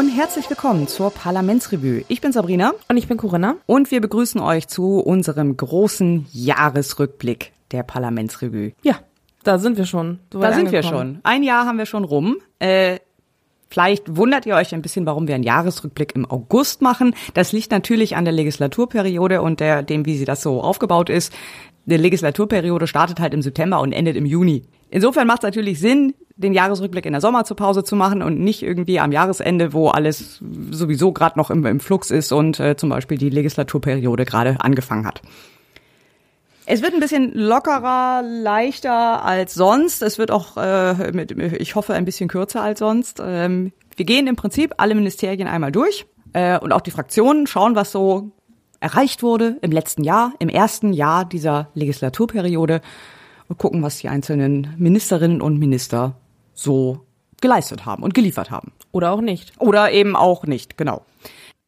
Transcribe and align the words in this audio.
Und 0.00 0.08
herzlich 0.08 0.48
willkommen 0.48 0.88
zur 0.88 1.10
Parlamentsrevue. 1.10 2.06
Ich 2.08 2.22
bin 2.22 2.32
Sabrina. 2.32 2.72
Und 2.88 2.96
ich 2.96 3.06
bin 3.06 3.18
Corinna. 3.18 3.56
Und 3.66 3.90
wir 3.90 4.00
begrüßen 4.00 4.40
euch 4.40 4.66
zu 4.66 4.98
unserem 4.98 5.58
großen 5.58 6.26
Jahresrückblick 6.32 7.52
der 7.70 7.82
Parlamentsrevue. 7.82 8.72
Ja, 8.82 9.00
da 9.42 9.58
sind 9.58 9.76
wir 9.76 9.84
schon. 9.84 10.20
So 10.32 10.40
da 10.40 10.54
sind 10.54 10.68
angekommen. 10.68 10.72
wir 10.72 10.98
schon. 10.98 11.20
Ein 11.22 11.42
Jahr 11.42 11.66
haben 11.66 11.76
wir 11.76 11.84
schon 11.84 12.04
rum. 12.04 12.38
Äh, 12.60 13.00
Vielleicht 13.72 14.16
wundert 14.16 14.46
ihr 14.46 14.56
euch 14.56 14.74
ein 14.74 14.82
bisschen, 14.82 15.06
warum 15.06 15.28
wir 15.28 15.36
einen 15.36 15.44
Jahresrückblick 15.44 16.16
im 16.16 16.28
August 16.28 16.82
machen. 16.82 17.14
Das 17.34 17.52
liegt 17.52 17.70
natürlich 17.70 18.16
an 18.16 18.24
der 18.24 18.34
Legislaturperiode 18.34 19.42
und 19.42 19.60
der, 19.60 19.84
dem, 19.84 20.06
wie 20.06 20.16
sie 20.16 20.24
das 20.24 20.42
so 20.42 20.60
aufgebaut 20.60 21.08
ist. 21.08 21.32
Die 21.86 21.96
Legislaturperiode 21.96 22.86
startet 22.86 23.20
halt 23.20 23.34
im 23.34 23.42
September 23.42 23.80
und 23.80 23.92
endet 23.92 24.16
im 24.16 24.26
Juni. 24.26 24.62
Insofern 24.90 25.26
macht 25.26 25.38
es 25.38 25.44
natürlich 25.44 25.80
Sinn, 25.80 26.14
den 26.36 26.52
Jahresrückblick 26.52 27.06
in 27.06 27.12
der 27.12 27.20
Sommerpause 27.20 27.84
zu 27.84 27.96
machen 27.96 28.22
und 28.22 28.40
nicht 28.40 28.62
irgendwie 28.62 28.98
am 28.98 29.12
Jahresende, 29.12 29.72
wo 29.72 29.88
alles 29.88 30.40
sowieso 30.70 31.12
gerade 31.12 31.38
noch 31.38 31.50
im, 31.50 31.64
im 31.66 31.80
Flux 31.80 32.10
ist 32.10 32.32
und 32.32 32.58
äh, 32.60 32.76
zum 32.76 32.88
Beispiel 32.88 33.18
die 33.18 33.30
Legislaturperiode 33.30 34.24
gerade 34.24 34.56
angefangen 34.60 35.06
hat. 35.06 35.22
Es 36.66 36.82
wird 36.82 36.94
ein 36.94 37.00
bisschen 37.00 37.32
lockerer, 37.34 38.22
leichter 38.22 39.24
als 39.24 39.54
sonst. 39.54 40.02
Es 40.02 40.18
wird 40.18 40.30
auch, 40.30 40.56
äh, 40.56 41.12
mit, 41.12 41.32
ich 41.32 41.74
hoffe, 41.74 41.94
ein 41.94 42.04
bisschen 42.04 42.28
kürzer 42.28 42.62
als 42.62 42.78
sonst. 42.78 43.20
Ähm, 43.24 43.72
wir 43.96 44.04
gehen 44.04 44.26
im 44.26 44.36
Prinzip 44.36 44.74
alle 44.76 44.94
Ministerien 44.94 45.48
einmal 45.48 45.72
durch 45.72 46.06
äh, 46.32 46.58
und 46.58 46.72
auch 46.72 46.80
die 46.80 46.90
Fraktionen 46.92 47.46
schauen, 47.46 47.74
was 47.74 47.90
so 47.92 48.30
erreicht 48.80 49.22
wurde 49.22 49.58
im 49.62 49.72
letzten 49.72 50.04
Jahr, 50.04 50.32
im 50.38 50.48
ersten 50.48 50.92
Jahr 50.92 51.24
dieser 51.24 51.68
Legislaturperiode 51.74 52.80
und 53.48 53.58
gucken, 53.58 53.82
was 53.82 53.98
die 53.98 54.08
einzelnen 54.08 54.74
Ministerinnen 54.78 55.40
und 55.40 55.58
Minister 55.58 56.16
so 56.54 57.00
geleistet 57.40 57.86
haben 57.86 58.02
und 58.02 58.14
geliefert 58.14 58.50
haben. 58.50 58.72
Oder 58.92 59.12
auch 59.12 59.20
nicht. 59.20 59.52
Oder 59.58 59.92
eben 59.92 60.16
auch 60.16 60.44
nicht, 60.44 60.76
genau. 60.76 61.04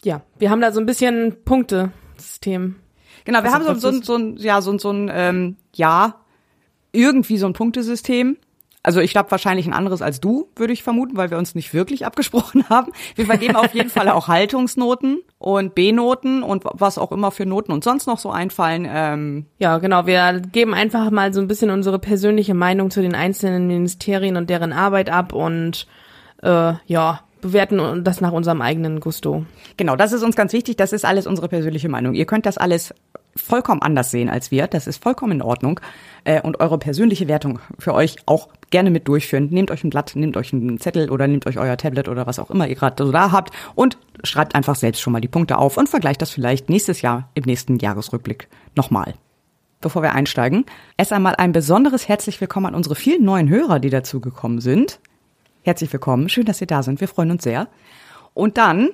Ja, 0.05 0.23
wir 0.39 0.51
haben 0.51 0.61
da 0.61 0.73
so 0.73 0.81
ein 0.81 0.87
bisschen 0.87 1.37
Punktesystem 1.45 2.77
Genau, 3.25 3.43
wir 3.43 3.53
also 3.53 3.69
haben 3.69 3.81
so, 3.81 3.91
so, 3.93 4.03
so, 4.03 4.15
ein, 4.17 4.37
ja, 4.39 4.61
so, 4.61 4.77
so 4.79 4.91
ein, 4.91 5.11
ähm, 5.13 5.57
ja, 5.75 6.17
irgendwie 6.93 7.39
so 7.39 7.47
ein 7.47 7.53
Punktesystem. 7.53 8.37
Also 8.83 9.01
ich 9.01 9.13
glaube 9.13 9.31
wahrscheinlich 9.31 9.67
ein 9.67 9.73
anderes 9.73 10.03
als 10.03 10.21
du, 10.21 10.49
würde 10.57 10.73
ich 10.73 10.83
vermuten, 10.83 11.17
weil 11.17 11.31
wir 11.31 11.39
uns 11.39 11.55
nicht 11.55 11.73
wirklich 11.73 12.05
abgesprochen 12.05 12.65
haben. 12.69 12.93
Wir 13.15 13.27
vergeben 13.27 13.57
auf 13.57 13.75
jeden 13.75 13.91
Fall 13.91 14.09
auch 14.09 14.29
Haltungsnoten 14.29 15.21
und 15.39 15.75
B-Noten 15.75 16.43
und 16.43 16.65
was 16.65 16.99
auch 16.99 17.13
immer 17.13 17.31
für 17.31 17.47
Noten 17.47 17.73
uns 17.73 17.85
sonst 17.85 18.07
noch 18.07 18.19
so 18.19 18.31
einfallen. 18.31 18.87
Ähm. 18.89 19.47
Ja, 19.59 19.79
genau. 19.79 20.07
Wir 20.07 20.41
geben 20.41 20.75
einfach 20.75 21.11
mal 21.11 21.33
so 21.33 21.41
ein 21.41 21.49
bisschen 21.49 21.71
unsere 21.71 21.99
persönliche 21.99 22.55
Meinung 22.55 22.91
zu 22.91 23.03
den 23.03 23.15
einzelnen 23.15 23.67
Ministerien 23.69 24.37
und 24.37 24.51
deren 24.51 24.73
Arbeit 24.73 25.11
ab 25.11 25.33
und 25.33 25.87
äh, 26.43 26.75
ja, 26.87 27.21
bewerten 27.41 28.03
das 28.03 28.21
nach 28.21 28.33
unserem 28.33 28.63
eigenen 28.63 29.01
Gusto. 29.01 29.45
Genau, 29.77 29.97
das 29.97 30.13
ist 30.13 30.23
uns 30.23 30.35
ganz 30.35 30.53
wichtig. 30.53 30.77
Das 30.77 30.93
ist 30.93 31.05
alles 31.05 31.27
unsere 31.27 31.49
persönliche 31.49 31.89
Meinung. 31.89 32.15
Ihr 32.15 32.27
könnt 32.27 32.47
das 32.47 32.59
alles 32.59 32.95
vollkommen 33.37 33.83
anders 33.83 34.11
sehen 34.11 34.29
als 34.29 34.51
wir. 34.51 34.67
Das 34.67 34.87
ist 34.87 35.03
vollkommen 35.03 35.33
in 35.33 35.43
Ordnung. 35.43 35.81
Äh, 36.25 36.41
und 36.41 36.61
eure 36.61 36.79
persönliche 36.79 37.27
Wertung 37.27 37.59
für 37.79 37.95
euch 37.95 38.17
auch 38.27 38.49
gerne 38.71 38.91
mit 38.91 39.09
durchführen. 39.09 39.49
Nehmt 39.51 39.71
euch 39.71 39.83
ein 39.83 39.91
Blatt, 39.91 40.13
nehmt 40.15 40.37
euch 40.37 40.53
einen 40.53 40.79
Zettel 40.79 41.11
oder 41.11 41.27
nehmt 41.27 41.47
euch 41.47 41.59
euer 41.59 41.77
Tablet 41.77 42.09
oder 42.09 42.27
was 42.27 42.39
auch 42.39 42.51
immer 42.51 42.69
ihr 42.69 42.77
gerade 42.77 43.03
so 43.05 43.11
da 43.11 43.33
habt 43.33 43.53
und 43.75 43.99
schreibt 44.23 44.55
einfach 44.55 44.77
selbst 44.77 45.01
schon 45.01 45.13
mal 45.13 45.21
die 45.21 45.29
Punkte 45.29 45.59
auf 45.59 45.77
und 45.77 45.89
vergleicht 45.89 46.23
das 46.23 46.31
vielleicht 46.31 46.69
nächstes 46.69 47.03
Jahr 47.03 47.29
im 47.35 47.45
nächsten 47.45 47.79
Jahresrückblick 47.79 48.49
nochmal. 48.77 49.15
Bevor 49.81 50.03
wir 50.03 50.13
einsteigen, 50.13 50.65
erst 50.97 51.13
einmal 51.13 51.35
ein 51.35 51.51
besonderes 51.51 52.07
herzlich 52.07 52.41
willkommen 52.41 52.67
an 52.67 52.77
unsere 52.77 52.95
vielen 52.95 53.25
neuen 53.25 53.49
Hörer, 53.49 53.81
die 53.81 53.91
dazugekommen 53.91 54.61
sind. 54.61 55.01
Herzlich 55.63 55.93
willkommen. 55.93 56.29
Schön, 56.29 56.45
dass 56.45 56.59
Sie 56.59 56.67
da 56.67 56.85
sind. 56.85 57.01
Wir 57.01 57.09
freuen 57.09 57.33
uns 57.33 57.43
sehr. 57.43 57.67
Und 58.33 58.59
dann, 58.59 58.91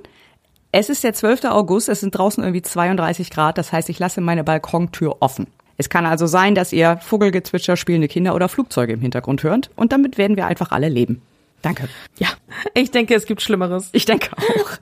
es 0.72 0.88
ist 0.88 1.04
der 1.04 1.12
12. 1.12 1.44
August, 1.44 1.90
es 1.90 2.00
sind 2.00 2.16
draußen 2.16 2.42
irgendwie 2.42 2.62
32 2.62 3.30
Grad, 3.30 3.58
das 3.58 3.70
heißt, 3.70 3.90
ich 3.90 3.98
lasse 3.98 4.22
meine 4.22 4.44
Balkontür 4.44 5.18
offen. 5.20 5.46
Es 5.78 5.88
kann 5.88 6.04
also 6.04 6.26
sein, 6.26 6.54
dass 6.54 6.72
ihr 6.72 6.98
Vogelgezwitscher, 6.98 7.76
spielende 7.76 8.08
Kinder 8.08 8.34
oder 8.34 8.48
Flugzeuge 8.48 8.92
im 8.92 9.00
Hintergrund 9.00 9.42
hört 9.44 9.70
und 9.76 9.92
damit 9.92 10.18
werden 10.18 10.36
wir 10.36 10.46
einfach 10.46 10.72
alle 10.72 10.88
leben. 10.88 11.22
Danke. 11.62 11.88
Ja, 12.18 12.28
ich 12.74 12.90
denke, 12.90 13.14
es 13.14 13.26
gibt 13.26 13.42
Schlimmeres. 13.42 13.88
Ich 13.92 14.04
denke 14.04 14.30
auch. 14.36 14.78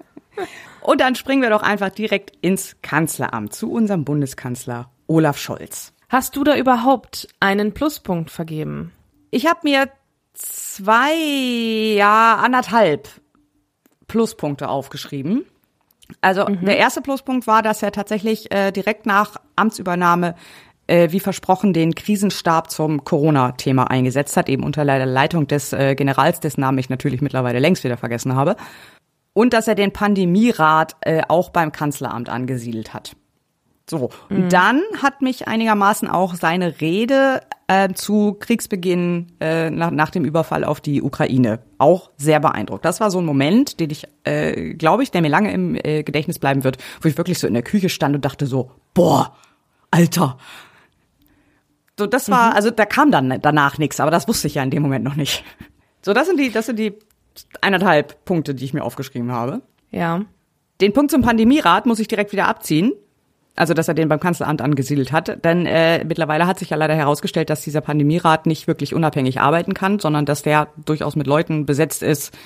Und 0.81 1.01
dann 1.01 1.15
springen 1.15 1.43
wir 1.43 1.51
doch 1.51 1.63
einfach 1.63 1.91
direkt 1.91 2.33
ins 2.41 2.77
Kanzleramt 2.83 3.55
zu 3.55 3.71
unserem 3.71 4.05
Bundeskanzler 4.05 4.91
Olaf 5.07 5.39
Scholz. 5.39 5.93
Hast 6.09 6.37
du 6.37 6.45
da 6.45 6.57
überhaupt 6.57 7.29
einen 7.41 7.75
Pluspunkt 7.75 8.31
vergeben? 8.31 8.93
Ich 9.31 9.47
habe 9.47 9.61
mir 9.65 9.91
zwei, 10.33 11.13
ja, 11.97 12.37
anderthalb 12.37 13.09
Pluspunkte 14.07 14.69
aufgeschrieben. 14.69 15.45
Also 16.21 16.47
mhm. 16.47 16.65
der 16.65 16.79
erste 16.79 17.03
Pluspunkt 17.03 17.47
war, 17.47 17.63
dass 17.63 17.83
er 17.83 17.91
tatsächlich 17.91 18.53
äh, 18.53 18.71
direkt 18.71 19.07
nach 19.07 19.37
Amtsübernahme 19.57 20.37
äh, 20.87 21.11
wie 21.11 21.21
versprochen 21.21 21.73
den 21.73 21.95
Krisenstab 21.95 22.71
zum 22.71 23.05
Corona-Thema 23.05 23.91
eingesetzt 23.91 24.37
hat, 24.37 24.49
eben 24.49 24.63
unter 24.63 24.85
der 24.85 25.07
Leitung 25.07 25.47
des 25.47 25.73
äh, 25.73 25.95
Generals, 25.95 26.41
dessen 26.41 26.61
Namen 26.61 26.79
ich 26.79 26.89
natürlich 26.89 27.21
mittlerweile 27.21 27.59
längst 27.59 27.85
wieder 27.85 27.97
vergessen 27.97 28.35
habe. 28.35 28.57
Und 29.33 29.53
dass 29.53 29.69
er 29.69 29.75
den 29.75 29.93
Pandemierat 29.93 30.97
äh, 31.03 31.23
auch 31.29 31.51
beim 31.51 31.73
Kanzleramt 31.73 32.29
angesiedelt 32.29 32.95
hat. 32.95 33.17
So, 33.89 34.11
mhm. 34.29 34.37
und 34.37 34.53
dann 34.53 34.83
hat 35.01 35.23
mich 35.23 35.47
einigermaßen 35.47 36.09
auch 36.09 36.35
seine 36.35 36.81
Rede 36.81 37.43
äh, 37.69 37.93
zu 37.93 38.37
Kriegsbeginn 38.39 39.33
äh, 39.41 39.71
nach, 39.71 39.91
nach 39.91 40.11
dem 40.11 40.25
Überfall 40.25 40.65
auf 40.65 40.81
die 40.81 41.03
Ukraine 41.03 41.61
auch 41.79 42.11
sehr 42.17 42.41
beeindruckt. 42.41 42.85
Das 42.85 43.01
war 43.01 43.11
so 43.11 43.19
ein 43.19 43.25
Moment, 43.25 43.79
den 43.79 43.91
ich, 43.91 44.09
äh, 44.25 44.75
glaube 44.75 45.05
ich, 45.05 45.13
der 45.13 45.23
mir 45.23 45.29
lange 45.29 45.53
im 45.53 45.77
äh, 45.77 46.03
Gedächtnis 46.03 46.39
bleiben 46.41 46.65
wird, 46.65 46.79
wo 47.01 47.09
ich 47.09 47.17
wirklich 47.17 47.39
so 47.39 47.47
in 47.47 47.55
der 47.55 47.63
Küche 47.63 47.89
stand 47.89 48.17
und 48.17 48.25
dachte 48.25 48.47
so, 48.47 48.73
boah, 48.93 49.37
Alter. 49.91 50.39
So, 51.99 52.07
das 52.07 52.31
war, 52.31 52.51
mhm. 52.51 52.57
also 52.57 52.71
da 52.71 52.85
kam 52.85 53.11
dann 53.11 53.39
danach 53.41 53.79
nichts, 53.79 54.01
aber 54.01 54.11
das 54.11 54.29
wusste 54.29 54.49
ich 54.49 54.57
ja 54.57 54.63
in 54.63 54.71
dem 54.71 54.83
Moment 54.83 55.05
noch 55.05 55.17
nicht. 55.17 55.45
So, 56.03 56.13
das 56.13 56.29
sind 56.29 56.39
die, 56.39 56.53
das 56.53 56.67
sind 56.67 56.79
die 56.79 56.95
eineinhalb 57.61 58.25
Punkte, 58.25 58.55
die 58.55 58.65
ich 58.65 58.73
mir 58.73 58.85
aufgeschrieben 58.85 59.33
habe. 59.33 59.63
Ja. 59.91 60.23
Den 60.81 60.93
Punkt 60.93 61.11
zum 61.11 61.23
Pandemierat 61.23 61.87
muss 61.87 61.99
ich 61.99 62.07
direkt 62.07 62.33
wieder 62.33 62.47
abziehen 62.47 62.93
also 63.57 63.75
dass 63.75 63.89
er 63.89 63.95
den 63.95 64.09
beim 64.09 64.21
Kanzleramt 64.21 64.61
angesiedelt 64.61 65.11
hat. 65.13 65.45
Denn 65.45 65.67
äh, 65.67 66.05
mittlerweile 66.05 66.47
hat 66.47 66.59
sich 66.59 66.71
ja 66.71 66.77
leider 66.77 66.95
herausgestellt, 66.95 67.51
dass 67.51 67.63
dieser 67.63 67.81
Pandemierat 67.81 68.47
nicht 68.47 68.69
wirklich 68.69 68.95
unabhängig 68.95 69.41
arbeiten 69.41 69.75
kann, 69.75 69.99
sondern 69.99 70.27
dass 70.27 70.43
der 70.43 70.69
durchaus 70.85 71.17
mit 71.17 71.27
Leuten 71.27 71.67
besetzt 71.67 72.03
ist 72.03 72.37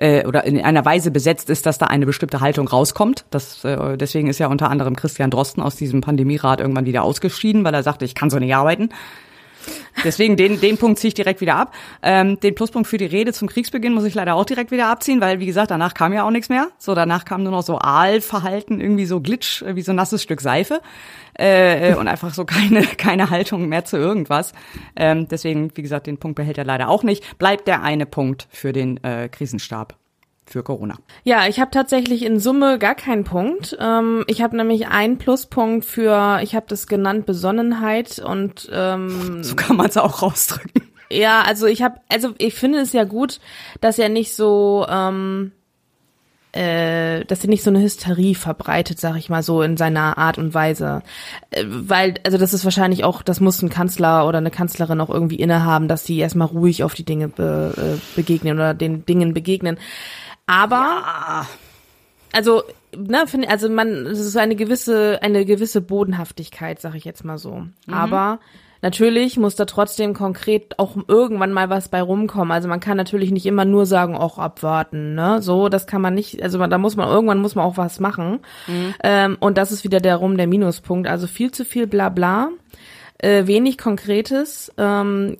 äh, 0.00 0.26
oder 0.26 0.44
in 0.44 0.60
einer 0.60 0.84
Weise 0.84 1.10
besetzt 1.10 1.50
ist, 1.50 1.66
dass 1.66 1.78
da 1.78 1.86
eine 1.86 2.06
bestimmte 2.06 2.40
Haltung 2.40 2.66
rauskommt. 2.66 3.26
Das, 3.30 3.64
äh, 3.64 3.96
deswegen 3.96 4.28
ist 4.28 4.38
ja 4.38 4.48
unter 4.48 4.70
anderem 4.70 4.96
Christian 4.96 5.30
Drosten 5.30 5.62
aus 5.62 5.76
diesem 5.76 6.00
Pandemierat 6.00 6.60
irgendwann 6.60 6.86
wieder 6.86 7.04
ausgeschieden, 7.04 7.64
weil 7.64 7.74
er 7.74 7.82
sagte, 7.82 8.04
ich 8.04 8.14
kann 8.14 8.30
so 8.30 8.38
nicht 8.38 8.54
arbeiten. 8.54 8.88
Deswegen 10.04 10.36
den, 10.36 10.58
den 10.58 10.78
Punkt 10.78 10.98
ziehe 10.98 11.08
ich 11.08 11.14
direkt 11.14 11.42
wieder 11.42 11.56
ab. 11.56 11.74
Ähm, 12.02 12.40
den 12.40 12.54
Pluspunkt 12.54 12.88
für 12.88 12.96
die 12.96 13.04
Rede 13.04 13.34
zum 13.34 13.48
Kriegsbeginn 13.48 13.92
muss 13.92 14.04
ich 14.04 14.14
leider 14.14 14.34
auch 14.34 14.46
direkt 14.46 14.70
wieder 14.70 14.86
abziehen, 14.86 15.20
weil 15.20 15.40
wie 15.40 15.46
gesagt, 15.46 15.70
danach 15.70 15.92
kam 15.92 16.14
ja 16.14 16.24
auch 16.24 16.30
nichts 16.30 16.48
mehr. 16.48 16.68
So, 16.78 16.94
danach 16.94 17.26
kam 17.26 17.42
nur 17.42 17.52
noch 17.52 17.62
so 17.62 17.78
Aalverhalten, 17.78 18.80
irgendwie 18.80 19.04
so 19.04 19.20
Glitsch, 19.20 19.62
wie 19.66 19.82
so 19.82 19.92
ein 19.92 19.96
nasses 19.96 20.22
Stück 20.22 20.40
Seife. 20.40 20.80
Äh, 21.38 21.90
äh, 21.90 21.94
und 21.96 22.08
einfach 22.08 22.32
so 22.32 22.44
keine, 22.46 22.82
keine 22.82 23.28
Haltung 23.28 23.68
mehr 23.68 23.84
zu 23.84 23.98
irgendwas. 23.98 24.54
Ähm, 24.96 25.28
deswegen, 25.28 25.70
wie 25.76 25.82
gesagt, 25.82 26.06
den 26.06 26.16
Punkt 26.16 26.36
behält 26.36 26.56
er 26.56 26.64
leider 26.64 26.88
auch 26.88 27.02
nicht. 27.02 27.38
Bleibt 27.38 27.68
der 27.68 27.82
eine 27.82 28.06
Punkt 28.06 28.48
für 28.50 28.72
den 28.72 29.02
äh, 29.04 29.28
Krisenstab 29.28 29.99
für 30.50 30.62
Corona? 30.62 30.96
Ja, 31.24 31.46
ich 31.46 31.60
habe 31.60 31.70
tatsächlich 31.70 32.24
in 32.24 32.40
Summe 32.40 32.78
gar 32.78 32.94
keinen 32.94 33.24
Punkt. 33.24 33.76
Ähm, 33.80 34.24
ich 34.26 34.42
habe 34.42 34.56
nämlich 34.56 34.88
einen 34.88 35.18
Pluspunkt 35.18 35.84
für, 35.84 36.40
ich 36.42 36.54
habe 36.54 36.66
das 36.68 36.86
genannt, 36.86 37.26
Besonnenheit 37.26 38.18
und 38.18 38.68
ähm, 38.72 39.42
so 39.42 39.54
kann 39.56 39.76
man 39.76 39.86
es 39.86 39.96
auch 39.96 40.22
rausdrücken. 40.22 40.82
Ja, 41.10 41.42
also 41.42 41.66
ich 41.66 41.82
habe, 41.82 42.00
also 42.08 42.34
ich 42.38 42.54
finde 42.54 42.78
es 42.78 42.92
ja 42.92 43.04
gut, 43.04 43.40
dass 43.80 43.98
er 43.98 44.08
nicht 44.08 44.34
so 44.34 44.86
ähm, 44.88 45.52
äh, 46.52 47.24
dass 47.26 47.44
er 47.44 47.48
nicht 47.48 47.62
so 47.62 47.70
eine 47.70 47.80
Hysterie 47.80 48.34
verbreitet, 48.34 48.98
sag 48.98 49.16
ich 49.16 49.28
mal 49.28 49.42
so 49.42 49.62
in 49.62 49.76
seiner 49.76 50.18
Art 50.18 50.36
und 50.38 50.52
Weise, 50.52 51.02
äh, 51.50 51.64
weil 51.66 52.14
also 52.24 52.38
das 52.38 52.52
ist 52.52 52.64
wahrscheinlich 52.64 53.04
auch, 53.04 53.22
das 53.22 53.40
muss 53.40 53.62
ein 53.62 53.68
Kanzler 53.68 54.26
oder 54.26 54.38
eine 54.38 54.50
Kanzlerin 54.50 55.00
auch 55.00 55.10
irgendwie 55.10 55.36
innehaben, 55.36 55.86
dass 55.86 56.04
sie 56.04 56.18
erstmal 56.18 56.48
ruhig 56.48 56.82
auf 56.82 56.94
die 56.94 57.04
Dinge 57.04 57.28
be, 57.28 57.74
äh, 57.76 58.16
begegnen 58.16 58.56
oder 58.56 58.74
den 58.74 59.06
Dingen 59.06 59.32
begegnen. 59.32 59.78
Aber 60.50 61.02
ja. 61.04 61.46
also 62.32 62.64
ne, 62.96 63.24
finde 63.26 63.48
also 63.48 63.70
man 63.70 64.06
es 64.06 64.18
ist 64.18 64.36
eine 64.36 64.56
gewisse 64.56 65.22
eine 65.22 65.44
gewisse 65.44 65.80
Bodenhaftigkeit, 65.80 66.80
sag 66.80 66.96
ich 66.96 67.04
jetzt 67.04 67.24
mal 67.24 67.38
so. 67.38 67.66
Mhm. 67.86 67.94
Aber 67.94 68.40
natürlich 68.82 69.36
muss 69.36 69.54
da 69.54 69.64
trotzdem 69.64 70.12
konkret 70.12 70.76
auch 70.80 70.96
irgendwann 71.06 71.52
mal 71.52 71.70
was 71.70 71.88
bei 71.88 72.02
rumkommen. 72.02 72.50
Also 72.50 72.66
man 72.66 72.80
kann 72.80 72.96
natürlich 72.96 73.30
nicht 73.30 73.46
immer 73.46 73.64
nur 73.64 73.86
sagen, 73.86 74.16
auch 74.16 74.38
abwarten, 74.38 75.14
ne? 75.14 75.40
So, 75.40 75.68
das 75.68 75.86
kann 75.86 76.02
man 76.02 76.14
nicht, 76.14 76.42
also 76.42 76.58
da 76.66 76.78
muss 76.78 76.96
man, 76.96 77.08
irgendwann 77.08 77.42
muss 77.42 77.54
man 77.54 77.64
auch 77.64 77.76
was 77.76 78.00
machen. 78.00 78.40
Mhm. 78.66 78.94
Ähm, 79.04 79.36
und 79.38 79.56
das 79.56 79.70
ist 79.70 79.84
wieder 79.84 80.00
der 80.00 80.16
Rum 80.16 80.36
der 80.36 80.48
Minuspunkt. 80.48 81.08
Also 81.08 81.28
viel 81.28 81.52
zu 81.52 81.64
viel 81.64 81.86
Blabla, 81.86 82.48
äh, 83.18 83.46
wenig 83.46 83.78
Konkretes. 83.78 84.72
Ähm, 84.78 85.36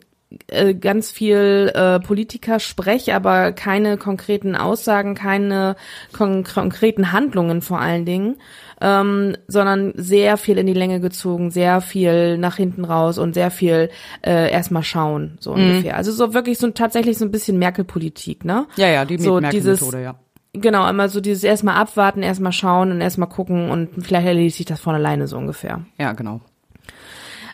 äh, 0.47 0.75
ganz 0.75 1.11
viel 1.11 1.73
äh, 1.75 1.99
Politikersprech, 1.99 3.15
aber 3.15 3.53
keine 3.53 3.97
konkreten 3.97 4.55
Aussagen, 4.55 5.15
keine 5.15 5.75
kon 6.13 6.45
konkreten 6.45 7.11
Handlungen 7.11 7.63
vor 7.63 7.81
allen 7.81 8.05
Dingen, 8.05 8.37
ähm, 8.81 9.37
sondern 9.49 9.93
sehr 9.97 10.37
viel 10.37 10.59
in 10.59 10.67
die 10.67 10.73
Länge 10.73 11.01
gezogen, 11.01 11.51
sehr 11.51 11.81
viel 11.81 12.39
nach 12.39 12.57
hinten 12.57 12.85
raus 12.85 13.19
und 13.19 13.35
sehr 13.35 13.51
viel 13.51 13.91
äh, 14.23 14.51
erstmal 14.51 14.85
schauen, 14.85 15.37
so 15.41 15.55
mhm. 15.55 15.63
ungefähr. 15.63 15.97
Also 15.97 16.13
so 16.13 16.33
wirklich 16.33 16.59
so 16.59 16.71
tatsächlich 16.71 17.19
so 17.19 17.25
ein 17.25 17.33
bisschen 17.33 17.59
Merkel-Politik, 17.59 18.45
ne? 18.45 18.67
Ja, 18.77 18.89
ja, 18.89 19.05
die 19.05 19.19
so 19.19 19.41
Merkel-Methode, 19.41 20.03
ja. 20.03 20.15
Genau, 20.53 20.89
immer 20.89 21.09
so 21.09 21.21
dieses 21.21 21.45
erstmal 21.45 21.77
abwarten, 21.77 22.23
erstmal 22.23 22.53
schauen 22.53 22.91
und 22.91 23.01
erstmal 23.01 23.29
gucken 23.29 23.71
und 23.71 24.05
vielleicht 24.05 24.27
erledigt 24.27 24.57
sich 24.57 24.67
das 24.67 24.81
von 24.81 24.95
alleine 24.95 25.29
so 25.29 25.37
ungefähr. 25.37 25.85
Ja, 25.99 26.13
genau. 26.13 26.41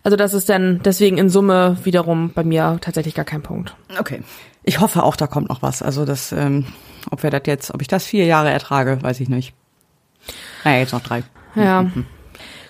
Also 0.07 0.15
das 0.15 0.35
ist 0.35 0.49
dann 0.49 0.81
deswegen 0.85 1.19
in 1.19 1.29
Summe 1.29 1.79
wiederum 1.83 2.31
bei 2.33 2.45
mir 2.45 2.79
tatsächlich 2.81 3.17
gar 3.17 3.25
kein 3.25 3.43
Punkt. 3.43 3.75
Okay. 3.99 4.23
Ich 4.63 4.79
hoffe 4.79 5.03
auch, 5.03 5.17
da 5.17 5.27
kommt 5.27 5.49
noch 5.49 5.63
was. 5.63 5.83
Also 5.83 6.05
das, 6.05 6.31
ähm, 6.31 6.65
ob 7.11 7.25
wir 7.25 7.31
das 7.31 7.43
jetzt, 7.47 7.75
ob 7.75 7.83
ich 7.83 7.89
das 7.89 8.07
vier 8.07 8.25
Jahre 8.25 8.51
ertrage, 8.51 9.03
weiß 9.03 9.19
ich 9.19 9.29
nicht. 9.29 9.53
Naja, 10.63 10.79
jetzt 10.79 10.93
noch 10.93 11.03
drei. 11.03 11.25
Ja. 11.57 11.83
Mhm. 11.83 12.07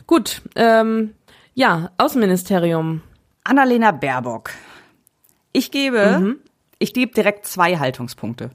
Gut. 0.07 0.41
Ähm, 0.55 1.13
ja, 1.53 1.91
Außenministerium. 1.99 3.03
Annalena 3.45 3.91
Baerbock. 3.91 4.53
Ich 5.53 5.71
gebe, 5.71 6.19
mhm. 6.19 6.37
ich 6.79 6.95
gebe 6.95 7.13
direkt 7.13 7.45
zwei 7.45 7.77
Haltungspunkte. 7.77 8.49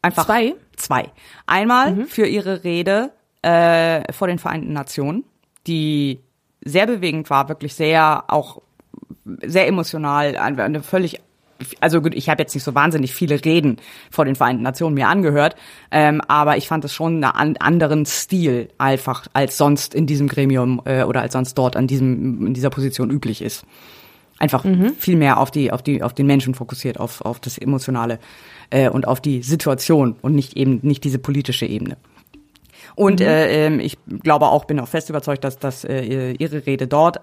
Einfach 0.00 0.24
zwei? 0.24 0.54
Zwei. 0.76 1.10
Einmal 1.46 1.92
mhm. 1.92 2.06
für 2.06 2.24
ihre 2.24 2.64
Rede 2.64 3.12
äh, 3.42 4.10
vor 4.10 4.28
den 4.28 4.38
Vereinten 4.38 4.72
Nationen, 4.72 5.24
die 5.66 6.23
sehr 6.64 6.86
bewegend 6.86 7.30
war, 7.30 7.48
wirklich 7.48 7.74
sehr 7.74 8.24
auch 8.28 8.62
sehr 9.42 9.66
emotional, 9.66 10.36
eine 10.36 10.82
völlig 10.82 11.20
also 11.80 12.02
gut, 12.02 12.14
ich 12.14 12.28
habe 12.28 12.42
jetzt 12.42 12.54
nicht 12.54 12.64
so 12.64 12.74
wahnsinnig 12.74 13.14
viele 13.14 13.44
Reden 13.44 13.76
vor 14.10 14.24
den 14.24 14.34
Vereinten 14.34 14.62
Nationen 14.62 14.94
mir 14.94 15.08
angehört, 15.08 15.56
ähm, 15.90 16.20
aber 16.26 16.56
ich 16.56 16.68
fand 16.68 16.84
es 16.84 16.92
schon 16.92 17.22
einen 17.22 17.56
anderen 17.56 18.06
Stil 18.06 18.68
einfach 18.78 19.26
als 19.32 19.56
sonst 19.56 19.94
in 19.94 20.06
diesem 20.06 20.28
Gremium 20.28 20.82
äh, 20.84 21.04
oder 21.04 21.22
als 21.22 21.32
sonst 21.32 21.54
dort 21.54 21.76
an 21.76 21.86
diesem 21.86 22.46
in 22.48 22.54
dieser 22.54 22.70
Position 22.70 23.10
üblich 23.10 23.42
ist. 23.42 23.64
Einfach 24.38 24.64
mhm. 24.64 24.94
viel 24.98 25.16
mehr 25.16 25.38
auf 25.38 25.50
die 25.50 25.70
auf 25.70 25.82
die 25.82 26.02
auf 26.02 26.12
den 26.12 26.26
Menschen 26.26 26.54
fokussiert, 26.54 26.98
auf 26.98 27.20
auf 27.20 27.40
das 27.40 27.56
emotionale 27.56 28.18
äh, 28.70 28.88
und 28.88 29.06
auf 29.06 29.20
die 29.20 29.42
Situation 29.42 30.16
und 30.20 30.34
nicht 30.34 30.56
eben 30.56 30.80
nicht 30.82 31.04
diese 31.04 31.18
politische 31.18 31.66
Ebene. 31.66 31.96
Und 32.94 33.20
mhm. 33.20 33.26
äh, 33.26 33.66
ähm, 33.66 33.80
ich 33.80 33.98
glaube 34.22 34.46
auch, 34.46 34.64
bin 34.64 34.80
auch 34.80 34.88
fest 34.88 35.10
überzeugt, 35.10 35.44
dass, 35.44 35.58
dass 35.58 35.84
äh, 35.84 36.32
ihre 36.32 36.66
Rede 36.66 36.86
dort 36.86 37.20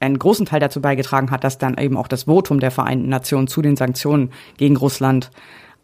einen 0.00 0.18
großen 0.18 0.46
Teil 0.46 0.60
dazu 0.60 0.80
beigetragen 0.80 1.30
hat, 1.30 1.44
dass 1.44 1.58
dann 1.58 1.78
eben 1.78 1.96
auch 1.96 2.08
das 2.08 2.24
Votum 2.24 2.60
der 2.60 2.70
Vereinten 2.70 3.08
Nationen 3.08 3.46
zu 3.46 3.62
den 3.62 3.76
Sanktionen 3.76 4.32
gegen 4.56 4.76
Russland 4.76 5.30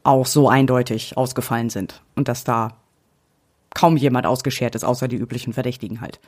auch 0.03 0.27
so 0.27 0.49
eindeutig 0.49 1.17
ausgefallen 1.17 1.71
sind 1.71 2.03
und 2.17 2.29
dass 2.29 2.45
da 2.45 2.77
kaum 3.75 3.97
jemand 3.97 4.27
ausgeschert 4.27 4.75
ist, 4.75 4.85
außer 4.85 5.09
die 5.09 5.17
üblichen 5.17 5.53
Verdächtigen 5.53 6.01
halt 6.01 6.21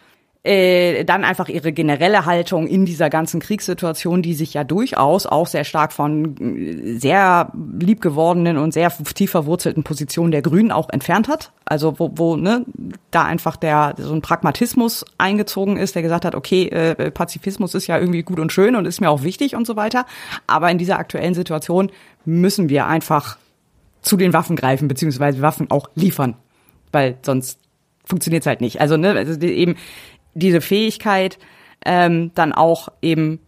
äh, 0.44 1.05
dann 1.05 1.23
einfach 1.23 1.49
ihre 1.49 1.73
generelle 1.73 2.27
Haltung 2.27 2.67
in 2.67 2.85
dieser 2.85 3.11
ganzen 3.11 3.39
Kriegssituation, 3.39 4.23
die 4.23 4.35
sich 4.35 4.55
ja 4.55 4.65
durchaus 4.65 5.25
auch 5.25 5.47
sehr 5.47 5.62
stark 5.62 5.93
von 5.93 6.37
äh, 6.37 6.99
sehr 6.99 7.53
liebgewordenen 7.79 8.56
und 8.56 8.75
sehr 8.75 8.91
tief 9.15 9.31
verwurzelten 9.31 9.85
Positionen 9.85 10.33
der 10.33 10.43
Grünen 10.43 10.73
auch 10.73 10.91
entfernt 10.91 11.29
hat. 11.29 11.53
Also 11.65 11.99
wo, 12.00 12.11
wo 12.17 12.37
ne, 12.37 12.65
da 13.12 13.23
einfach 13.23 13.55
der 13.55 13.94
so 13.99 14.12
ein 14.12 14.21
Pragmatismus 14.21 15.05
eingezogen 15.17 15.77
ist, 15.77 15.94
der 15.94 16.03
gesagt 16.03 16.25
hat, 16.25 16.35
okay, 16.35 16.67
äh, 16.69 17.12
Pazifismus 17.12 17.77
ist 17.77 17.87
ja 17.87 17.99
irgendwie 17.99 18.25
gut 18.25 18.41
und 18.41 18.53
schön 18.53 18.75
und 18.75 18.85
ist 18.85 19.00
mir 19.00 19.11
auch 19.11 19.23
wichtig 19.23 19.55
und 19.55 19.65
so 19.65 19.77
weiter. 19.77 20.06
Aber 20.49 20.69
in 20.73 20.79
dieser 20.79 20.99
aktuellen 20.99 21.35
Situation 21.35 21.93
müssen 22.25 22.69
wir 22.69 22.87
einfach 22.87 23.37
zu 24.00 24.17
den 24.17 24.33
Waffen 24.33 24.56
greifen, 24.56 24.89
beziehungsweise 24.89 25.41
Waffen 25.41 25.71
auch 25.71 25.89
liefern. 25.94 26.35
Weil 26.91 27.17
sonst 27.23 27.61
funktioniert's 28.05 28.47
halt 28.47 28.61
nicht. 28.61 28.81
Also, 28.81 28.97
ne, 28.97 29.12
also 29.12 29.41
eben 29.41 29.77
diese 30.34 30.61
Fähigkeit, 30.61 31.38
ähm, 31.84 32.31
dann 32.34 32.52
auch 32.52 32.88
eben 33.00 33.40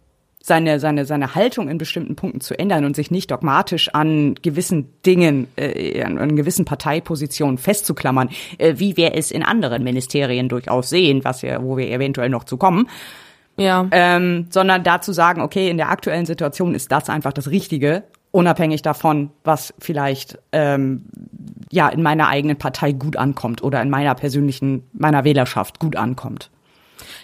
seine, 0.45 0.79
seine, 0.79 1.05
seine 1.05 1.33
Haltung 1.33 1.69
in 1.69 1.79
bestimmten 1.79 2.15
Punkten 2.15 2.39
zu 2.39 2.57
ändern 2.57 2.85
und 2.85 2.95
sich 2.95 3.09
nicht 3.09 3.31
dogmatisch 3.31 3.89
an 3.95 4.35
gewissen 4.43 4.93
Dingen, 5.03 5.47
äh, 5.55 6.03
an, 6.03 6.19
an 6.19 6.35
gewissen 6.35 6.65
Parteipositionen 6.65 7.57
festzuklammern, 7.57 8.29
äh, 8.59 8.75
wie 8.77 8.95
wir 8.95 9.15
es 9.15 9.31
in 9.31 9.41
anderen 9.41 9.83
Ministerien 9.83 10.47
durchaus 10.47 10.89
sehen, 10.89 11.23
was 11.23 11.41
ja, 11.41 11.63
wo 11.63 11.77
wir 11.77 11.89
eventuell 11.89 12.29
noch 12.29 12.43
zu 12.43 12.57
kommen. 12.57 12.87
Ja. 13.57 13.87
Ähm, 13.89 14.45
sondern 14.51 14.83
dazu 14.83 15.13
sagen, 15.13 15.41
okay, 15.41 15.67
in 15.67 15.77
der 15.77 15.89
aktuellen 15.89 16.27
Situation 16.27 16.75
ist 16.75 16.91
das 16.91 17.09
einfach 17.09 17.33
das 17.33 17.49
Richtige, 17.49 18.03
unabhängig 18.29 18.83
davon, 18.83 19.31
was 19.43 19.73
vielleicht 19.79 20.37
ähm, 20.51 21.05
ja 21.71 21.89
in 21.89 22.03
meiner 22.03 22.27
eigenen 22.27 22.57
Partei 22.57 22.91
gut 22.91 23.17
ankommt 23.17 23.63
oder 23.63 23.81
in 23.81 23.89
meiner 23.89 24.13
persönlichen, 24.13 24.83
meiner 24.93 25.23
Wählerschaft 25.23 25.79
gut 25.79 25.95
ankommt 25.95 26.51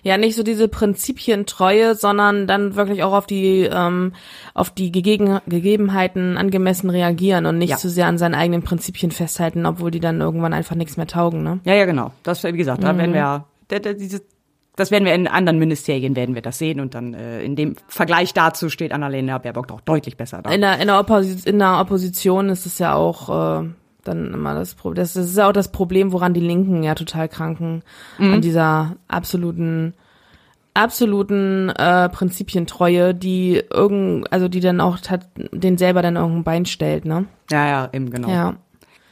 ja 0.04 0.18
nicht 0.18 0.36
so 0.36 0.44
diese 0.44 0.68
Prinzipientreue, 0.68 1.96
sondern 1.96 2.48
dann 2.48 2.76
wirklich 2.76 3.04
auch 3.04 3.14
auf 3.14 3.28
die 3.28 3.70
ähm, 3.72 4.14
auf 4.54 4.70
die 4.70 4.92
Gegegen 4.92 5.40
Gegebenheiten 5.48 6.38
angemessen 6.38 6.90
reagieren 6.90 7.46
und 7.46 7.58
nicht 7.58 7.72
ja. 7.72 7.78
zu 7.78 7.90
sehr 7.90 8.08
an 8.08 8.18
seinen 8.18 8.36
eigenen 8.36 8.64
Prinzipien 8.64 9.12
festhalten, 9.12 9.66
obwohl 9.66 9.92
die 9.92 10.00
dann 10.00 10.22
irgendwann 10.22 10.54
einfach 10.54 10.76
nichts 10.76 10.98
mehr 10.98 11.08
taugen. 11.08 11.44
Ne? 11.44 11.60
Ja, 11.64 11.74
ja, 11.74 11.86
genau. 11.86 12.12
Das 12.24 12.44
wie 12.44 12.52
gesagt, 12.52 12.84
da 12.84 12.94
mhm. 12.94 12.98
werden 12.98 13.14
wir 13.14 13.46
diese 13.94 14.22
das 14.76 14.90
werden 14.90 15.06
wir 15.06 15.14
in 15.14 15.28
anderen 15.28 15.60
Ministerien 15.60 16.16
werden 16.16 16.34
wir 16.34 16.42
das 16.42 16.58
sehen 16.58 16.80
und 16.80 16.96
dann 16.96 17.14
äh, 17.14 17.44
in 17.44 17.56
dem 17.56 17.76
Vergleich 17.88 18.34
dazu 18.34 18.70
steht 18.70 18.94
Annalena 18.94 19.38
Baerbock 19.38 19.68
doch 19.68 19.82
deutlich 19.82 20.18
besser 20.18 20.42
da. 20.42 20.50
In 20.50 20.62
der, 20.62 20.80
in 20.80 20.88
der, 20.88 21.00
Oppos 21.00 21.46
in 21.46 21.60
der 21.60 21.80
Opposition 21.80 22.50
ist 22.50 22.66
es 22.66 22.80
ja 22.80 22.96
auch 22.96 23.62
äh, 23.62 23.68
dann 24.04 24.34
immer 24.34 24.54
das 24.54 24.76
Problem. 24.76 24.96
Das, 24.96 25.16
ist 25.16 25.40
auch 25.40 25.52
das 25.52 25.72
Problem, 25.72 26.12
woran 26.12 26.34
die 26.34 26.42
Linken 26.42 26.84
ja 26.84 26.96
total 26.96 27.30
kranken. 27.30 27.84
Mhm. 28.18 28.34
An 28.34 28.42
dieser 28.42 28.96
absoluten, 29.08 29.94
absoluten 30.74 31.70
äh, 31.70 32.10
Prinzipientreue, 32.10 33.14
die 33.14 33.62
irgend, 33.70 34.32
also 34.32 34.48
die 34.48 34.60
dann 34.60 34.82
auch 34.82 34.98
hat, 35.10 35.28
den 35.36 35.78
selber 35.78 36.02
dann 36.02 36.16
irgendein 36.16 36.44
Bein 36.44 36.66
stellt, 36.66 37.06
ne? 37.06 37.26
Ja, 37.50 37.68
ja, 37.68 37.90
eben 37.92 38.10
genau. 38.10 38.30
Ja. 38.30 38.56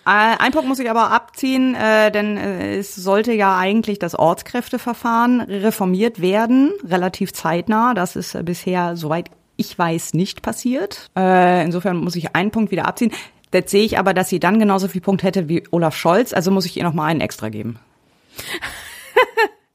Ein 0.06 0.54
Punkt 0.54 0.68
muss 0.68 0.80
ich 0.80 0.90
aber 0.90 1.12
abziehen, 1.12 1.76
äh, 1.76 2.10
denn 2.10 2.36
äh, 2.36 2.78
es 2.78 2.96
sollte 2.96 3.32
ja 3.32 3.58
eigentlich 3.58 4.00
das 4.00 4.16
Ortskräfteverfahren 4.16 5.42
reformiert 5.42 6.20
werden, 6.20 6.72
relativ 6.84 7.32
zeitnah. 7.32 7.94
Das 7.94 8.16
ist 8.16 8.34
äh, 8.34 8.42
bisher, 8.42 8.96
soweit 8.96 9.30
ich 9.56 9.78
weiß, 9.78 10.16
nicht 10.16 10.42
passiert. 10.42 11.12
Äh, 11.16 11.64
insofern 11.64 11.98
muss 11.98 12.16
ich 12.16 12.36
einen 12.36 12.50
Punkt 12.50 12.72
wieder 12.72 12.88
abziehen. 12.88 13.12
Jetzt 13.54 13.72
sehe 13.72 13.84
ich 13.84 13.98
aber, 13.98 14.14
dass 14.14 14.30
sie 14.30 14.40
dann 14.40 14.60
genauso 14.60 14.88
viel 14.88 15.02
Punkt 15.02 15.24
hätte 15.24 15.50
wie 15.50 15.64
Olaf 15.72 15.96
Scholz, 15.96 16.34
also 16.34 16.52
muss 16.52 16.66
ich 16.66 16.78
ihr 16.78 16.84
noch 16.84 16.94
mal 16.94 17.06
einen 17.06 17.22
extra 17.22 17.50
geben. 17.50 17.80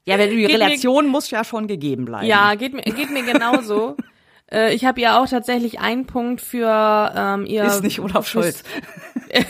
ja, 0.05 0.17
die 0.17 0.45
Relation 0.45 1.05
mir, 1.05 1.11
muss 1.11 1.29
ja 1.29 1.43
schon 1.43 1.67
gegeben 1.67 2.05
bleiben. 2.05 2.25
Ja, 2.25 2.55
geht 2.55 2.73
mir, 2.73 2.83
geht 2.83 3.11
mir 3.11 3.23
genauso. 3.23 3.97
äh, 4.51 4.73
ich 4.73 4.85
habe 4.85 5.01
ja 5.01 5.21
auch 5.21 5.27
tatsächlich 5.27 5.81
einen 5.81 6.05
Punkt 6.05 6.39
für 6.39 7.13
ähm, 7.15 7.45
ihr. 7.45 7.65
Ist 7.65 7.83
nicht 7.83 7.99
Olaf 7.99 8.29
Scholz. 8.29 8.63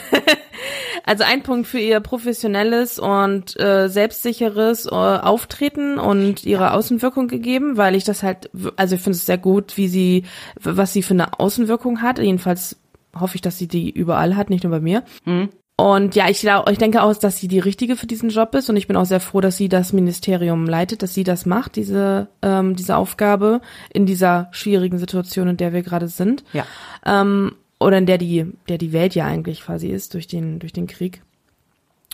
also 1.04 1.24
ein 1.24 1.44
Punkt 1.44 1.68
für 1.68 1.80
ihr 1.80 2.00
professionelles 2.00 2.98
und 2.98 3.60
äh, 3.60 3.90
selbstsicheres 3.90 4.88
äh, 4.88 4.90
Auftreten 4.90 6.00
und 6.00 6.44
ihre 6.46 6.72
Außenwirkung 6.72 7.28
gegeben, 7.28 7.78
weil 7.78 7.94
ich 7.94 8.06
das 8.06 8.24
halt, 8.24 8.50
also 8.76 8.96
ich 8.96 9.02
finde 9.02 9.18
es 9.18 9.28
sehr 9.28 9.38
gut, 9.38 9.78
wie 9.78 9.88
sie, 9.88 10.24
was 10.60 10.94
sie 10.94 11.04
für 11.04 11.14
eine 11.14 11.40
Außenwirkung 11.40 12.02
hat. 12.02 12.18
Jedenfalls 12.18 12.78
hoffe 13.20 13.36
ich, 13.36 13.42
dass 13.42 13.58
sie 13.58 13.68
die 13.68 13.90
überall 13.90 14.36
hat, 14.36 14.50
nicht 14.50 14.64
nur 14.64 14.72
bei 14.72 14.80
mir. 14.80 15.04
Mhm. 15.26 15.50
Und 15.78 16.16
ja, 16.16 16.30
ich, 16.30 16.40
glaub, 16.40 16.70
ich 16.70 16.78
denke 16.78 17.04
auch, 17.04 17.14
dass 17.16 17.38
sie 17.38 17.50
die 17.50 17.60
richtige 17.60 17.98
für 17.98 18.08
diesen 18.08 18.30
Job 18.30 18.56
ist 18.56 18.70
und 18.70 18.78
ich 18.78 18.88
bin 18.88 18.96
auch 18.96 19.06
sehr 19.06 19.20
froh, 19.20 19.42
dass 19.42 19.58
sie 19.58 19.68
das 19.68 19.92
Ministerium 19.92 20.66
leitet, 20.66 21.04
dass 21.04 21.14
sie 21.14 21.26
das 21.26 21.46
macht, 21.46 21.76
diese, 21.76 22.30
ähm, 22.42 22.78
diese 22.78 22.96
Aufgabe 22.96 23.60
in 23.92 24.06
dieser 24.06 24.48
schwierigen 24.52 24.98
Situation, 24.98 25.50
in 25.50 25.58
der 25.58 25.74
wir 25.74 25.82
gerade 25.82 26.08
sind. 26.08 26.46
Ja. 26.54 26.66
Ähm, 27.06 27.56
oder 27.78 27.98
in 27.98 28.06
der 28.06 28.18
die, 28.18 28.46
der 28.70 28.78
die 28.78 28.94
Welt 28.94 29.16
ja 29.16 29.26
eigentlich 29.26 29.62
quasi 29.62 29.90
ist 29.90 30.14
durch 30.14 30.28
den, 30.28 30.60
durch 30.60 30.72
den 30.72 30.88
Krieg. 30.88 31.22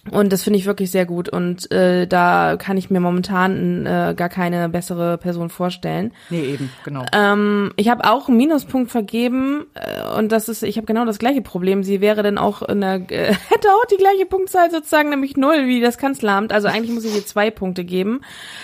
Und 0.10 0.34
das 0.34 0.42
finde 0.42 0.58
ich 0.58 0.66
wirklich 0.66 0.90
sehr 0.90 1.06
gut. 1.06 1.30
Und 1.30 1.72
äh, 1.72 2.08
da 2.08 2.56
kann 2.58 2.76
ich 2.76 2.90
mir 2.90 3.00
momentan 3.00 3.86
äh, 3.86 4.16
gar 4.18 4.30
keine 4.30 4.68
bessere 4.68 5.20
Person 5.20 5.50
vorstellen. 5.50 6.12
Nee, 6.32 6.54
eben, 6.54 6.72
genau. 6.84 7.06
Ähm, 7.14 7.72
ich 7.76 7.88
habe 7.90 8.10
auch 8.10 8.28
einen 8.28 8.38
Minuspunkt 8.38 8.90
vergeben 8.90 9.68
äh, 9.76 10.18
und 10.18 10.32
das 10.32 10.50
ist, 10.50 10.64
ich 10.64 10.78
habe 10.78 10.88
genau 10.88 11.06
das 11.06 11.20
gleiche 11.20 11.44
Problem. 11.44 11.84
Sie 11.84 12.02
wäre 12.02 12.24
dann 12.24 12.40
auch 12.40 12.64
in 12.64 12.82
der, 12.82 12.96
äh, 13.12 13.34
hätte 13.50 13.68
auch 13.68 13.86
die 13.92 13.98
gleiche 13.98 14.26
Punktzahl 14.26 14.72
sozusagen, 14.72 15.10
nämlich 15.12 15.38
null 15.38 15.68
wie 15.68 15.82
das 15.82 16.00
Kanzleramt. 16.00 16.52
Also 16.52 16.68
eigentlich 16.68 16.92
muss 16.92 17.06
ich 17.06 17.16
ihr 17.16 17.26
zwei 17.26 17.52
Punkte 17.52 17.84
geben 17.84 18.22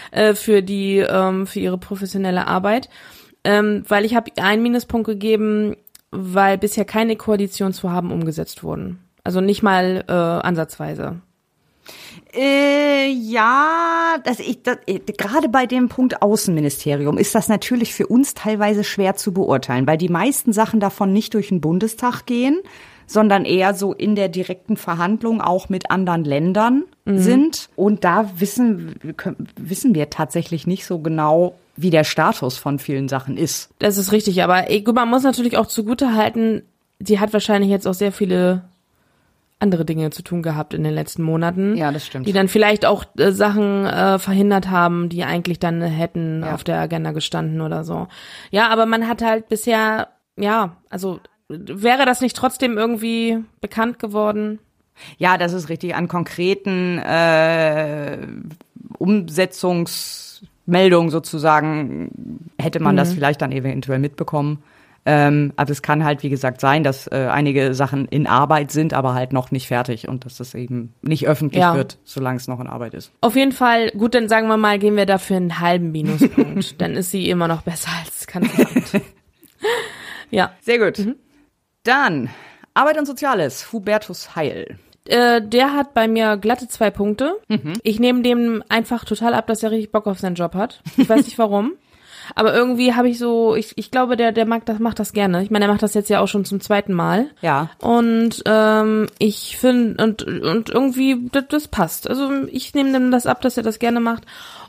äh, 0.10 0.34
für 0.34 0.64
die, 0.64 0.98
ähm, 0.98 1.46
für 1.46 1.60
ihre 1.60 1.78
professionelle 1.78 2.48
Arbeit. 2.48 2.90
Ähm, 3.44 3.84
weil 3.88 4.06
ich 4.06 4.16
habe 4.16 4.32
einen 4.38 4.64
Minuspunkt 4.64 5.06
gegeben, 5.06 5.76
weil 6.10 6.58
bisher 6.58 6.84
keine 6.84 7.16
Koalitionsvorhaben 7.16 8.12
umgesetzt 8.12 8.64
wurden. 8.64 9.00
Also 9.24 9.40
nicht 9.40 9.62
mal 9.62 10.04
äh, 10.08 10.12
ansatzweise. 10.12 11.22
Äh, 12.34 13.10
ja, 13.10 14.18
das, 14.24 14.40
ich, 14.40 14.62
das, 14.64 14.78
äh, 14.86 15.00
gerade 15.00 15.50
bei 15.50 15.66
dem 15.66 15.90
Punkt 15.90 16.22
Außenministerium 16.22 17.18
ist 17.18 17.36
das 17.36 17.48
natürlich 17.48 17.94
für 17.94 18.08
uns 18.08 18.34
teilweise 18.34 18.84
schwer 18.84 19.16
zu 19.16 19.34
beurteilen, 19.34 19.88
weil 19.88 19.98
die 19.98 20.10
meisten 20.10 20.54
Sachen 20.54 20.80
davon 20.80 21.14
nicht 21.14 21.34
durch 21.34 21.50
den 21.50 21.62
Bundestag 21.62 22.26
gehen, 22.26 22.60
sondern 23.08 23.46
eher 23.46 23.74
so 23.74 23.94
in 23.94 24.16
der 24.16 24.28
direkten 24.28 24.76
Verhandlung 24.76 25.42
auch 25.42 25.70
mit 25.70 25.90
anderen 25.90 26.26
Ländern 26.26 26.84
mhm. 27.06 27.20
sind. 27.20 27.70
Und 27.76 28.04
da 28.04 28.30
wissen, 28.36 28.96
wissen 29.56 29.96
wir 29.96 30.10
tatsächlich 30.10 30.68
nicht 30.68 30.86
so 30.86 31.00
genau, 31.00 31.56
wie 31.78 31.90
der 31.90 32.04
Status 32.04 32.58
von 32.58 32.80
vielen 32.80 33.08
Sachen 33.08 33.38
ist. 33.38 33.70
Das 33.80 33.98
ist 33.98 34.12
richtig, 34.12 34.44
aber 34.44 34.66
man 34.94 35.10
muss 35.10 35.24
natürlich 35.24 35.58
auch 35.58 35.68
zugute 35.68 36.14
halten, 36.16 36.64
die 37.00 37.20
hat 37.20 37.34
wahrscheinlich 37.34 37.70
jetzt 37.70 37.88
auch 37.88 37.94
sehr 37.94 38.12
viele 38.12 38.64
andere 39.60 39.86
Dinge 39.86 40.12
zu 40.12 40.22
tun 40.22 40.44
gehabt 40.44 40.74
in 40.74 40.84
den 40.84 40.94
letzten 40.94 41.24
Monaten. 41.24 41.76
Ja, 41.76 41.92
das 41.92 42.06
stimmt. 42.06 42.28
Die 42.28 42.34
dann 42.34 42.48
vielleicht 42.48 42.86
auch 42.86 43.06
äh, 43.18 43.32
Sachen 43.32 43.86
äh, 43.86 44.20
verhindert 44.20 44.70
haben, 44.70 45.10
die 45.10 45.24
eigentlich 45.24 45.60
dann 45.60 45.82
hätten 45.82 46.44
ja. 46.44 46.54
auf 46.54 46.64
der 46.64 46.80
Agenda 46.80 47.12
gestanden 47.12 47.62
oder 47.62 47.84
so. 47.84 48.08
Ja, 48.52 48.70
aber 48.70 48.86
man 48.86 49.08
hat 49.08 49.24
halt 49.24 49.50
bisher, 49.50 50.10
ja, 50.36 50.78
also 50.90 51.20
wäre 51.50 52.06
das 52.06 52.22
nicht 52.22 52.36
trotzdem 52.36 52.78
irgendwie 52.78 53.40
bekannt 53.62 54.00
geworden? 54.00 54.60
Ja, 55.18 55.38
das 55.38 55.54
ist 55.54 55.70
richtig. 55.70 55.96
An 55.96 56.08
konkreten 56.08 57.00
äh, 57.00 58.18
Umsetzungsmeldungen 58.98 61.10
sozusagen 61.10 62.50
hätte 62.60 62.80
man 62.80 62.96
mhm. 62.96 62.98
das 62.98 63.14
vielleicht 63.14 63.42
dann 63.42 63.52
eventuell 63.52 64.00
mitbekommen. 64.00 64.64
Ähm, 65.10 65.54
aber 65.56 65.72
es 65.72 65.82
kann 65.82 66.04
halt, 66.04 66.22
wie 66.22 66.30
gesagt, 66.30 66.60
sein, 66.60 66.84
dass 66.84 67.08
äh, 67.08 67.30
einige 67.32 67.74
Sachen 67.74 68.10
in 68.10 68.28
Arbeit 68.28 68.72
sind, 68.72 68.94
aber 68.94 69.14
halt 69.14 69.32
noch 69.32 69.52
nicht 69.52 69.68
fertig 69.68 70.10
und 70.10 70.26
dass 70.26 70.36
das 70.36 70.54
eben 70.54 70.94
nicht 71.02 71.30
öffentlich 71.30 71.62
ja. 71.62 71.76
wird, 71.76 71.98
solange 72.04 72.36
es 72.36 72.50
noch 72.50 72.60
in 72.60 72.68
Arbeit 72.68 72.94
ist. 72.94 73.14
Auf 73.22 73.38
jeden 73.38 73.54
Fall, 73.54 73.90
gut, 73.92 74.16
dann 74.16 74.28
sagen 74.28 74.50
wir 74.50 74.58
mal, 74.58 74.80
gehen 74.80 74.98
wir 74.98 75.06
dafür 75.06 75.38
einen 75.38 75.62
halben 75.62 75.94
Minuspunkt. 75.94 76.82
dann 76.82 76.98
ist 76.98 77.12
sie 77.12 77.30
immer 77.30 77.48
noch 77.48 77.62
besser 77.62 77.90
als 78.04 78.28
Kanzleramt. 78.28 79.02
ja. 80.30 80.52
Sehr 80.60 80.78
gut. 80.78 81.00
Mhm. 81.00 81.16
Dann 81.84 82.30
Arbeit 82.74 82.98
und 82.98 83.06
Soziales, 83.06 83.72
Hubertus 83.72 84.36
Heil. 84.36 84.78
Äh, 85.06 85.42
der 85.42 85.74
hat 85.74 85.94
bei 85.94 86.10
mir 86.10 86.36
glatte 86.36 86.68
zwei 86.68 86.92
Punkte. 86.92 87.38
Mhm. 87.48 87.76
Ich 87.82 88.02
nehme 88.02 88.24
dem 88.24 88.62
einfach 88.68 89.06
total 89.06 89.36
ab, 89.36 89.48
dass 89.48 89.64
er 89.64 89.72
richtig 89.72 89.94
Bock 89.94 90.06
auf 90.06 90.20
seinen 90.20 90.36
Job 90.36 90.54
hat. 90.54 90.82
Ich 90.98 91.08
weiß 91.08 91.24
nicht 91.24 91.40
warum. 91.40 91.76
Aber 92.36 92.54
irgendwie 92.54 92.94
habe 92.94 93.10
ich 93.10 93.18
so, 93.20 93.56
ich, 93.56 93.78
ich 93.78 93.92
glaube, 93.92 94.18
der, 94.18 94.32
der 94.32 94.46
mag 94.46 94.66
das, 94.66 94.80
macht 94.80 95.00
das 95.00 95.14
gerne. 95.14 95.44
Ich 95.44 95.52
meine, 95.52 95.66
er 95.66 95.72
macht 95.72 95.84
das 95.84 95.94
jetzt 95.94 96.10
ja 96.10 96.20
auch 96.20 96.28
schon 96.28 96.46
zum 96.46 96.60
zweiten 96.60 96.94
Mal. 96.94 97.28
Ja. 97.42 97.70
Und 97.80 98.44
ähm, 98.46 99.08
ich 99.20 99.58
finde, 99.58 100.04
und, 100.04 100.24
und 100.24 100.70
irgendwie, 100.70 101.30
das, 101.32 101.46
das 101.50 101.68
passt. 101.68 102.10
Also 102.10 102.30
ich 102.52 102.74
nehme 102.74 102.92
dem 102.92 103.12
das 103.12 103.26
ab, 103.26 103.42
dass 103.42 103.58
er 103.58 103.64
das 103.64 103.80
gerne 103.80 104.00
macht. 104.00 104.24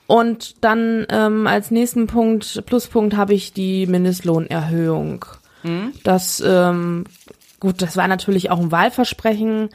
Und 0.06 0.64
dann 0.64 1.06
ähm, 1.10 1.46
als 1.46 1.70
nächsten 1.70 2.06
Punkt, 2.06 2.64
Pluspunkt, 2.64 3.16
habe 3.16 3.34
ich 3.34 3.52
die 3.52 3.86
Mindestlohnerhöhung. 3.86 5.26
Mhm. 5.62 5.92
Das, 6.02 6.42
ähm, 6.44 7.04
gut, 7.60 7.82
das 7.82 7.96
war 7.96 8.08
natürlich 8.08 8.50
auch 8.50 8.58
ein 8.58 8.72
Wahlversprechen, 8.72 9.68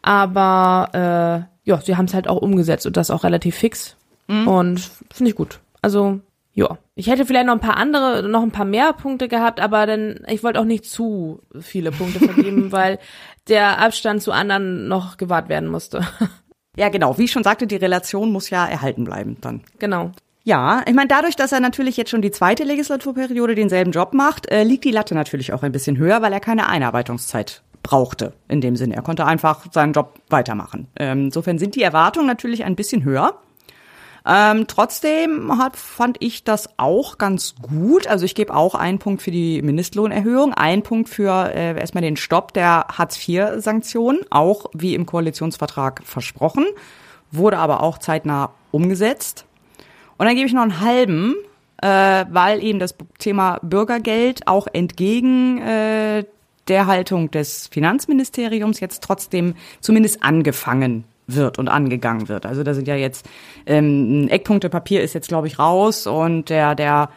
aber 0.00 1.46
äh, 1.66 1.68
ja, 1.68 1.80
sie 1.80 1.96
haben 1.96 2.04
es 2.04 2.14
halt 2.14 2.28
auch 2.28 2.40
umgesetzt 2.40 2.86
und 2.86 2.96
das 2.96 3.10
auch 3.10 3.24
relativ 3.24 3.56
fix. 3.56 3.96
Mhm. 4.28 4.46
Und 4.46 4.90
finde 5.12 5.30
ich 5.30 5.36
gut. 5.36 5.58
Also 5.82 6.20
ja, 6.60 6.76
ich 6.94 7.06
hätte 7.06 7.24
vielleicht 7.24 7.46
noch 7.46 7.54
ein 7.54 7.60
paar 7.60 7.78
andere, 7.78 8.28
noch 8.28 8.42
ein 8.42 8.50
paar 8.50 8.66
mehr 8.66 8.92
Punkte 8.92 9.28
gehabt, 9.28 9.60
aber 9.60 9.86
dann, 9.86 10.20
ich 10.28 10.42
wollte 10.42 10.60
auch 10.60 10.64
nicht 10.64 10.84
zu 10.84 11.40
viele 11.58 11.90
Punkte 11.90 12.18
vergeben, 12.28 12.70
weil 12.70 12.98
der 13.48 13.78
Abstand 13.78 14.22
zu 14.22 14.30
anderen 14.30 14.86
noch 14.86 15.16
gewahrt 15.16 15.48
werden 15.48 15.68
musste. 15.68 16.06
Ja, 16.76 16.88
genau. 16.88 17.18
Wie 17.18 17.24
ich 17.24 17.32
schon 17.32 17.42
sagte, 17.42 17.66
die 17.66 17.76
Relation 17.76 18.30
muss 18.30 18.48
ja 18.48 18.64
erhalten 18.64 19.02
bleiben 19.02 19.36
dann. 19.40 19.62
Genau. 19.80 20.12
Ja, 20.44 20.84
ich 20.86 20.94
meine, 20.94 21.08
dadurch, 21.08 21.34
dass 21.34 21.50
er 21.50 21.58
natürlich 21.58 21.96
jetzt 21.96 22.10
schon 22.10 22.22
die 22.22 22.30
zweite 22.30 22.62
Legislaturperiode 22.62 23.56
denselben 23.56 23.90
Job 23.90 24.14
macht, 24.14 24.48
äh, 24.50 24.62
liegt 24.62 24.84
die 24.84 24.92
Latte 24.92 25.16
natürlich 25.16 25.52
auch 25.52 25.64
ein 25.64 25.72
bisschen 25.72 25.98
höher, 25.98 26.22
weil 26.22 26.32
er 26.32 26.38
keine 26.38 26.68
Einarbeitungszeit 26.68 27.62
brauchte. 27.82 28.34
In 28.46 28.60
dem 28.60 28.76
Sinne, 28.76 28.94
er 28.94 29.02
konnte 29.02 29.26
einfach 29.26 29.66
seinen 29.72 29.92
Job 29.92 30.20
weitermachen. 30.28 30.86
Ähm, 30.96 31.24
insofern 31.24 31.58
sind 31.58 31.74
die 31.74 31.82
Erwartungen 31.82 32.28
natürlich 32.28 32.64
ein 32.64 32.76
bisschen 32.76 33.02
höher. 33.02 33.34
Ähm, 34.26 34.66
trotzdem 34.66 35.56
hat, 35.58 35.76
fand 35.76 36.18
ich 36.20 36.44
das 36.44 36.68
auch 36.76 37.18
ganz 37.18 37.54
gut. 37.62 38.06
Also 38.06 38.24
ich 38.24 38.34
gebe 38.34 38.54
auch 38.54 38.74
einen 38.74 38.98
Punkt 38.98 39.22
für 39.22 39.30
die 39.30 39.62
Mindestlohnerhöhung, 39.62 40.52
einen 40.52 40.82
Punkt 40.82 41.08
für 41.08 41.50
äh, 41.54 41.78
erstmal 41.78 42.02
den 42.02 42.16
Stopp 42.16 42.52
der 42.52 42.86
Hartz-IV-Sanktionen, 42.92 44.20
auch 44.30 44.66
wie 44.74 44.94
im 44.94 45.06
Koalitionsvertrag 45.06 46.02
versprochen, 46.04 46.66
wurde 47.30 47.58
aber 47.58 47.82
auch 47.82 47.98
zeitnah 47.98 48.52
umgesetzt. 48.70 49.46
Und 50.18 50.26
dann 50.26 50.34
gebe 50.34 50.46
ich 50.46 50.52
noch 50.52 50.62
einen 50.62 50.80
halben, 50.80 51.34
äh, 51.80 52.26
weil 52.30 52.62
eben 52.62 52.78
das 52.78 52.94
Thema 53.18 53.58
Bürgergeld 53.62 54.46
auch 54.46 54.66
entgegen 54.70 55.62
äh, 55.62 56.24
der 56.68 56.86
Haltung 56.86 57.30
des 57.30 57.68
Finanzministeriums 57.68 58.80
jetzt 58.80 59.02
trotzdem 59.02 59.54
zumindest 59.80 60.22
angefangen 60.22 61.04
wird 61.34 61.58
und 61.58 61.68
angegangen 61.68 62.28
wird. 62.28 62.46
Also 62.46 62.62
da 62.62 62.74
sind 62.74 62.88
ja 62.88 62.96
jetzt 62.96 63.28
ähm, 63.66 64.24
ein 64.24 64.28
Eckpunktepapier 64.28 65.02
ist 65.02 65.14
jetzt 65.14 65.28
glaube 65.28 65.46
ich 65.46 65.58
raus 65.58 66.06
und 66.06 66.50
der 66.50 66.74
der 66.74 67.10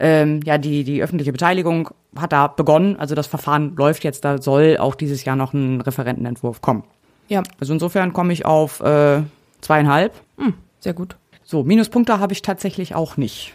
ähm, 0.00 0.40
ja 0.44 0.58
die 0.58 0.84
die 0.84 1.02
öffentliche 1.02 1.32
Beteiligung 1.32 1.90
hat 2.16 2.32
da 2.32 2.46
begonnen. 2.48 2.96
Also 2.96 3.14
das 3.14 3.26
Verfahren 3.26 3.76
läuft 3.76 4.04
jetzt. 4.04 4.24
Da 4.24 4.40
soll 4.40 4.76
auch 4.78 4.94
dieses 4.94 5.24
Jahr 5.24 5.36
noch 5.36 5.52
ein 5.52 5.80
Referentenentwurf 5.80 6.60
kommen. 6.60 6.84
Ja. 7.28 7.42
Also 7.60 7.72
insofern 7.72 8.12
komme 8.12 8.32
ich 8.32 8.46
auf 8.46 8.80
äh, 8.80 9.22
zweieinhalb. 9.60 10.14
Hm, 10.38 10.54
sehr 10.80 10.94
gut. 10.94 11.16
So 11.44 11.62
Minuspunkte 11.62 12.18
habe 12.18 12.32
ich 12.32 12.42
tatsächlich 12.42 12.94
auch 12.94 13.16
nicht. 13.16 13.54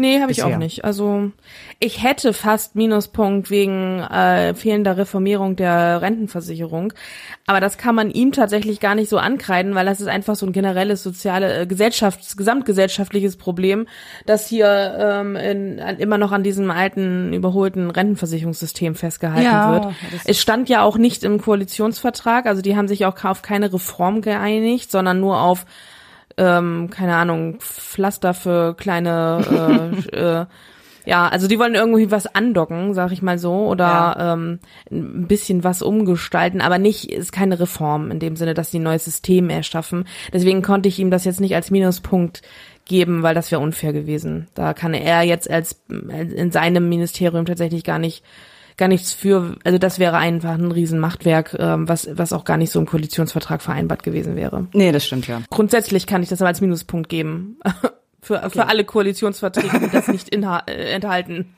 Nee, 0.00 0.22
habe 0.22 0.32
ich 0.32 0.42
auch 0.42 0.56
nicht. 0.56 0.82
Also 0.82 1.30
ich 1.78 2.02
hätte 2.02 2.32
fast 2.32 2.74
Minuspunkt 2.74 3.50
wegen 3.50 4.00
äh, 4.00 4.54
fehlender 4.54 4.96
Reformierung 4.96 5.56
der 5.56 6.00
Rentenversicherung, 6.00 6.94
aber 7.46 7.60
das 7.60 7.76
kann 7.76 7.94
man 7.94 8.10
ihm 8.10 8.32
tatsächlich 8.32 8.80
gar 8.80 8.94
nicht 8.94 9.10
so 9.10 9.18
ankreiden, 9.18 9.74
weil 9.74 9.84
das 9.84 10.00
ist 10.00 10.06
einfach 10.06 10.36
so 10.36 10.46
ein 10.46 10.52
generelles 10.52 11.02
soziale, 11.02 11.60
äh, 11.60 11.66
Gesellschafts-, 11.66 12.34
gesamtgesellschaftliches 12.34 13.36
Problem, 13.36 13.86
das 14.24 14.46
hier 14.46 14.96
ähm, 14.98 15.36
in, 15.36 15.76
immer 15.76 16.16
noch 16.16 16.32
an 16.32 16.42
diesem 16.42 16.70
alten, 16.70 17.34
überholten 17.34 17.90
Rentenversicherungssystem 17.90 18.94
festgehalten 18.94 19.44
ja, 19.44 19.72
wird. 19.72 19.94
Es 20.24 20.40
stand 20.40 20.70
ja 20.70 20.82
auch 20.82 20.96
nicht 20.96 21.24
im 21.24 21.42
Koalitionsvertrag, 21.42 22.46
also 22.46 22.62
die 22.62 22.74
haben 22.74 22.88
sich 22.88 23.04
auch 23.04 23.22
auf 23.22 23.42
keine 23.42 23.70
Reform 23.70 24.22
geeinigt, 24.22 24.90
sondern 24.90 25.20
nur 25.20 25.42
auf 25.42 25.66
ähm, 26.40 26.88
keine 26.90 27.16
Ahnung, 27.16 27.60
Pflaster 27.60 28.32
für 28.32 28.74
kleine, 28.74 30.00
äh, 30.10 30.16
äh, 30.16 30.46
ja, 31.04 31.28
also 31.28 31.48
die 31.48 31.58
wollen 31.58 31.74
irgendwie 31.74 32.10
was 32.10 32.34
andocken, 32.34 32.94
sag 32.94 33.12
ich 33.12 33.20
mal 33.20 33.38
so, 33.38 33.66
oder 33.66 33.84
ja. 33.84 34.32
ähm, 34.32 34.58
ein 34.90 35.26
bisschen 35.26 35.64
was 35.64 35.82
umgestalten, 35.82 36.62
aber 36.62 36.78
nicht, 36.78 37.10
ist 37.10 37.32
keine 37.32 37.60
Reform 37.60 38.10
in 38.10 38.20
dem 38.20 38.36
Sinne, 38.36 38.54
dass 38.54 38.70
die 38.70 38.78
ein 38.78 38.84
neues 38.84 39.04
System 39.04 39.50
erschaffen. 39.50 40.06
Deswegen 40.32 40.62
konnte 40.62 40.88
ich 40.88 40.98
ihm 40.98 41.10
das 41.10 41.24
jetzt 41.24 41.40
nicht 41.40 41.54
als 41.54 41.70
Minuspunkt 41.70 42.42
geben, 42.86 43.22
weil 43.22 43.34
das 43.34 43.50
wäre 43.50 43.60
unfair 43.60 43.92
gewesen. 43.92 44.48
Da 44.54 44.72
kann 44.72 44.94
er 44.94 45.22
jetzt 45.22 45.50
als 45.50 45.82
in 45.88 46.50
seinem 46.50 46.88
Ministerium 46.88 47.44
tatsächlich 47.44 47.84
gar 47.84 47.98
nicht 47.98 48.24
gar 48.80 48.88
nichts 48.88 49.12
für, 49.12 49.56
also 49.62 49.78
das 49.78 49.98
wäre 49.98 50.16
einfach 50.16 50.54
ein 50.54 50.72
Riesenmachtwerk, 50.72 51.54
ähm, 51.58 51.88
was, 51.88 52.08
was 52.12 52.32
auch 52.32 52.44
gar 52.44 52.56
nicht 52.56 52.72
so 52.72 52.80
im 52.80 52.86
Koalitionsvertrag 52.86 53.62
vereinbart 53.62 54.02
gewesen 54.02 54.34
wäre. 54.36 54.66
Nee, 54.72 54.90
das 54.90 55.04
stimmt 55.04 55.28
ja. 55.28 55.42
Grundsätzlich 55.50 56.06
kann 56.06 56.22
ich 56.22 56.30
das 56.30 56.40
aber 56.40 56.48
als 56.48 56.60
Minuspunkt 56.60 57.08
geben. 57.08 57.58
Für, 58.22 58.38
okay. 58.38 58.50
für 58.50 58.66
alle 58.66 58.84
Koalitionsverträge, 58.84 59.80
die 59.80 59.88
das 59.88 60.08
nicht 60.08 60.34
äh, 60.34 60.92
enthalten. 60.92 61.54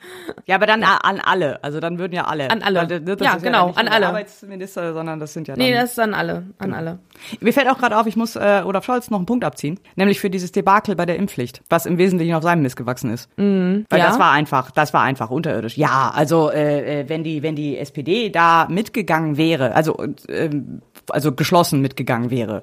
Ja, 0.47 0.55
aber 0.55 0.67
dann 0.67 0.83
ja. 0.83 0.99
an 1.03 1.19
alle. 1.19 1.63
Also 1.65 1.81
dann 1.81 1.99
würden 1.99 2.13
ja 2.15 2.25
alle. 2.27 2.51
An 2.51 2.63
alle. 2.63 2.89
Weil, 2.89 3.01
das 3.01 3.19
ja, 3.21 3.37
genau, 3.37 3.71
ja 3.71 3.75
an 3.75 3.89
alle. 3.89 4.07
Arbeitsminister, 4.09 4.93
sondern 4.93 5.19
das 5.19 5.33
sind 5.33 5.49
ja 5.49 5.57
dann. 5.57 5.65
Nee, 5.65 5.75
das 5.75 5.93
ist 5.93 5.99
an 5.99 6.15
alle. 6.15 6.35
An 6.35 6.53
genau. 6.59 6.77
alle. 6.77 6.99
Mir 7.41 7.53
fällt 7.53 7.69
auch 7.69 7.79
gerade 7.79 7.99
auf, 7.99 8.07
ich 8.07 8.15
muss 8.15 8.37
äh, 8.37 8.63
Olaf 8.65 8.85
Scholz 8.85 9.11
noch 9.11 9.19
einen 9.19 9.27
Punkt 9.27 9.45
abziehen. 9.45 9.81
Nämlich 9.97 10.21
für 10.21 10.31
dieses 10.31 10.53
Debakel 10.53 10.95
bei 10.95 11.05
der 11.05 11.17
Impfpflicht, 11.17 11.63
was 11.69 11.85
im 11.85 11.99
Wesentlichen 11.99 12.35
auf 12.35 12.45
seinem 12.45 12.63
Mist 12.63 12.77
gewachsen 12.77 13.11
ist. 13.11 13.29
Mhm. 13.39 13.87
Weil 13.91 13.99
ja. 13.99 14.07
das 14.07 14.21
war 14.21 14.31
einfach, 14.31 14.71
das 14.71 14.95
war 14.95 15.03
einfach 15.03 15.31
unterirdisch. 15.31 15.77
Ja, 15.77 16.13
also 16.15 16.51
äh, 16.51 17.01
äh 17.01 17.09
wenn 17.09 17.25
die, 17.25 17.43
wenn 17.43 17.57
die 17.57 17.77
SPD 17.77 18.31
da 18.31 18.69
mitgegangen 18.71 19.37
wäre, 19.37 19.75
also, 19.75 19.97
äh, 20.29 20.51
also 21.11 21.33
geschlossen 21.33 21.81
mitgegangen 21.81 22.31
wäre, 22.31 22.63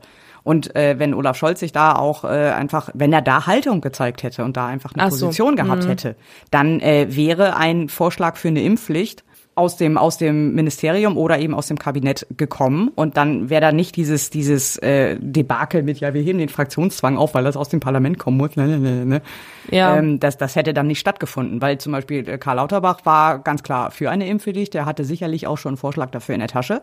und 0.50 0.76
äh, 0.76 0.98
wenn 0.98 1.14
Olaf 1.14 1.38
Scholz 1.38 1.60
sich 1.60 1.74
da 1.74 1.94
auch 1.94 2.24
äh, 2.24 2.28
einfach, 2.28 2.90
wenn 2.96 3.14
er 3.14 3.22
da 3.22 3.46
Haltung 3.46 3.82
gezeigt 3.82 4.24
hätte 4.24 4.44
und 4.44 4.58
da 4.58 4.66
einfach 4.66 4.96
eine 4.96 5.04
Ach 5.04 5.10
Position 5.10 5.56
so. 5.56 5.64
gehabt 5.64 5.84
mhm. 5.84 5.90
hätte, 5.90 6.16
dann 6.50 6.80
äh, 6.80 7.06
wäre 7.16 7.56
ein 7.56 7.88
Vorschlag 7.88 8.36
für 8.36 8.48
eine 8.48 8.64
Impfpflicht 8.64 9.24
aus 9.54 9.78
dem 9.78 9.96
aus 10.00 10.18
dem 10.18 10.56
Ministerium 10.56 11.18
oder 11.18 11.38
eben 11.38 11.54
aus 11.54 11.68
dem 11.68 11.78
Kabinett 11.78 12.26
gekommen 12.36 12.90
und 12.96 13.16
dann 13.16 13.52
wäre 13.52 13.62
da 13.62 13.72
nicht 13.72 13.96
dieses 13.96 14.32
dieses 14.32 14.78
äh, 14.78 15.18
Debakel 15.20 15.84
mit 15.84 16.00
ja 16.00 16.16
wir 16.16 16.22
heben 16.24 16.40
den 16.40 16.50
Fraktionszwang 16.50 17.18
auf, 17.18 17.36
weil 17.36 17.44
das 17.44 17.56
aus 17.56 17.70
dem 17.70 17.80
Parlament 17.80 18.18
kommen 18.18 18.38
muss. 18.38 18.56
Ne, 18.56 18.68
ne, 18.68 18.80
ne, 18.80 19.06
ne. 19.06 19.22
Ja. 19.70 19.98
Ähm, 19.98 20.20
das 20.20 20.38
das 20.38 20.56
hätte 20.56 20.74
dann 20.74 20.88
nicht 20.88 21.00
stattgefunden, 21.00 21.62
weil 21.62 21.78
zum 21.78 21.92
Beispiel 21.92 22.28
äh, 22.28 22.40
Karl 22.40 22.56
Lauterbach 22.56 23.02
war 23.04 23.38
ganz 23.38 23.62
klar 23.62 23.92
für 23.92 24.10
eine 24.10 24.28
Impfpflicht. 24.28 24.74
Der 24.74 24.88
hatte 24.88 25.06
sicherlich 25.06 25.46
auch 25.46 25.60
schon 25.60 25.72
einen 25.72 25.78
Vorschlag 25.78 26.10
dafür 26.10 26.34
in 26.34 26.40
der 26.40 26.50
Tasche, 26.50 26.82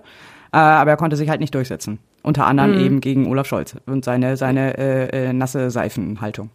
äh, 0.53 0.59
aber 0.59 0.93
er 0.93 0.97
konnte 0.97 1.17
sich 1.17 1.29
halt 1.31 1.41
nicht 1.41 1.53
durchsetzen. 1.53 1.99
Unter 2.27 2.45
anderem 2.45 2.75
eben 2.81 3.01
gegen 3.01 3.29
Olaf 3.29 3.47
Scholz 3.47 3.77
und 3.87 4.05
seine, 4.05 4.37
seine 4.37 4.77
äh, 4.77 5.29
äh, 5.29 5.33
nasse 5.33 5.71
Seifenhaltung. 5.71 6.51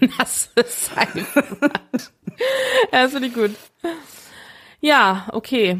nasse 0.18 0.48
Seifen. 0.66 1.24
ja, 2.92 3.04
das 3.04 3.12
finde 3.12 3.28
ich 3.28 3.34
gut. 3.34 3.52
Ja, 4.80 5.28
okay. 5.30 5.78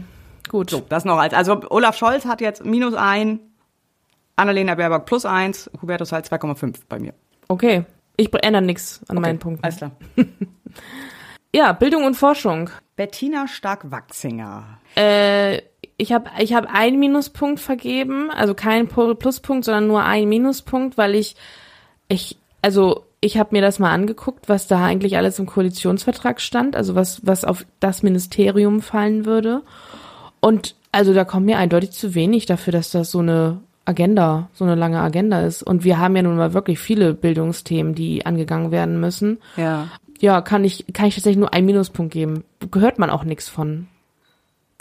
Gut. 0.49 0.71
So, 0.71 0.85
das 0.89 1.05
noch 1.05 1.19
als, 1.19 1.35
also 1.35 1.61
Olaf 1.71 1.97
Scholz 1.97 2.25
hat 2.25 2.41
jetzt 2.41 2.65
minus 2.65 2.95
ein, 2.95 3.41
Annalena 4.37 4.77
Baerbock 4.77 5.07
plus 5.07 5.27
eins, 5.27 5.69
Hubertus 5.83 6.13
Heil 6.13 6.23
2,5 6.23 6.77
bei 6.89 7.01
mir. 7.01 7.13
Okay. 7.49 7.85
Ich 8.17 8.33
ändere 8.33 8.63
nichts 8.63 9.01
an 9.09 9.19
okay, 9.19 9.27
meinen 9.27 9.39
Punkten. 9.41 9.65
Alles 9.65 9.79
klar. 9.79 9.91
ja, 11.53 11.73
Bildung 11.73 12.05
und 12.05 12.15
Forschung. 12.15 12.71
Bettina 12.95 13.49
Stark-Wachsinger. 13.49 14.79
Äh, 14.95 15.63
ich 16.02 16.12
habe 16.12 16.28
ich 16.40 16.52
hab 16.52 16.66
einen 16.73 16.99
Minuspunkt 16.99 17.61
vergeben, 17.61 18.30
also 18.30 18.54
keinen 18.54 18.88
Pluspunkt, 18.88 19.64
sondern 19.64 19.87
nur 19.87 20.02
einen 20.02 20.28
Minuspunkt, 20.28 20.99
weil 20.99 21.14
ich, 21.14 21.37
ich, 22.09 22.37
also 22.61 23.04
ich 23.21 23.38
habe 23.38 23.50
mir 23.52 23.62
das 23.62 23.78
mal 23.78 23.92
angeguckt, 23.92 24.49
was 24.49 24.66
da 24.66 24.85
eigentlich 24.85 25.16
alles 25.16 25.38
im 25.38 25.47
Koalitionsvertrag 25.47 26.40
stand, 26.40 26.75
also 26.75 26.97
was, 26.97 27.25
was 27.25 27.44
auf 27.44 27.64
das 27.78 28.02
Ministerium 28.02 28.80
fallen 28.82 29.26
würde. 29.26 29.62
Und 30.40 30.75
also 30.90 31.14
da 31.14 31.25
kommt 31.25 31.47
mir 31.47 31.59
eindeutig 31.59 31.92
zu 31.92 32.16
wenig 32.16 32.47
dafür, 32.47 32.73
dass 32.73 32.90
das 32.90 33.12
so 33.12 33.21
eine 33.21 33.61
Agenda, 33.85 34.49
so 34.54 34.64
eine 34.64 34.75
lange 34.75 35.00
Agenda 35.00 35.40
ist. 35.42 35.62
Und 35.62 35.85
wir 35.85 36.00
haben 36.00 36.16
ja 36.16 36.23
nun 36.23 36.37
mal 36.37 36.52
wirklich 36.52 36.80
viele 36.80 37.14
Bildungsthemen, 37.14 37.94
die 37.94 38.26
angegangen 38.26 38.73
werden 38.73 38.99
müssen. 38.99 39.38
Ja. 39.56 39.88
Ja, 40.18 40.40
kann 40.40 40.64
ich, 40.64 40.87
kann 40.92 41.06
ich 41.06 41.14
tatsächlich 41.14 41.40
nur 41.40 41.54
einen 41.54 41.66
Minuspunkt 41.66 42.12
geben. 42.12 42.42
Gehört 42.73 42.99
man 42.99 43.11
auch 43.11 43.23
nichts 43.23 43.49
von. 43.49 43.87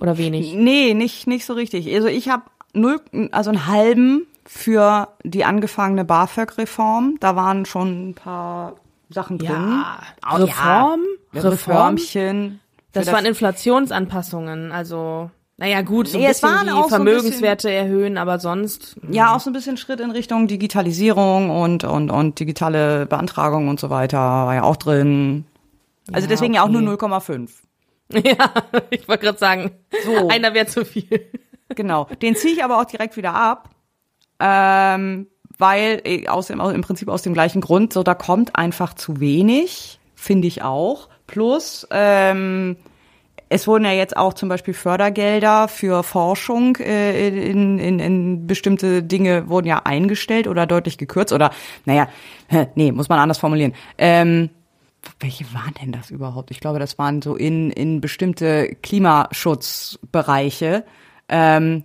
Oder 0.02 0.18
wenig? 0.18 0.54
Nee, 0.54 0.94
nicht, 0.94 1.28
nicht 1.28 1.46
so 1.46 1.54
richtig. 1.54 1.94
Also 1.94 2.08
ich 2.08 2.28
habe 2.28 2.44
null, 2.74 3.00
also 3.32 3.52
einen 3.52 3.68
halben 3.68 4.28
für 4.46 5.10
die 5.24 5.46
angefangene 5.46 6.04
BAföG-Reform. 6.04 7.18
Da 7.20 7.36
waren 7.36 7.66
schon 7.66 8.10
ein 8.10 8.14
paar 8.16 8.76
Sachen 9.10 9.38
drin. 9.38 9.50
Ja, 9.50 10.02
Reform? 10.34 11.02
Ja, 11.34 11.42
Reformchen. 11.42 12.60
Das, 12.92 13.06
das 13.06 13.14
waren 13.14 13.26
Inflationsanpassungen, 13.26 14.74
also 14.74 15.30
naja, 15.62 15.84
gut, 15.84 16.08
so 16.08 16.18
nee, 16.18 16.26
ein 16.26 16.32
bisschen 16.32 16.66
die 16.66 16.90
Vermögenswerte 16.90 17.68
so 17.68 17.68
bisschen, 17.68 17.88
erhöhen, 17.88 18.18
aber 18.18 18.40
sonst. 18.40 18.98
Ja, 19.12 19.36
auch 19.36 19.40
so 19.40 19.52
ein 19.52 19.54
bisschen 19.54 19.78
Schritt 19.78 20.00
in 20.00 20.10
Richtung 20.10 20.48
Digitalisierung 20.48 21.52
und, 21.52 21.84
und, 21.84 22.10
und 22.10 22.40
digitale 22.40 23.06
Beantragung 23.06 23.68
und 23.68 23.80
so 23.80 23.92
weiter 23.92 24.18
war 24.18 24.56
ja 24.56 24.64
auch 24.64 24.76
drin. 24.76 25.46
Also 26.12 26.26
ja, 26.26 26.30
deswegen 26.30 26.54
okay. 26.54 26.58
ja 26.58 26.64
auch 26.64 26.70
nur 26.70 26.82
0,5. 26.82 27.50
Ja, 28.24 28.52
ich 28.90 29.08
wollte 29.08 29.26
gerade 29.26 29.38
sagen, 29.38 29.72
so. 30.04 30.30
einer 30.30 30.54
wäre 30.54 30.68
zu 30.68 30.86
viel. 30.86 31.28
Genau, 31.70 32.08
den 32.22 32.36
ziehe 32.36 32.54
ich 32.54 32.64
aber 32.64 32.80
auch 32.80 32.86
direkt 32.86 33.18
wieder 33.18 33.34
ab, 33.34 33.70
ähm, 34.40 35.28
weil 35.58 36.02
äh, 36.04 36.28
aus 36.28 36.48
dem, 36.48 36.60
im 36.60 36.82
Prinzip 36.82 37.08
aus 37.08 37.22
dem 37.22 37.34
gleichen 37.34 37.62
Grund, 37.62 37.94
so 37.94 38.04
da 38.04 38.14
kommt 38.14 38.56
einfach 38.56 38.94
zu 38.94 39.20
wenig, 39.20 40.00
finde 40.16 40.48
ich 40.48 40.62
auch. 40.64 41.10
Plus, 41.28 41.88
ähm, 41.92 42.78
es 43.54 43.68
wurden 43.68 43.84
ja 43.84 43.92
jetzt 43.92 44.16
auch 44.16 44.34
zum 44.34 44.48
Beispiel 44.50 44.74
Fördergelder 44.74 45.68
für 45.68 46.04
Forschung 46.04 46.78
äh, 46.78 47.28
in, 47.28 47.80
in, 47.80 48.00
in 48.00 48.48
bestimmte 48.48 49.04
Dinge 49.04 49.50
wurden 49.50 49.68
ja 49.68 49.82
eingestellt 49.84 50.48
oder 50.48 50.66
deutlich 50.66 50.98
gekürzt 50.98 51.34
oder 51.34 51.52
naja, 51.86 52.08
nee, 52.76 52.92
muss 52.92 53.10
man 53.10 53.20
anders 53.20 53.40
formulieren. 53.40 53.74
Ähm, 53.98 54.50
welche 55.20 55.52
waren 55.54 55.74
denn 55.82 55.92
das 55.92 56.12
überhaupt? 56.12 56.52
Ich 56.52 56.60
glaube, 56.60 56.80
das 56.80 56.98
waren 56.98 57.22
so 57.22 57.36
in, 57.36 57.72
in 57.72 58.02
bestimmte 58.02 58.76
Klimaschutzbereiche. 58.82 60.86
Ähm, 61.30 61.84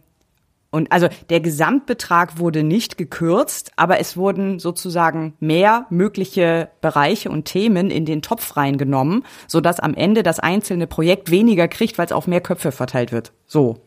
und 0.70 0.92
also 0.92 1.08
der 1.30 1.40
Gesamtbetrag 1.40 2.38
wurde 2.38 2.62
nicht 2.62 2.98
gekürzt, 2.98 3.72
aber 3.76 3.98
es 3.98 4.16
wurden 4.16 4.58
sozusagen 4.58 5.34
mehr 5.40 5.86
mögliche 5.88 6.68
Bereiche 6.82 7.30
und 7.30 7.46
Themen 7.46 7.90
in 7.90 8.04
den 8.04 8.20
Topf 8.20 8.56
reingenommen, 8.56 9.24
sodass 9.46 9.80
am 9.80 9.94
Ende 9.94 10.22
das 10.22 10.38
einzelne 10.38 10.86
Projekt 10.86 11.30
weniger 11.30 11.68
kriegt, 11.68 11.96
weil 11.96 12.06
es 12.06 12.12
auf 12.12 12.26
mehr 12.26 12.42
Köpfe 12.42 12.72
verteilt 12.72 13.12
wird. 13.12 13.32
So. 13.46 13.78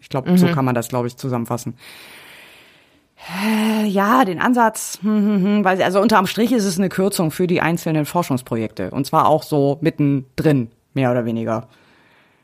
Ich 0.00 0.08
glaube, 0.08 0.30
mhm. 0.30 0.36
so 0.36 0.46
kann 0.48 0.64
man 0.64 0.74
das, 0.74 0.88
glaube 0.88 1.08
ich, 1.08 1.16
zusammenfassen. 1.16 1.74
Äh, 3.28 3.86
ja, 3.86 4.24
den 4.24 4.40
Ansatz, 4.40 4.98
hm, 5.02 5.10
hm, 5.10 5.44
hm, 5.44 5.64
weil 5.64 5.82
also 5.82 6.00
unterm 6.00 6.26
Strich 6.26 6.52
ist 6.52 6.64
es 6.64 6.78
eine 6.78 6.88
Kürzung 6.88 7.30
für 7.30 7.46
die 7.46 7.60
einzelnen 7.60 8.04
Forschungsprojekte 8.04 8.90
und 8.90 9.04
zwar 9.04 9.28
auch 9.28 9.42
so 9.42 9.78
mittendrin, 9.80 10.70
mehr 10.94 11.10
oder 11.10 11.24
weniger. 11.24 11.68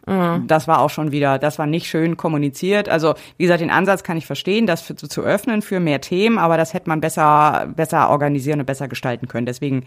Mhm. 0.07 0.47
Das 0.49 0.67
war 0.67 0.81
auch 0.81 0.91
schon 0.91 1.13
wieder, 1.13 1.39
das 1.39 1.59
war 1.59 1.67
nicht 1.67 1.87
schön 1.87 2.17
kommuniziert. 2.17 2.89
Also 2.89 3.15
wie 3.37 3.45
gesagt, 3.45 3.61
den 3.61 3.71
Ansatz 3.71 4.03
kann 4.03 4.17
ich 4.17 4.27
verstehen, 4.27 4.67
das 4.67 4.83
für, 4.83 4.97
zu 4.97 5.23
öffnen 5.23 5.63
für 5.63 5.79
mehr 5.79 6.01
Themen, 6.01 6.39
aber 6.39 6.57
das 6.57 6.75
hätte 6.75 6.89
man 6.89 7.01
besser, 7.01 7.69
besser 7.77 8.11
organisieren 8.11 8.61
und 8.61 8.67
besser 8.67 8.89
gestalten 8.89 9.29
können. 9.29 9.47
Deswegen 9.47 9.85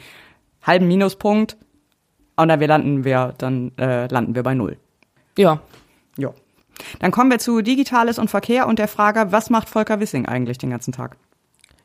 halben 0.64 0.88
Minuspunkt 0.88 1.58
und 2.38 2.48
dann 2.48 2.60
wir 2.60 2.68
landen 2.68 3.04
wir, 3.04 3.34
dann 3.38 3.72
äh, 3.78 4.08
landen 4.08 4.36
wir 4.36 4.44
bei 4.44 4.54
null. 4.54 4.78
Ja. 5.38 5.60
Ja. 6.18 6.32
Dann 7.00 7.12
kommen 7.12 7.32
wir 7.32 7.40
zu 7.40 7.62
Digitales 7.62 8.20
und 8.20 8.30
Verkehr 8.30 8.68
und 8.68 8.80
der 8.80 8.88
Frage, 8.88 9.32
was 9.32 9.50
macht 9.50 9.70
Volker 9.70 10.00
Wissing 10.00 10.26
eigentlich 10.26 10.58
den 10.58 10.70
ganzen 10.70 10.92
Tag? 10.92 11.18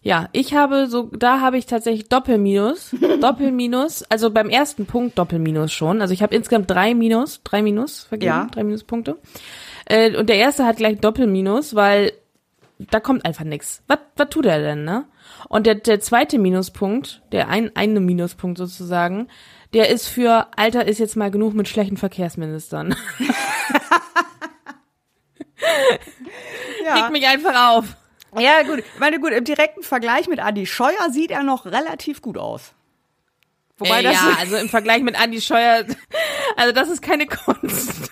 Ja, 0.02 0.28
ich 0.32 0.54
habe 0.54 0.86
so, 0.86 1.10
da 1.12 1.40
habe 1.40 1.58
ich 1.58 1.66
tatsächlich 1.66 2.08
Doppelminus, 2.08 2.96
Doppelminus, 3.20 4.02
also 4.04 4.30
beim 4.30 4.48
ersten 4.48 4.86
Punkt 4.86 5.18
Doppelminus 5.18 5.72
schon. 5.72 6.00
Also 6.00 6.14
ich 6.14 6.22
habe 6.22 6.34
insgesamt 6.34 6.70
drei 6.70 6.94
Minus, 6.94 7.42
drei 7.44 7.60
Minus 7.60 8.04
vergeben, 8.04 8.28
ja. 8.28 8.46
drei 8.50 8.64
Minuspunkte. 8.64 9.18
Äh, 9.84 10.16
und 10.16 10.28
der 10.28 10.36
erste 10.36 10.64
hat 10.64 10.78
gleich 10.78 10.98
Doppelminus, 11.00 11.74
weil 11.74 12.12
da 12.78 12.98
kommt 12.98 13.26
einfach 13.26 13.44
nix. 13.44 13.82
Was, 13.88 13.98
was 14.16 14.30
tut 14.30 14.46
er 14.46 14.60
denn, 14.60 14.84
ne? 14.84 15.04
Und 15.50 15.66
der, 15.66 15.74
der 15.74 16.00
zweite 16.00 16.38
Minuspunkt, 16.38 17.20
der 17.32 17.48
ein, 17.48 17.70
eine 17.74 18.00
Minuspunkt 18.00 18.56
sozusagen, 18.56 19.28
der 19.74 19.90
ist 19.90 20.08
für 20.08 20.46
Alter 20.56 20.86
ist 20.86 20.98
jetzt 20.98 21.16
mal 21.16 21.30
genug 21.30 21.52
mit 21.52 21.68
schlechten 21.68 21.98
Verkehrsministern. 21.98 22.96
ja. 26.84 26.94
Regt 26.94 27.10
mich 27.10 27.26
einfach 27.26 27.70
auf. 27.70 27.84
Ja, 28.38 28.62
gut. 28.62 28.78
Ich 28.78 29.00
meine, 29.00 29.18
gut, 29.18 29.32
im 29.32 29.44
direkten 29.44 29.82
Vergleich 29.82 30.28
mit 30.28 30.38
Andi 30.38 30.66
Scheuer 30.66 31.10
sieht 31.10 31.30
er 31.30 31.42
noch 31.42 31.66
relativ 31.66 32.22
gut 32.22 32.38
aus. 32.38 32.72
Wobei 33.78 34.00
äh, 34.00 34.02
das 34.04 34.14
ja, 34.14 34.36
also 34.38 34.56
im 34.56 34.68
Vergleich 34.68 35.02
mit 35.02 35.20
Andi 35.20 35.40
Scheuer, 35.40 35.84
also 36.56 36.72
das 36.72 36.88
ist 36.88 37.02
keine 37.02 37.26
Kunst. 37.26 38.10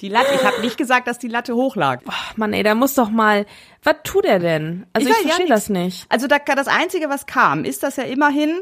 Die 0.00 0.08
Latte, 0.08 0.34
ich 0.34 0.44
habe 0.44 0.60
nicht 0.60 0.76
gesagt, 0.76 1.08
dass 1.08 1.18
die 1.18 1.28
Latte 1.28 1.54
hoch 1.54 1.76
lag. 1.76 2.02
Oh, 2.06 2.12
Mann, 2.36 2.52
ey, 2.52 2.62
da 2.62 2.74
muss 2.74 2.94
doch 2.94 3.10
mal, 3.10 3.46
was 3.82 3.96
tut 4.04 4.24
er 4.24 4.38
denn? 4.38 4.86
Also 4.92 5.08
ich, 5.08 5.14
ich 5.14 5.22
verstehe 5.22 5.46
ja 5.46 5.54
das 5.54 5.68
nicht. 5.68 6.06
Also 6.10 6.26
da, 6.26 6.38
das 6.38 6.66
Einzige, 6.66 7.08
was 7.08 7.26
kam, 7.26 7.64
ist, 7.64 7.82
dass 7.82 7.96
er 7.96 8.06
immerhin 8.08 8.60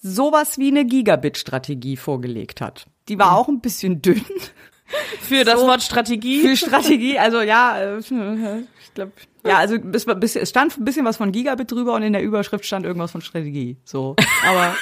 sowas 0.00 0.58
wie 0.58 0.68
eine 0.68 0.84
Gigabit-Strategie 0.84 1.96
vorgelegt 1.96 2.60
hat. 2.60 2.86
Die 3.08 3.18
war 3.18 3.36
auch 3.36 3.48
ein 3.48 3.60
bisschen 3.60 4.02
dünn. 4.02 4.24
Für 5.20 5.44
das 5.44 5.60
so, 5.60 5.66
Wort 5.66 5.82
Strategie? 5.82 6.40
Für 6.40 6.56
Strategie, 6.56 7.18
also 7.18 7.40
ja, 7.40 7.78
äh, 7.78 7.98
ich 7.98 8.94
glaube, 8.94 9.12
ja, 9.44 9.58
also 9.58 9.76
es, 9.76 10.36
es 10.36 10.50
stand 10.50 10.76
ein 10.78 10.84
bisschen 10.84 11.04
was 11.04 11.16
von 11.16 11.32
Gigabit 11.32 11.70
drüber 11.70 11.94
und 11.94 12.02
in 12.02 12.12
der 12.12 12.22
Überschrift 12.22 12.64
stand 12.64 12.86
irgendwas 12.86 13.10
von 13.10 13.20
Strategie. 13.20 13.76
So, 13.84 14.16
aber 14.46 14.76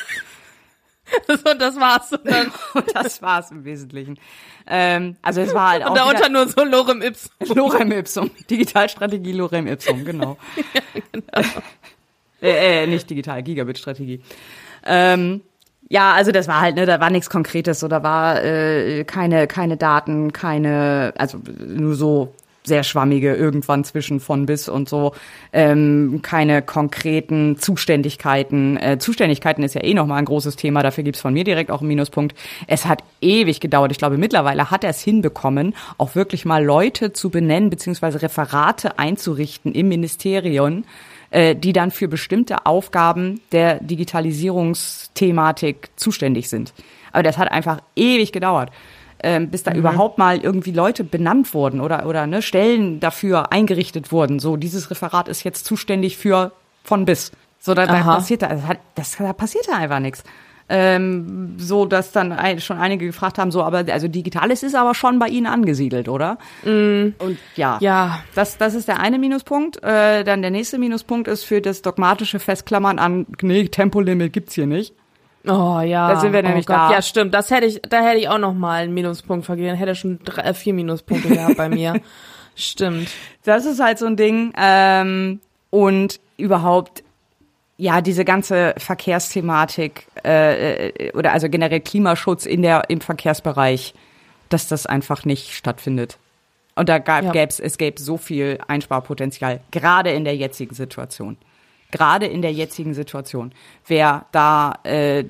so, 1.28 1.54
das 1.54 1.76
war's. 1.76 2.12
Und, 2.12 2.26
dann 2.26 2.52
und 2.74 2.94
das 2.94 3.22
war's 3.22 3.50
im 3.50 3.64
Wesentlichen. 3.64 4.18
Ähm, 4.66 5.16
also 5.22 5.40
es 5.40 5.54
war 5.54 5.70
halt 5.70 5.84
auch. 5.84 5.90
Und 5.90 5.96
darunter 5.96 6.28
nur 6.28 6.48
so 6.48 6.64
Lorem 6.64 7.02
Ipsum. 7.02 7.32
Lorem 7.54 7.92
Ipsum. 7.92 8.30
Digitalstrategie 8.48 9.32
Lorem 9.32 9.66
Ipsum, 9.66 10.04
genau. 10.04 10.36
ja, 10.74 10.82
genau. 11.12 11.48
äh, 12.42 12.84
äh, 12.84 12.86
nicht 12.86 13.08
digital, 13.08 13.42
Gigabit-Strategie. 13.42 14.22
Ähm, 14.84 15.42
ja, 15.90 16.12
also 16.12 16.30
das 16.30 16.46
war 16.46 16.60
halt, 16.60 16.76
ne, 16.76 16.86
da 16.86 17.00
war 17.00 17.10
nichts 17.10 17.28
Konkretes, 17.28 17.80
so 17.80 17.88
da 17.88 18.02
war 18.04 18.42
äh, 18.44 19.04
keine 19.04 19.48
keine 19.48 19.76
Daten, 19.76 20.32
keine, 20.32 21.12
also 21.18 21.38
nur 21.66 21.96
so 21.96 22.32
sehr 22.62 22.84
schwammige 22.84 23.34
irgendwann 23.34 23.82
zwischen 23.82 24.20
von 24.20 24.46
bis 24.46 24.68
und 24.68 24.88
so 24.88 25.14
ähm, 25.52 26.20
keine 26.22 26.62
konkreten 26.62 27.58
Zuständigkeiten. 27.58 28.76
Äh, 28.76 28.98
Zuständigkeiten 28.98 29.64
ist 29.64 29.74
ja 29.74 29.82
eh 29.82 29.94
nochmal 29.94 30.18
ein 30.18 30.26
großes 30.26 30.54
Thema, 30.54 30.84
dafür 30.84 31.02
gibt's 31.02 31.20
von 31.20 31.34
mir 31.34 31.42
direkt 31.42 31.72
auch 31.72 31.80
einen 31.80 31.88
Minuspunkt. 31.88 32.36
Es 32.68 32.84
hat 32.86 33.02
ewig 33.20 33.58
gedauert. 33.58 33.90
Ich 33.90 33.98
glaube, 33.98 34.16
mittlerweile 34.16 34.70
hat 34.70 34.84
er 34.84 34.90
es 34.90 35.00
hinbekommen, 35.00 35.74
auch 35.98 36.14
wirklich 36.14 36.44
mal 36.44 36.64
Leute 36.64 37.12
zu 37.12 37.30
benennen, 37.30 37.68
beziehungsweise 37.68 38.22
Referate 38.22 38.98
einzurichten 38.98 39.72
im 39.72 39.88
Ministerium, 39.88 40.84
äh, 41.30 41.56
die 41.56 41.72
dann 41.72 41.90
für 41.90 42.08
bestimmte 42.08 42.66
Aufgaben 42.66 43.40
der 43.52 43.80
Digitalisierungsthematik 43.80 45.90
zuständig 45.96 46.48
sind. 46.48 46.72
Aber 47.12 47.22
das 47.22 47.38
hat 47.38 47.50
einfach 47.50 47.80
ewig 47.96 48.32
gedauert 48.32 48.70
ähm, 49.22 49.50
bis 49.50 49.62
da 49.62 49.72
mhm. 49.72 49.78
überhaupt 49.78 50.18
mal 50.18 50.38
irgendwie 50.38 50.72
Leute 50.72 51.04
benannt 51.04 51.52
wurden 51.54 51.80
oder, 51.80 52.06
oder 52.06 52.26
ne, 52.26 52.42
Stellen 52.42 53.00
dafür 53.00 53.52
eingerichtet 53.52 54.12
wurden. 54.12 54.38
So, 54.38 54.56
dieses 54.56 54.90
Referat 54.90 55.28
ist 55.28 55.44
jetzt 55.44 55.64
zuständig 55.64 56.16
für 56.16 56.52
von 56.84 57.04
bis. 57.04 57.32
So, 57.58 57.74
da, 57.74 57.86
da 57.86 58.02
passiert 58.02 58.42
da, 58.42 58.58
das, 58.94 59.16
da 59.18 59.32
passiert 59.32 59.68
da 59.68 59.74
einfach 59.74 60.00
nichts. 60.00 60.24
Ähm, 60.72 61.56
so, 61.58 61.84
dass 61.84 62.12
dann 62.12 62.30
ein, 62.30 62.60
schon 62.60 62.78
einige 62.78 63.04
gefragt 63.06 63.38
haben, 63.38 63.50
so, 63.50 63.62
aber 63.64 63.84
also 63.90 64.06
Digitales 64.06 64.62
ist 64.62 64.76
aber 64.76 64.94
schon 64.94 65.18
bei 65.18 65.26
Ihnen 65.26 65.46
angesiedelt, 65.46 66.08
oder? 66.08 66.38
Mm. 66.64 67.08
Und 67.18 67.38
ja, 67.56 67.78
Ja. 67.80 68.22
das, 68.36 68.56
das 68.56 68.74
ist 68.74 68.86
der 68.86 69.00
eine 69.00 69.18
Minuspunkt. 69.18 69.82
Äh, 69.82 70.22
dann 70.22 70.42
der 70.42 70.52
nächste 70.52 70.78
Minuspunkt 70.78 71.26
ist 71.26 71.42
für 71.44 71.60
das 71.60 71.82
dogmatische 71.82 72.38
Festklammern 72.38 73.00
an, 73.00 73.26
nee, 73.42 73.66
Tempolimit 73.66 74.32
gibt's 74.32 74.54
hier 74.54 74.66
nicht. 74.66 74.94
Oh 75.46 75.80
ja. 75.80 76.12
Da 76.12 76.20
sind 76.20 76.32
wir 76.32 76.40
oh 76.40 76.46
nämlich 76.46 76.66
Gott. 76.66 76.76
da. 76.76 76.92
Ja, 76.92 77.02
stimmt. 77.02 77.34
Das 77.34 77.50
hätte 77.50 77.66
ich, 77.66 77.80
da 77.82 78.00
hätte 78.02 78.18
ich 78.18 78.28
auch 78.28 78.38
noch 78.38 78.54
mal 78.54 78.82
einen 78.82 78.94
Minuspunkt 78.94 79.46
vergeben. 79.46 79.74
Hätte 79.74 79.94
schon 79.94 80.20
drei, 80.24 80.42
äh, 80.42 80.54
vier 80.54 80.74
Minuspunkte 80.74 81.28
gehabt 81.30 81.56
bei 81.56 81.68
mir. 81.68 82.00
Stimmt. 82.56 83.08
Das 83.44 83.64
ist 83.64 83.80
halt 83.80 83.98
so 83.98 84.06
ein 84.06 84.16
Ding. 84.16 84.52
Ähm, 84.56 85.40
und 85.70 86.20
überhaupt, 86.36 87.02
ja, 87.80 88.02
diese 88.02 88.26
ganze 88.26 88.74
Verkehrsthematik 88.76 90.06
äh, 90.24 90.88
äh, 90.88 91.12
oder 91.12 91.32
also 91.32 91.48
generell 91.48 91.80
Klimaschutz 91.80 92.44
in 92.44 92.60
der 92.60 92.90
im 92.90 93.00
Verkehrsbereich, 93.00 93.94
dass 94.50 94.68
das 94.68 94.84
einfach 94.84 95.24
nicht 95.24 95.54
stattfindet. 95.54 96.18
Und 96.76 96.88
da 96.90 96.98
gab, 96.98 97.24
Ja. 97.24 97.32
gäb's, 97.32 97.58
es 97.58 97.78
gäbe 97.78 98.00
so 98.00 98.18
viel 98.18 98.58
Einsparpotenzial, 98.68 99.60
gerade 99.70 100.10
in 100.10 100.24
der 100.24 100.36
jetzigen 100.36 100.74
Situation. 100.74 101.38
Gerade 101.90 102.26
in 102.26 102.42
der 102.42 102.52
jetzigen 102.52 102.94
Situation. 102.94 103.52
Wer 103.86 104.26
da 104.30 104.74
äh, 104.84 105.24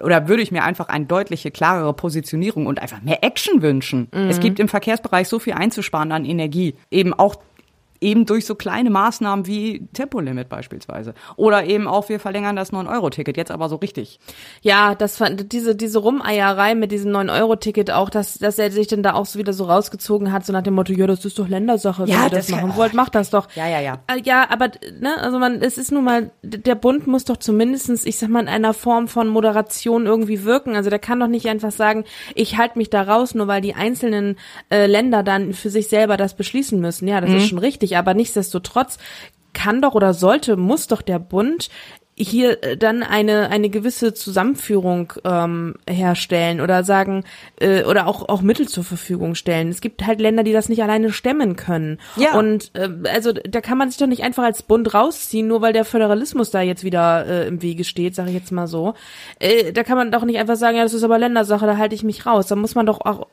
oder 0.00 0.28
würde 0.28 0.42
ich 0.42 0.52
mir 0.52 0.64
einfach 0.64 0.88
eine 0.88 1.06
deutliche, 1.06 1.50
klarere 1.50 1.92
Positionierung 1.94 2.66
und 2.66 2.80
einfach 2.82 3.02
mehr 3.02 3.22
Action 3.22 3.62
wünschen. 3.62 4.08
Es 4.10 4.40
gibt 4.40 4.58
im 4.58 4.68
Verkehrsbereich 4.68 5.28
so 5.28 5.38
viel 5.38 5.52
einzusparen 5.52 6.10
an 6.10 6.24
Energie. 6.24 6.74
Eben 6.90 7.14
auch 7.14 7.36
eben 8.02 8.26
durch 8.26 8.44
so 8.46 8.54
kleine 8.54 8.90
Maßnahmen 8.90 9.46
wie 9.46 9.86
Tempolimit 9.92 10.48
beispielsweise. 10.48 11.14
Oder 11.36 11.64
eben 11.64 11.86
auch, 11.88 12.08
wir 12.08 12.20
verlängern 12.20 12.56
das 12.56 12.72
9-Euro-Ticket, 12.72 13.36
jetzt 13.36 13.50
aber 13.50 13.68
so 13.68 13.76
richtig. 13.76 14.18
Ja, 14.60 14.94
das 14.94 15.16
fand, 15.16 15.52
diese, 15.52 15.74
diese 15.76 15.98
Rumeierei 16.00 16.74
mit 16.74 16.92
diesem 16.92 17.12
9-Euro-Ticket 17.12 17.90
auch, 17.90 18.10
dass, 18.10 18.34
dass 18.38 18.58
er 18.58 18.70
sich 18.70 18.86
dann 18.88 19.02
da 19.02 19.14
auch 19.14 19.26
so 19.26 19.38
wieder 19.38 19.52
so 19.52 19.64
rausgezogen 19.64 20.32
hat, 20.32 20.44
so 20.44 20.52
nach 20.52 20.62
dem 20.62 20.74
Motto, 20.74 20.92
ja, 20.92 21.06
das 21.06 21.24
ist 21.24 21.38
doch 21.38 21.48
Ländersache, 21.48 22.02
wenn 22.02 22.08
Ja, 22.08 22.24
ihr 22.24 22.30
das, 22.30 22.46
das- 22.48 22.56
machen 22.56 22.72
oh. 22.74 22.76
wollt, 22.78 22.94
macht 22.94 23.14
das 23.14 23.30
doch. 23.30 23.48
Ja, 23.54 23.68
ja, 23.68 23.80
ja. 23.80 23.98
Äh, 24.08 24.20
Ja, 24.24 24.46
aber, 24.50 24.68
ne, 25.00 25.16
also 25.18 25.38
man, 25.38 25.62
es 25.62 25.78
ist 25.78 25.92
nun 25.92 26.04
mal, 26.04 26.30
der 26.42 26.74
Bund 26.74 27.06
muss 27.06 27.24
doch 27.24 27.36
zumindestens, 27.36 28.04
ich 28.04 28.18
sag 28.18 28.28
mal, 28.28 28.40
in 28.40 28.48
einer 28.48 28.74
Form 28.74 29.08
von 29.08 29.28
Moderation 29.28 30.06
irgendwie 30.06 30.44
wirken. 30.44 30.74
Also 30.76 30.90
der 30.90 30.98
kann 30.98 31.20
doch 31.20 31.28
nicht 31.28 31.46
einfach 31.48 31.70
sagen, 31.72 32.04
ich 32.34 32.56
halte 32.58 32.78
mich 32.78 32.90
da 32.90 33.02
raus, 33.02 33.34
nur 33.34 33.46
weil 33.48 33.60
die 33.60 33.74
einzelnen 33.74 34.36
äh, 34.70 34.86
Länder 34.86 35.22
dann 35.22 35.52
für 35.54 35.70
sich 35.70 35.88
selber 35.88 36.16
das 36.16 36.34
beschließen 36.34 36.80
müssen. 36.80 37.06
Ja, 37.08 37.20
das 37.20 37.30
ist 37.30 37.48
schon 37.48 37.58
richtig, 37.58 37.91
aber 37.96 38.14
nichtsdestotrotz 38.14 38.98
kann 39.52 39.82
doch 39.82 39.94
oder 39.94 40.14
sollte, 40.14 40.56
muss 40.56 40.86
doch 40.86 41.02
der 41.02 41.18
Bund 41.18 41.68
hier 42.14 42.62
äh, 42.62 42.76
dann 42.76 43.02
eine 43.02 43.48
eine 43.48 43.70
gewisse 43.70 44.12
Zusammenführung 44.12 45.14
ähm, 45.24 45.76
herstellen 45.88 46.60
oder 46.60 46.84
sagen 46.84 47.24
äh, 47.58 47.84
oder 47.84 48.06
auch 48.06 48.28
auch 48.28 48.42
Mittel 48.42 48.68
zur 48.68 48.84
Verfügung 48.84 49.34
stellen. 49.34 49.68
Es 49.68 49.80
gibt 49.80 50.06
halt 50.06 50.20
Länder, 50.20 50.42
die 50.42 50.52
das 50.52 50.68
nicht 50.68 50.82
alleine 50.82 51.10
stemmen 51.10 51.56
können. 51.56 51.98
Ja. 52.16 52.38
Und 52.38 52.70
äh, 52.74 52.90
also 53.08 53.32
da 53.32 53.60
kann 53.62 53.78
man 53.78 53.88
sich 53.88 53.98
doch 53.98 54.06
nicht 54.06 54.22
einfach 54.22 54.44
als 54.44 54.62
Bund 54.62 54.92
rausziehen, 54.92 55.48
nur 55.48 55.62
weil 55.62 55.72
der 55.72 55.86
Föderalismus 55.86 56.50
da 56.50 56.60
jetzt 56.60 56.84
wieder 56.84 57.26
äh, 57.26 57.48
im 57.48 57.62
Wege 57.62 57.84
steht, 57.84 58.14
sage 58.14 58.28
ich 58.28 58.36
jetzt 58.36 58.52
mal 58.52 58.66
so. 58.66 58.94
Äh, 59.38 59.72
da 59.72 59.82
kann 59.82 59.96
man 59.96 60.12
doch 60.12 60.24
nicht 60.24 60.38
einfach 60.38 60.56
sagen, 60.56 60.76
ja, 60.76 60.82
das 60.82 60.94
ist 60.94 61.04
aber 61.04 61.18
Ländersache, 61.18 61.66
da 61.66 61.78
halte 61.78 61.94
ich 61.94 62.04
mich 62.04 62.26
raus. 62.26 62.46
Da 62.46 62.56
muss 62.56 62.74
man 62.74 62.84
doch 62.84 63.00
auch 63.00 63.26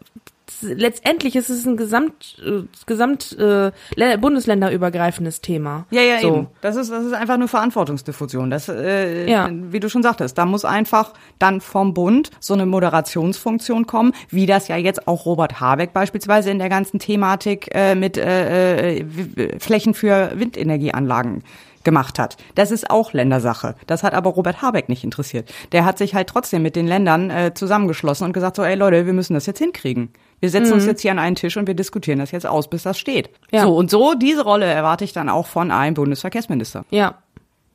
letztendlich 0.62 1.36
ist 1.36 1.50
es 1.50 1.66
ein 1.66 1.78
Gesamt 1.78 2.38
äh, 2.46 2.64
Gesamt 2.86 3.36
äh, 3.40 3.72
Lä- 3.96 4.18
bundesländerübergreifendes 4.18 5.42
Thema. 5.42 5.86
Ja, 5.92 6.02
ja, 6.02 6.20
so. 6.20 6.28
eben. 6.28 6.48
Das 6.62 6.76
ist, 6.76 6.92
das 6.92 7.06
ist 7.06 7.14
einfach 7.14 7.38
nur 7.38 7.48
Verantwortungsdiffusion. 7.48 8.50
Das, 8.50 8.70
äh, 8.70 9.30
Ja. 9.30 9.50
wie 9.52 9.80
du 9.80 9.90
schon 9.90 10.04
sagtest, 10.04 10.38
da 10.38 10.46
muss 10.46 10.66
einfach 10.66 11.14
dann 11.40 11.62
vom 11.62 11.94
Bund 11.94 12.32
so 12.40 12.54
eine 12.54 12.66
Moderationsfunktion 12.66 13.86
kommen, 13.88 14.14
wie 14.30 14.46
das 14.46 14.68
ja 14.68 14.78
jetzt 14.78 15.08
auch 15.08 15.26
Robert 15.26 15.60
Habeck 15.60 15.94
beispielsweise 15.94 16.50
in 16.52 16.60
der 16.60 16.70
ganzen 16.70 17.00
Thematik 17.00 17.70
äh, 17.74 17.96
mit 17.96 18.18
äh, 18.18 18.98
äh, 19.00 19.60
Flächen 19.60 19.94
für 19.94 20.32
Windenergieanlagen 20.36 21.44
gemacht 21.86 22.20
hat. 22.20 22.36
Das 22.56 22.72
ist 22.72 22.90
auch 22.90 23.14
Ländersache. 23.14 23.76
Das 23.88 24.04
hat 24.04 24.14
aber 24.14 24.32
Robert 24.32 24.62
Habeck 24.62 24.90
nicht 24.90 25.04
interessiert. 25.06 25.52
Der 25.72 25.86
hat 25.86 25.98
sich 25.98 26.14
halt 26.14 26.28
trotzdem 26.28 26.62
mit 26.62 26.76
den 26.76 26.88
Ländern 26.88 27.30
äh, 27.30 27.54
zusammengeschlossen 27.54 28.26
und 28.26 28.34
gesagt 28.34 28.58
so, 28.58 28.64
ey 28.64 28.76
Leute, 28.76 29.06
wir 29.06 29.14
müssen 29.14 29.34
das 29.34 29.46
jetzt 29.46 29.60
hinkriegen. 29.60 30.10
Wir 30.40 30.50
setzen 30.50 30.74
uns 30.74 30.86
jetzt 30.86 31.02
hier 31.02 31.12
an 31.12 31.20
einen 31.20 31.36
Tisch 31.36 31.58
und 31.58 31.68
wir 31.68 31.74
diskutieren 31.74 32.20
das 32.20 32.32
jetzt 32.32 32.46
aus, 32.46 32.70
bis 32.70 32.84
das 32.84 32.98
steht. 32.98 33.30
Ja. 33.52 33.64
So, 33.64 33.76
und 33.76 33.90
so 33.92 34.14
diese 34.14 34.44
Rolle 34.44 34.66
erwarte 34.66 35.04
ich 35.04 35.14
dann 35.14 35.30
auch 35.30 35.48
von 35.48 35.72
einem 35.72 35.96
Bundesverkehrsminister. 35.96 36.86
Ja, 36.92 37.16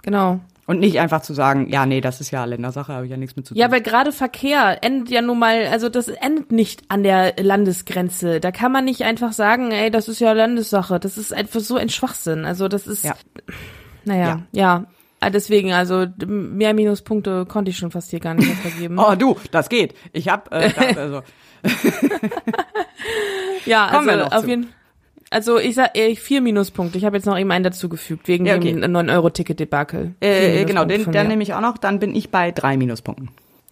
genau. 0.02 0.40
Und 0.66 0.80
nicht 0.80 0.98
einfach 0.98 1.20
zu 1.20 1.34
sagen, 1.34 1.68
ja, 1.68 1.84
nee, 1.84 2.00
das 2.00 2.22
ist 2.22 2.30
ja 2.30 2.42
Ländersache, 2.46 2.90
habe 2.94 3.04
ich 3.04 3.10
ja 3.10 3.18
nichts 3.18 3.36
mit 3.36 3.46
zu 3.46 3.52
tun. 3.52 3.60
Ja, 3.60 3.70
weil 3.70 3.82
gerade 3.82 4.12
Verkehr 4.12 4.82
endet 4.82 5.10
ja 5.10 5.20
nun 5.20 5.38
mal, 5.38 5.66
also 5.66 5.90
das 5.90 6.08
endet 6.08 6.52
nicht 6.52 6.84
an 6.88 7.02
der 7.02 7.34
Landesgrenze. 7.38 8.40
Da 8.40 8.50
kann 8.50 8.72
man 8.72 8.86
nicht 8.86 9.02
einfach 9.02 9.34
sagen, 9.34 9.72
ey, 9.72 9.90
das 9.90 10.08
ist 10.08 10.20
ja 10.20 10.32
Landessache. 10.32 10.98
Das 10.98 11.18
ist 11.18 11.34
einfach 11.34 11.60
so 11.60 11.76
ein 11.76 11.90
Schwachsinn. 11.90 12.46
Also 12.46 12.68
das 12.68 12.86
ist, 12.86 13.04
Ja. 13.04 13.14
naja, 14.06 14.40
ja. 14.52 14.84
Ah, 14.86 14.93
Deswegen, 15.30 15.72
also 15.72 16.06
mehr 16.26 16.74
Minuspunkte 16.74 17.46
konnte 17.46 17.70
ich 17.70 17.76
schon 17.78 17.90
fast 17.90 18.10
hier 18.10 18.20
gar 18.20 18.34
nicht 18.34 18.46
mehr 18.46 18.56
vergeben. 18.56 18.98
Oh, 19.04 19.14
du, 19.14 19.36
das 19.50 19.68
geht. 19.68 19.94
Ich 20.12 20.28
hab, 20.28 20.52
äh, 20.52 20.70
da, 20.70 21.00
also, 21.00 21.22
ja, 23.66 23.88
kommen 23.90 24.08
also 24.08 24.24
auf 24.36 24.42
zu. 24.42 24.48
jeden 24.48 24.72
Also 25.30 25.58
ich 25.58 25.74
sag 25.74 25.96
äh, 25.96 26.14
vier 26.16 26.40
Minuspunkte. 26.40 26.98
Ich 26.98 27.04
habe 27.04 27.16
jetzt 27.16 27.26
noch 27.26 27.38
eben 27.38 27.50
einen 27.50 27.64
dazugefügt, 27.64 28.28
wegen 28.28 28.46
Ja, 28.46 28.56
okay. 28.56 28.72
dem 28.72 28.80
9-Euro-Ticket-Debakel. 28.96 30.14
Vier 30.20 30.30
äh, 30.30 30.64
genau, 30.64 30.84
den, 30.84 31.10
mir. 31.10 31.24
nehme 31.24 31.42
ich 31.42 31.54
auch 31.54 31.60
noch, 31.60 31.78
dann 31.78 31.98
bin 31.98 32.14
ich 32.14 32.30
bei 32.30 32.50
drei 32.52 32.76
Minuspunkten. 32.76 33.30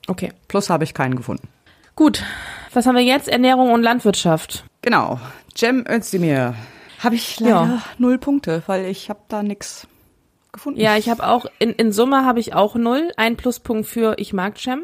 Okay. 0.09 0.33
Plus 0.49 0.71
habe 0.71 0.85
ich 0.85 0.95
keinen 0.95 1.15
gefunden. 1.17 1.49
Gut. 1.95 2.23
Was 2.73 2.87
haben 2.87 2.97
wir 2.97 3.03
jetzt? 3.05 3.29
Ernährung 3.29 3.71
und 3.71 3.83
Landwirtschaft. 3.83 4.65
Genau. 4.81 5.21
Cem 5.57 5.85
Özdemir. 5.89 6.55
Habe 7.01 7.15
ich 7.17 7.39
leider 7.41 7.51
Ja. 7.55 7.83
null 7.99 8.19
Punkte, 8.19 8.63
weil 8.67 8.87
ich 8.87 9.11
habe 9.11 9.21
da 9.29 9.43
nix 9.43 9.87
gefunden. 10.53 10.81
Ja, 10.81 10.97
ich 10.97 11.09
habe 11.09 11.27
auch, 11.27 11.47
in, 11.59 11.71
in 11.73 11.93
Summe 11.93 12.25
habe 12.25 12.41
ich 12.41 12.55
auch 12.55 12.75
null. 12.75 13.11
Ein 13.17 13.37
Pluspunkt 13.37 13.87
für 13.87 14.15
ich 14.19 14.33
mag 14.33 14.59
Cem. 14.59 14.83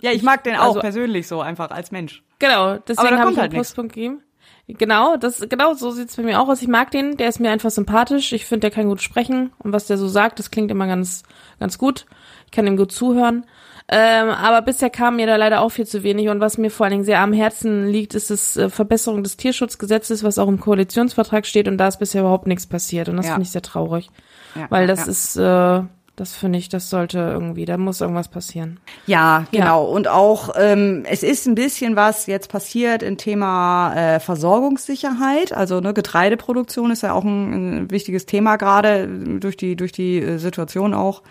ja, 0.00 0.10
ich 0.12 0.22
mag 0.22 0.44
den 0.44 0.56
auch 0.56 0.68
also- 0.68 0.80
persönlich 0.80 1.26
so 1.28 1.40
einfach 1.40 1.70
als 1.70 1.90
Mensch. 1.90 2.22
Genau, 2.38 2.76
deswegen 2.78 3.18
habe 3.18 3.30
ich 3.32 3.36
einen 3.36 3.36
halt 3.36 3.52
nix. 3.52 3.68
Pluspunkt 3.68 3.92
gegeben. 3.94 4.22
Genau, 4.66 5.16
das 5.16 5.44
genau 5.48 5.74
so 5.74 5.90
sieht's 5.90 6.16
bei 6.16 6.22
mir 6.22 6.40
auch 6.40 6.48
aus. 6.48 6.62
Ich 6.62 6.68
mag 6.68 6.90
den, 6.92 7.16
der 7.16 7.28
ist 7.28 7.40
mir 7.40 7.50
einfach 7.50 7.70
sympathisch. 7.70 8.32
Ich 8.32 8.46
finde, 8.46 8.60
der 8.60 8.70
kann 8.70 8.86
gut 8.88 9.02
sprechen 9.02 9.52
und 9.58 9.72
was 9.72 9.86
der 9.88 9.98
so 9.98 10.06
sagt, 10.08 10.38
das 10.38 10.50
klingt 10.52 10.70
immer 10.70 10.86
ganz 10.86 11.24
ganz 11.58 11.76
gut. 11.76 12.06
Ich 12.46 12.52
kann 12.52 12.66
ihm 12.68 12.76
gut 12.76 12.92
zuhören. 12.92 13.44
Ähm, 13.92 14.28
aber 14.28 14.62
bisher 14.62 14.88
kam 14.88 15.16
mir 15.16 15.26
da 15.26 15.34
leider 15.34 15.60
auch 15.62 15.70
viel 15.70 15.86
zu 15.86 16.04
wenig 16.04 16.28
und 16.28 16.38
was 16.38 16.56
mir 16.58 16.70
vor 16.70 16.86
allen 16.86 16.92
Dingen 16.92 17.04
sehr 17.04 17.18
am 17.20 17.32
Herzen 17.32 17.88
liegt, 17.88 18.14
ist 18.14 18.30
das 18.30 18.56
äh, 18.56 18.70
Verbesserung 18.70 19.24
des 19.24 19.36
Tierschutzgesetzes, 19.36 20.22
was 20.22 20.38
auch 20.38 20.46
im 20.46 20.60
Koalitionsvertrag 20.60 21.44
steht 21.44 21.66
und 21.66 21.76
da 21.76 21.88
ist 21.88 21.98
bisher 21.98 22.20
überhaupt 22.20 22.46
nichts 22.46 22.68
passiert 22.68 23.08
und 23.08 23.16
das 23.16 23.26
Ja. 23.26 23.32
finde 23.32 23.46
ich 23.46 23.50
sehr 23.50 23.62
traurig, 23.62 24.08
Ja, 24.54 24.66
weil 24.70 24.82
ja, 24.82 24.86
das 24.88 25.06
ja. 25.06 25.06
ist 25.06 25.36
äh, 25.36 25.86
das 26.20 26.34
finde 26.34 26.58
ich, 26.58 26.68
das 26.68 26.90
sollte 26.90 27.18
irgendwie, 27.18 27.64
da 27.64 27.78
muss 27.78 28.02
irgendwas 28.02 28.28
passieren. 28.28 28.78
Ja, 29.06 29.46
genau. 29.52 29.86
Und 29.86 30.06
auch 30.06 30.50
ähm, 30.54 31.04
es 31.08 31.22
ist 31.22 31.46
ein 31.46 31.54
bisschen 31.54 31.96
was 31.96 32.26
jetzt 32.26 32.50
passiert 32.50 33.02
im 33.02 33.16
Thema 33.16 33.94
äh, 33.94 34.20
Versorgungssicherheit. 34.20 35.54
Also 35.54 35.80
ne, 35.80 35.94
Getreideproduktion 35.94 36.90
ist 36.90 37.02
ja 37.02 37.14
auch 37.14 37.24
ein, 37.24 37.84
ein 37.84 37.90
wichtiges 37.90 38.26
Thema 38.26 38.56
gerade 38.56 39.04
äh, 39.04 39.38
durch 39.38 39.56
die 39.56 39.76
durch 39.76 39.92
die 39.92 40.18
äh, 40.18 40.36
Situation 40.36 40.92
auch. 40.92 41.22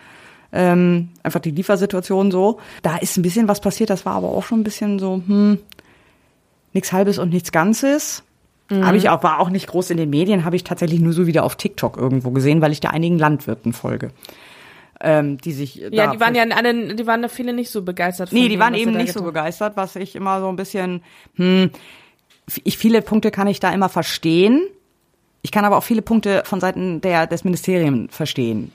Ähm, 0.52 1.10
einfach 1.22 1.40
die 1.40 1.52
Liefersituation 1.52 2.32
so. 2.32 2.60
Da 2.82 2.98
ist 2.98 3.16
ein 3.16 3.22
bisschen 3.22 3.48
was 3.48 3.62
passiert. 3.62 3.92
Das 3.92 4.08
war 4.08 4.14
aber 4.14 4.30
auch 4.30 4.44
schon 4.44 4.62
ein 4.62 4.64
bisschen 4.64 4.98
so 4.98 5.22
hm, 5.24 5.60
nichts 6.74 6.92
Halbes 6.92 7.20
und 7.20 7.30
nichts 7.30 7.52
Ganzes. 7.52 8.24
Habe 8.70 8.98
ich 8.98 9.10
auch 9.10 9.24
war 9.24 9.40
auch 9.40 9.50
nicht 9.50 9.68
groß 9.68 9.90
in 9.90 9.98
den 9.98 10.10
Medien. 10.10 10.46
Habe 10.46 10.56
ich 10.56 10.64
tatsächlich 10.64 11.00
nur 11.00 11.14
so 11.14 11.26
wieder 11.26 11.44
auf 11.44 11.56
TikTok 11.56 11.98
irgendwo 11.98 12.32
gesehen, 12.32 12.62
weil 12.62 12.72
ich 12.72 12.80
da 12.80 12.90
einigen 12.90 13.18
Landwirten 13.18 13.74
folge. 13.74 14.12
Ähm, 15.02 15.38
die 15.40 15.54
sich 15.54 15.76
Ja, 15.76 16.08
da 16.08 16.12
die 16.12 16.20
waren 16.20 16.36
ja 16.36 16.44
alle, 16.44 16.94
die 16.94 17.08
waren 17.08 17.22
da 17.22 17.30
viele 17.30 17.54
nicht 17.54 17.72
so 17.72 17.82
begeistert. 17.82 18.30
Von 18.30 18.38
Nee, 18.38 18.44
die 18.44 18.56
dem, 18.56 18.60
waren 18.60 18.74
eben 18.76 18.96
nicht 18.96 19.14
so 19.14 19.24
begeistert, 19.24 19.76
was 19.76 19.96
ich 19.96 20.16
immer 20.16 20.40
so 20.42 20.50
ein 20.50 20.56
bisschen, 20.56 21.02
hm, 21.36 21.72
ich, 22.64 22.78
viele 22.78 23.02
Punkte 23.02 23.32
kann 23.32 23.48
ich 23.48 23.60
da 23.60 23.72
immer 23.72 23.90
verstehen. 23.90 24.62
Ich 25.42 25.52
kann 25.52 25.66
aber 25.66 25.78
auch 25.78 25.84
viele 25.84 26.02
Punkte 26.02 26.44
von 26.46 26.60
Seiten 26.60 27.02
der, 27.02 27.28
des 27.28 27.44
Ministeriums 27.44 28.14
verstehen. 28.14 28.72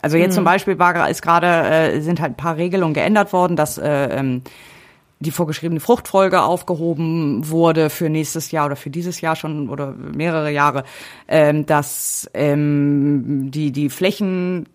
Also 0.00 0.16
jetzt 0.16 0.34
zum 0.34 0.44
Beispiel 0.44 0.78
war, 0.78 1.10
ist 1.10 1.22
gerade, 1.22 1.46
äh, 1.46 2.00
sind 2.00 2.20
halt 2.20 2.32
ein 2.32 2.36
paar 2.36 2.56
Regelungen 2.56 2.94
geändert 2.94 3.32
worden, 3.32 3.56
dass 3.56 3.78
äh, 3.78 4.18
ähm, 4.18 4.42
die 5.20 5.30
vorgeschriebene 5.30 5.80
Fruchtfolge 5.80 6.42
aufgehoben 6.42 7.48
wurde 7.48 7.90
für 7.90 8.08
nächstes 8.08 8.50
Jahr 8.50 8.66
oder 8.66 8.76
für 8.76 8.90
dieses 8.90 9.20
Jahr 9.20 9.36
schon 9.36 9.68
oder 9.68 9.92
mehrere 9.92 10.50
Jahre, 10.50 10.84
ähm, 11.26 11.66
dass 11.66 12.30
ähm, 12.34 13.50
die, 13.50 13.72
die 13.72 13.90
Flächen 13.90 14.66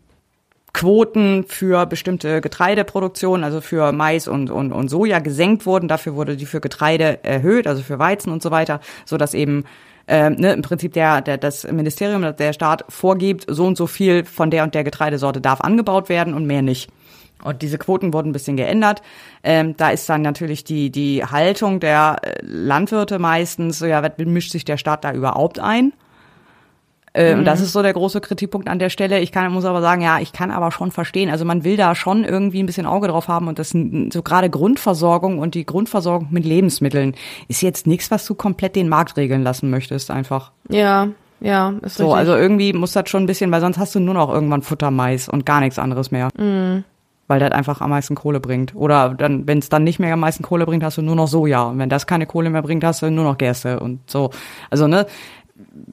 Quoten 0.73 1.45
für 1.47 1.85
bestimmte 1.85 2.41
Getreideproduktion, 2.41 3.43
also 3.43 3.61
für 3.61 3.91
Mais 3.91 4.27
und, 4.27 4.49
und, 4.49 4.71
und 4.71 4.89
Soja 4.89 5.19
gesenkt 5.19 5.67
wurden. 5.67 5.87
Dafür 5.87 6.15
wurde 6.15 6.35
die 6.35 6.47
für 6.47 6.61
Getreide 6.61 7.23
erhöht, 7.23 7.67
also 7.67 7.83
für 7.83 7.99
Weizen 7.99 8.31
und 8.31 8.41
so 8.41 8.49
weiter, 8.49 8.79
so 9.05 9.17
dass 9.17 9.35
eben 9.35 9.65
ähm, 10.07 10.33
ne, 10.33 10.51
im 10.53 10.63
Prinzip 10.63 10.93
der, 10.93 11.21
der, 11.21 11.37
das 11.37 11.63
Ministerium, 11.71 12.35
der 12.35 12.53
Staat 12.53 12.85
vorgibt, 12.89 13.45
so 13.47 13.65
und 13.65 13.77
so 13.77 13.87
viel 13.87 14.25
von 14.25 14.49
der 14.49 14.63
und 14.63 14.73
der 14.73 14.83
Getreidesorte 14.83 15.41
darf 15.41 15.61
angebaut 15.61 16.09
werden 16.09 16.33
und 16.33 16.45
mehr 16.45 16.63
nicht. 16.63 16.89
Und 17.43 17.61
diese 17.61 17.77
Quoten 17.77 18.13
wurden 18.13 18.29
ein 18.29 18.33
bisschen 18.33 18.57
geändert. 18.57 19.01
Ähm, 19.43 19.75
da 19.77 19.89
ist 19.89 20.07
dann 20.09 20.21
natürlich 20.21 20.63
die, 20.63 20.91
die 20.91 21.25
Haltung 21.25 21.79
der 21.79 22.17
äh, 22.21 22.39
Landwirte 22.41 23.19
meistens, 23.19 23.79
so, 23.79 23.85
ja, 23.85 24.01
mischt 24.17 24.51
sich 24.51 24.65
der 24.65 24.77
Staat 24.77 25.03
da 25.03 25.11
überhaupt 25.11 25.59
ein? 25.59 25.93
Äh, 27.13 27.33
mhm. 27.33 27.39
Und 27.39 27.45
das 27.45 27.61
ist 27.61 27.73
so 27.73 27.81
der 27.81 27.93
große 27.93 28.21
Kritikpunkt 28.21 28.67
an 28.67 28.79
der 28.79 28.89
Stelle. 28.89 29.19
Ich 29.19 29.31
kann, 29.31 29.51
muss 29.51 29.65
aber 29.65 29.81
sagen, 29.81 30.01
ja, 30.01 30.19
ich 30.19 30.33
kann 30.33 30.51
aber 30.51 30.71
schon 30.71 30.91
verstehen. 30.91 31.29
Also 31.29 31.45
man 31.45 31.63
will 31.63 31.77
da 31.77 31.95
schon 31.95 32.23
irgendwie 32.23 32.61
ein 32.61 32.65
bisschen 32.65 32.85
Auge 32.85 33.07
drauf 33.07 33.27
haben 33.27 33.47
und 33.47 33.59
das 33.59 33.69
so 33.69 34.23
gerade 34.23 34.49
Grundversorgung 34.49 35.37
und 35.39 35.53
die 35.53 35.65
Grundversorgung 35.65 36.29
mit 36.31 36.45
Lebensmitteln 36.45 37.15
ist 37.47 37.61
jetzt 37.61 37.85
nichts, 37.85 38.09
was 38.09 38.25
du 38.25 38.33
komplett 38.33 38.75
den 38.75 38.89
Markt 38.89 39.15
regeln 39.15 39.43
lassen 39.43 39.69
möchtest, 39.69 40.09
einfach. 40.09 40.51
Ja, 40.69 41.09
ja, 41.39 41.73
ist 41.81 41.97
so. 41.97 42.05
Richtig. 42.05 42.17
Also 42.17 42.35
irgendwie 42.35 42.73
muss 42.73 42.93
das 42.93 43.09
schon 43.09 43.23
ein 43.23 43.27
bisschen, 43.27 43.51
weil 43.51 43.61
sonst 43.61 43.77
hast 43.77 43.93
du 43.93 43.99
nur 43.99 44.13
noch 44.13 44.31
irgendwann 44.31 44.61
Futtermais 44.61 45.29
und 45.29 45.45
gar 45.45 45.59
nichts 45.59 45.77
anderes 45.77 46.09
mehr. 46.09 46.29
Mhm. 46.37 46.83
Weil 47.27 47.39
das 47.39 47.51
einfach 47.51 47.79
am 47.81 47.89
meisten 47.89 48.15
Kohle 48.15 48.39
bringt. 48.39 48.75
Oder 48.75 49.13
dann, 49.13 49.47
wenn 49.47 49.59
es 49.59 49.69
dann 49.69 49.83
nicht 49.83 49.99
mehr 49.99 50.13
am 50.13 50.19
meisten 50.19 50.43
Kohle 50.43 50.65
bringt, 50.65 50.83
hast 50.83 50.97
du 50.97 51.01
nur 51.01 51.15
noch 51.15 51.27
Soja. 51.27 51.63
Und 51.63 51.79
wenn 51.79 51.89
das 51.89 52.05
keine 52.05 52.25
Kohle 52.25 52.49
mehr 52.49 52.61
bringt, 52.61 52.83
hast 52.83 53.01
du 53.01 53.09
nur 53.09 53.23
noch 53.23 53.37
Gerste 53.37 53.79
und 53.79 53.99
so. 54.09 54.31
Also, 54.69 54.87
ne, 54.87 55.05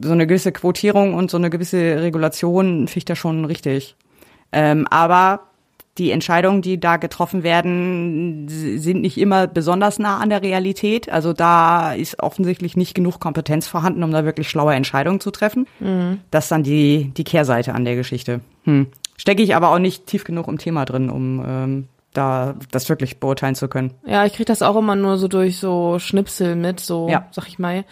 so 0.00 0.12
eine 0.12 0.26
gewisse 0.26 0.52
Quotierung 0.52 1.14
und 1.14 1.30
so 1.30 1.36
eine 1.36 1.50
gewisse 1.50 2.02
Regulation 2.02 2.88
ich 2.92 3.04
da 3.04 3.14
schon 3.14 3.44
richtig. 3.44 3.96
Ähm, 4.52 4.86
aber 4.90 5.40
die 5.98 6.12
Entscheidungen, 6.12 6.62
die 6.62 6.80
da 6.80 6.96
getroffen 6.96 7.42
werden, 7.42 8.46
sind 8.48 9.02
nicht 9.02 9.18
immer 9.18 9.46
besonders 9.46 9.98
nah 9.98 10.18
an 10.18 10.30
der 10.30 10.42
Realität. 10.42 11.10
Also 11.10 11.32
da 11.32 11.92
ist 11.92 12.22
offensichtlich 12.22 12.76
nicht 12.76 12.94
genug 12.94 13.20
Kompetenz 13.20 13.66
vorhanden, 13.66 14.02
um 14.02 14.10
da 14.10 14.24
wirklich 14.24 14.48
schlaue 14.48 14.74
Entscheidungen 14.74 15.20
zu 15.20 15.30
treffen. 15.30 15.66
Mhm. 15.78 16.20
Das 16.30 16.46
ist 16.46 16.52
dann 16.52 16.62
die, 16.62 17.12
die 17.16 17.24
Kehrseite 17.24 17.74
an 17.74 17.84
der 17.84 17.96
Geschichte. 17.96 18.40
Hm. 18.64 18.86
Stecke 19.20 19.42
ich 19.42 19.54
aber 19.54 19.70
auch 19.70 19.78
nicht 19.78 20.06
tief 20.06 20.24
genug 20.24 20.48
im 20.48 20.56
Thema 20.56 20.86
drin, 20.86 21.10
um 21.10 21.44
ähm, 21.46 21.88
da 22.14 22.54
das 22.70 22.88
wirklich 22.88 23.20
beurteilen 23.20 23.54
zu 23.54 23.68
können. 23.68 23.92
Ja, 24.06 24.24
ich 24.24 24.32
kriege 24.32 24.46
das 24.46 24.62
auch 24.62 24.76
immer 24.76 24.96
nur 24.96 25.18
so 25.18 25.28
durch 25.28 25.58
so 25.58 25.98
Schnipsel 25.98 26.56
mit, 26.56 26.80
so 26.80 27.06
ja. 27.10 27.26
sag 27.30 27.46
ich 27.46 27.58
mal. 27.58 27.84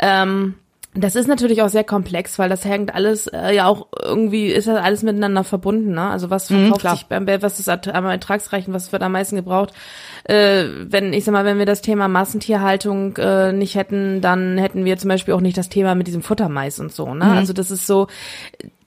Ähm, 0.00 0.54
das 0.92 1.14
ist 1.14 1.28
natürlich 1.28 1.62
auch 1.62 1.68
sehr 1.68 1.84
komplex, 1.84 2.40
weil 2.40 2.48
das 2.48 2.64
hängt 2.64 2.92
alles 2.92 3.28
äh, 3.28 3.54
ja 3.54 3.66
auch 3.66 3.86
irgendwie 4.02 4.46
ist 4.48 4.66
das 4.66 4.82
alles 4.82 5.04
miteinander 5.04 5.44
verbunden. 5.44 5.92
Ne? 5.92 6.10
Also 6.10 6.30
was 6.30 6.50
mhm, 6.50 6.70
verkauft 6.70 6.84
mhm, 6.84 6.96
sich 6.96 7.06
beim 7.06 7.42
was 7.42 7.60
ist 7.60 7.68
am 7.68 8.06
ertragsreichen, 8.06 8.74
was 8.74 8.90
wird 8.90 9.04
am 9.04 9.12
meisten 9.12 9.36
gebraucht? 9.36 9.74
Äh, 10.24 10.64
wenn 10.88 11.12
ich 11.12 11.22
sag 11.22 11.30
mal, 11.30 11.44
wenn 11.44 11.58
wir 11.58 11.66
das 11.66 11.82
Thema 11.82 12.08
Massentierhaltung 12.08 13.16
äh, 13.18 13.52
nicht 13.52 13.76
hätten, 13.76 14.22
dann 14.22 14.58
hätten 14.58 14.84
wir 14.84 14.98
zum 14.98 15.08
Beispiel 15.08 15.34
auch 15.34 15.40
nicht 15.40 15.56
das 15.56 15.68
Thema 15.68 15.94
mit 15.94 16.08
diesem 16.08 16.22
Futtermais 16.22 16.80
und 16.80 16.92
so. 16.92 17.14
Ne? 17.14 17.26
Mhm. 17.26 17.30
Also 17.30 17.52
das 17.52 17.70
ist 17.70 17.86
so, 17.86 18.08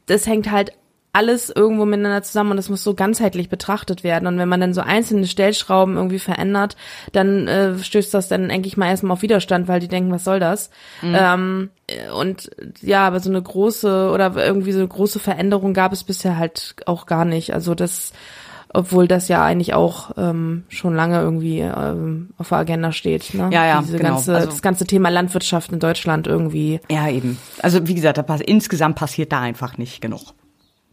das 0.05 0.27
hängt 0.27 0.51
halt 0.51 0.73
alles 1.17 1.49
irgendwo 1.49 1.85
miteinander 1.85 2.21
zusammen 2.21 2.51
und 2.51 2.59
es 2.59 2.69
muss 2.69 2.83
so 2.83 2.93
ganzheitlich 2.93 3.49
betrachtet 3.49 4.03
werden. 4.03 4.27
Und 4.27 4.37
wenn 4.37 4.47
man 4.47 4.61
dann 4.61 4.75
so 4.75 4.81
einzelne 4.81 5.25
Stellschrauben 5.25 5.95
irgendwie 5.95 6.19
verändert, 6.19 6.77
dann 7.11 7.47
äh, 7.47 7.79
stößt 7.79 8.13
das 8.13 8.27
dann, 8.27 8.49
denke 8.49 8.67
ich 8.67 8.77
mal, 8.77 8.89
erstmal 8.89 9.13
auf 9.13 9.23
Widerstand, 9.23 9.67
weil 9.67 9.79
die 9.79 9.87
denken, 9.87 10.11
was 10.11 10.23
soll 10.23 10.39
das? 10.39 10.69
Mhm. 11.01 11.15
Ähm, 11.19 11.69
und 12.15 12.51
ja, 12.81 13.07
aber 13.07 13.19
so 13.19 13.31
eine 13.31 13.41
große 13.41 14.11
oder 14.11 14.35
irgendwie 14.35 14.73
so 14.73 14.79
eine 14.79 14.87
große 14.87 15.19
Veränderung 15.19 15.73
gab 15.73 15.91
es 15.91 16.03
bisher 16.03 16.37
halt 16.37 16.75
auch 16.85 17.07
gar 17.07 17.25
nicht. 17.25 17.51
Also 17.51 17.73
das, 17.73 18.13
obwohl 18.71 19.07
das 19.07 19.27
ja 19.27 19.43
eigentlich 19.43 19.73
auch 19.73 20.11
ähm, 20.17 20.65
schon 20.69 20.95
lange 20.95 21.19
irgendwie 21.19 21.61
ähm, 21.61 22.29
auf 22.37 22.49
der 22.49 22.59
Agenda 22.59 22.91
steht. 22.91 23.33
Ne? 23.33 23.49
Ja, 23.51 23.65
ja, 23.65 23.81
Diese 23.81 23.97
genau. 23.97 24.09
ganze, 24.11 24.35
also, 24.35 24.49
das 24.49 24.61
ganze 24.61 24.85
Thema 24.85 25.09
Landwirtschaft 25.09 25.71
in 25.71 25.79
Deutschland 25.79 26.27
irgendwie. 26.27 26.79
Ja, 26.91 27.09
eben. 27.09 27.39
Also 27.63 27.87
wie 27.87 27.95
gesagt, 27.95 28.19
da 28.19 28.23
pass 28.23 28.41
insgesamt 28.41 28.97
passiert 28.97 29.31
da 29.31 29.41
einfach 29.41 29.79
nicht 29.79 29.99
genug. 29.99 30.33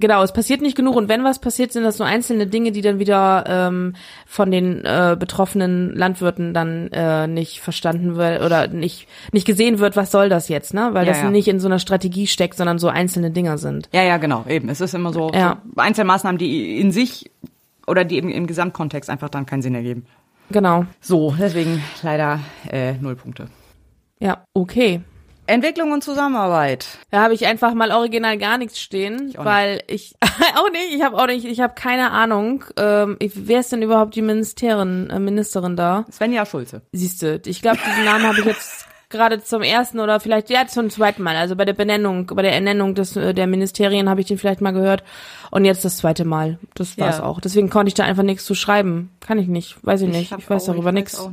Genau, 0.00 0.24
es 0.24 0.32
passiert 0.32 0.60
nicht 0.60 0.76
genug 0.76 0.96
und 0.96 1.08
wenn 1.08 1.22
was 1.22 1.38
passiert, 1.38 1.72
sind 1.72 1.84
das 1.84 2.00
nur 2.00 2.08
einzelne 2.08 2.48
Dinge, 2.48 2.72
die 2.72 2.80
dann 2.80 2.98
wieder 2.98 3.44
ähm, 3.46 3.94
von 4.26 4.50
den 4.50 4.84
äh, 4.84 5.16
betroffenen 5.18 5.94
Landwirten 5.94 6.52
dann 6.52 6.88
äh, 6.88 7.28
nicht 7.28 7.60
verstanden 7.60 8.16
wird 8.16 8.42
oder 8.42 8.66
nicht 8.66 9.06
nicht 9.30 9.46
gesehen 9.46 9.78
wird, 9.78 9.96
was 9.96 10.10
soll 10.10 10.28
das 10.28 10.48
jetzt, 10.48 10.74
ne? 10.74 10.90
Weil 10.92 11.06
ja, 11.06 11.12
das 11.12 11.22
ja. 11.22 11.30
nicht 11.30 11.46
in 11.46 11.60
so 11.60 11.68
einer 11.68 11.78
Strategie 11.78 12.26
steckt, 12.26 12.56
sondern 12.56 12.80
so 12.80 12.88
einzelne 12.88 13.30
Dinger 13.30 13.56
sind. 13.56 13.88
Ja, 13.92 14.02
ja, 14.02 14.16
genau, 14.16 14.44
eben. 14.48 14.68
Es 14.68 14.80
ist 14.80 14.94
immer 14.94 15.12
so, 15.12 15.30
ja. 15.32 15.62
so 15.74 15.80
Einzelmaßnahmen, 15.80 16.38
die 16.38 16.80
in 16.80 16.90
sich 16.90 17.30
oder 17.86 18.04
die 18.04 18.18
im, 18.18 18.28
im 18.28 18.48
Gesamtkontext 18.48 19.08
einfach 19.08 19.28
dann 19.28 19.46
keinen 19.46 19.62
Sinn 19.62 19.76
ergeben. 19.76 20.06
Genau. 20.50 20.86
So, 21.00 21.34
deswegen 21.38 21.82
leider 22.02 22.40
äh, 22.68 22.94
null 22.94 23.14
Punkte. 23.14 23.46
Ja, 24.18 24.44
okay. 24.54 25.02
Entwicklung 25.46 25.92
und 25.92 26.02
Zusammenarbeit. 26.02 26.86
Da 27.10 27.22
habe 27.22 27.34
ich 27.34 27.46
einfach 27.46 27.74
mal 27.74 27.90
original 27.90 28.38
gar 28.38 28.58
nichts 28.58 28.80
stehen, 28.80 29.28
ich 29.28 29.38
weil 29.38 29.82
ich 29.86 30.14
auch 30.56 30.70
nicht, 30.70 30.94
ich 30.94 31.02
habe 31.02 31.16
auch 31.16 31.26
nicht, 31.26 31.44
ich 31.44 31.60
habe 31.60 31.74
keine 31.74 32.10
Ahnung, 32.10 32.64
ähm, 32.76 33.16
wer 33.20 33.60
ist 33.60 33.72
denn 33.72 33.82
überhaupt 33.82 34.14
die 34.14 34.22
Ministerin, 34.22 35.10
äh, 35.10 35.18
Ministerin 35.18 35.76
da? 35.76 36.06
Svenja 36.10 36.46
Schulze. 36.46 36.82
Siehste, 36.92 37.42
ich 37.44 37.60
glaube, 37.60 37.78
diesen 37.86 38.04
Namen 38.04 38.26
habe 38.26 38.40
ich 38.40 38.46
jetzt 38.46 38.86
gerade 39.10 39.42
zum 39.42 39.62
ersten 39.62 40.00
oder 40.00 40.18
vielleicht 40.18 40.50
ja 40.50 40.66
zum 40.66 40.90
zweiten 40.90 41.22
Mal. 41.22 41.36
Also 41.36 41.56
bei 41.56 41.64
der 41.64 41.72
Benennung, 41.74 42.26
bei 42.26 42.42
der 42.42 42.52
Ernennung 42.52 42.94
des 42.94 43.16
äh, 43.16 43.34
der 43.34 43.46
Ministerien 43.46 44.08
habe 44.08 44.20
ich 44.20 44.26
den 44.26 44.38
vielleicht 44.38 44.60
mal 44.60 44.72
gehört 44.72 45.04
und 45.50 45.64
jetzt 45.64 45.84
das 45.84 45.98
zweite 45.98 46.24
Mal. 46.24 46.58
Das 46.74 46.98
war's 46.98 47.18
ja. 47.18 47.24
auch. 47.24 47.40
Deswegen 47.40 47.70
konnte 47.70 47.88
ich 47.88 47.94
da 47.94 48.04
einfach 48.04 48.22
nichts 48.22 48.44
zu 48.44 48.54
schreiben. 48.54 49.10
Kann 49.20 49.38
ich 49.38 49.46
nicht, 49.46 49.76
weiß 49.84 50.02
ich 50.02 50.08
nicht. 50.08 50.32
Ich, 50.32 50.38
ich 50.38 50.50
weiß 50.50 50.68
auch, 50.68 50.72
darüber 50.72 50.92
nichts. 50.92 51.30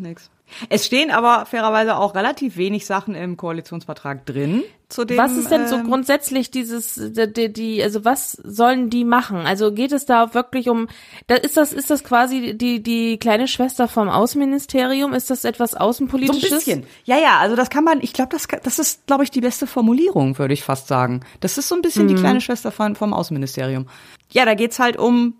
Es 0.69 0.85
stehen 0.85 1.11
aber 1.11 1.45
fairerweise 1.45 1.97
auch 1.97 2.15
relativ 2.15 2.57
wenig 2.57 2.85
Sachen 2.85 3.15
im 3.15 3.37
Koalitionsvertrag 3.37 4.25
drin. 4.25 4.63
Zu 4.89 5.05
dem, 5.05 5.17
was 5.17 5.31
ist 5.37 5.49
denn 5.49 5.67
so 5.67 5.75
ähm, 5.75 5.87
grundsätzlich 5.87 6.51
dieses, 6.51 6.95
die, 6.95 7.53
die, 7.53 7.81
also 7.81 8.03
was 8.03 8.33
sollen 8.33 8.89
die 8.89 9.05
machen? 9.05 9.37
Also 9.37 9.71
geht 9.71 9.93
es 9.93 10.05
da 10.05 10.33
wirklich 10.33 10.67
um, 10.67 10.89
da 11.27 11.35
ist 11.35 11.55
das, 11.55 11.71
ist 11.71 11.89
das 11.89 12.03
quasi 12.03 12.57
die, 12.57 12.83
die 12.83 13.17
kleine 13.17 13.47
Schwester 13.47 13.87
vom 13.87 14.09
Außenministerium? 14.09 15.13
Ist 15.13 15.29
das 15.29 15.45
etwas 15.45 15.75
Außenpolitisches? 15.75 16.49
So 16.49 16.55
ein 16.55 16.59
bisschen. 16.59 16.83
Ja, 17.05 17.17
ja, 17.17 17.37
also 17.39 17.55
das 17.55 17.69
kann 17.69 17.85
man, 17.85 18.01
ich 18.01 18.11
glaube, 18.11 18.31
das, 18.31 18.47
das 18.63 18.79
ist, 18.79 19.07
glaube 19.07 19.23
ich, 19.23 19.31
die 19.31 19.39
beste 19.39 19.65
Formulierung, 19.65 20.37
würde 20.37 20.53
ich 20.53 20.63
fast 20.63 20.89
sagen. 20.89 21.21
Das 21.39 21.57
ist 21.57 21.69
so 21.69 21.75
ein 21.75 21.81
bisschen 21.81 22.03
mhm. 22.03 22.09
die 22.09 22.15
kleine 22.15 22.41
Schwester 22.41 22.71
von, 22.71 22.97
vom 22.97 23.13
Außenministerium. 23.13 23.87
Ja, 24.31 24.43
da 24.43 24.55
geht's 24.55 24.79
halt 24.79 24.97
um 24.97 25.35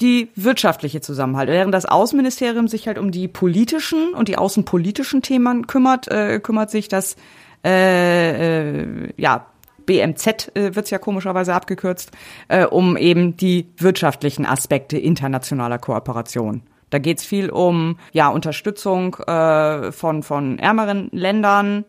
die 0.00 0.28
wirtschaftliche 0.36 1.00
Zusammenhalt. 1.00 1.48
Während 1.48 1.74
das 1.74 1.86
Außenministerium 1.86 2.68
sich 2.68 2.86
halt 2.86 2.98
um 2.98 3.10
die 3.10 3.28
politischen 3.28 4.14
und 4.14 4.28
die 4.28 4.38
außenpolitischen 4.38 5.22
Themen 5.22 5.66
kümmert, 5.66 6.08
äh, 6.08 6.40
kümmert 6.40 6.70
sich 6.70 6.88
das 6.88 7.16
äh, 7.64 8.80
äh, 8.80 9.12
ja 9.16 9.46
BMZ 9.86 10.54
äh, 10.54 10.76
wird's 10.76 10.90
ja 10.90 10.98
komischerweise 10.98 11.54
abgekürzt, 11.54 12.12
äh, 12.48 12.66
um 12.66 12.96
eben 12.96 13.36
die 13.36 13.68
wirtschaftlichen 13.78 14.46
Aspekte 14.46 14.98
internationaler 14.98 15.78
Kooperation. 15.78 16.62
Da 16.90 16.98
geht's 16.98 17.24
viel 17.24 17.50
um 17.50 17.98
ja 18.12 18.28
Unterstützung 18.28 19.16
äh, 19.26 19.90
von 19.90 20.22
von 20.22 20.58
ärmeren 20.58 21.08
Ländern, 21.12 21.84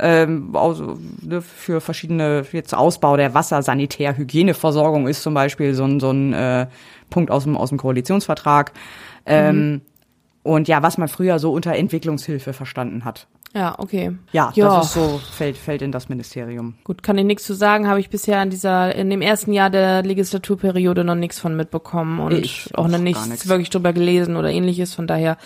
ähm, 0.00 0.54
also, 0.54 0.96
ne, 1.22 1.42
für 1.42 1.80
verschiedene 1.80 2.44
jetzt 2.52 2.74
Ausbau 2.74 3.16
der 3.16 3.34
Wasser, 3.34 3.62
Sanitär, 3.62 4.16
Hygieneversorgung 4.16 5.08
ist 5.08 5.22
zum 5.22 5.34
Beispiel 5.34 5.74
so 5.74 5.84
ein 5.84 5.98
so 5.98 6.10
ein 6.10 6.32
äh, 6.32 6.66
Punkt 7.10 7.30
aus 7.30 7.44
dem, 7.44 7.56
aus 7.56 7.70
dem 7.70 7.78
Koalitionsvertrag. 7.78 8.72
Ähm, 9.26 9.70
mhm. 9.70 9.80
Und 10.42 10.68
ja, 10.68 10.82
was 10.82 10.98
man 10.98 11.08
früher 11.08 11.38
so 11.38 11.52
unter 11.52 11.74
Entwicklungshilfe 11.74 12.52
verstanden 12.52 13.04
hat. 13.04 13.26
Ja, 13.54 13.78
okay. 13.78 14.12
Ja, 14.30 14.52
ja, 14.54 14.76
das 14.76 14.86
ist 14.86 14.92
so, 14.92 15.20
fällt, 15.32 15.56
fällt 15.56 15.80
in 15.80 15.90
das 15.90 16.10
Ministerium. 16.10 16.74
Gut, 16.84 17.02
kann 17.02 17.16
ich 17.16 17.24
nichts 17.24 17.44
zu 17.44 17.54
sagen, 17.54 17.88
habe 17.88 17.98
ich 17.98 18.10
bisher 18.10 18.42
in 18.42 18.50
dieser, 18.50 18.94
in 18.94 19.08
dem 19.08 19.22
ersten 19.22 19.52
Jahr 19.52 19.70
der 19.70 20.02
Legislaturperiode 20.02 21.02
noch 21.02 21.14
nichts 21.14 21.38
von 21.38 21.56
mitbekommen 21.56 22.20
und 22.20 22.32
ich 22.32 22.70
auch 22.74 22.88
noch 22.88 22.98
nichts 22.98 23.48
wirklich 23.48 23.70
drüber 23.70 23.94
gelesen 23.94 24.36
oder 24.36 24.50
ähnliches. 24.50 24.94
Von 24.94 25.06
daher 25.06 25.38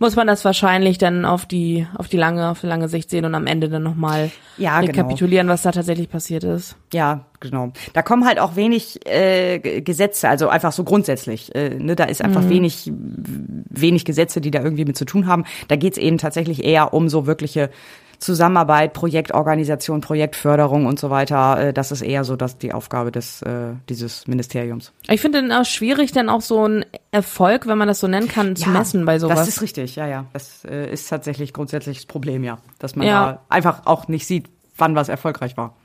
muss 0.00 0.16
man 0.16 0.26
das 0.26 0.44
wahrscheinlich 0.44 0.98
dann 0.98 1.24
auf 1.24 1.46
die, 1.46 1.86
auf 1.96 2.08
die 2.08 2.16
lange, 2.16 2.48
auf 2.50 2.60
die 2.60 2.66
lange 2.66 2.88
Sicht 2.88 3.08
sehen 3.08 3.24
und 3.24 3.36
am 3.36 3.46
Ende 3.46 3.68
dann 3.68 3.84
nochmal 3.84 4.32
ja, 4.58 4.80
genau. 4.80 4.90
rekapitulieren, 4.90 5.46
genau. 5.46 5.54
was 5.54 5.62
da 5.62 5.70
tatsächlich 5.70 6.10
passiert 6.10 6.42
ist. 6.42 6.76
Ja, 6.92 7.26
genau. 7.50 7.72
Da 7.92 8.02
kommen 8.02 8.26
halt 8.26 8.38
auch 8.38 8.56
wenig 8.56 9.06
äh, 9.06 9.80
Gesetze, 9.80 10.28
also 10.28 10.48
einfach 10.48 10.72
so 10.72 10.84
grundsätzlich. 10.84 11.54
Äh, 11.54 11.70
ne, 11.70 11.96
da 11.96 12.04
ist 12.04 12.22
einfach 12.22 12.42
mhm. 12.42 12.50
wenig, 12.50 12.92
wenig 12.94 14.04
Gesetze, 14.04 14.40
die 14.40 14.50
da 14.50 14.62
irgendwie 14.62 14.84
mit 14.84 14.96
zu 14.96 15.04
tun 15.04 15.26
haben. 15.26 15.44
Da 15.68 15.76
geht's 15.76 15.98
eben 15.98 16.18
tatsächlich 16.18 16.64
eher 16.64 16.92
um 16.92 17.08
so 17.08 17.26
wirkliche 17.26 17.70
Zusammenarbeit, 18.18 18.92
Projektorganisation, 18.92 20.00
Projektförderung 20.00 20.86
und 20.86 20.98
so 20.98 21.10
weiter. 21.10 21.68
Äh, 21.68 21.72
das 21.72 21.92
ist 21.92 22.02
eher 22.02 22.24
so 22.24 22.36
dass 22.36 22.58
die 22.58 22.72
Aufgabe 22.72 23.12
des 23.12 23.42
äh, 23.42 23.74
dieses 23.88 24.26
Ministeriums. 24.26 24.92
Ich 25.08 25.20
finde 25.20 25.42
dann 25.42 25.52
auch 25.52 25.64
schwierig, 25.64 26.12
dann 26.12 26.28
auch 26.28 26.40
so 26.40 26.66
ein 26.66 26.84
Erfolg, 27.10 27.66
wenn 27.66 27.78
man 27.78 27.88
das 27.88 28.00
so 28.00 28.08
nennen 28.08 28.28
kann, 28.28 28.56
zu 28.56 28.66
ja, 28.66 28.70
messen 28.70 29.04
bei 29.04 29.18
sowas. 29.18 29.38
Das 29.38 29.48
ist 29.48 29.62
richtig, 29.62 29.96
ja, 29.96 30.06
ja. 30.06 30.24
Das 30.32 30.64
äh, 30.64 30.90
ist 30.90 31.08
tatsächlich 31.08 31.52
grundsätzlich 31.52 31.98
das 31.98 32.06
Problem, 32.06 32.44
ja, 32.44 32.58
dass 32.78 32.96
man 32.96 33.06
ja. 33.06 33.32
da 33.32 33.40
einfach 33.48 33.82
auch 33.84 34.08
nicht 34.08 34.26
sieht, 34.26 34.46
wann 34.76 34.94
was 34.94 35.08
erfolgreich 35.08 35.56
war. 35.56 35.76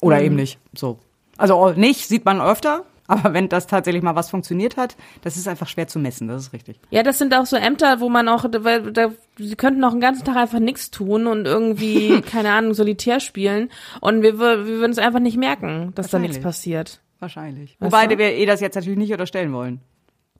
Oder 0.00 0.18
mhm. 0.18 0.24
eben 0.24 0.36
nicht. 0.36 0.58
So. 0.74 0.98
Also 1.36 1.70
nicht 1.70 2.08
sieht 2.08 2.24
man 2.24 2.40
öfter, 2.40 2.84
aber 3.06 3.32
wenn 3.32 3.48
das 3.48 3.66
tatsächlich 3.66 4.02
mal 4.02 4.14
was 4.16 4.28
funktioniert 4.30 4.76
hat, 4.76 4.96
das 5.22 5.36
ist 5.36 5.48
einfach 5.48 5.66
schwer 5.66 5.88
zu 5.88 5.98
messen, 5.98 6.28
das 6.28 6.42
ist 6.42 6.52
richtig. 6.52 6.78
Ja, 6.90 7.02
das 7.02 7.18
sind 7.18 7.34
auch 7.34 7.46
so 7.46 7.56
Ämter, 7.56 8.00
wo 8.00 8.08
man 8.08 8.28
auch, 8.28 8.44
weil 8.60 8.92
da, 8.92 9.12
die 9.38 9.54
könnten 9.56 9.82
auch 9.84 9.92
den 9.92 10.00
ganzen 10.00 10.24
Tag 10.24 10.36
einfach 10.36 10.58
nichts 10.58 10.90
tun 10.90 11.26
und 11.26 11.46
irgendwie, 11.46 12.20
keine 12.30 12.52
Ahnung, 12.52 12.74
solitär 12.74 13.20
spielen. 13.20 13.70
Und 14.00 14.22
wir, 14.22 14.38
wir 14.38 14.66
würden 14.66 14.92
es 14.92 14.98
einfach 14.98 15.20
nicht 15.20 15.36
merken, 15.38 15.92
dass 15.94 16.10
da 16.10 16.18
nichts 16.18 16.40
passiert. 16.40 17.00
Wahrscheinlich. 17.20 17.76
Weißt 17.80 17.92
Wobei 17.92 18.06
du? 18.06 18.18
wir 18.18 18.32
eh 18.32 18.46
das 18.46 18.60
jetzt 18.60 18.76
natürlich 18.76 18.98
nicht 18.98 19.10
unterstellen 19.10 19.52
wollen. 19.52 19.80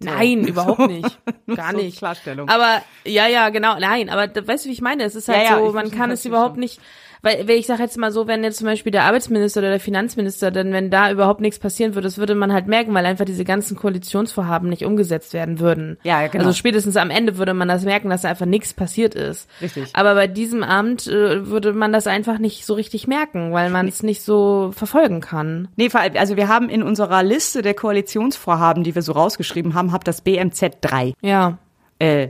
Nein, 0.00 0.46
überhaupt 0.46 0.86
nicht. 0.86 1.18
Gar 1.56 1.72
so 1.72 1.76
nicht. 1.78 1.98
Klarstellung. 1.98 2.48
Aber 2.48 2.82
ja, 3.04 3.26
ja, 3.26 3.48
genau. 3.48 3.78
Nein, 3.78 4.08
aber 4.10 4.28
da- 4.28 4.46
weißt 4.46 4.64
du, 4.64 4.68
wie 4.68 4.72
ich 4.72 4.80
meine? 4.80 5.02
Es 5.02 5.16
ist 5.16 5.28
halt 5.28 5.42
Ja, 5.42 5.58
ja, 5.58 5.66
so, 5.66 5.72
man 5.72 5.90
kann 5.90 6.10
es 6.10 6.24
überhaupt 6.24 6.54
schon. 6.54 6.60
nicht, 6.60 6.80
weil, 7.22 7.48
weil 7.48 7.56
ich 7.56 7.66
sage 7.66 7.82
jetzt 7.82 7.98
mal 7.98 8.12
so, 8.12 8.26
wenn 8.26 8.44
jetzt 8.44 8.58
zum 8.58 8.66
Beispiel 8.66 8.92
der 8.92 9.04
Arbeitsminister 9.04 9.60
oder 9.60 9.70
der 9.70 9.80
Finanzminister, 9.80 10.50
dann 10.50 10.72
wenn 10.72 10.90
da 10.90 11.10
überhaupt 11.10 11.40
nichts 11.40 11.58
passieren 11.58 11.94
würde, 11.94 12.06
das 12.06 12.18
würde 12.18 12.34
man 12.34 12.52
halt 12.52 12.66
merken, 12.66 12.94
weil 12.94 13.06
einfach 13.06 13.24
diese 13.24 13.44
ganzen 13.44 13.76
Koalitionsvorhaben 13.76 14.68
nicht 14.68 14.84
umgesetzt 14.84 15.32
werden 15.32 15.60
würden. 15.60 15.98
Ja, 16.02 16.26
genau. 16.26 16.44
Also 16.44 16.56
spätestens 16.56 16.96
am 16.96 17.10
Ende 17.10 17.38
würde 17.38 17.54
man 17.54 17.68
das 17.68 17.84
merken, 17.84 18.10
dass 18.10 18.22
da 18.22 18.28
einfach 18.28 18.46
nichts 18.46 18.74
passiert 18.74 19.14
ist. 19.14 19.48
Richtig. 19.60 19.90
Aber 19.94 20.14
bei 20.14 20.26
diesem 20.26 20.62
Amt 20.62 21.06
äh, 21.06 21.46
würde 21.46 21.72
man 21.72 21.92
das 21.92 22.06
einfach 22.06 22.38
nicht 22.38 22.64
so 22.64 22.74
richtig 22.74 23.06
merken, 23.06 23.52
weil 23.52 23.70
man 23.70 23.88
es 23.88 24.02
nicht 24.02 24.22
so 24.22 24.70
verfolgen 24.74 25.20
kann. 25.20 25.68
Nee, 25.76 25.90
vor 25.90 26.00
allem, 26.00 26.16
also 26.16 26.36
wir 26.36 26.48
haben 26.48 26.68
in 26.68 26.82
unserer 26.82 27.22
Liste 27.22 27.62
der 27.62 27.74
Koalitionsvorhaben, 27.74 28.84
die 28.84 28.94
wir 28.94 29.02
so 29.02 29.12
rausgeschrieben 29.12 29.74
haben, 29.74 29.92
habt 29.92 30.08
das 30.08 30.20
BMZ 30.20 30.78
3. 30.80 31.14
Ja. 31.22 31.58
Äh, 31.98 32.28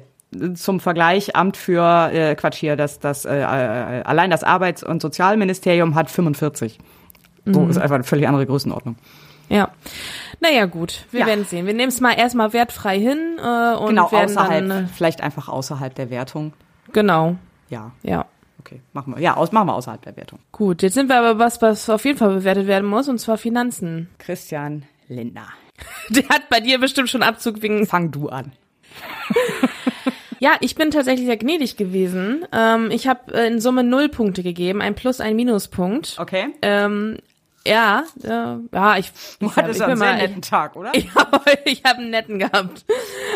zum 0.54 0.80
Vergleich, 0.80 1.34
Amt 1.36 1.56
für, 1.56 2.10
äh, 2.12 2.34
Quatsch 2.34 2.56
hier, 2.56 2.76
das, 2.76 2.98
das, 3.00 3.24
äh, 3.24 3.38
äh, 3.38 4.02
allein 4.02 4.30
das 4.30 4.44
Arbeits- 4.44 4.82
und 4.82 5.00
Sozialministerium 5.02 5.94
hat 5.94 6.10
45. 6.10 6.78
So 7.46 7.60
Mhm. 7.60 7.70
ist 7.70 7.78
einfach 7.78 7.94
eine 7.94 8.04
völlig 8.04 8.28
andere 8.28 8.44
Größenordnung. 8.46 8.96
Ja. 9.48 9.70
Naja, 10.40 10.66
gut. 10.66 11.06
Wir 11.10 11.20
Ja. 11.20 11.26
werden 11.26 11.46
sehen. 11.46 11.64
Wir 11.66 11.72
nehmen 11.72 11.88
es 11.88 12.00
mal 12.02 12.12
erstmal 12.12 12.52
wertfrei 12.52 12.98
hin 13.00 13.38
äh, 13.42 13.74
und 13.76 13.88
Genau, 13.88 14.12
werden 14.12 14.36
außerhalb, 14.36 14.68
dann. 14.68 14.84
Äh, 14.84 14.88
vielleicht 14.94 15.22
einfach 15.22 15.48
außerhalb 15.48 15.94
der 15.94 16.10
Wertung. 16.10 16.52
genau. 16.92 17.36
Ja, 17.70 17.92
Ja. 18.02 18.26
okay, 18.60 18.80
machen 18.92 19.14
wir. 19.14 19.22
Ja, 19.22 19.36
aus, 19.36 19.52
machen 19.52 19.68
wir 19.68 19.74
außerhalb 19.74 20.02
der 20.02 20.16
Wertung. 20.16 20.38
Gut, 20.52 20.82
jetzt 20.82 20.92
sind 20.94 21.08
wir 21.08 21.18
aber 21.18 21.38
was, 21.38 21.60
was 21.62 21.88
auf 21.88 22.04
jeden 22.04 22.18
Fall 22.18 22.34
bewertet 22.34 22.66
werden 22.66 22.88
muss, 22.88 23.08
und 23.08 23.18
zwar 23.18 23.38
Finanzen. 23.38 24.08
Christian 24.18 24.84
Lindner. 25.08 25.48
Der 26.10 26.28
hat 26.28 26.48
bei 26.50 26.60
dir 26.60 26.78
bestimmt 26.78 27.08
schon 27.08 27.22
Abzug 27.22 27.62
wegen. 27.62 27.86
Fang 27.86 28.10
du 28.10 28.28
an. 28.28 28.52
Ja, 30.40 30.56
ich 30.60 30.74
bin 30.74 30.90
tatsächlich 30.90 31.26
sehr 31.26 31.36
gnädig 31.36 31.76
gewesen. 31.76 32.46
Ähm, 32.52 32.90
ich 32.90 33.08
habe 33.08 33.34
äh, 33.34 33.46
in 33.46 33.60
Summe 33.60 33.82
null 33.82 34.08
Punkte 34.08 34.42
gegeben, 34.42 34.80
ein 34.82 34.94
Plus, 34.94 35.20
ein 35.20 35.36
Minuspunkt. 35.36 36.16
Okay. 36.18 36.54
Ähm, 36.62 37.18
ja, 37.66 38.04
äh, 38.22 38.56
ja, 38.72 38.96
ich, 38.98 39.12
Du 39.40 39.46
ich, 39.46 39.56
hattest 39.56 39.82
einen 39.82 39.96
sehr 39.96 40.14
netten 40.14 40.42
Tag, 40.42 40.76
oder? 40.76 40.92
ich, 40.94 41.08
ich 41.64 41.84
habe 41.84 41.98
einen 41.98 42.10
netten 42.10 42.38
gehabt. 42.38 42.84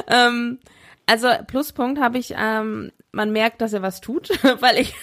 Ähm, 0.08 0.58
also 1.06 1.28
Pluspunkt 1.46 2.00
habe 2.00 2.18
ich, 2.18 2.34
ähm, 2.38 2.92
man 3.10 3.32
merkt, 3.32 3.60
dass 3.60 3.72
er 3.72 3.82
was 3.82 4.00
tut, 4.00 4.30
weil 4.60 4.78
ich, 4.78 4.94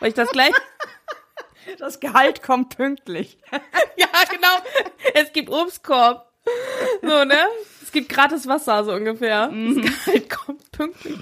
weil 0.00 0.08
ich 0.08 0.14
das 0.14 0.30
gleich, 0.30 0.52
Das 1.78 2.00
Gehalt 2.00 2.42
kommt 2.42 2.76
pünktlich. 2.76 3.38
ja 3.96 4.06
genau, 4.30 4.48
es 5.14 5.32
gibt 5.32 5.48
Obstkorb, 5.50 6.28
so 7.02 7.24
ne, 7.24 7.38
es 7.92 7.94
gibt 7.94 8.08
gratis 8.08 8.48
Wasser 8.48 8.84
so 8.84 8.92
ungefähr. 8.92 9.48
Das 9.48 10.06
Gehalt 10.06 10.30
kommt 10.30 10.72
pünktlich. 10.72 11.18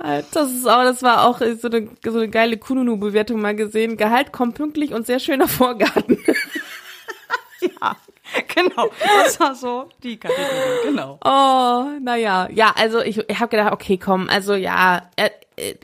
Halt, 0.00 0.26
Das 0.30 0.52
ist 0.52 0.64
auch, 0.64 0.84
das 0.84 1.02
war 1.02 1.26
auch 1.26 1.40
so 1.40 1.68
eine, 1.68 1.88
so 2.04 2.18
eine 2.18 2.28
geile 2.28 2.56
Kununu-Bewertung 2.56 3.40
mal 3.40 3.56
gesehen. 3.56 3.96
Gehalt 3.96 4.30
kommt 4.30 4.54
pünktlich 4.54 4.94
und 4.94 5.06
sehr 5.06 5.18
schöner 5.18 5.48
Vorgarten. 5.48 6.18
Ja, 7.80 7.96
genau. 8.56 8.90
Das 9.24 9.38
war 9.38 9.54
so 9.54 9.88
die 10.02 10.16
Kategorie, 10.16 10.82
genau. 10.84 11.20
Oh, 11.24 11.84
naja. 12.00 12.48
Ja, 12.50 12.74
also 12.76 13.00
ich, 13.00 13.18
ich 13.18 13.38
habe 13.38 13.50
gedacht, 13.50 13.72
okay, 13.72 13.98
komm, 13.98 14.28
also 14.28 14.54
ja, 14.54 15.08
er, 15.14 15.30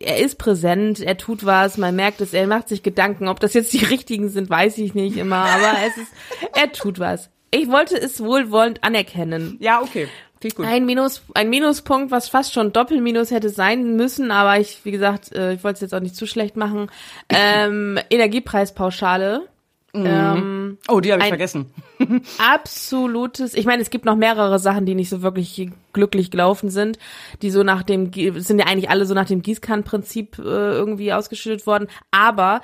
er 0.01 0.19
ist 0.19 0.39
präsent, 0.39 0.99
er 0.99 1.17
tut 1.17 1.47
was, 1.47 1.79
man 1.79 1.95
merkt 1.95 2.21
es, 2.21 2.35
er 2.35 2.49
macht 2.49 2.69
sich 2.69 2.83
Gedanken. 2.83 3.29
Ob 3.29 3.39
das 3.39 3.55
jetzt 3.55 3.73
die 3.75 3.85
richtigen 3.85 4.29
sind, 4.29 4.51
weiß 4.51 4.79
ich 4.79 4.95
nicht 4.95 5.19
immer, 5.19 5.37
aber 5.37 5.75
es 5.87 5.97
ist, 5.99 6.13
er 6.57 6.73
tut 6.73 6.99
was. 6.99 7.31
Ich 7.51 7.69
wollte 7.69 7.97
es 7.97 8.23
wohlwollend 8.23 8.85
anerkennen. 8.85 9.57
Ja, 9.61 9.81
okay. 9.83 10.09
Gut. 10.41 10.67
Ein 10.67 10.87
Minus, 10.87 11.23
ein 11.35 11.51
Minuspunkt, 11.51 12.13
was 12.13 12.29
fast 12.29 12.53
schon 12.53 12.73
Doppelminus 12.73 13.33
hätte 13.33 13.49
sein 13.51 13.97
müssen, 13.97 14.31
aber 14.31 14.61
ich, 14.61 14.85
wie 14.85 14.93
gesagt, 14.93 15.33
äh, 15.33 15.55
ich 15.55 15.65
wollte 15.65 15.75
es 15.75 15.81
jetzt 15.81 15.95
auch 15.95 16.01
nicht 16.01 16.15
zu 16.15 16.27
schlecht 16.27 16.57
machen. 16.57 16.91
Ähm, 17.29 17.99
Energiepreispauschale. 18.09 19.49
Ähm, 19.95 20.59
Oh, 20.87 21.01
die 21.01 21.13
habe 21.13 21.23
ich 21.23 21.29
vergessen. 21.29 21.73
absolutes, 22.39 23.55
ich 23.55 23.67
meine, 23.67 23.83
es 23.83 23.91
gibt 23.91 24.05
noch 24.05 24.17
mehrere 24.17 24.59
Sachen, 24.59 24.87
die 24.87 24.95
nicht 24.95 25.09
so 25.09 25.23
wirklich 25.23 25.71
glücklich 25.93 26.31
gelaufen 26.31 26.71
sind, 26.71 26.99
die 27.43 27.51
so 27.51 27.63
nach 27.63 27.83
dem, 27.83 28.13
sind 28.13 28.59
ja 28.59 28.67
eigentlich 28.67 28.91
alle 28.91 29.07
so 29.07 29.15
nach 29.15 29.27
dem 29.27 29.43
Gießkannenprinzip 29.43 30.39
äh, 30.39 30.43
irgendwie 30.43 31.13
ausgeschüttet 31.13 31.67
worden, 31.67 31.89
aber 32.11 32.61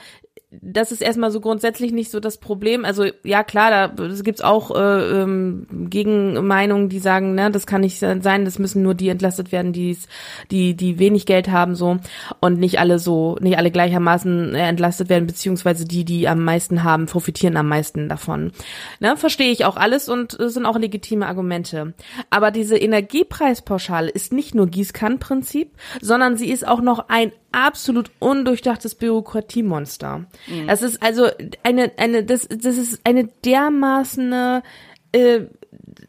das 0.63 0.93
ist 0.93 1.03
erstmal 1.03 1.31
so 1.31 1.41
grundsätzlich 1.41 1.93
nicht 1.93 2.11
so 2.11 2.21
das 2.21 2.39
Problem. 2.39 2.85
Also 2.85 3.05
ja 3.23 3.43
klar, 3.45 3.89
da 3.89 4.05
es 4.05 4.25
gibt's 4.25 4.41
auch 4.41 4.75
äh, 4.75 5.23
ähm, 5.23 5.67
Gegenmeinungen, 5.71 6.89
die 6.89 6.99
sagen, 6.99 7.35
ne, 7.35 7.51
das 7.51 7.67
kann 7.67 7.81
nicht 7.81 7.99
sein, 7.99 8.45
das 8.45 8.59
müssen 8.59 8.83
nur 8.83 8.95
die 8.95 9.09
entlastet 9.09 9.53
werden, 9.53 9.73
die's, 9.73 10.09
die 10.51 10.75
die 10.75 10.99
wenig 10.99 11.27
Geld 11.27 11.51
haben 11.51 11.75
so 11.75 11.99
und 12.41 12.59
nicht 12.59 12.79
alle 12.79 12.99
so, 12.99 13.37
nicht 13.41 13.59
alle 13.59 13.71
gleichermaßen 13.71 14.55
äh, 14.55 14.69
entlastet 14.69 15.09
werden, 15.09 15.27
beziehungsweise 15.27 15.85
die, 15.85 16.05
die 16.05 16.29
am 16.29 16.45
meisten 16.45 16.85
haben, 16.85 17.07
profitieren 17.07 17.57
am 17.57 17.69
meisten 17.69 18.09
davon. 18.09 18.53
Ne, 19.01 19.17
verstehe 19.17 19.51
ich 19.51 19.65
auch 19.65 19.77
alles 19.77 20.09
und 20.09 20.39
äh, 20.39 20.49
sind 20.49 20.67
auch 20.67 20.79
legitime 20.79 21.27
Argumente. 21.27 21.95
Aber 22.31 22.51
diese 22.51 22.77
Energiepreispauschale 22.77 24.11
ist 24.11 24.33
nicht 24.33 24.55
nur 24.55 24.67
Gießkannenprinzip, 24.67 25.71
sondern 26.01 26.37
sie 26.37 26.51
ist 26.51 26.67
auch 26.67 26.81
noch 26.81 27.09
ein 27.09 27.33
absolut 27.55 28.11
undurchdachtes 28.19 28.95
Bürokratiemonster. 28.95 30.27
Das 30.67 30.83
ist 30.83 31.03
also 31.03 31.29
eine, 31.63 31.93
eine, 31.97 32.25
das, 32.25 32.49
das 32.49 32.77
ist 32.77 33.01
eine 33.05 33.29
dermaßene, 33.45 34.63
äh, 35.13 35.41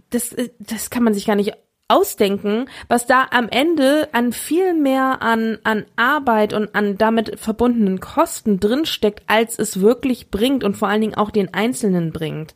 das, 0.09 0.33
äh, 0.33 0.49
das 0.59 0.89
kann 0.89 1.03
man 1.03 1.13
sich 1.13 1.25
gar 1.25 1.35
nicht 1.35 1.53
ausdenken, 1.87 2.65
was 2.87 3.05
da 3.05 3.27
am 3.29 3.47
Ende 3.49 4.09
an 4.11 4.33
viel 4.33 4.73
mehr 4.73 5.21
an, 5.21 5.59
an 5.63 5.85
Arbeit 5.95 6.53
und 6.53 6.73
an 6.73 6.97
damit 6.97 7.39
verbundenen 7.39 7.99
Kosten 7.99 8.59
drinsteckt, 8.59 9.23
als 9.27 9.59
es 9.59 9.81
wirklich 9.81 10.31
bringt 10.31 10.63
und 10.63 10.75
vor 10.75 10.87
allen 10.87 11.01
Dingen 11.01 11.15
auch 11.15 11.29
den 11.29 11.53
Einzelnen 11.53 12.11
bringt. 12.11 12.55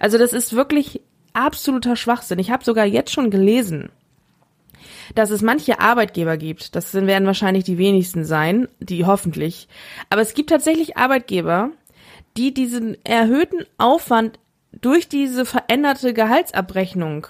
Also 0.00 0.16
das 0.16 0.32
ist 0.32 0.56
wirklich 0.56 1.02
absoluter 1.34 1.94
Schwachsinn. 1.94 2.38
Ich 2.38 2.50
habe 2.50 2.64
sogar 2.64 2.86
jetzt 2.86 3.12
schon 3.12 3.30
gelesen, 3.30 3.90
dass 5.14 5.30
es 5.30 5.42
manche 5.42 5.80
Arbeitgeber 5.80 6.36
gibt, 6.36 6.74
das 6.74 6.94
werden 6.94 7.26
wahrscheinlich 7.26 7.64
die 7.64 7.78
wenigsten 7.78 8.24
sein, 8.24 8.68
die 8.78 9.06
hoffentlich, 9.06 9.68
aber 10.08 10.22
es 10.22 10.34
gibt 10.34 10.50
tatsächlich 10.50 10.96
Arbeitgeber, 10.96 11.70
die 12.36 12.54
diesen 12.54 12.96
erhöhten 13.04 13.64
Aufwand 13.78 14.38
durch 14.72 15.08
diese 15.08 15.44
veränderte 15.44 16.14
Gehaltsabrechnung 16.14 17.26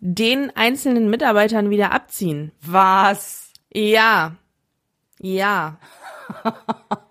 den 0.00 0.54
einzelnen 0.54 1.08
Mitarbeitern 1.08 1.70
wieder 1.70 1.92
abziehen. 1.92 2.52
Was? 2.60 3.52
Ja. 3.72 4.36
Ja. 5.18 5.78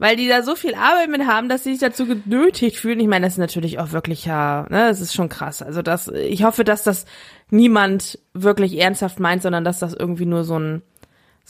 Weil 0.00 0.16
die 0.16 0.28
da 0.28 0.42
so 0.42 0.56
viel 0.56 0.74
Arbeit 0.74 1.10
mit 1.10 1.26
haben, 1.26 1.50
dass 1.50 1.62
sie 1.62 1.72
sich 1.72 1.80
dazu 1.80 2.06
genötigt 2.06 2.78
fühlen. 2.78 3.00
Ich 3.00 3.06
meine, 3.06 3.26
das 3.26 3.34
ist 3.34 3.38
natürlich 3.38 3.78
auch 3.78 3.92
wirklich 3.92 4.24
ja, 4.24 4.62
ne, 4.70 4.88
das 4.88 5.02
ist 5.02 5.12
schon 5.12 5.28
krass. 5.28 5.60
Also 5.60 5.82
das, 5.82 6.08
ich 6.08 6.42
hoffe, 6.42 6.64
dass 6.64 6.84
das 6.84 7.04
niemand 7.50 8.18
wirklich 8.32 8.80
ernsthaft 8.80 9.20
meint, 9.20 9.42
sondern 9.42 9.62
dass 9.62 9.78
das 9.78 9.92
irgendwie 9.92 10.24
nur 10.24 10.44
so 10.44 10.58
ein, 10.58 10.80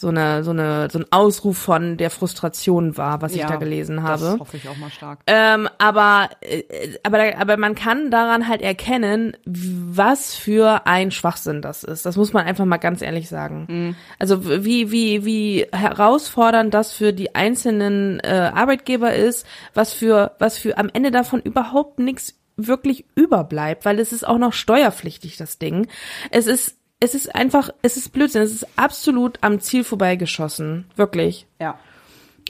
so 0.01 0.09
eine, 0.09 0.43
so 0.45 0.53
eine, 0.53 0.89
so 0.91 0.99
ein 0.99 1.05
Ausruf 1.11 1.59
von 1.59 1.99
der 1.99 2.09
Frustration 2.09 2.97
war, 2.97 3.21
was 3.21 3.35
ich 3.35 3.45
da 3.45 3.57
gelesen 3.57 4.03
habe. 4.03 4.23
Das 4.23 4.39
hoffe 4.39 4.57
ich 4.57 4.67
auch 4.67 4.77
mal 4.79 4.89
stark. 4.89 5.21
Ähm, 5.27 5.69
aber, 5.77 6.31
äh, 6.41 6.63
aber, 7.03 7.37
aber 7.39 7.59
man 7.59 7.75
kann 7.75 8.11
daran 8.11 8.49
halt 8.49 8.63
erkennen, 8.63 9.37
was 9.45 10.35
für 10.35 10.87
ein 10.87 11.11
Schwachsinn 11.11 11.61
das 11.61 11.85
ist. 11.85 12.07
Das 12.07 12.17
muss 12.17 12.33
man 12.33 12.47
einfach 12.47 12.65
mal 12.65 12.79
ganz 12.79 13.03
ehrlich 13.03 13.29
sagen. 13.29 13.95
Also 14.19 14.65
wie, 14.65 14.91
wie, 14.91 15.27
wie 15.27 15.67
herausfordernd 15.71 16.73
das 16.73 16.93
für 16.93 17.13
die 17.13 17.35
einzelnen 17.35 18.21
äh, 18.21 18.51
Arbeitgeber 18.55 19.13
ist, 19.13 19.47
was 19.75 19.93
für, 19.93 20.33
was 20.39 20.57
für 20.57 20.79
am 20.79 20.89
Ende 20.91 21.11
davon 21.11 21.41
überhaupt 21.41 21.99
nichts 21.99 22.41
wirklich 22.57 23.05
überbleibt, 23.15 23.85
weil 23.85 23.99
es 23.99 24.13
ist 24.13 24.27
auch 24.27 24.39
noch 24.39 24.53
steuerpflichtig, 24.53 25.37
das 25.37 25.59
Ding. 25.59 25.89
Es 26.31 26.47
ist, 26.47 26.77
es 27.01 27.15
ist 27.15 27.35
einfach, 27.35 27.71
es 27.83 27.97
ist 27.97 28.11
Blödsinn, 28.11 28.43
es 28.43 28.53
ist 28.53 28.67
absolut 28.77 29.39
am 29.41 29.61
Ziel 29.61 29.85
vorbeigeschossen. 29.85 30.85
Wirklich. 30.97 31.47
Ja. 31.59 31.79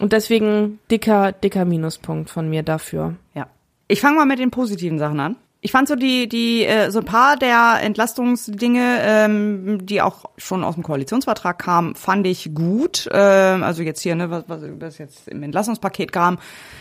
Und 0.00 0.12
deswegen 0.12 0.80
dicker, 0.90 1.32
dicker 1.32 1.64
Minuspunkt 1.64 2.30
von 2.30 2.50
mir 2.50 2.62
dafür. 2.62 3.16
Ja. 3.34 3.48
Ich 3.86 4.00
fange 4.00 4.16
mal 4.16 4.26
mit 4.26 4.40
den 4.40 4.50
positiven 4.50 4.98
Sachen 4.98 5.20
an. 5.20 5.36
Ich 5.62 5.72
fand 5.72 5.88
so 5.88 5.94
die, 5.94 6.26
die, 6.26 6.64
äh, 6.64 6.90
so 6.90 7.00
ein 7.00 7.04
paar 7.04 7.36
der 7.36 7.80
Entlastungsdinge, 7.82 8.98
ähm, 9.02 9.84
die 9.84 10.00
auch 10.00 10.24
schon 10.38 10.64
aus 10.64 10.74
dem 10.74 10.82
Koalitionsvertrag 10.82 11.58
kamen, 11.58 11.94
fand 11.94 12.26
ich 12.26 12.54
gut. 12.54 13.06
Ähm, 13.12 13.62
also 13.62 13.82
jetzt 13.82 14.00
hier, 14.00 14.14
ne, 14.14 14.30
was, 14.30 14.44
was 14.46 14.62
was 14.78 14.96
jetzt 14.96 15.28
im 15.28 15.42
Entlastungspaket 15.42 16.12
kam, 16.12 16.38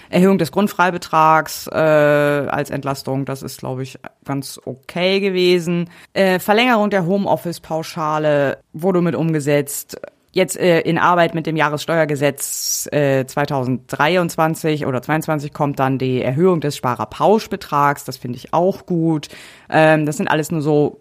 Erhöhung 0.09 0.38
des 0.38 0.53
Grundfreibetrags 0.53 1.67
äh, 1.67 1.75
als 1.75 2.69
Entlastung, 2.69 3.25
das 3.25 3.43
ist, 3.43 3.59
glaube 3.59 3.84
ich, 3.84 3.99
ganz 4.23 4.61
okay 4.63 5.19
gewesen. 5.19 5.89
Äh, 6.13 6.39
Verlängerung 6.39 6.89
der 6.89 7.05
Homeoffice-Pauschale 7.05 8.59
wurde 8.71 9.01
mit 9.01 9.15
umgesetzt. 9.15 9.99
Jetzt 10.32 10.57
äh, 10.57 10.82
in 10.82 10.99
Arbeit 10.99 11.34
mit 11.34 11.47
dem 11.47 11.55
Jahressteuergesetz 11.55 12.88
äh, 12.91 13.25
2023 13.25 14.86
oder 14.86 15.01
22 15.01 15.53
kommt 15.53 15.80
dann 15.80 15.97
die 15.97 16.21
Erhöhung 16.21 16.61
des 16.61 16.77
Sparerpauschbetrags. 16.77 18.05
Das 18.05 18.17
finde 18.17 18.38
ich 18.38 18.53
auch 18.53 18.86
gut. 18.86 19.27
Ähm, 19.69 20.05
das 20.05 20.17
sind 20.17 20.27
alles 20.27 20.51
nur 20.51 20.61
so, 20.61 20.99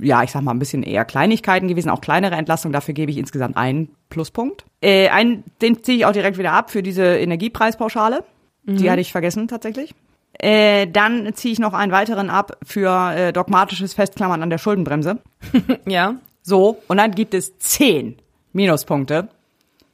ja, 0.00 0.22
ich 0.22 0.30
sag 0.30 0.40
mal, 0.42 0.52
ein 0.52 0.58
bisschen 0.58 0.82
eher 0.82 1.04
Kleinigkeiten 1.04 1.68
gewesen, 1.68 1.90
auch 1.90 2.00
kleinere 2.00 2.34
Entlastungen. 2.34 2.72
Dafür 2.72 2.94
gebe 2.94 3.10
ich 3.10 3.18
insgesamt 3.18 3.58
einen 3.58 3.90
Pluspunkt. 4.08 4.64
Äh, 4.80 5.10
einen, 5.10 5.44
den 5.60 5.84
ziehe 5.84 5.98
ich 5.98 6.06
auch 6.06 6.12
direkt 6.12 6.38
wieder 6.38 6.52
ab 6.52 6.70
für 6.70 6.82
diese 6.82 7.04
Energiepreispauschale. 7.04 8.24
Mhm. 8.64 8.76
Die 8.76 8.90
hatte 8.90 9.02
ich 9.02 9.12
vergessen 9.12 9.48
tatsächlich. 9.48 9.94
Äh, 10.38 10.86
dann 10.86 11.34
ziehe 11.34 11.52
ich 11.52 11.58
noch 11.58 11.74
einen 11.74 11.92
weiteren 11.92 12.30
ab 12.30 12.56
für 12.62 13.12
äh, 13.14 13.32
dogmatisches 13.34 13.92
Festklammern 13.92 14.42
an 14.42 14.48
der 14.48 14.58
Schuldenbremse. 14.58 15.18
ja. 15.86 16.14
So, 16.42 16.78
und 16.88 16.96
dann 16.96 17.10
gibt 17.10 17.34
es 17.34 17.58
zehn 17.58 18.16
Minuspunkte 18.56 19.28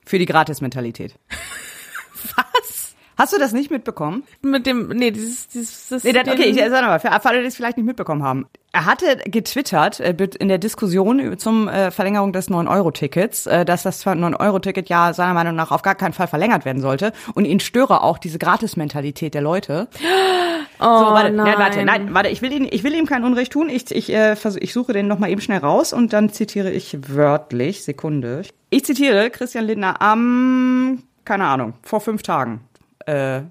für 0.07 0.19
die 0.19 0.25
Gratis-Mentalität. 0.25 1.19
Was? 2.37 2.82
Hast 3.17 3.33
du 3.33 3.39
das 3.39 3.53
nicht 3.53 3.71
mitbekommen? 3.71 4.25
Mit 4.43 4.67
dem, 4.67 4.89
nee, 4.89 5.11
dieses, 5.11 5.49
dieses, 5.49 5.89
das 5.89 6.05
nee, 6.05 6.13
das, 6.13 6.27
okay, 6.29 6.45
ich 6.45 6.57
sag 6.57 6.71
mal, 6.71 6.99
für 6.99 7.13
alle, 7.13 7.41
die 7.41 7.47
es 7.47 7.57
vielleicht 7.57 7.77
nicht 7.77 7.87
mitbekommen 7.87 8.23
haben. 8.23 8.47
Er 8.75 8.87
hatte 8.87 9.19
getwittert 9.27 10.01
äh, 10.01 10.17
in 10.39 10.49
der 10.49 10.57
Diskussion 10.57 11.37
zum 11.39 11.69
äh, 11.69 11.91
Verlängerung 11.91 12.33
des 12.33 12.51
9-Euro-Tickets, 12.51 13.47
äh, 13.47 13.65
dass 13.67 13.83
das 13.83 14.07
9-Euro-Ticket 14.07 14.89
ja 14.89 15.13
seiner 15.13 15.35
Meinung 15.35 15.55
nach 15.55 15.71
auf 15.73 15.83
gar 15.83 15.95
keinen 15.95 16.15
Fall 16.15 16.27
verlängert 16.27 16.65
werden 16.65 16.81
sollte. 16.81 17.13
Und 17.35 17.45
ihn 17.45 17.61
störe 17.61 18.03
auch 18.03 18.17
diese 18.17 18.39
Gratis-Mentalität 18.39 19.35
der 19.35 19.43
Leute. 19.43 19.89
Oh, 20.81 20.85
so, 20.85 21.05
warte, 21.13 21.31
nein. 21.31 21.47
nein, 21.47 21.59
warte, 21.59 21.85
nein, 21.85 22.15
warte, 22.15 22.29
ich 22.29 22.43
will, 22.43 22.51
ihn, 22.51 22.67
ich 22.69 22.83
will 22.83 22.93
ihm 22.95 23.07
kein 23.07 23.23
Unrecht 23.23 23.53
tun. 23.53 23.69
Ich, 23.69 23.95
ich, 23.95 24.13
äh, 24.13 24.35
versuch, 24.35 24.61
ich 24.61 24.73
suche 24.73 24.93
den 24.93 25.07
nochmal 25.07 25.31
eben 25.31 25.41
schnell 25.41 25.61
raus 25.61 25.93
und 25.93 26.13
dann 26.13 26.31
zitiere 26.31 26.73
ich 26.73 26.99
wörtlich, 27.09 27.85
Sekunde. 27.85 28.43
Ich 28.71 28.85
zitiere 28.85 29.31
Christian 29.31 29.67
Lindner 29.67 30.03
am, 30.03 31.05
keine 31.25 31.45
Ahnung, 31.45 31.75
vor 31.83 32.01
fünf 32.01 32.25
Tagen. 32.25 32.63
Äh, 33.07 33.43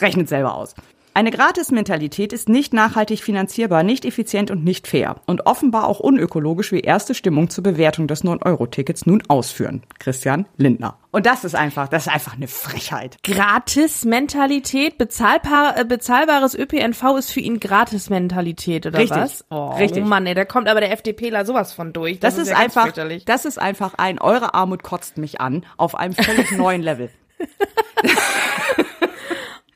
rechnet 0.00 0.28
selber 0.28 0.54
aus. 0.54 0.74
Eine 1.14 1.30
Gratis-Mentalität 1.30 2.32
ist 2.32 2.48
nicht 2.48 2.72
nachhaltig 2.72 3.22
finanzierbar, 3.22 3.82
nicht 3.82 4.06
effizient 4.06 4.50
und 4.50 4.64
nicht 4.64 4.88
fair 4.88 5.16
und 5.26 5.44
offenbar 5.44 5.86
auch 5.86 6.00
unökologisch, 6.00 6.72
wie 6.72 6.80
erste 6.80 7.14
Stimmung 7.14 7.50
zur 7.50 7.62
Bewertung 7.62 8.06
des 8.06 8.24
9-Euro-Tickets 8.24 9.04
nun 9.04 9.22
ausführen. 9.28 9.82
Christian 9.98 10.46
Lindner. 10.56 10.96
Und 11.10 11.26
das 11.26 11.44
ist 11.44 11.54
einfach, 11.54 11.88
das 11.88 12.06
ist 12.06 12.12
einfach 12.12 12.34
eine 12.34 12.48
Frechheit. 12.48 13.18
Gratis-Mentalität, 13.24 14.96
bezahlbar, 14.96 15.78
äh, 15.78 15.84
bezahlbares 15.84 16.54
ÖPNV 16.54 17.18
ist 17.18 17.30
für 17.30 17.40
ihn 17.40 17.60
Gratis-Mentalität 17.60 18.86
oder 18.86 18.98
Richtig. 18.98 19.18
was? 19.18 19.44
Oh, 19.50 19.72
Richtig. 19.72 20.06
Mann, 20.06 20.24
ey, 20.24 20.34
da 20.34 20.46
kommt 20.46 20.66
aber 20.66 20.80
der 20.80 20.92
FDPler 20.92 21.44
sowas 21.44 21.74
von 21.74 21.92
durch. 21.92 22.20
Das, 22.20 22.36
das 22.36 22.44
ist, 22.44 22.48
ist 22.48 22.58
ja 22.58 22.64
einfach, 22.64 22.90
das 23.26 23.44
ist 23.44 23.58
einfach 23.58 23.94
ein, 23.98 24.18
eure 24.18 24.54
Armut 24.54 24.82
kotzt 24.82 25.18
mich 25.18 25.42
an, 25.42 25.66
auf 25.76 25.94
einem 25.94 26.14
völlig 26.14 26.52
neuen 26.56 26.80
Level. 26.80 27.10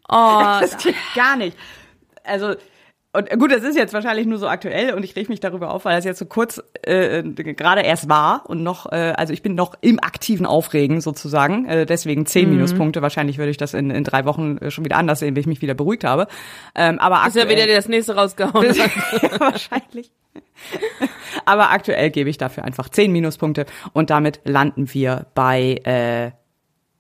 Oh, 0.09 0.43
das 0.61 0.77
geht 0.79 0.95
gar 1.15 1.37
nicht. 1.37 1.57
Also 2.25 2.55
und 3.17 3.31
gut, 3.39 3.51
das 3.51 3.63
ist 3.63 3.79
jetzt 3.79 3.95
wahrscheinlich 3.95 4.27
nur 4.27 4.37
so 4.37 4.47
aktuell 4.47 4.93
und 4.93 5.03
ich 5.03 5.17
reg 5.17 5.31
mich 5.31 5.41
darüber 5.41 5.71
auf, 5.71 5.87
weil 5.87 5.97
das 5.97 6.05
jetzt 6.05 6.19
so 6.19 6.27
kurz 6.27 6.63
äh, 6.83 7.23
gerade 7.23 7.81
erst 7.81 8.11
war 8.11 8.43
und 8.45 8.63
noch, 8.63 8.93
äh, 8.93 9.15
also 9.17 9.33
ich 9.33 9.41
bin 9.41 9.55
noch 9.55 9.75
im 9.81 9.99
aktiven 9.99 10.45
Aufregen 10.45 11.01
sozusagen, 11.01 11.65
äh, 11.65 11.87
deswegen 11.87 12.27
zehn 12.27 12.51
mhm. 12.51 12.57
Minuspunkte. 12.57 13.01
Wahrscheinlich 13.01 13.39
würde 13.39 13.51
ich 13.51 13.57
das 13.57 13.73
in, 13.73 13.91
in 13.91 14.05
drei 14.05 14.27
Wochen 14.27 14.59
äh, 14.59 14.71
schon 14.71 14.85
wieder 14.85 14.99
anders 14.99 15.21
sehen, 15.21 15.35
wenn 15.35 15.41
ich 15.41 15.47
mich 15.47 15.63
wieder 15.63 15.73
beruhigt 15.73 16.05
habe. 16.05 16.27
Ähm, 16.75 16.99
aber 16.99 17.23
aktuell, 17.23 17.47
ist 17.47 17.51
ja 17.53 17.57
wieder 17.57 17.75
das 17.75 17.89
nächste 17.89 18.17
rausgehauen. 18.17 18.75
ja, 18.75 18.85
wahrscheinlich. 19.41 20.11
aber 21.47 21.71
aktuell 21.71 22.11
gebe 22.11 22.29
ich 22.29 22.37
dafür 22.37 22.65
einfach 22.65 22.91
zehn 22.91 23.13
Minuspunkte 23.13 23.65
und 23.95 24.11
damit 24.11 24.41
landen 24.45 24.93
wir 24.93 25.25
bei 25.35 25.81
äh, 25.85 26.33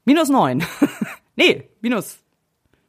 minus 0.07 0.31
neun. 0.31 0.65
nee, 1.37 1.69
minus 1.83 2.21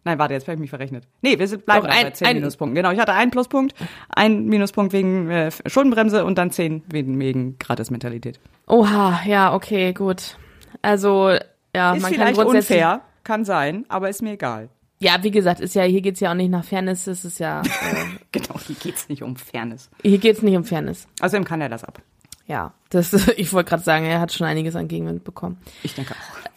Nein, 0.07 0.19
warte, 0.19 0.35
jetzt 0.35 0.47
habe 0.47 0.53
ich 0.53 0.61
mich 0.61 0.69
verrechnet. 0.69 1.05
Nee, 1.21 1.37
wir 1.37 1.45
bleiben 1.57 1.85
Doch, 1.85 1.93
ein, 1.93 2.03
bei 2.05 2.11
10 2.11 2.27
ein, 2.27 2.35
Minuspunkten. 2.37 2.75
Genau, 2.75 2.91
ich 2.91 2.99
hatte 2.99 3.11
einen 3.11 3.29
Pluspunkt, 3.29 3.75
einen 4.07 4.45
Minuspunkt 4.45 4.93
wegen 4.93 5.29
äh, 5.29 5.51
Schuldenbremse 5.65 6.23
und 6.23 6.37
dann 6.37 6.49
10 6.49 6.83
wegen, 6.87 7.19
wegen 7.19 7.59
Gratis-Mentalität. 7.59 8.39
Oha, 8.67 9.19
ja, 9.25 9.53
okay, 9.53 9.91
gut. 9.91 10.37
Also, 10.81 11.31
ja, 11.75 11.93
ist 11.93 12.01
man 12.01 12.13
vielleicht 12.13 12.37
kann 12.37 12.47
unfair, 12.47 13.01
kann 13.25 13.43
sein, 13.43 13.83
aber 13.89 14.07
ist 14.07 14.21
mir 14.21 14.31
egal. 14.31 14.69
Ja, 14.99 15.17
wie 15.23 15.31
gesagt, 15.31 15.59
ist 15.59 15.75
ja, 15.75 15.83
hier 15.83 15.99
geht's 15.99 16.21
ja 16.21 16.31
auch 16.31 16.35
nicht 16.35 16.51
nach 16.51 16.63
Fairness, 16.63 17.05
es 17.07 17.25
ist 17.25 17.39
ja. 17.39 17.61
Äh, 17.91 18.05
genau, 18.31 18.57
hier 18.65 18.77
geht's 18.77 19.09
nicht 19.09 19.23
um 19.23 19.35
Fairness. 19.35 19.89
Hier 20.03 20.19
geht's 20.19 20.41
nicht 20.41 20.55
um 20.55 20.63
Fairness. 20.63 21.09
Außerdem 21.19 21.43
kann 21.43 21.59
er 21.59 21.67
das 21.67 21.83
ab. 21.83 22.01
Ja, 22.45 22.73
das, 22.91 23.11
ich 23.35 23.51
wollte 23.51 23.71
gerade 23.71 23.83
sagen, 23.83 24.05
er 24.05 24.21
hat 24.21 24.31
schon 24.31 24.47
einiges 24.47 24.77
an 24.77 24.87
Gegenwind 24.87 25.25
bekommen. 25.25 25.57
Ich 25.83 25.95
denke 25.95 26.13
auch. 26.13 26.56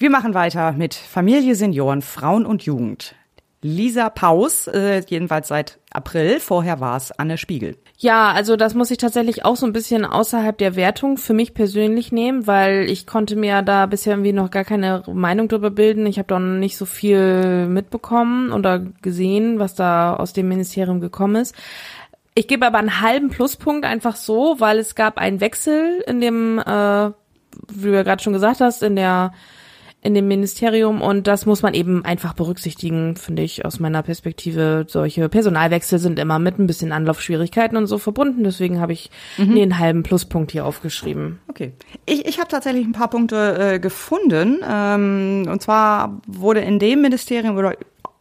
Wir 0.00 0.08
machen 0.08 0.32
weiter 0.32 0.72
mit 0.72 0.94
Familie, 0.94 1.54
Senioren, 1.54 2.00
Frauen 2.00 2.46
und 2.46 2.62
Jugend. 2.62 3.14
Lisa 3.60 4.08
Paus, 4.08 4.66
äh, 4.66 5.02
jedenfalls 5.06 5.48
seit 5.48 5.78
April. 5.92 6.40
Vorher 6.40 6.80
war 6.80 6.96
es 6.96 7.12
Anne 7.12 7.36
Spiegel. 7.36 7.76
Ja, 7.98 8.32
also 8.32 8.56
das 8.56 8.72
muss 8.72 8.90
ich 8.90 8.96
tatsächlich 8.96 9.44
auch 9.44 9.56
so 9.56 9.66
ein 9.66 9.74
bisschen 9.74 10.06
außerhalb 10.06 10.56
der 10.56 10.74
Wertung 10.74 11.18
für 11.18 11.34
mich 11.34 11.52
persönlich 11.52 12.12
nehmen, 12.12 12.46
weil 12.46 12.88
ich 12.88 13.06
konnte 13.06 13.36
mir 13.36 13.60
da 13.60 13.84
bisher 13.84 14.14
irgendwie 14.14 14.32
noch 14.32 14.50
gar 14.50 14.64
keine 14.64 15.02
Meinung 15.06 15.48
drüber 15.48 15.70
bilden. 15.70 16.06
Ich 16.06 16.16
habe 16.16 16.28
da 16.28 16.38
noch 16.38 16.58
nicht 16.58 16.78
so 16.78 16.86
viel 16.86 17.66
mitbekommen 17.66 18.52
oder 18.52 18.78
gesehen, 18.78 19.58
was 19.58 19.74
da 19.74 20.16
aus 20.16 20.32
dem 20.32 20.48
Ministerium 20.48 21.02
gekommen 21.02 21.36
ist. 21.36 21.54
Ich 22.34 22.48
gebe 22.48 22.66
aber 22.66 22.78
einen 22.78 23.02
halben 23.02 23.28
Pluspunkt 23.28 23.84
einfach 23.84 24.16
so, 24.16 24.56
weil 24.60 24.78
es 24.78 24.94
gab 24.94 25.18
einen 25.18 25.42
Wechsel 25.42 26.02
in 26.06 26.22
dem, 26.22 26.58
äh, 26.58 27.10
wie 27.68 27.88
du 27.88 27.92
ja 27.92 28.02
gerade 28.02 28.22
schon 28.22 28.32
gesagt 28.32 28.62
hast, 28.62 28.82
in 28.82 28.96
der 28.96 29.34
in 30.02 30.14
dem 30.14 30.28
Ministerium 30.28 31.02
und 31.02 31.26
das 31.26 31.44
muss 31.44 31.62
man 31.62 31.74
eben 31.74 32.04
einfach 32.06 32.32
berücksichtigen, 32.32 33.16
finde 33.16 33.42
ich 33.42 33.66
aus 33.66 33.80
meiner 33.80 34.02
Perspektive. 34.02 34.86
Solche 34.88 35.28
Personalwechsel 35.28 35.98
sind 35.98 36.18
immer 36.18 36.38
mit 36.38 36.58
ein 36.58 36.66
bisschen 36.66 36.92
Anlaufschwierigkeiten 36.92 37.76
und 37.76 37.86
so 37.86 37.98
verbunden, 37.98 38.42
deswegen 38.44 38.80
habe 38.80 38.94
ich 38.94 39.10
mhm. 39.36 39.54
den 39.54 39.78
halben 39.78 40.02
Pluspunkt 40.02 40.52
hier 40.52 40.64
aufgeschrieben. 40.64 41.38
Okay. 41.48 41.72
Ich, 42.06 42.26
ich 42.26 42.38
habe 42.38 42.48
tatsächlich 42.48 42.86
ein 42.86 42.92
paar 42.92 43.10
Punkte 43.10 43.74
äh, 43.74 43.78
gefunden 43.78 44.60
ähm, 44.66 45.46
und 45.50 45.60
zwar 45.60 46.20
wurde 46.26 46.60
in 46.60 46.78
dem 46.78 47.02
Ministerium 47.02 47.56
oder 47.56 47.76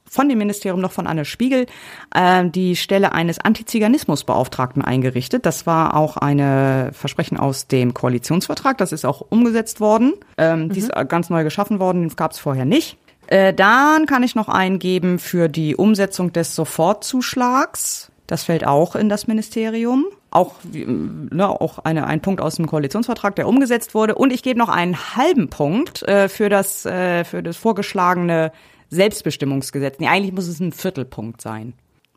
von 0.09 0.29
dem 0.29 0.37
Ministerium 0.37 0.81
noch 0.81 0.91
von 0.91 1.07
Anne 1.07 1.25
Spiegel 1.25 1.65
äh, 2.13 2.49
die 2.49 2.75
Stelle 2.75 3.13
eines 3.13 3.39
Antiziganismusbeauftragten 3.39 4.83
eingerichtet. 4.83 5.45
Das 5.45 5.65
war 5.65 5.95
auch 5.95 6.17
eine 6.17 6.91
Versprechen 6.93 7.37
aus 7.37 7.67
dem 7.67 7.93
Koalitionsvertrag. 7.93 8.77
Das 8.77 8.91
ist 8.91 9.05
auch 9.05 9.21
umgesetzt 9.29 9.79
worden. 9.79 10.13
Ähm, 10.37 10.63
mhm. 10.63 10.69
Die 10.69 10.79
ist 10.79 10.91
ganz 11.07 11.29
neu 11.29 11.43
geschaffen 11.43 11.79
worden, 11.79 12.09
gab 12.15 12.31
es 12.31 12.39
vorher 12.39 12.65
nicht. 12.65 12.97
Äh, 13.27 13.53
dann 13.53 14.07
kann 14.07 14.23
ich 14.23 14.33
noch 14.33 14.49
eingeben 14.49 15.19
für 15.19 15.49
die 15.49 15.75
Umsetzung 15.75 16.33
des 16.33 16.55
Sofortzuschlags. 16.55 18.11
Das 18.25 18.43
fällt 18.43 18.65
auch 18.65 18.95
in 18.95 19.07
das 19.09 19.27
Ministerium. 19.27 20.05
Auch, 20.31 20.55
ne, 20.73 21.47
auch 21.47 21.79
eine, 21.79 22.05
ein 22.05 22.21
Punkt 22.21 22.41
aus 22.41 22.55
dem 22.55 22.67
Koalitionsvertrag, 22.67 23.35
der 23.35 23.47
umgesetzt 23.47 23.95
wurde. 23.95 24.15
Und 24.15 24.31
ich 24.31 24.43
gebe 24.43 24.59
noch 24.59 24.69
einen 24.69 25.15
halben 25.15 25.49
Punkt 25.49 26.03
äh, 26.03 26.29
für 26.29 26.49
das, 26.49 26.85
äh, 26.85 27.23
für 27.23 27.41
das 27.41 27.57
vorgeschlagene 27.57 28.51
Selbstbestimmungsgesetz. 28.89 29.99
Nee, 29.99 30.07
eigentlich 30.07 30.33
muss 30.33 30.47
es 30.47 30.59
ein 30.59 30.71
Viertelpunkt 30.71 31.41
sein. 31.41 31.73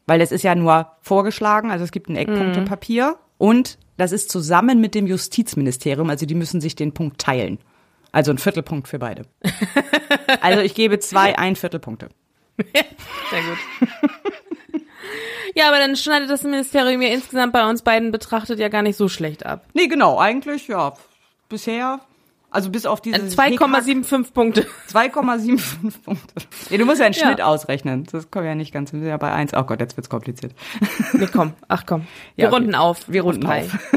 Weil 0.07 0.20
es 0.20 0.33
ist 0.33 0.43
ja 0.43 0.55
nur 0.55 0.93
vorgeschlagen, 1.01 1.70
also 1.70 1.85
es 1.85 1.93
gibt 1.93 2.09
ein 2.09 2.16
Eckpunktepapier 2.16 3.11
mhm. 3.11 3.16
und 3.39 3.79
das 3.97 4.12
ist 4.12 4.31
zusammen 4.31 4.81
mit 4.81 4.95
dem 4.95 5.07
Justizministerium, 5.07 6.11
also 6.11 6.27
die 6.27 6.35
müssen 6.35 6.61
sich 6.61 6.75
den 6.75 6.93
Punkt 6.93 7.20
teilen. 7.20 7.59
Also 8.11 8.31
ein 8.31 8.39
Viertelpunkt 8.39 8.89
für 8.89 8.99
beide. 8.99 9.27
also 10.41 10.61
ich 10.61 10.75
gebe 10.75 10.99
zwei 10.99 11.39
ein 11.39 11.57
Viertelpunkte. 11.57 12.09
Sehr 12.59 13.43
gut. 13.43 14.11
Ja, 15.55 15.68
aber 15.68 15.79
dann 15.79 15.97
schneidet 15.97 16.31
das 16.31 16.43
Ministerium 16.45 17.03
ja 17.03 17.09
insgesamt 17.09 17.53
bei 17.53 17.68
uns 17.68 17.83
beiden 17.83 18.11
betrachtet 18.11 18.59
ja 18.59 18.68
gar 18.68 18.83
nicht 18.83 18.97
so 18.97 19.09
schlecht 19.09 19.45
ab. 19.45 19.66
Nee, 19.75 19.87
genau, 19.87 20.18
eigentlich 20.18 20.68
ja. 20.68 20.95
Bisher 21.49 22.01
also 22.53 22.70
bis 22.70 22.84
auf 22.84 23.00
diese 23.00 23.18
2,75 23.18 24.32
Punkte. 24.32 24.66
2,75 24.90 26.03
Punkte. 26.05 26.34
Nee, 26.70 26.76
du 26.76 26.84
musst 26.84 27.00
ja 27.00 27.07
einen 27.07 27.14
Schnitt 27.14 27.38
ja. 27.38 27.46
ausrechnen. 27.46 28.05
Das 28.12 28.30
kommt 28.30 28.44
ja 28.44 28.55
nicht 28.55 28.72
ganz. 28.72 28.92
Wir 28.92 29.00
sind 29.00 29.09
ja 29.09 29.16
bei 29.16 29.32
1. 29.32 29.55
Oh 29.55 29.62
Gott, 29.62 29.80
jetzt 29.80 29.96
wird's 29.96 30.11
kompliziert. 30.11 30.55
Nee, 31.14 31.28
komm. 31.32 31.55
Ach 31.68 31.84
komm. 31.86 32.03
Wir 32.36 32.44
ja, 32.44 32.48
okay. 32.48 32.57
runden 32.57 32.74
auf. 32.74 33.09
Wir 33.09 33.22
runden 33.22 33.46
auf. 33.46 33.78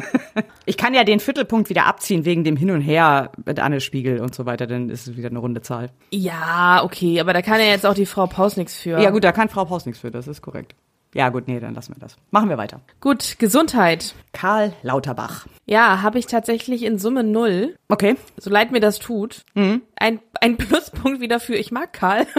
Ich 0.67 0.77
kann 0.77 0.93
ja 0.93 1.03
den 1.03 1.19
Viertelpunkt 1.19 1.69
wieder 1.69 1.85
abziehen 1.85 2.25
wegen 2.25 2.43
dem 2.43 2.57
Hin 2.57 2.71
und 2.71 2.81
Her 2.81 3.31
mit 3.45 3.59
Anne 3.59 3.79
Spiegel 3.79 4.19
und 4.19 4.33
so 4.33 4.45
weiter, 4.45 4.67
dann 4.67 4.89
ist 4.89 5.07
es 5.07 5.15
wieder 5.15 5.29
eine 5.29 5.39
runde 5.39 5.61
Zahl. 5.61 5.91
Ja, 6.11 6.81
okay, 6.83 7.21
aber 7.21 7.33
da 7.33 7.41
kann 7.41 7.59
ja 7.59 7.67
jetzt 7.67 7.85
auch 7.85 7.93
die 7.93 8.07
Frau 8.07 8.25
Paus 8.25 8.57
nichts 8.57 8.75
für. 8.75 8.99
Ja 8.99 9.11
gut, 9.11 9.23
da 9.23 9.31
kann 9.31 9.47
Frau 9.47 9.63
Paus 9.63 9.85
nichts 9.85 10.01
für, 10.01 10.11
das 10.11 10.27
ist 10.27 10.41
korrekt. 10.41 10.75
Ja, 11.15 11.29
gut, 11.29 11.47
nee, 11.47 11.61
dann 11.61 11.73
lassen 11.73 11.95
wir 11.95 11.99
das. 12.01 12.17
Machen 12.29 12.49
wir 12.49 12.57
weiter. 12.57 12.81
Gut, 12.99 13.39
Gesundheit. 13.39 14.13
Karl 14.33 14.73
Lauterbach. 14.81 15.47
Ja, 15.65 16.01
habe 16.01 16.19
ich 16.19 16.25
tatsächlich 16.27 16.83
in 16.83 16.99
Summe 16.99 17.23
null. 17.23 17.77
Okay. 17.87 18.17
So 18.35 18.49
leid 18.49 18.73
mir 18.73 18.81
das 18.81 18.99
tut. 18.99 19.45
Mhm. 19.53 19.81
Ein, 19.95 20.19
ein 20.41 20.57
Pluspunkt 20.59 21.21
wieder 21.21 21.39
für 21.39 21.55
ich 21.55 21.71
mag 21.71 21.93
Karl. 21.93 22.27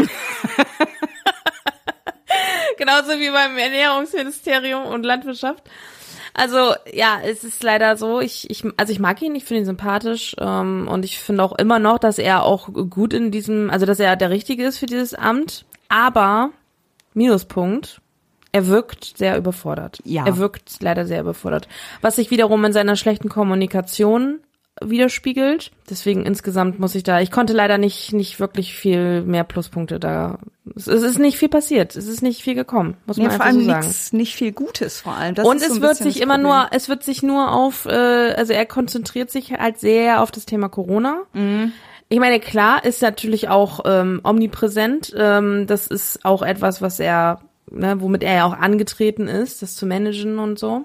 Genauso 2.77 3.13
wie 3.13 3.31
beim 3.31 3.57
Ernährungsministerium 3.57 4.85
und 4.85 5.07
Landwirtschaft. 5.07 5.63
Also 6.35 6.75
ja, 6.93 7.19
es 7.25 7.45
ist 7.45 7.63
leider 7.63 7.97
so. 7.97 8.21
Ich, 8.21 8.51
ich, 8.51 8.63
also 8.77 8.93
ich 8.93 8.99
mag 8.99 9.23
ihn, 9.23 9.35
ich 9.35 9.45
finde 9.45 9.63
ihn 9.63 9.67
sympathisch 9.67 10.37
ähm, 10.39 10.87
und 10.87 11.07
ich 11.07 11.19
finde 11.19 11.43
auch 11.45 11.57
immer 11.57 11.79
noch, 11.79 11.99
dass 11.99 12.19
er 12.19 12.43
auch 12.43 12.69
gut 12.91 13.15
in 13.15 13.31
diesem, 13.31 13.71
also 13.71 13.87
dass 13.87 14.01
er 14.01 14.17
der 14.17 14.29
Richtige 14.29 14.67
ist 14.67 14.77
für 14.77 14.85
dieses 14.85 15.15
Amt. 15.15 15.65
Aber 15.89 16.51
Minuspunkt, 17.15 18.03
er 18.53 18.67
wirkt 18.67 19.17
sehr 19.17 19.37
überfordert. 19.37 20.01
Ja. 20.05 20.27
Er 20.27 20.39
wirkt 20.39 20.83
leider 20.83 21.07
sehr 21.07 21.21
überfordert. 21.21 21.69
Was 22.01 22.17
sich 22.17 22.31
wiederum 22.31 22.65
in 22.65 22.73
seiner 22.73 22.97
schlechten 22.97 23.29
Kommunikation 23.29 24.41
widerspiegelt. 24.83 25.71
Deswegen 25.89 26.27
insgesamt 26.27 26.79
muss 26.79 26.95
ich 26.95 27.03
da, 27.03 27.21
ich 27.21 27.31
konnte 27.31 27.53
leider 27.55 27.79
nicht, 27.79 28.13
nicht 28.13 28.41
wirklich 28.41 28.75
viel 28.75 29.23
mehr 29.23 29.45
Pluspunkte 29.45 29.99
da. 29.99 30.39
Es, 30.75 30.87
ist 30.87 31.19
nicht 31.19 31.39
viel 31.39 31.49
passiert. 31.49 31.97
Es 31.97 32.07
ist 32.07 32.23
nicht 32.23 32.43
viel 32.43 32.55
gekommen, 32.55 32.97
muss 33.07 33.17
man 33.17 33.29
Nee, 33.29 33.33
vor 33.33 33.45
einfach 33.45 33.47
allem 33.47 33.65
so 33.65 33.71
sagen. 33.71 33.87
nix, 33.87 34.13
nicht 34.13 34.35
viel 34.35 34.53
Gutes 34.53 35.01
vor 35.01 35.15
allem. 35.15 35.35
Das 35.35 35.47
Und 35.47 35.61
so 35.61 35.67
es 35.67 35.73
ein 35.77 35.83
wird 35.83 35.97
sich 35.97 36.21
immer 36.21 36.37
nur, 36.39 36.69
es 36.73 36.89
wird 36.89 37.05
sich 37.05 37.23
nur 37.23 37.53
auf, 37.53 37.87
äh, 37.87 38.35
also 38.37 38.53
er 38.53 38.67
konzentriert 38.67 39.31
sich 39.31 39.53
halt 39.53 39.79
sehr 39.79 40.21
auf 40.21 40.31
das 40.31 40.45
Thema 40.45 40.69
Corona. 40.69 41.23
Mhm. 41.33 41.73
Ich 42.09 42.21
meine, 42.21 42.39
klar 42.39 42.85
ist 42.85 43.03
natürlich 43.03 43.49
auch 43.49 43.81
ähm, 43.85 44.21
omnipräsent. 44.23 45.13
Ähm, 45.17 45.67
das 45.67 45.87
ist 45.89 46.25
auch 46.25 46.43
etwas, 46.43 46.81
was 46.81 47.01
er, 47.01 47.41
ne, 47.71 48.01
womit 48.01 48.23
er 48.23 48.35
ja 48.35 48.45
auch 48.45 48.57
angetreten 48.57 49.29
ist, 49.29 49.63
das 49.63 49.77
zu 49.77 49.87
managen 49.87 50.39
und 50.39 50.59
so. 50.59 50.85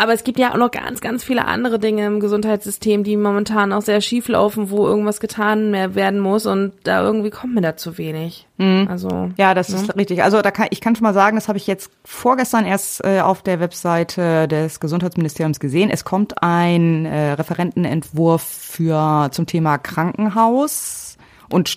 Aber 0.00 0.14
es 0.14 0.24
gibt 0.24 0.38
ja 0.38 0.52
auch 0.52 0.56
noch 0.56 0.70
ganz, 0.70 1.02
ganz 1.02 1.22
viele 1.22 1.44
andere 1.44 1.78
Dinge 1.78 2.06
im 2.06 2.20
Gesundheitssystem, 2.20 3.04
die 3.04 3.18
momentan 3.18 3.70
auch 3.74 3.82
sehr 3.82 4.00
schief 4.00 4.28
laufen, 4.28 4.70
wo 4.70 4.86
irgendwas 4.86 5.20
getan 5.20 5.70
mehr 5.70 5.94
werden 5.94 6.20
muss 6.20 6.46
und 6.46 6.72
da 6.84 7.02
irgendwie 7.02 7.28
kommt 7.28 7.54
mir 7.54 7.60
da 7.60 7.76
zu 7.76 7.98
wenig. 7.98 8.46
Mhm. 8.56 8.88
Also 8.90 9.28
Ja, 9.36 9.52
das 9.52 9.68
ist 9.68 9.94
richtig. 9.98 10.22
Also 10.22 10.40
da 10.40 10.52
kann, 10.52 10.68
ich 10.70 10.80
kann 10.80 10.96
schon 10.96 11.02
mal 11.02 11.12
sagen, 11.12 11.36
das 11.36 11.48
habe 11.48 11.58
ich 11.58 11.66
jetzt 11.66 11.90
vorgestern 12.02 12.64
erst 12.64 13.04
äh, 13.04 13.20
auf 13.20 13.42
der 13.42 13.60
Webseite 13.60 14.48
des 14.48 14.80
Gesundheitsministeriums 14.80 15.60
gesehen. 15.60 15.90
Es 15.90 16.02
kommt 16.02 16.42
ein 16.42 17.04
äh, 17.04 17.32
Referentenentwurf 17.32 18.40
für 18.40 19.28
zum 19.32 19.44
Thema 19.44 19.76
Krankenhaus 19.76 21.18
und 21.50 21.68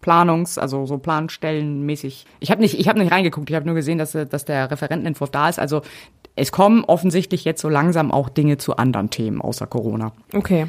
Stellenplanungs, 0.00 0.58
also 0.58 0.86
so 0.86 0.98
Planstellenmäßig. 0.98 2.26
Ich 2.40 2.50
habe 2.50 2.60
nicht, 2.60 2.78
ich 2.78 2.88
habe 2.88 2.98
nicht 2.98 3.12
reingeguckt. 3.12 3.50
Ich 3.50 3.56
habe 3.56 3.66
nur 3.66 3.74
gesehen, 3.74 3.98
dass, 3.98 4.12
dass 4.12 4.44
der 4.44 4.70
Referentenentwurf 4.70 5.30
da 5.30 5.48
ist. 5.48 5.58
Also 5.58 5.82
es 6.36 6.52
kommen 6.52 6.84
offensichtlich 6.84 7.44
jetzt 7.44 7.60
so 7.60 7.68
langsam 7.68 8.10
auch 8.10 8.28
Dinge 8.28 8.58
zu 8.58 8.76
anderen 8.76 9.10
Themen 9.10 9.40
außer 9.40 9.66
Corona. 9.66 10.12
okay, 10.32 10.66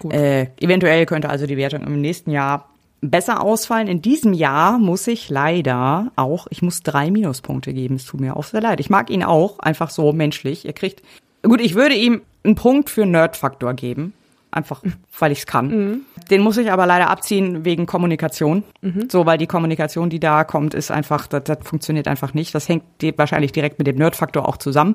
gut. 0.00 0.12
Äh, 0.12 0.48
eventuell 0.60 1.06
könnte 1.06 1.30
also 1.30 1.46
die 1.46 1.56
Wertung 1.56 1.82
im 1.86 2.00
nächsten 2.00 2.30
Jahr 2.30 2.68
besser 3.00 3.42
ausfallen. 3.42 3.88
In 3.88 4.02
diesem 4.02 4.32
Jahr 4.32 4.78
muss 4.78 5.06
ich 5.06 5.28
leider 5.28 6.12
auch, 6.16 6.46
ich 6.50 6.62
muss 6.62 6.82
drei 6.82 7.10
Minuspunkte 7.10 7.72
geben. 7.72 7.96
Es 7.96 8.06
tut 8.06 8.20
mir 8.20 8.36
auch 8.36 8.44
sehr 8.44 8.60
leid. 8.60 8.80
Ich 8.80 8.90
mag 8.90 9.10
ihn 9.10 9.24
auch, 9.24 9.58
einfach 9.58 9.90
so 9.90 10.12
menschlich. 10.12 10.66
Er 10.66 10.72
kriegt, 10.72 11.02
gut, 11.42 11.60
ich 11.60 11.74
würde 11.74 11.94
ihm 11.94 12.22
einen 12.44 12.54
Punkt 12.54 12.90
für 12.90 13.06
Nerdfaktor 13.06 13.74
geben. 13.74 14.14
Einfach, 14.52 14.82
weil 15.18 15.32
ich 15.32 15.40
es 15.40 15.46
kann. 15.46 16.04
Den 16.30 16.42
muss 16.42 16.58
ich 16.58 16.70
aber 16.70 16.86
leider 16.86 17.08
abziehen 17.08 17.64
wegen 17.64 17.86
Kommunikation. 17.86 18.62
So, 19.10 19.24
weil 19.26 19.38
die 19.38 19.46
Kommunikation, 19.46 20.10
die 20.10 20.20
da 20.20 20.44
kommt, 20.44 20.74
ist 20.74 20.90
einfach, 20.90 21.26
das, 21.26 21.44
das 21.44 21.58
funktioniert 21.62 22.06
einfach 22.06 22.34
nicht. 22.34 22.54
Das 22.54 22.68
hängt 22.68 22.84
wahrscheinlich 23.16 23.52
direkt 23.52 23.78
mit 23.78 23.86
dem 23.86 23.96
Nerdfaktor 23.96 24.46
auch 24.46 24.58
zusammen. 24.58 24.94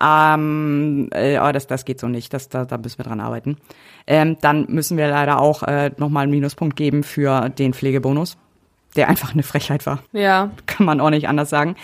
Ähm, 0.00 1.08
äh, 1.12 1.36
aber 1.36 1.52
das, 1.52 1.66
das 1.66 1.84
geht 1.84 2.00
so 2.00 2.08
nicht. 2.08 2.32
Das, 2.32 2.48
da, 2.48 2.64
da 2.64 2.78
müssen 2.78 2.98
wir 2.98 3.04
dran 3.04 3.20
arbeiten. 3.20 3.56
Ähm, 4.06 4.36
dann 4.40 4.66
müssen 4.68 4.96
wir 4.96 5.08
leider 5.08 5.40
auch 5.40 5.62
äh, 5.62 5.90
nochmal 5.96 6.24
einen 6.24 6.32
Minuspunkt 6.32 6.76
geben 6.76 7.02
für 7.02 7.48
den 7.48 7.74
Pflegebonus, 7.74 8.36
der 8.94 9.08
einfach 9.08 9.32
eine 9.32 9.42
Frechheit 9.42 9.86
war. 9.86 10.00
ja, 10.12 10.50
Kann 10.66 10.86
man 10.86 11.00
auch 11.00 11.10
nicht 11.10 11.28
anders 11.28 11.50
sagen. 11.50 11.76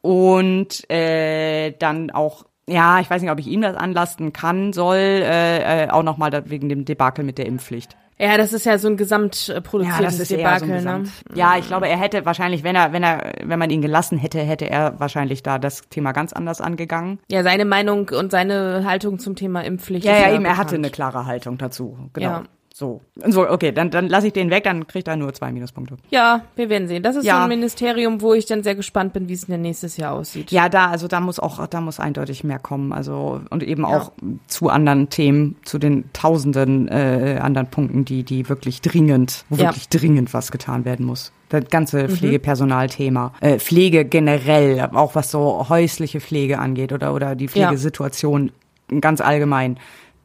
Und 0.00 0.88
äh, 0.90 1.72
dann 1.78 2.10
auch, 2.10 2.44
ja, 2.68 3.00
ich 3.00 3.10
weiß 3.10 3.22
nicht, 3.22 3.30
ob 3.30 3.38
ich 3.40 3.46
ihm 3.48 3.62
das 3.62 3.76
anlasten 3.76 4.32
kann, 4.32 4.72
soll, 4.72 4.96
äh, 4.98 5.84
äh, 5.84 5.90
auch 5.90 6.02
nochmal 6.02 6.30
wegen 6.46 6.68
dem 6.68 6.84
Debakel 6.84 7.24
mit 7.24 7.38
der 7.38 7.46
Impfpflicht. 7.46 7.96
Ja, 8.20 8.36
das 8.36 8.52
ist 8.52 8.66
ja 8.66 8.78
so 8.78 8.88
ein 8.88 8.96
gesamtproduziertes 8.96 10.28
Debakel, 10.28 10.60
so 10.60 10.66
ne? 10.66 10.78
Gesamt- 10.80 11.10
Ja, 11.34 11.56
ich 11.56 11.68
glaube, 11.68 11.88
er 11.88 11.96
hätte 11.98 12.26
wahrscheinlich, 12.26 12.64
wenn 12.64 12.74
er, 12.74 12.92
wenn 12.92 13.04
er, 13.04 13.32
wenn 13.44 13.58
man 13.60 13.70
ihn 13.70 13.80
gelassen 13.80 14.18
hätte, 14.18 14.40
hätte 14.40 14.68
er 14.68 14.98
wahrscheinlich 14.98 15.42
da 15.44 15.58
das 15.58 15.82
Thema 15.88 16.10
ganz 16.12 16.32
anders 16.32 16.60
angegangen. 16.60 17.20
Ja, 17.30 17.44
seine 17.44 17.64
Meinung 17.64 18.08
und 18.08 18.32
seine 18.32 18.82
Haltung 18.84 19.20
zum 19.20 19.36
Thema 19.36 19.60
Impfpflicht. 19.64 20.04
Ja, 20.04 20.14
ja, 20.14 20.18
eben, 20.28 20.32
er 20.32 20.38
bekannt. 20.50 20.58
hatte 20.58 20.74
eine 20.76 20.90
klare 20.90 21.26
Haltung 21.26 21.58
dazu. 21.58 21.96
Genau. 22.12 22.26
Ja. 22.28 22.42
So. 22.78 23.00
So, 23.26 23.48
okay, 23.50 23.72
dann, 23.72 23.90
dann 23.90 24.08
lasse 24.08 24.28
ich 24.28 24.32
den 24.34 24.50
weg, 24.50 24.62
dann 24.62 24.86
kriegt 24.86 25.08
er 25.08 25.16
nur 25.16 25.34
zwei 25.34 25.50
Minuspunkte. 25.50 25.96
Ja, 26.10 26.42
wir 26.54 26.68
werden 26.68 26.86
sehen. 26.86 27.02
Das 27.02 27.16
ist 27.16 27.24
Ja. 27.24 27.38
so 27.38 27.42
ein 27.42 27.48
Ministerium, 27.48 28.20
wo 28.20 28.34
ich 28.34 28.46
dann 28.46 28.62
sehr 28.62 28.76
gespannt 28.76 29.12
bin, 29.14 29.28
wie 29.28 29.32
es 29.32 29.46
denn 29.46 29.62
nächstes 29.62 29.96
Jahr 29.96 30.12
aussieht. 30.14 30.52
Ja, 30.52 30.68
da, 30.68 30.86
also 30.86 31.08
da 31.08 31.18
muss 31.18 31.40
auch, 31.40 31.66
da 31.66 31.80
muss 31.80 31.98
eindeutig 31.98 32.44
mehr 32.44 32.60
kommen. 32.60 32.92
Also, 32.92 33.40
und 33.50 33.64
eben 33.64 33.84
auch 33.84 34.12
zu 34.46 34.68
anderen 34.68 35.08
Themen, 35.10 35.56
zu 35.64 35.80
den 35.80 36.04
tausenden 36.12 36.86
äh, 36.86 37.40
anderen 37.42 37.66
Punkten, 37.68 38.04
die, 38.04 38.22
die 38.22 38.48
wirklich 38.48 38.80
dringend, 38.80 39.44
wo 39.48 39.56
Ja. 39.56 39.70
wirklich 39.70 39.88
dringend 39.88 40.32
was 40.32 40.52
getan 40.52 40.84
werden 40.84 41.04
muss. 41.04 41.32
Das 41.48 41.64
ganze 41.70 42.08
Pflegepersonalthema, 42.08 43.32
äh, 43.40 43.58
Pflege 43.58 44.04
generell, 44.04 44.88
auch 44.92 45.16
was 45.16 45.32
so 45.32 45.68
häusliche 45.68 46.20
Pflege 46.20 46.60
angeht 46.60 46.92
oder, 46.92 47.12
oder 47.12 47.34
die 47.34 47.48
Pflegesituation 47.48 48.52
ganz 49.00 49.20
allgemein. 49.20 49.78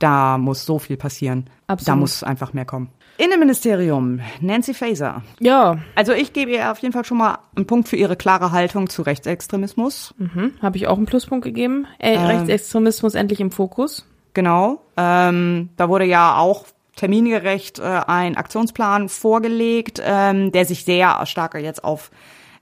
Da 0.03 0.37
muss 0.37 0.65
so 0.65 0.79
viel 0.79 0.97
passieren. 0.97 1.45
Da 1.67 1.73
Absolut. 1.75 1.99
muss 2.01 2.23
einfach 2.23 2.51
mehr 2.53 2.65
kommen. 2.65 2.89
Innenministerium, 3.17 4.19
Nancy 4.41 4.73
Faeser. 4.73 5.21
Ja, 5.39 5.77
Also 5.95 6.13
ich 6.13 6.33
gebe 6.33 6.51
ihr 6.51 6.71
auf 6.71 6.79
jeden 6.79 6.93
Fall 6.93 7.05
schon 7.05 7.17
mal 7.19 7.37
einen 7.55 7.67
Punkt 7.67 7.87
für 7.87 7.95
ihre 7.95 8.15
klare 8.15 8.51
Haltung 8.51 8.89
zu 8.89 9.01
Rechtsextremismus. 9.03 10.13
hm, 10.17 10.53
habe 10.61 10.77
ich 10.77 10.87
auch 10.87 10.97
einen 10.97 11.05
Pluspunkt 11.05 11.45
gegeben. 11.45 11.87
Äh, 11.99 12.15
Ähm. 12.15 12.25
Rechtsextremismus 12.25 13.15
endlich 13.15 13.39
im 13.39 13.51
Fokus. 13.51 14.05
Genau. 14.33 14.81
Ähm, 14.97 15.69
da 15.77 15.89
wurde 15.89 16.05
ja 16.05 16.37
auch 16.37 16.65
termingerecht 16.95 17.79
äh, 17.79 17.83
ein 18.07 18.35
Aktionsplan 18.35 19.09
vorgelegt, 19.09 20.01
ähm, 20.03 20.51
der 20.51 20.65
sich 20.65 20.83
sehr 20.85 21.25
stark 21.25 21.55
jetzt 21.55 21.83
auf 21.83 22.11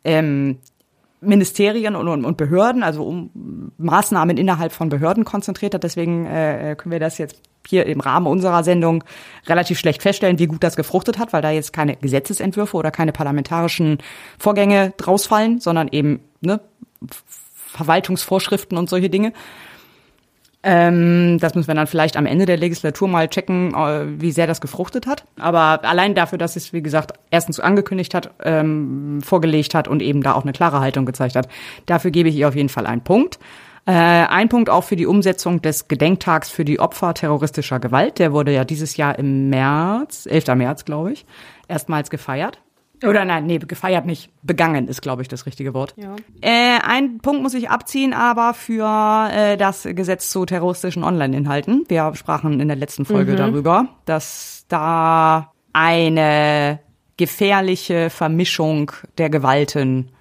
ähm, 0.03 0.59
Ministerien 1.21 1.95
und, 1.95 2.07
und, 2.07 2.25
und 2.25 2.37
Behörden, 2.37 2.83
also 2.83 3.03
um 3.03 3.71
Maßnahmen 3.77 4.37
innerhalb 4.37 4.71
von 4.71 4.89
Behörden 4.89 5.23
konzentriert 5.23 5.75
hat. 5.75 5.83
Deswegen 5.83 6.25
äh, 6.25 6.75
können 6.77 6.91
wir 6.91 6.99
das 6.99 7.19
jetzt 7.19 7.39
hier 7.67 7.85
im 7.85 7.99
Rahmen 7.99 8.25
unserer 8.25 8.63
Sendung 8.63 9.03
relativ 9.47 9.77
schlecht 9.77 10.01
feststellen, 10.01 10.39
wie 10.39 10.47
gut 10.47 10.63
das 10.63 10.75
gefruchtet 10.75 11.19
hat, 11.19 11.31
weil 11.31 11.43
da 11.43 11.51
jetzt 11.51 11.73
keine 11.73 11.95
Gesetzesentwürfe 11.95 12.75
oder 12.75 12.89
keine 12.89 13.11
parlamentarischen 13.11 13.99
Vorgänge 14.39 14.93
draus 14.97 15.27
fallen, 15.27 15.59
sondern 15.59 15.87
eben 15.89 16.21
ne, 16.41 16.59
Verwaltungsvorschriften 17.67 18.77
und 18.77 18.89
solche 18.89 19.09
Dinge. 19.09 19.33
Ähm, 20.63 21.39
das 21.39 21.55
müssen 21.55 21.67
wir 21.67 21.75
dann 21.75 21.87
vielleicht 21.87 22.17
am 22.17 22.27
Ende 22.27 22.45
der 22.45 22.57
Legislatur 22.57 23.07
mal 23.07 23.27
checken, 23.27 23.73
äh, 23.73 24.21
wie 24.21 24.31
sehr 24.31 24.45
das 24.45 24.61
gefruchtet 24.61 25.07
hat. 25.07 25.23
Aber 25.39 25.83
allein 25.83 26.13
dafür, 26.13 26.37
dass 26.37 26.55
es, 26.55 26.71
wie 26.71 26.83
gesagt, 26.83 27.13
erstens 27.31 27.59
angekündigt 27.59 28.13
hat, 28.13 28.31
ähm, 28.43 29.21
vorgelegt 29.23 29.73
hat 29.73 29.87
und 29.87 30.01
eben 30.01 30.21
da 30.21 30.33
auch 30.33 30.43
eine 30.43 30.53
klare 30.53 30.79
Haltung 30.79 31.05
gezeigt 31.05 31.35
hat, 31.35 31.47
dafür 31.87 32.11
gebe 32.11 32.29
ich 32.29 32.35
ihr 32.35 32.47
auf 32.47 32.55
jeden 32.55 32.69
Fall 32.69 32.85
einen 32.85 33.01
Punkt. 33.01 33.39
Äh, 33.87 33.91
ein 33.93 34.49
Punkt 34.49 34.69
auch 34.69 34.83
für 34.83 34.95
die 34.95 35.07
Umsetzung 35.07 35.61
des 35.63 35.87
Gedenktags 35.87 36.51
für 36.51 36.63
die 36.63 36.79
Opfer 36.79 37.15
terroristischer 37.15 37.79
Gewalt. 37.79 38.19
Der 38.19 38.31
wurde 38.31 38.53
ja 38.53 38.63
dieses 38.63 38.97
Jahr 38.97 39.17
im 39.17 39.49
März, 39.49 40.27
11. 40.27 40.55
März, 40.55 40.85
glaube 40.85 41.13
ich, 41.13 41.25
erstmals 41.67 42.11
gefeiert. 42.11 42.59
Oder 43.03 43.25
nein, 43.25 43.45
nee, 43.47 43.57
gefeiert 43.57 44.05
nicht. 44.05 44.29
Begangen 44.43 44.87
ist, 44.87 45.01
glaube 45.01 45.21
ich, 45.21 45.27
das 45.27 45.45
richtige 45.45 45.73
Wort. 45.73 45.95
Ja. 45.97 46.15
Äh, 46.41 46.79
ein 46.83 47.17
Punkt 47.19 47.41
muss 47.41 47.53
ich 47.53 47.69
abziehen, 47.69 48.13
aber 48.13 48.53
für 48.53 49.29
äh, 49.33 49.57
das 49.57 49.83
Gesetz 49.83 50.29
zu 50.29 50.45
terroristischen 50.45 51.03
Online-Inhalten. 51.03 51.85
Wir 51.87 52.13
sprachen 52.15 52.59
in 52.59 52.67
der 52.67 52.77
letzten 52.77 53.05
Folge 53.05 53.35
darüber, 53.35 53.87
dass 54.05 54.65
da 54.67 55.51
eine 55.73 56.79
gefährliche 57.17 58.09
Vermischung 58.09 58.91
der 59.17 59.29
Gewalten 59.29 60.11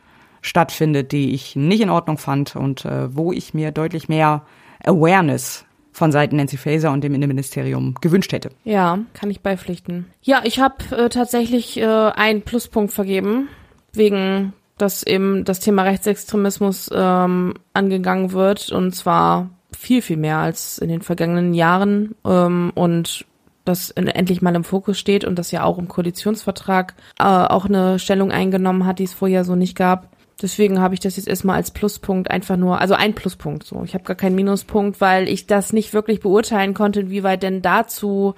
stattfindet, 0.42 1.12
die 1.12 1.34
ich 1.34 1.56
nicht 1.56 1.80
in 1.80 1.90
Ordnung 1.90 2.18
fand 2.18 2.56
und 2.56 2.84
äh, 2.84 3.14
wo 3.14 3.32
ich 3.32 3.52
mir 3.52 3.72
deutlich 3.72 4.08
mehr 4.08 4.42
Awareness 4.84 5.66
von 5.92 6.12
Seiten 6.12 6.36
Nancy 6.36 6.56
Faeser 6.56 6.92
und 6.92 7.02
dem 7.02 7.14
Innenministerium 7.14 7.94
gewünscht 8.00 8.32
hätte. 8.32 8.50
Ja, 8.64 8.98
kann 9.14 9.30
ich 9.30 9.40
beipflichten. 9.40 10.06
Ja, 10.22 10.42
ich 10.44 10.60
habe 10.60 10.96
äh, 10.96 11.08
tatsächlich 11.08 11.78
äh, 11.78 11.84
einen 11.84 12.42
Pluspunkt 12.42 12.92
vergeben, 12.92 13.48
wegen 13.92 14.52
dass 14.80 15.02
eben 15.02 15.44
das 15.44 15.60
Thema 15.60 15.82
Rechtsextremismus 15.82 16.90
ähm, 16.92 17.54
angegangen 17.74 18.32
wird 18.32 18.72
und 18.72 18.94
zwar 18.94 19.50
viel, 19.76 20.02
viel 20.02 20.16
mehr 20.16 20.38
als 20.38 20.78
in 20.78 20.88
den 20.88 21.02
vergangenen 21.02 21.54
Jahren 21.54 22.14
ähm, 22.24 22.72
und 22.74 23.26
das 23.64 23.90
endlich 23.90 24.42
mal 24.42 24.54
im 24.54 24.64
Fokus 24.64 24.98
steht 24.98 25.24
und 25.24 25.38
das 25.38 25.50
ja 25.50 25.64
auch 25.64 25.78
im 25.78 25.86
Koalitionsvertrag 25.86 26.94
äh, 27.18 27.24
auch 27.24 27.66
eine 27.66 27.98
Stellung 27.98 28.32
eingenommen 28.32 28.86
hat, 28.86 28.98
die 28.98 29.04
es 29.04 29.12
vorher 29.12 29.44
so 29.44 29.54
nicht 29.54 29.76
gab. 29.76 30.08
Deswegen 30.42 30.80
habe 30.80 30.94
ich 30.94 31.00
das 31.00 31.16
jetzt 31.16 31.28
erstmal 31.28 31.56
als 31.56 31.70
Pluspunkt 31.70 32.30
einfach 32.30 32.56
nur, 32.56 32.80
also 32.80 32.94
ein 32.94 33.14
Pluspunkt 33.14 33.64
so. 33.64 33.82
Ich 33.84 33.94
habe 33.94 34.04
gar 34.04 34.16
keinen 34.16 34.34
Minuspunkt, 34.34 35.00
weil 35.00 35.28
ich 35.28 35.46
das 35.46 35.72
nicht 35.72 35.92
wirklich 35.92 36.20
beurteilen 36.20 36.74
konnte, 36.74 37.00
inwieweit 37.00 37.42
denn 37.42 37.62
dazu 37.62 38.34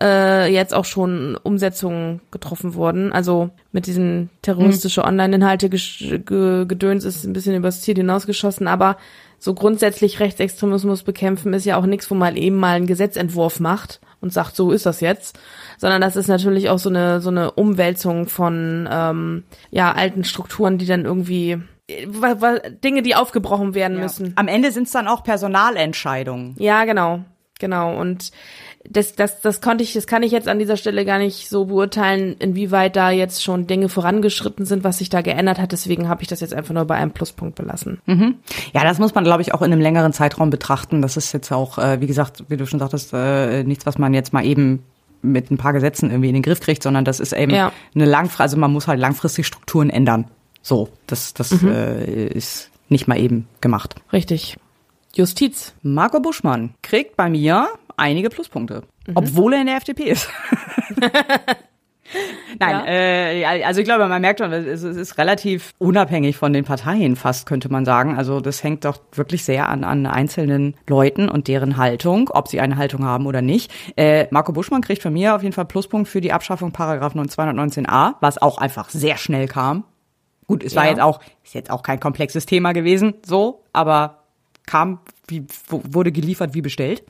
äh, 0.00 0.52
jetzt 0.52 0.74
auch 0.74 0.84
schon 0.84 1.36
Umsetzungen 1.42 2.20
getroffen 2.30 2.74
wurden. 2.74 3.12
Also 3.12 3.50
mit 3.72 3.86
diesen 3.86 4.30
terroristische 4.42 5.04
Online-Inhalte 5.04 5.70
gedöns 5.70 7.04
ist 7.04 7.24
ein 7.24 7.32
bisschen 7.32 7.56
übers 7.56 7.80
Ziel 7.82 7.96
hinausgeschossen, 7.96 8.68
aber 8.68 8.96
so 9.38 9.54
grundsätzlich 9.54 10.20
Rechtsextremismus 10.20 11.02
bekämpfen 11.02 11.52
ist 11.54 11.66
ja 11.66 11.76
auch 11.76 11.86
nichts, 11.86 12.10
wo 12.10 12.14
man 12.14 12.36
eben 12.36 12.56
mal 12.56 12.76
einen 12.76 12.86
Gesetzentwurf 12.86 13.60
macht 13.60 14.00
und 14.26 14.32
sagt, 14.32 14.56
so 14.56 14.72
ist 14.72 14.86
das 14.86 15.00
jetzt, 15.00 15.38
sondern 15.78 16.00
das 16.00 16.16
ist 16.16 16.28
natürlich 16.28 16.68
auch 16.68 16.78
so 16.78 16.88
eine 16.88 17.20
so 17.20 17.30
eine 17.30 17.52
Umwälzung 17.52 18.26
von 18.26 18.88
ähm, 18.90 19.44
ja 19.70 19.92
alten 19.92 20.24
Strukturen, 20.24 20.78
die 20.78 20.86
dann 20.86 21.04
irgendwie 21.04 21.58
Dinge, 22.82 23.02
die 23.02 23.14
aufgebrochen 23.14 23.74
werden 23.74 23.98
ja. 23.98 24.02
müssen. 24.02 24.32
Am 24.36 24.48
Ende 24.48 24.72
sind 24.72 24.88
es 24.88 24.92
dann 24.92 25.06
auch 25.06 25.22
Personalentscheidungen. 25.22 26.56
Ja, 26.58 26.84
genau, 26.84 27.20
genau. 27.60 27.96
Und 27.96 28.32
das, 28.90 29.14
das, 29.14 29.40
das 29.40 29.60
konnte 29.60 29.84
ich, 29.84 29.92
das 29.92 30.06
kann 30.06 30.22
ich 30.22 30.32
jetzt 30.32 30.48
an 30.48 30.58
dieser 30.58 30.76
Stelle 30.76 31.04
gar 31.04 31.18
nicht 31.18 31.48
so 31.48 31.66
beurteilen, 31.66 32.36
inwieweit 32.38 32.96
da 32.96 33.10
jetzt 33.10 33.42
schon 33.42 33.66
Dinge 33.66 33.88
vorangeschritten 33.88 34.64
sind, 34.64 34.84
was 34.84 34.98
sich 34.98 35.08
da 35.08 35.20
geändert 35.20 35.58
hat. 35.58 35.72
Deswegen 35.72 36.08
habe 36.08 36.22
ich 36.22 36.28
das 36.28 36.40
jetzt 36.40 36.54
einfach 36.54 36.74
nur 36.74 36.84
bei 36.84 36.96
einem 36.96 37.10
Pluspunkt 37.10 37.56
belassen. 37.56 38.00
Mhm. 38.06 38.36
Ja, 38.72 38.84
das 38.84 38.98
muss 38.98 39.14
man, 39.14 39.24
glaube 39.24 39.42
ich, 39.42 39.54
auch 39.54 39.62
in 39.62 39.72
einem 39.72 39.80
längeren 39.80 40.12
Zeitraum 40.12 40.50
betrachten. 40.50 41.02
Das 41.02 41.16
ist 41.16 41.32
jetzt 41.32 41.52
auch, 41.52 41.78
äh, 41.78 42.00
wie 42.00 42.06
gesagt, 42.06 42.44
wie 42.48 42.56
du 42.56 42.66
schon 42.66 42.80
sagtest, 42.80 43.12
äh, 43.12 43.64
nichts, 43.64 43.86
was 43.86 43.98
man 43.98 44.14
jetzt 44.14 44.32
mal 44.32 44.44
eben 44.44 44.82
mit 45.22 45.50
ein 45.50 45.58
paar 45.58 45.72
Gesetzen 45.72 46.10
irgendwie 46.10 46.28
in 46.28 46.34
den 46.34 46.42
Griff 46.42 46.60
kriegt, 46.60 46.82
sondern 46.82 47.04
das 47.04 47.20
ist 47.20 47.32
eben 47.32 47.52
ja. 47.52 47.72
eine 47.94 48.04
langfristige, 48.04 48.42
also 48.42 48.56
man 48.58 48.72
muss 48.72 48.86
halt 48.86 49.00
langfristig 49.00 49.46
Strukturen 49.46 49.90
ändern. 49.90 50.26
So, 50.62 50.88
das, 51.06 51.34
das 51.34 51.62
mhm. 51.62 51.68
äh, 51.68 52.26
ist 52.26 52.70
nicht 52.88 53.08
mal 53.08 53.18
eben 53.18 53.48
gemacht. 53.60 53.96
Richtig. 54.12 54.56
Justiz. 55.14 55.74
Marco 55.82 56.20
Buschmann 56.20 56.74
kriegt 56.82 57.16
bei 57.16 57.30
mir 57.30 57.68
einige 57.96 58.30
Pluspunkte, 58.30 58.82
mhm. 59.06 59.16
obwohl 59.16 59.54
er 59.54 59.60
in 59.60 59.66
der 59.66 59.76
FDP 59.76 60.04
ist. 60.04 60.28
Nein, 62.58 62.86
ja. 62.86 62.86
äh, 62.86 63.64
also 63.64 63.80
ich 63.80 63.84
glaube, 63.84 64.06
man 64.06 64.20
merkt 64.22 64.40
schon, 64.40 64.52
es 64.52 64.82
ist 64.82 65.18
relativ 65.18 65.72
unabhängig 65.78 66.36
von 66.36 66.52
den 66.52 66.64
Parteien 66.64 67.16
fast, 67.16 67.46
könnte 67.46 67.68
man 67.70 67.84
sagen. 67.84 68.16
Also 68.16 68.40
das 68.40 68.62
hängt 68.62 68.84
doch 68.84 68.98
wirklich 69.12 69.44
sehr 69.44 69.68
an, 69.68 69.84
an 69.84 70.06
einzelnen 70.06 70.74
Leuten 70.86 71.28
und 71.28 71.48
deren 71.48 71.76
Haltung, 71.76 72.30
ob 72.32 72.48
sie 72.48 72.60
eine 72.60 72.76
Haltung 72.76 73.04
haben 73.04 73.26
oder 73.26 73.42
nicht. 73.42 73.72
Äh, 73.96 74.26
Marco 74.30 74.52
Buschmann 74.52 74.82
kriegt 74.82 75.02
von 75.02 75.12
mir 75.12 75.34
auf 75.34 75.42
jeden 75.42 75.52
Fall 75.52 75.66
Pluspunkt 75.66 76.08
für 76.08 76.20
die 76.20 76.32
Abschaffung 76.32 76.72
Paragraph 76.72 77.14
219a, 77.14 78.14
was 78.20 78.40
auch 78.40 78.58
einfach 78.58 78.88
sehr 78.88 79.16
schnell 79.16 79.48
kam. 79.48 79.84
Gut, 80.46 80.62
es 80.62 80.76
war 80.76 80.84
ja. 80.84 80.90
jetzt 80.90 81.00
auch, 81.00 81.20
ist 81.44 81.54
jetzt 81.54 81.70
auch 81.70 81.82
kein 81.82 81.98
komplexes 81.98 82.46
Thema 82.46 82.72
gewesen, 82.72 83.14
so, 83.24 83.64
aber 83.72 84.22
kam, 84.64 85.00
wie, 85.26 85.44
wurde 85.68 86.12
geliefert 86.12 86.54
wie 86.54 86.62
bestellt. 86.62 87.02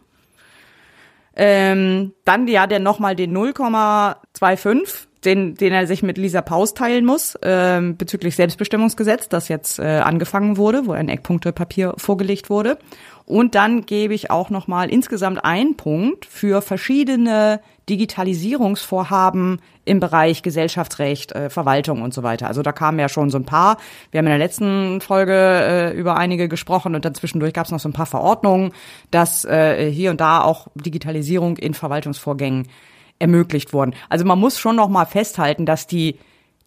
Ähm, 1.36 2.12
dann 2.24 2.48
ja 2.48 2.66
der 2.66 2.80
nochmal 2.80 3.14
den 3.14 3.36
0,25, 3.36 5.06
den, 5.24 5.54
den 5.54 5.72
er 5.72 5.86
sich 5.86 6.02
mit 6.02 6.16
Lisa 6.16 6.40
Paus 6.40 6.72
teilen 6.72 7.04
muss, 7.04 7.38
ähm, 7.42 7.96
bezüglich 7.96 8.36
Selbstbestimmungsgesetz, 8.36 9.28
das 9.28 9.48
jetzt 9.48 9.78
äh, 9.78 9.98
angefangen 9.98 10.56
wurde, 10.56 10.86
wo 10.86 10.92
ein 10.92 11.08
Eckpunktepapier 11.08 11.94
vorgelegt 11.98 12.48
wurde. 12.48 12.78
Und 13.26 13.54
dann 13.54 13.84
gebe 13.84 14.14
ich 14.14 14.30
auch 14.30 14.50
nochmal 14.50 14.88
insgesamt 14.88 15.44
einen 15.44 15.76
Punkt 15.76 16.24
für 16.24 16.62
verschiedene 16.62 17.60
Digitalisierungsvorhaben 17.88 19.60
im 19.84 20.00
Bereich 20.00 20.42
Gesellschaftsrecht, 20.42 21.32
äh, 21.32 21.50
Verwaltung 21.50 22.02
und 22.02 22.12
so 22.12 22.22
weiter. 22.22 22.48
Also 22.48 22.62
da 22.62 22.72
kamen 22.72 22.98
ja 22.98 23.08
schon 23.08 23.30
so 23.30 23.38
ein 23.38 23.44
paar. 23.44 23.76
Wir 24.10 24.18
haben 24.18 24.26
in 24.26 24.30
der 24.30 24.38
letzten 24.38 25.00
Folge 25.00 25.32
äh, 25.32 25.96
über 25.96 26.16
einige 26.16 26.48
gesprochen 26.48 26.96
und 26.96 27.04
dann 27.04 27.14
zwischendurch 27.14 27.52
gab 27.52 27.66
es 27.66 27.72
noch 27.72 27.78
so 27.78 27.88
ein 27.88 27.92
paar 27.92 28.06
Verordnungen, 28.06 28.72
dass 29.10 29.44
äh, 29.44 29.90
hier 29.90 30.10
und 30.10 30.20
da 30.20 30.42
auch 30.42 30.66
Digitalisierung 30.74 31.58
in 31.58 31.74
Verwaltungsvorgängen 31.74 32.66
ermöglicht 33.18 33.72
wurden. 33.72 33.94
Also 34.08 34.24
man 34.24 34.40
muss 34.40 34.58
schon 34.58 34.74
noch 34.76 34.88
mal 34.88 35.06
festhalten, 35.06 35.64
dass 35.64 35.86
die 35.86 36.18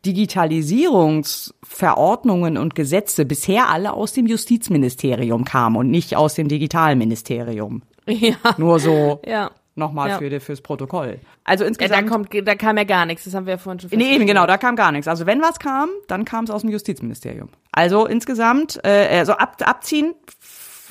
Digitalisierungsverordnungen 0.05 2.57
und 2.57 2.73
Gesetze 2.73 3.25
bisher 3.25 3.69
alle 3.69 3.91
aus 3.93 4.13
dem 4.13 4.27
Justizministerium 4.27 5.43
kamen 5.43 5.75
und 5.75 5.91
nicht 5.91 6.15
aus 6.15 6.35
dem 6.35 6.47
Digitalministerium. 6.47 7.81
Ja. 8.07 8.37
Nur 8.57 8.79
so. 8.79 9.19
Ja. 9.25 9.51
Nochmal 9.75 10.09
ja. 10.09 10.17
für, 10.17 10.39
fürs 10.39 10.61
Protokoll. 10.61 11.19
Also 11.43 11.63
insgesamt. 11.63 11.95
Ja, 11.95 12.01
da, 12.01 12.09
kommt, 12.09 12.47
da 12.47 12.55
kam 12.55 12.77
ja 12.77 12.83
gar 12.83 13.05
nichts, 13.05 13.23
das 13.23 13.33
haben 13.33 13.45
wir 13.45 13.53
ja 13.53 13.57
vorhin 13.57 13.79
schon 13.79 13.89
Nee, 13.97 14.15
eben 14.15 14.27
genau, 14.27 14.45
da 14.45 14.57
kam 14.57 14.75
gar 14.75 14.91
nichts. 14.91 15.07
Also 15.07 15.25
wenn 15.25 15.41
was 15.41 15.59
kam, 15.59 15.89
dann 16.07 16.25
kam 16.25 16.43
es 16.43 16.51
aus 16.51 16.61
dem 16.61 16.69
Justizministerium. 16.69 17.49
Also 17.71 18.05
insgesamt, 18.05 18.79
äh, 18.83 19.19
also 19.19 19.33
ab, 19.33 19.57
abziehen, 19.63 20.13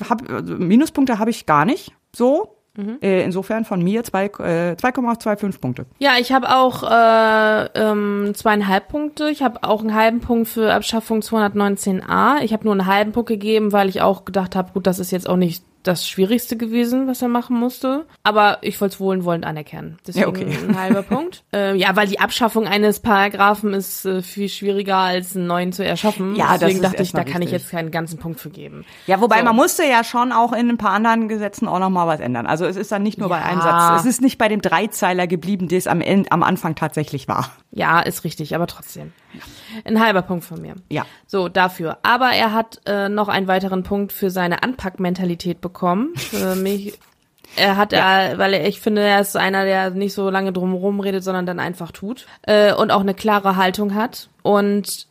hab, 0.09 0.27
also 0.29 0.55
Minuspunkte 0.55 1.19
habe 1.19 1.29
ich 1.29 1.45
gar 1.45 1.65
nicht 1.65 1.93
so. 2.15 2.55
Mhm. 2.75 2.99
Äh, 3.01 3.23
insofern 3.23 3.65
von 3.65 3.83
mir 3.83 4.03
2,25 4.03 5.47
äh, 5.47 5.57
Punkte. 5.57 5.85
Ja, 5.97 6.13
ich 6.19 6.31
habe 6.31 6.55
auch 6.55 6.83
äh, 6.83 7.65
ähm, 7.75 8.31
zweieinhalb 8.35 8.87
Punkte. 8.87 9.29
Ich 9.29 9.41
habe 9.41 9.63
auch 9.63 9.81
einen 9.81 9.93
halben 9.93 10.21
Punkt 10.21 10.47
für 10.47 10.73
Abschaffung 10.73 11.19
219a. 11.19 12.41
Ich 12.41 12.53
habe 12.53 12.63
nur 12.63 12.73
einen 12.73 12.85
halben 12.85 13.11
Punkt 13.11 13.27
gegeben, 13.27 13.73
weil 13.73 13.89
ich 13.89 14.01
auch 14.01 14.23
gedacht 14.23 14.55
habe, 14.55 14.71
gut, 14.71 14.87
das 14.87 14.99
ist 14.99 15.11
jetzt 15.11 15.27
auch 15.27 15.35
nicht 15.35 15.63
das 15.83 16.07
Schwierigste 16.07 16.57
gewesen, 16.57 17.07
was 17.07 17.21
er 17.21 17.27
machen 17.27 17.57
musste. 17.57 18.05
Aber 18.23 18.57
ich 18.61 18.79
wollte 18.81 18.95
es 18.95 18.99
wohlwollend 18.99 19.45
anerkennen. 19.45 19.97
Deswegen 20.05 20.23
ja, 20.23 20.27
okay. 20.27 20.57
ein 20.67 20.79
halber 20.79 21.03
Punkt. 21.03 21.43
Äh, 21.51 21.75
ja, 21.77 21.95
weil 21.95 22.07
die 22.07 22.19
Abschaffung 22.19 22.67
eines 22.67 22.99
Paragraphen 22.99 23.73
ist 23.73 24.05
äh, 24.05 24.21
viel 24.21 24.49
schwieriger 24.49 24.97
als 24.97 25.35
einen 25.35 25.47
neuen 25.47 25.71
zu 25.71 25.83
erschaffen. 25.83 26.35
Ja, 26.35 26.57
Deswegen 26.57 26.81
dachte 26.81 27.01
ich, 27.01 27.11
da 27.11 27.23
kann 27.23 27.41
ich 27.41 27.49
jetzt 27.49 27.71
keinen 27.71 27.89
ganzen 27.89 28.19
Punkt 28.19 28.39
für 28.39 28.51
geben. 28.51 28.85
Ja, 29.07 29.19
wobei 29.19 29.39
so. 29.39 29.45
man 29.45 29.55
musste 29.55 29.83
ja 29.83 30.03
schon 30.03 30.31
auch 30.31 30.53
in 30.53 30.69
ein 30.69 30.77
paar 30.77 30.91
anderen 30.91 31.27
Gesetzen 31.27 31.67
auch 31.67 31.79
noch 31.79 31.89
mal 31.89 32.05
was 32.05 32.19
ändern. 32.19 32.45
Also 32.45 32.65
es 32.65 32.75
ist 32.75 32.91
dann 32.91 33.01
nicht 33.01 33.17
nur 33.17 33.29
ja. 33.29 33.37
bei 33.37 33.43
Einsatz. 33.43 34.01
Es 34.01 34.05
ist 34.05 34.21
nicht 34.21 34.37
bei 34.37 34.47
dem 34.47 34.61
Dreizeiler 34.61 35.25
geblieben, 35.25 35.69
der 35.69 35.79
es 35.79 35.87
am, 35.87 36.01
Ende, 36.01 36.31
am 36.31 36.43
Anfang 36.43 36.75
tatsächlich 36.75 37.27
war. 37.27 37.51
Ja, 37.71 37.99
ist 37.99 38.23
richtig, 38.23 38.53
aber 38.53 38.67
trotzdem. 38.67 39.11
Ein 39.85 39.99
halber 39.99 40.21
Punkt 40.21 40.43
von 40.43 40.61
mir. 40.61 40.75
Ja. 40.89 41.05
So, 41.27 41.49
dafür. 41.49 41.99
Aber 42.03 42.31
er 42.31 42.53
hat 42.53 42.81
äh, 42.85 43.09
noch 43.09 43.27
einen 43.27 43.47
weiteren 43.47 43.83
Punkt 43.83 44.11
für 44.11 44.31
seine 44.31 44.63
Anpackmentalität 44.63 45.61
bekommen. 45.61 45.68
Für 46.15 46.55
mich. 46.55 46.97
Er 47.55 47.77
hat, 47.77 47.93
ja. 47.93 48.21
er, 48.21 48.37
weil 48.37 48.53
er, 48.53 48.67
ich 48.67 48.79
finde, 48.79 49.01
er 49.01 49.19
ist 49.21 49.35
einer, 49.35 49.65
der 49.65 49.89
nicht 49.91 50.13
so 50.13 50.29
lange 50.29 50.53
drumherum 50.53 50.99
redet, 50.99 51.23
sondern 51.23 51.45
dann 51.45 51.59
einfach 51.59 51.91
tut. 51.91 52.27
Äh, 52.43 52.73
und 52.73 52.91
auch 52.91 53.01
eine 53.01 53.15
klare 53.15 53.55
Haltung 53.55 53.95
hat. 53.95 54.29
Und 54.43 55.07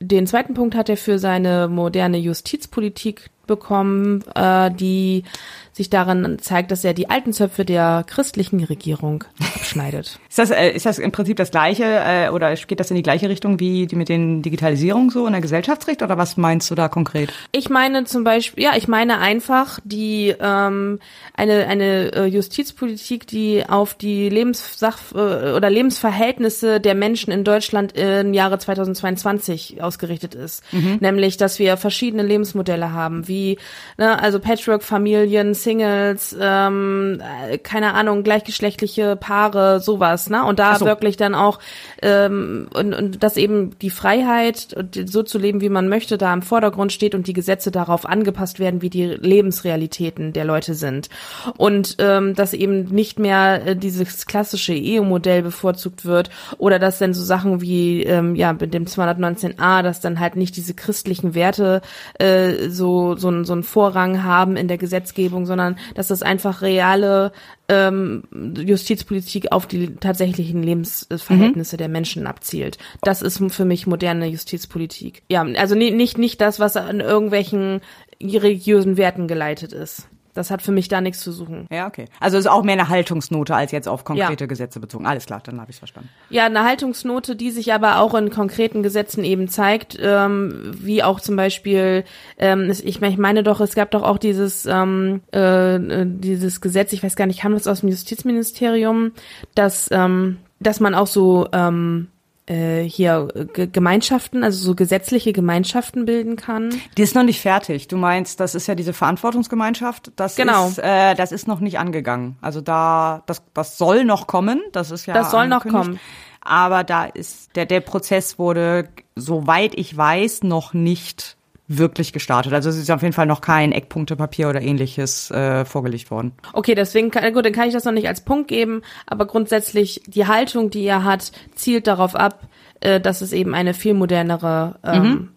den 0.00 0.26
zweiten 0.26 0.54
Punkt 0.54 0.74
hat 0.74 0.88
er 0.88 0.96
für 0.96 1.18
seine 1.18 1.68
moderne 1.68 2.18
Justizpolitik 2.18 3.30
bekommen, 3.46 4.24
äh, 4.34 4.70
die 4.70 5.24
sich 5.72 5.88
darin 5.88 6.38
zeigt, 6.38 6.70
dass 6.70 6.84
er 6.84 6.92
die 6.92 7.08
alten 7.08 7.32
Zöpfe 7.32 7.64
der 7.64 8.04
christlichen 8.06 8.62
Regierung 8.62 9.24
abschneidet. 9.54 10.18
ist, 10.28 10.38
das, 10.38 10.50
äh, 10.50 10.70
ist 10.70 10.84
das 10.84 10.98
im 10.98 11.12
Prinzip 11.12 11.38
das 11.38 11.50
Gleiche 11.50 11.84
äh, 11.84 12.28
oder 12.28 12.54
geht 12.54 12.78
das 12.78 12.90
in 12.90 12.96
die 12.96 13.02
gleiche 13.02 13.30
Richtung 13.30 13.58
wie 13.58 13.86
die 13.86 13.96
mit 13.96 14.10
den 14.10 14.42
Digitalisierung 14.42 15.10
so 15.10 15.26
in 15.26 15.32
der 15.32 15.40
Gesellschaftsrecht 15.40 16.02
oder 16.02 16.18
was 16.18 16.36
meinst 16.36 16.70
du 16.70 16.74
da 16.74 16.88
konkret? 16.88 17.32
Ich 17.52 17.70
meine 17.70 18.04
zum 18.04 18.22
Beispiel, 18.22 18.64
ja, 18.64 18.72
ich 18.76 18.86
meine 18.86 19.18
einfach 19.18 19.80
die 19.84 20.34
ähm, 20.38 20.98
eine 21.34 21.66
eine 21.66 22.12
äh, 22.12 22.24
Justizpolitik, 22.26 23.26
die 23.26 23.64
auf 23.66 23.94
die 23.94 24.28
Lebenssach 24.28 24.98
äh, 25.14 25.52
oder 25.52 25.70
Lebensverhältnisse 25.70 26.80
der 26.80 26.94
Menschen 26.94 27.32
in 27.32 27.44
Deutschland 27.44 27.92
im 27.92 28.34
Jahre 28.34 28.58
2022 28.58 29.82
ausgerichtet 29.82 30.34
ist, 30.34 30.62
mhm. 30.72 30.98
nämlich 31.00 31.38
dass 31.38 31.58
wir 31.58 31.78
verschiedene 31.78 32.22
Lebensmodelle 32.22 32.92
haben, 32.92 33.26
wie 33.26 33.58
ne, 33.96 34.20
also 34.20 34.38
Patchwork-Familien, 34.38 35.54
Singles, 35.62 36.36
ähm, 36.38 37.20
keine 37.62 37.94
Ahnung, 37.94 38.22
gleichgeschlechtliche 38.22 39.16
Paare, 39.16 39.80
sowas, 39.80 40.30
ne? 40.30 40.44
Und 40.44 40.58
da 40.58 40.76
so. 40.76 40.86
wirklich 40.86 41.16
dann 41.16 41.34
auch 41.34 41.58
ähm, 42.02 42.68
und, 42.74 42.94
und 42.94 43.22
dass 43.22 43.36
eben 43.36 43.78
die 43.80 43.90
Freiheit, 43.90 44.74
so 45.06 45.22
zu 45.22 45.38
leben, 45.38 45.60
wie 45.60 45.68
man 45.68 45.88
möchte, 45.88 46.18
da 46.18 46.32
im 46.32 46.42
Vordergrund 46.42 46.92
steht 46.92 47.14
und 47.14 47.26
die 47.26 47.32
Gesetze 47.32 47.70
darauf 47.70 48.06
angepasst 48.06 48.58
werden, 48.58 48.82
wie 48.82 48.90
die 48.90 49.06
Lebensrealitäten 49.06 50.32
der 50.32 50.44
Leute 50.44 50.74
sind. 50.74 51.08
Und 51.56 51.96
ähm, 51.98 52.34
dass 52.34 52.54
eben 52.54 52.84
nicht 52.84 53.18
mehr 53.18 53.66
äh, 53.66 53.76
dieses 53.76 54.26
klassische 54.26 54.74
Ehe-Modell 54.74 55.42
bevorzugt 55.42 56.04
wird 56.04 56.30
oder 56.58 56.78
dass 56.78 56.98
dann 56.98 57.14
so 57.14 57.22
Sachen 57.22 57.60
wie 57.60 58.02
ähm, 58.02 58.34
ja 58.34 58.52
mit 58.52 58.74
dem 58.74 58.84
219a, 58.86 59.82
dass 59.82 60.00
dann 60.00 60.20
halt 60.20 60.36
nicht 60.36 60.56
diese 60.56 60.74
christlichen 60.74 61.34
Werte 61.34 61.82
äh, 62.18 62.68
so 62.68 63.16
so, 63.16 63.44
so 63.44 63.52
einen 63.52 63.62
Vorrang 63.62 64.22
haben 64.22 64.56
in 64.56 64.68
der 64.68 64.78
Gesetzgebung, 64.78 65.46
sondern 65.52 65.76
dass 65.94 66.08
das 66.08 66.22
einfach 66.22 66.62
reale 66.62 67.30
ähm, 67.68 68.22
Justizpolitik 68.56 69.52
auf 69.52 69.66
die 69.66 69.96
tatsächlichen 69.96 70.62
Lebensverhältnisse 70.62 71.76
mhm. 71.76 71.78
der 71.78 71.88
Menschen 71.88 72.26
abzielt. 72.26 72.78
Das 73.02 73.20
ist 73.20 73.42
für 73.52 73.66
mich 73.66 73.86
moderne 73.86 74.26
Justizpolitik. 74.26 75.24
Ja, 75.28 75.42
also 75.42 75.74
nicht 75.74 76.16
nicht 76.16 76.40
das, 76.40 76.58
was 76.58 76.78
an 76.78 77.00
irgendwelchen 77.00 77.82
religiösen 78.22 78.96
Werten 78.96 79.28
geleitet 79.28 79.74
ist. 79.74 80.08
Das 80.34 80.50
hat 80.50 80.62
für 80.62 80.72
mich 80.72 80.88
da 80.88 81.00
nichts 81.00 81.20
zu 81.20 81.30
suchen. 81.30 81.66
Ja, 81.70 81.86
okay. 81.86 82.06
Also 82.18 82.38
ist 82.38 82.46
auch 82.46 82.62
mehr 82.62 82.72
eine 82.72 82.88
Haltungsnote 82.88 83.54
als 83.54 83.70
jetzt 83.70 83.86
auf 83.86 84.04
konkrete 84.04 84.44
ja. 84.44 84.48
Gesetze 84.48 84.80
bezogen. 84.80 85.06
Alles 85.06 85.26
klar, 85.26 85.40
dann 85.44 85.60
habe 85.60 85.70
ich 85.70 85.76
verstanden. 85.76 86.08
Ja, 86.30 86.46
eine 86.46 86.64
Haltungsnote, 86.64 87.36
die 87.36 87.50
sich 87.50 87.72
aber 87.72 87.98
auch 87.98 88.14
in 88.14 88.30
konkreten 88.30 88.82
Gesetzen 88.82 89.24
eben 89.24 89.48
zeigt, 89.48 89.98
ähm, 90.00 90.72
wie 90.74 91.02
auch 91.02 91.20
zum 91.20 91.36
Beispiel, 91.36 92.04
ähm, 92.38 92.70
ich, 92.70 93.02
ich 93.02 93.18
meine 93.18 93.42
doch, 93.42 93.60
es 93.60 93.74
gab 93.74 93.90
doch 93.90 94.02
auch 94.02 94.18
dieses 94.18 94.64
ähm, 94.66 95.20
äh, 95.34 95.76
äh 95.76 96.06
dieses 96.06 96.60
Gesetz, 96.60 96.92
ich 96.92 97.02
weiß 97.02 97.16
gar 97.16 97.26
nicht, 97.26 97.40
kam 97.40 97.52
das 97.52 97.66
aus 97.66 97.80
dem 97.80 97.90
Justizministerium, 97.90 99.12
dass 99.54 99.88
ähm, 99.90 100.38
dass 100.60 100.80
man 100.80 100.94
auch 100.94 101.06
so 101.06 101.48
ähm, 101.52 102.08
äh, 102.46 102.82
hier 102.82 103.28
G 103.54 103.66
Gemeinschaften, 103.66 104.42
also 104.42 104.64
so 104.64 104.74
gesetzliche 104.74 105.32
Gemeinschaften 105.32 106.04
bilden 106.04 106.36
kann. 106.36 106.74
Die 106.96 107.02
ist 107.02 107.14
noch 107.14 107.22
nicht 107.22 107.40
fertig. 107.40 107.88
Du 107.88 107.96
meinst, 107.96 108.40
das 108.40 108.54
ist 108.54 108.66
ja 108.66 108.74
diese 108.74 108.92
Verantwortungsgemeinschaft. 108.92 110.12
Das 110.16 110.36
genau. 110.36 110.68
ist, 110.68 110.78
äh, 110.78 111.14
das 111.14 111.32
ist 111.32 111.46
noch 111.46 111.60
nicht 111.60 111.78
angegangen. 111.78 112.36
Also 112.40 112.60
da, 112.60 113.22
das, 113.26 113.42
das 113.54 113.78
soll 113.78 114.04
noch 114.04 114.26
kommen. 114.26 114.60
Das 114.72 114.90
ist 114.90 115.06
ja. 115.06 115.14
Das 115.14 115.30
soll 115.30 115.48
noch 115.48 115.66
kommen. 115.66 116.00
Aber 116.40 116.82
da 116.82 117.04
ist 117.04 117.54
der 117.54 117.66
der 117.66 117.80
Prozess 117.80 118.38
wurde, 118.38 118.88
soweit 119.14 119.74
ich 119.76 119.96
weiß, 119.96 120.42
noch 120.42 120.74
nicht 120.74 121.36
wirklich 121.78 122.12
gestartet. 122.12 122.52
Also 122.52 122.70
es 122.70 122.76
ist 122.76 122.90
auf 122.90 123.02
jeden 123.02 123.14
Fall 123.14 123.26
noch 123.26 123.40
kein 123.40 123.72
Eckpunktepapier 123.72 124.48
oder 124.48 124.60
ähnliches 124.60 125.30
äh, 125.30 125.64
vorgelegt 125.64 126.10
worden. 126.10 126.32
Okay, 126.52 126.74
deswegen 126.74 127.10
kann, 127.10 127.32
gut, 127.32 127.44
dann 127.44 127.52
kann 127.52 127.68
ich 127.68 127.74
das 127.74 127.84
noch 127.84 127.92
nicht 127.92 128.08
als 128.08 128.22
Punkt 128.22 128.48
geben, 128.48 128.82
aber 129.06 129.26
grundsätzlich 129.26 130.02
die 130.06 130.26
Haltung, 130.26 130.70
die 130.70 130.84
er 130.84 131.04
hat, 131.04 131.32
zielt 131.54 131.86
darauf 131.86 132.14
ab, 132.14 132.48
äh, 132.80 133.00
dass 133.00 133.20
es 133.20 133.32
eben 133.32 133.54
eine 133.54 133.74
viel 133.74 133.94
modernere 133.94 134.78
ähm, 134.84 135.02
mhm. 135.02 135.28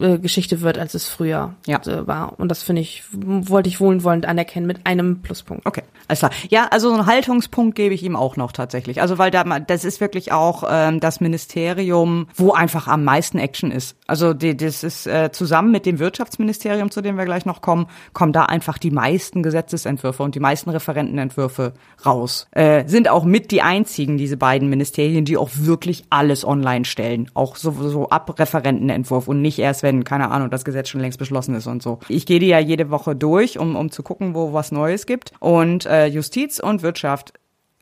Äh, 0.00 0.18
Geschichte 0.18 0.60
wird, 0.60 0.76
als 0.76 0.94
es 0.94 1.08
früher 1.08 1.54
ja. 1.66 1.78
Äh, 1.86 2.06
war. 2.06 2.38
Und 2.38 2.48
das 2.48 2.64
finde 2.64 2.82
ich, 2.82 3.04
wollte 3.12 3.68
ich 3.68 3.80
wohlwollend 3.80 4.26
anerkennen 4.26 4.66
mit 4.66 4.86
einem 4.86 5.22
Pluspunkt. 5.22 5.64
Okay, 5.66 5.82
alles 6.08 6.18
klar. 6.18 6.32
Ja, 6.48 6.66
also 6.70 6.88
so 6.88 6.94
einen 6.94 7.06
Haltungspunkt 7.06 7.76
gebe 7.76 7.94
ich 7.94 8.02
ihm 8.02 8.16
auch 8.16 8.36
noch 8.36 8.50
tatsächlich. 8.50 9.00
Also 9.00 9.18
weil 9.18 9.30
da 9.30 9.44
das 9.44 9.84
ist 9.84 10.00
wirklich 10.00 10.32
auch 10.32 10.64
ähm, 10.68 10.98
das 10.98 11.20
Ministerium, 11.20 12.26
wo 12.34 12.52
einfach 12.52 12.88
am 12.88 13.04
meisten 13.04 13.38
Action 13.38 13.70
ist. 13.70 13.96
Also 14.08 14.34
die, 14.34 14.56
das 14.56 14.82
ist 14.82 15.06
äh, 15.06 15.30
zusammen 15.30 15.70
mit 15.70 15.86
dem 15.86 16.00
Wirtschaftsministerium, 16.00 16.90
zu 16.90 17.00
dem 17.00 17.16
wir 17.16 17.24
gleich 17.24 17.46
noch 17.46 17.60
kommen, 17.60 17.86
kommen 18.12 18.32
da 18.32 18.46
einfach 18.46 18.78
die 18.78 18.90
meisten 18.90 19.44
Gesetzesentwürfe 19.44 20.24
und 20.24 20.34
die 20.34 20.40
meisten 20.40 20.70
Referentenentwürfe 20.70 21.72
raus. 22.04 22.48
Äh, 22.50 22.88
sind 22.88 23.08
auch 23.08 23.24
mit 23.24 23.52
die 23.52 23.62
einzigen, 23.62 24.18
diese 24.18 24.36
beiden 24.36 24.68
Ministerien, 24.68 25.24
die 25.24 25.36
auch 25.36 25.50
wirklich 25.52 26.04
alles 26.10 26.44
online 26.44 26.84
stellen. 26.84 27.30
Auch 27.34 27.54
so, 27.54 27.70
so 27.70 28.08
ab 28.08 28.38
Referentenentwurf 28.40 29.28
und 29.28 29.40
nicht 29.40 29.60
erst 29.60 29.83
wenn, 29.84 30.02
keine 30.02 30.32
Ahnung, 30.32 30.50
das 30.50 30.64
Gesetz 30.64 30.88
schon 30.88 31.00
längst 31.00 31.20
beschlossen 31.20 31.54
ist 31.54 31.68
und 31.68 31.80
so. 31.80 32.00
Ich 32.08 32.26
gehe 32.26 32.40
die 32.40 32.48
ja 32.48 32.58
jede 32.58 32.90
Woche 32.90 33.14
durch, 33.14 33.58
um, 33.60 33.76
um 33.76 33.92
zu 33.92 34.02
gucken, 34.02 34.34
wo 34.34 34.52
was 34.52 34.72
Neues 34.72 35.06
gibt. 35.06 35.32
Und 35.38 35.86
äh, 35.86 36.06
Justiz 36.06 36.58
und 36.58 36.82
Wirtschaft, 36.82 37.34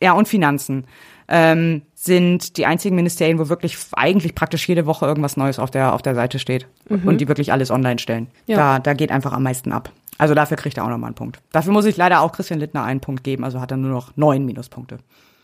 ja, 0.03 0.13
und 0.13 0.29
Finanzen 0.29 0.85
ähm, 1.29 1.83
sind 1.95 2.57
die 2.57 2.67
einzigen 2.67 2.97
Ministerien, 2.97 3.39
wo 3.39 3.49
wirklich 3.49 3.79
eigentlich 3.93 4.35
praktisch 4.35 4.69
jede 4.69 4.85
Woche 4.85 5.07
irgendwas 5.07 5.37
Neues 5.37 5.59
auf 5.61 5.71
der, 5.71 5.95
auf 5.95 6.03
der 6.03 6.17
Seite 6.17 6.39
steht. 6.39 6.67
Mhm. 6.89 7.09
Und 7.09 7.21
die 7.21 7.29
wirklich 7.29 7.53
alles 7.53 7.71
online 7.71 8.01
stellen. 8.01 8.27
Ja. 8.47 8.57
Da, 8.57 8.79
da 8.81 8.93
geht 8.95 9.13
einfach 9.13 9.33
am 9.33 9.45
meisten 9.45 9.73
ab. 9.73 9.91
Also 10.19 10.35
dafür 10.35 10.57
kriegt 10.57 10.77
er 10.77 10.85
auch 10.85 10.89
nochmal 10.89 11.09
einen 11.09 11.15
Punkt. 11.15 11.41
Dafür 11.53 11.73
muss 11.73 11.85
ich 11.85 11.97
leider 11.97 12.21
auch 12.21 12.33
Christian 12.33 12.61
Littner 12.61 12.85
einen 12.85 13.01
Punkt 13.01 13.25
geben, 13.25 13.45
also 13.45 13.61
hat 13.61 13.71
er 13.71 13.77
nur 13.77 13.91
noch 13.91 14.17
neun 14.17 14.45
Minuspunkte. 14.45 14.99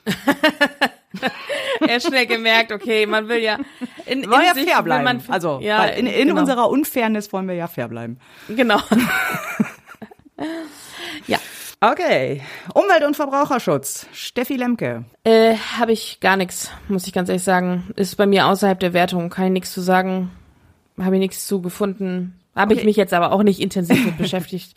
er 1.80 1.94
hat 1.94 2.02
schnell 2.02 2.26
gemerkt, 2.26 2.72
okay, 2.72 3.06
man 3.06 3.28
will 3.28 3.38
ja 3.38 3.58
in, 4.06 4.24
in 4.24 4.30
ja 4.30 4.54
fair 4.54 4.82
bleiben. 4.82 5.04
Man, 5.04 5.22
also 5.28 5.58
ja, 5.62 5.84
in, 5.84 6.06
in 6.06 6.28
genau. 6.28 6.40
unserer 6.40 6.68
Unfairness 6.68 7.32
wollen 7.32 7.48
wir 7.48 7.54
ja 7.54 7.66
fair 7.66 7.88
bleiben. 7.88 8.18
Genau. 8.48 8.78
ja. 11.26 11.38
Okay, 11.80 12.42
Umwelt- 12.74 13.04
und 13.04 13.14
Verbraucherschutz. 13.14 14.06
Steffi 14.12 14.56
Lemke. 14.56 15.04
Äh, 15.22 15.54
habe 15.78 15.92
ich 15.92 16.18
gar 16.20 16.36
nichts, 16.36 16.72
muss 16.88 17.06
ich 17.06 17.12
ganz 17.12 17.28
ehrlich 17.28 17.44
sagen. 17.44 17.92
Ist 17.94 18.16
bei 18.16 18.26
mir 18.26 18.48
außerhalb 18.48 18.80
der 18.80 18.92
Wertung, 18.92 19.30
kann 19.30 19.46
ich 19.46 19.52
nichts 19.52 19.72
zu 19.72 19.80
sagen. 19.80 20.32
Habe 21.00 21.14
ich 21.14 21.20
nichts 21.20 21.46
zu 21.46 21.62
gefunden. 21.62 22.40
Habe 22.56 22.72
okay. 22.72 22.80
ich 22.80 22.84
mich 22.84 22.96
jetzt 22.96 23.14
aber 23.14 23.30
auch 23.30 23.44
nicht 23.44 23.60
intensiv 23.60 24.04
mit 24.04 24.18
beschäftigt 24.18 24.74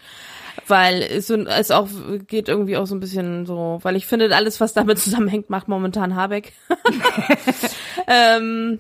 weil 0.68 1.02
es, 1.02 1.30
es 1.30 1.72
auch 1.72 1.88
geht 2.28 2.50
irgendwie 2.50 2.78
auch 2.78 2.86
so 2.86 2.96
ein 2.96 3.00
bisschen 3.00 3.46
so, 3.46 3.80
weil 3.82 3.96
ich 3.96 4.06
finde, 4.06 4.36
alles, 4.36 4.60
was 4.60 4.74
damit 4.74 5.00
zusammenhängt, 5.00 5.50
macht 5.50 5.68
momentan 5.68 6.16
Habeck. 6.16 6.54
ähm. 8.08 8.80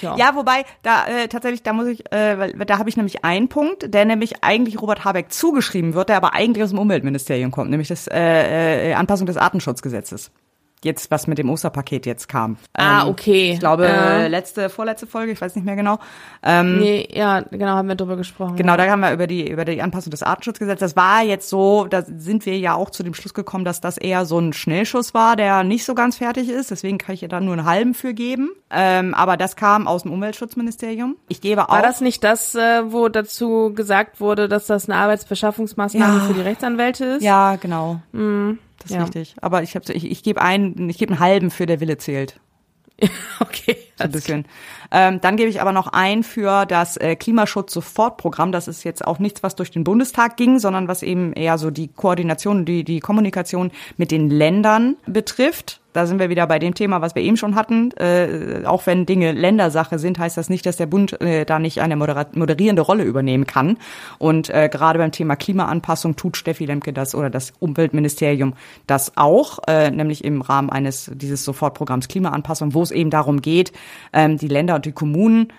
Ja, 0.00 0.36
wobei 0.36 0.64
da 0.84 1.08
äh, 1.08 1.26
tatsächlich, 1.26 1.64
da 1.64 1.72
muss 1.72 1.88
ich, 1.88 2.12
äh, 2.12 2.54
da 2.64 2.78
habe 2.78 2.88
ich 2.88 2.96
nämlich 2.96 3.24
einen 3.24 3.48
Punkt, 3.48 3.92
der 3.92 4.04
nämlich 4.04 4.44
eigentlich 4.44 4.80
Robert 4.80 5.04
Habeck 5.04 5.32
zugeschrieben 5.32 5.94
wird, 5.94 6.08
der 6.08 6.18
aber 6.18 6.34
eigentlich 6.34 6.62
aus 6.62 6.70
dem 6.70 6.78
Umweltministerium 6.78 7.50
kommt, 7.50 7.70
nämlich 7.70 7.88
das 7.88 8.06
äh, 8.06 8.90
äh, 8.90 8.94
Anpassung 8.94 9.26
des 9.26 9.36
Artenschutzgesetzes 9.36 10.30
jetzt 10.84 11.10
was 11.10 11.26
mit 11.26 11.38
dem 11.38 11.50
Osterpaket 11.50 12.06
jetzt 12.06 12.28
kam. 12.28 12.56
Ah, 12.74 13.02
ähm, 13.02 13.08
okay. 13.08 13.52
Ich 13.52 13.60
glaube, 13.60 13.86
äh. 13.86 14.28
letzte, 14.28 14.68
vorletzte 14.68 15.06
Folge, 15.06 15.32
ich 15.32 15.40
weiß 15.40 15.56
nicht 15.56 15.64
mehr 15.64 15.76
genau. 15.76 15.98
Ähm, 16.42 16.78
nee, 16.78 17.08
ja, 17.12 17.40
genau, 17.40 17.72
haben 17.72 17.88
wir 17.88 17.94
drüber 17.94 18.16
gesprochen. 18.16 18.56
Genau, 18.56 18.76
da 18.76 18.88
haben 18.88 19.00
wir 19.00 19.12
über 19.12 19.26
die, 19.26 19.48
über 19.48 19.64
die 19.64 19.82
Anpassung 19.82 20.10
des 20.10 20.22
Artenschutzgesetzes. 20.22 20.94
Das 20.94 20.96
war 20.96 21.22
jetzt 21.22 21.48
so, 21.48 21.86
da 21.86 22.02
sind 22.02 22.46
wir 22.46 22.58
ja 22.58 22.74
auch 22.74 22.90
zu 22.90 23.02
dem 23.02 23.14
Schluss 23.14 23.34
gekommen, 23.34 23.64
dass 23.64 23.80
das 23.80 23.98
eher 23.98 24.24
so 24.24 24.38
ein 24.38 24.52
Schnellschuss 24.52 25.14
war, 25.14 25.36
der 25.36 25.64
nicht 25.64 25.84
so 25.84 25.94
ganz 25.94 26.16
fertig 26.18 26.48
ist. 26.48 26.70
Deswegen 26.70 26.98
kann 26.98 27.14
ich 27.14 27.22
ihr 27.22 27.28
da 27.28 27.40
nur 27.40 27.54
einen 27.54 27.64
halben 27.64 27.94
für 27.94 28.14
geben. 28.14 28.50
Ähm, 28.70 29.14
aber 29.14 29.36
das 29.36 29.56
kam 29.56 29.86
aus 29.88 30.02
dem 30.02 30.12
Umweltschutzministerium. 30.12 31.16
Ich 31.28 31.40
gebe 31.40 31.68
auch. 31.68 31.72
War 31.72 31.82
das 31.82 32.00
nicht 32.00 32.22
das, 32.22 32.54
äh, 32.54 32.92
wo 32.92 33.08
dazu 33.08 33.72
gesagt 33.74 34.20
wurde, 34.20 34.48
dass 34.48 34.66
das 34.66 34.88
eine 34.88 34.98
Arbeitsbeschaffungsmaßnahme 34.98 36.18
ja. 36.18 36.24
für 36.24 36.34
die 36.34 36.42
Rechtsanwälte 36.42 37.04
ist? 37.04 37.22
Ja, 37.22 37.56
genau. 37.56 38.00
Mhm. 38.12 38.58
Ist 38.88 38.94
ja. 38.94 39.02
richtig. 39.02 39.34
Aber 39.40 39.62
ich, 39.62 39.76
hab, 39.76 39.88
ich, 39.88 40.10
ich 40.10 40.22
gebe 40.22 40.40
einen, 40.40 40.88
ich 40.88 40.98
gebe 40.98 41.12
einen 41.12 41.20
halben 41.20 41.50
für 41.50 41.66
der 41.66 41.80
Wille 41.80 41.98
zählt. 41.98 42.40
okay. 43.40 43.76
So 43.96 44.04
ein 44.04 44.10
bisschen. 44.10 44.46
Ähm, 44.90 45.20
dann 45.20 45.36
gebe 45.36 45.48
ich 45.50 45.60
aber 45.60 45.72
noch 45.72 45.88
ein 45.88 46.22
für 46.22 46.66
das 46.66 46.96
äh, 46.96 47.14
Klimaschutz-Sofortprogramm. 47.16 48.50
Das 48.50 48.66
ist 48.66 48.84
jetzt 48.84 49.06
auch 49.06 49.18
nichts, 49.18 49.42
was 49.42 49.54
durch 49.56 49.70
den 49.70 49.84
Bundestag 49.84 50.36
ging, 50.36 50.58
sondern 50.58 50.88
was 50.88 51.02
eben 51.02 51.32
eher 51.32 51.58
so 51.58 51.70
die 51.70 51.88
Koordination, 51.88 52.64
die, 52.64 52.84
die 52.84 53.00
Kommunikation 53.00 53.70
mit 53.96 54.10
den 54.10 54.30
Ländern 54.30 54.96
betrifft. 55.06 55.80
Da 55.94 56.06
sind 56.06 56.18
wir 56.18 56.28
wieder 56.28 56.46
bei 56.46 56.58
dem 56.58 56.74
Thema, 56.74 57.00
was 57.00 57.14
wir 57.14 57.22
eben 57.22 57.36
schon 57.36 57.54
hatten. 57.54 57.92
Äh, 57.92 58.62
auch 58.66 58.86
wenn 58.86 59.06
Dinge 59.06 59.32
Ländersache 59.32 59.98
sind, 59.98 60.18
heißt 60.18 60.36
das 60.36 60.50
nicht, 60.50 60.66
dass 60.66 60.76
der 60.76 60.86
Bund 60.86 61.18
äh, 61.20 61.46
da 61.46 61.58
nicht 61.58 61.80
eine 61.80 61.96
moderierende 61.96 62.82
Rolle 62.82 63.04
übernehmen 63.04 63.46
kann. 63.46 63.78
Und 64.18 64.50
äh, 64.50 64.68
gerade 64.68 64.98
beim 64.98 65.12
Thema 65.12 65.34
Klimaanpassung 65.36 66.14
tut 66.16 66.36
Steffi 66.36 66.66
Lemke 66.66 66.92
das 66.92 67.14
oder 67.14 67.30
das 67.30 67.52
Umweltministerium 67.58 68.52
das 68.86 69.16
auch, 69.16 69.60
äh, 69.66 69.90
nämlich 69.90 70.24
im 70.24 70.42
Rahmen 70.42 70.68
eines 70.68 71.10
dieses 71.14 71.44
Sofortprogramms 71.44 72.08
Klimaanpassung, 72.08 72.74
wo 72.74 72.82
es 72.82 72.90
eben 72.90 73.10
darum 73.10 73.40
geht, 73.40 73.72
ähm, 74.12 74.36
die 74.36 74.48
Länder 74.48 74.74
und 74.74 74.84
die 74.84 74.92
Kommunen 74.92 75.52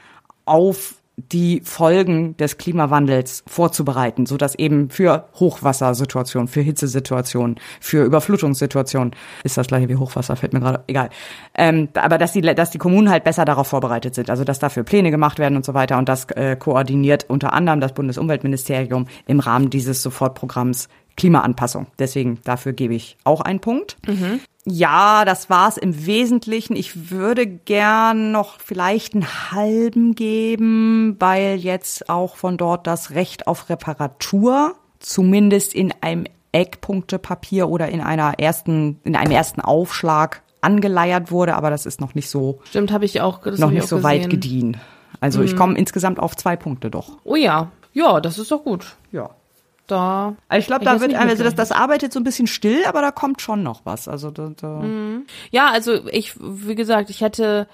auf 0.45 0.98
die 1.31 1.61
Folgen 1.63 2.37
des 2.37 2.57
Klimawandels 2.57 3.43
vorzubereiten, 3.47 4.25
so 4.25 4.37
dass 4.37 4.55
eben 4.55 4.89
für 4.89 5.25
Hochwassersituationen, 5.35 6.47
für 6.47 6.61
Hitzesituationen, 6.61 7.59
für 7.79 8.03
Überflutungssituationen 8.03 9.15
ist 9.43 9.57
das 9.57 9.67
gleiche 9.67 9.89
wie 9.89 9.95
Hochwasser, 9.95 10.35
fällt 10.35 10.53
mir 10.53 10.59
gerade 10.59 10.83
egal. 10.87 11.09
Ähm, 11.55 11.89
aber 11.93 12.17
dass 12.17 12.33
die, 12.33 12.41
dass 12.41 12.71
die 12.71 12.77
Kommunen 12.77 13.09
halt 13.09 13.23
besser 13.23 13.45
darauf 13.45 13.67
vorbereitet 13.67 14.15
sind, 14.15 14.29
also 14.29 14.43
dass 14.43 14.59
dafür 14.59 14.83
Pläne 14.83 15.11
gemacht 15.11 15.39
werden 15.39 15.55
und 15.55 15.65
so 15.65 15.73
weiter 15.73 15.97
und 15.97 16.09
das 16.09 16.25
äh, 16.31 16.55
koordiniert 16.55 17.25
unter 17.27 17.53
anderem 17.53 17.79
das 17.79 17.93
Bundesumweltministerium 17.93 19.07
im 19.27 19.39
Rahmen 19.39 19.69
dieses 19.69 20.01
Sofortprogramms 20.01 20.87
Klimaanpassung. 21.19 21.87
Deswegen 21.99 22.39
dafür 22.45 22.71
gebe 22.71 22.95
ich 22.95 23.17
auch 23.25 23.41
einen 23.41 23.59
Punkt. 23.59 23.97
Mhm. 24.07 24.39
Ja, 24.71 25.25
das 25.25 25.49
war's 25.49 25.77
im 25.77 26.05
Wesentlichen. 26.05 26.75
Ich 26.75 27.09
würde 27.09 27.47
gern 27.47 28.31
noch 28.31 28.59
vielleicht 28.59 29.13
einen 29.13 29.51
halben 29.51 30.15
geben, 30.15 31.15
weil 31.19 31.55
jetzt 31.55 32.09
auch 32.09 32.35
von 32.35 32.57
dort 32.57 32.87
das 32.87 33.11
Recht 33.11 33.47
auf 33.47 33.69
Reparatur 33.69 34.75
zumindest 34.99 35.73
in 35.73 35.93
einem 36.01 36.25
Eckpunktepapier 36.51 37.69
oder 37.69 37.89
in 37.89 38.01
einer 38.01 38.33
ersten, 38.37 38.99
in 39.03 39.15
einem 39.15 39.31
ersten 39.31 39.61
Aufschlag 39.61 40.41
angeleiert 40.61 41.31
wurde, 41.31 41.55
aber 41.55 41.69
das 41.69 41.85
ist 41.85 42.01
noch 42.01 42.15
nicht 42.15 42.29
so. 42.29 42.59
Stimmt, 42.65 42.91
habe 42.91 43.05
ich 43.05 43.21
auch. 43.21 43.45
noch 43.45 43.71
nicht 43.71 43.87
so 43.87 43.97
gesehen. 43.97 44.03
weit 44.03 44.29
gediehen. 44.29 44.77
Also 45.21 45.39
mhm. 45.39 45.45
ich 45.45 45.55
komme 45.55 45.77
insgesamt 45.77 46.19
auf 46.19 46.35
zwei 46.35 46.55
Punkte 46.55 46.91
doch. 46.91 47.17
Oh 47.23 47.35
ja, 47.35 47.71
ja, 47.93 48.19
das 48.19 48.37
ist 48.37 48.51
doch 48.51 48.63
gut. 48.63 48.95
Ja 49.11 49.29
da. 49.91 50.35
Also 50.47 50.59
ich 50.59 50.67
glaube, 50.67 50.85
da 50.85 51.01
wird, 51.01 51.13
also 51.15 51.43
das, 51.43 51.55
das 51.55 51.71
arbeitet 51.71 52.13
so 52.13 52.19
ein 52.19 52.23
bisschen 52.23 52.47
still, 52.47 52.83
aber 52.87 53.01
da 53.01 53.11
kommt 53.11 53.41
schon 53.41 53.63
noch 53.63 53.81
was. 53.85 54.07
Also 54.07 54.31
da, 54.31 54.51
da. 54.59 54.79
Mhm. 54.79 55.25
Ja, 55.51 55.69
also 55.71 56.07
ich, 56.07 56.35
wie 56.39 56.75
gesagt, 56.75 57.09
ich 57.09 57.21
hätte, 57.21 57.67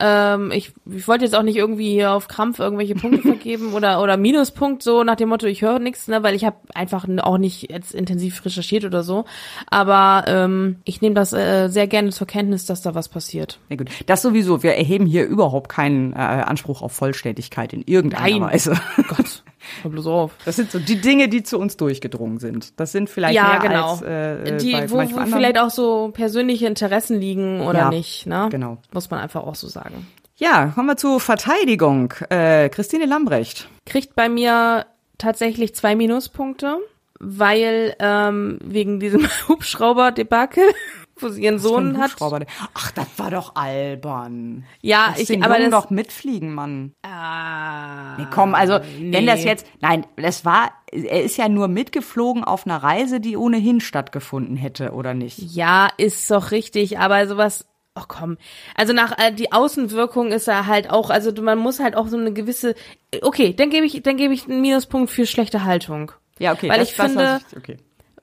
ähm, 0.00 0.50
ich, 0.52 0.72
ich 0.86 1.06
wollte 1.06 1.24
jetzt 1.24 1.34
auch 1.34 1.42
nicht 1.42 1.56
irgendwie 1.56 1.90
hier 1.90 2.12
auf 2.12 2.28
Krampf 2.28 2.58
irgendwelche 2.58 2.94
Punkte 2.94 3.22
vergeben 3.28 3.74
oder 3.74 4.02
oder 4.02 4.16
Minuspunkt 4.16 4.82
so 4.82 5.04
nach 5.04 5.16
dem 5.16 5.28
Motto, 5.28 5.46
ich 5.46 5.62
höre 5.62 5.78
nichts, 5.78 6.08
ne, 6.08 6.22
weil 6.22 6.34
ich 6.34 6.44
habe 6.44 6.56
einfach 6.74 7.06
auch 7.18 7.38
nicht 7.38 7.70
jetzt 7.70 7.94
intensiv 7.94 8.44
recherchiert 8.44 8.84
oder 8.84 9.02
so. 9.02 9.24
Aber 9.68 10.24
ähm, 10.26 10.76
ich 10.84 11.00
nehme 11.00 11.14
das 11.14 11.32
äh, 11.32 11.68
sehr 11.68 11.86
gerne 11.86 12.10
zur 12.10 12.26
Kenntnis, 12.26 12.66
dass 12.66 12.82
da 12.82 12.94
was 12.94 13.08
passiert. 13.08 13.60
Ja 13.68 13.76
gut, 13.76 13.88
das 14.06 14.22
sowieso. 14.22 14.62
Wir 14.62 14.74
erheben 14.74 15.06
hier 15.06 15.26
überhaupt 15.26 15.70
keinen 15.70 16.12
äh, 16.12 16.16
Anspruch 16.16 16.82
auf 16.82 16.92
Vollständigkeit 16.92 17.72
in 17.72 17.82
irgendeiner 17.82 18.38
Nein. 18.38 18.52
Weise. 18.52 18.74
Gott. 19.08 19.42
Hör 19.82 19.90
bloß 19.90 20.06
auf. 20.06 20.32
Das 20.44 20.56
sind 20.56 20.70
so 20.70 20.78
die 20.78 21.00
Dinge, 21.00 21.28
die 21.28 21.42
zu 21.42 21.58
uns 21.58 21.76
durchgedrungen 21.76 22.38
sind. 22.38 22.78
Das 22.80 22.92
sind 22.92 23.08
vielleicht 23.10 23.34
Ja, 23.34 23.48
mehr 23.48 23.60
genau. 23.60 23.90
als 23.92 24.02
äh, 24.02 24.56
Die, 24.58 24.72
bei 24.72 24.90
wo, 24.90 24.94
wo 24.96 24.98
anderen. 25.00 25.26
vielleicht 25.28 25.58
auch 25.58 25.70
so 25.70 26.10
persönliche 26.12 26.66
Interessen 26.66 27.18
liegen 27.20 27.60
oder 27.60 27.78
Ja, 27.78 27.88
nicht, 27.90 28.26
ne? 28.26 28.48
genau. 28.50 28.78
Muss 28.92 29.10
man 29.10 29.20
einfach 29.20 29.42
auch 29.42 29.54
so 29.54 29.68
sagen. 29.68 30.06
Ja, 30.36 30.72
kommen 30.74 30.88
wir 30.88 30.96
zur 30.96 31.20
Verteidigung. 31.20 32.12
Äh, 32.28 32.68
Christine 32.68 33.06
Lambrecht. 33.06 33.68
Kriegt 33.86 34.14
bei 34.16 34.28
mir 34.28 34.86
tatsächlich 35.18 35.74
zwei 35.76 35.94
Minuspunkte, 35.94 36.78
weil 37.20 37.94
ähm, 38.00 38.58
wegen 38.64 38.98
diesem 38.98 39.28
Hubschrauber-Debakel, 39.48 40.64
wo 41.16 41.28
sie 41.28 41.42
ihren 41.42 41.58
Sohn 41.58 41.98
hat. 41.98 42.12
Ach, 42.74 42.90
das 42.92 43.06
war 43.16 43.30
doch 43.30 43.54
albern. 43.56 44.64
Ja, 44.82 45.06
Lass 45.10 45.20
ich, 45.20 45.26
den 45.28 45.42
aber 45.44 45.58
Jungen 45.58 45.70
das, 45.70 45.82
doch 45.84 45.90
mitfliegen, 45.90 46.54
Mann. 46.54 46.92
Ah, 47.02 48.16
Nee, 48.18 48.26
komm, 48.32 48.54
also 48.54 48.80
wenn 48.98 49.10
nee. 49.10 49.26
das 49.26 49.44
jetzt, 49.44 49.66
nein, 49.80 50.06
das 50.16 50.44
war, 50.44 50.72
er 50.92 51.22
ist 51.22 51.36
ja 51.36 51.48
nur 51.48 51.68
mitgeflogen 51.68 52.44
auf 52.44 52.66
einer 52.66 52.82
Reise, 52.82 53.20
die 53.20 53.36
ohnehin 53.36 53.80
stattgefunden 53.80 54.56
hätte, 54.56 54.92
oder 54.92 55.14
nicht? 55.14 55.38
Ja, 55.38 55.88
ist 55.96 56.30
doch 56.30 56.50
richtig, 56.50 56.98
aber 56.98 57.26
sowas, 57.26 57.66
ach 57.94 58.06
komm. 58.08 58.36
Also 58.76 58.92
nach 58.92 59.16
äh, 59.18 59.32
die 59.32 59.52
Außenwirkung 59.52 60.32
ist 60.32 60.48
er 60.48 60.66
halt 60.66 60.90
auch, 60.90 61.10
also 61.10 61.32
man 61.42 61.58
muss 61.58 61.80
halt 61.80 61.96
auch 61.96 62.08
so 62.08 62.16
eine 62.16 62.32
gewisse, 62.32 62.74
okay, 63.22 63.54
dann 63.54 63.70
gebe 63.70 63.86
ich, 63.86 64.02
dann 64.02 64.16
gebe 64.16 64.34
ich 64.34 64.48
einen 64.48 64.60
Minuspunkt 64.60 65.10
für 65.10 65.26
schlechte 65.26 65.64
Haltung. 65.64 66.12
Ja, 66.38 66.52
okay. 66.52 66.68
Weil 66.68 66.82
ich 66.82 66.92
finde, 66.94 67.40
ich- 67.50 67.56
okay. 67.56 67.76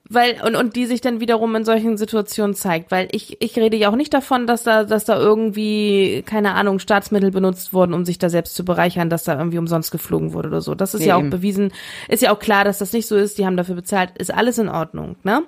Weil 0.08 0.40
und 0.44 0.56
und 0.56 0.76
die 0.76 0.86
sich 0.86 1.00
dann 1.00 1.20
wiederum 1.20 1.54
in 1.54 1.64
solchen 1.64 1.96
Situationen 1.96 2.54
zeigt, 2.54 2.90
weil 2.90 3.08
ich 3.12 3.40
ich 3.40 3.56
rede 3.56 3.76
ja 3.76 3.88
auch 3.90 3.96
nicht 3.96 4.12
davon, 4.12 4.46
dass 4.46 4.62
da 4.64 4.84
dass 4.84 5.04
da 5.04 5.18
irgendwie 5.18 6.22
keine 6.26 6.54
Ahnung 6.54 6.78
Staatsmittel 6.80 7.30
benutzt 7.30 7.72
wurden, 7.72 7.94
um 7.94 8.04
sich 8.04 8.18
da 8.18 8.28
selbst 8.28 8.54
zu 8.54 8.64
bereichern, 8.64 9.08
dass 9.10 9.24
da 9.24 9.38
irgendwie 9.38 9.58
umsonst 9.58 9.90
geflogen 9.92 10.32
wurde 10.32 10.48
oder 10.48 10.60
so. 10.60 10.74
Das 10.74 10.94
ist 10.94 11.00
Nee, 11.00 11.06
ja 11.08 11.16
auch 11.16 11.20
eben. 11.20 11.30
bewiesen, 11.30 11.72
ist 12.08 12.22
ja 12.22 12.32
auch 12.34 12.38
klar, 12.40 12.64
dass 12.64 12.78
das 12.78 12.92
nicht 12.92 13.06
so 13.06 13.16
ist. 13.16 13.38
Die 13.38 13.46
haben 13.46 13.56
dafür 13.56 13.76
bezahlt, 13.76 14.10
ist 14.18 14.32
alles 14.34 14.58
in 14.58 14.68
Ordnung, 14.68 15.16
ne? 15.22 15.42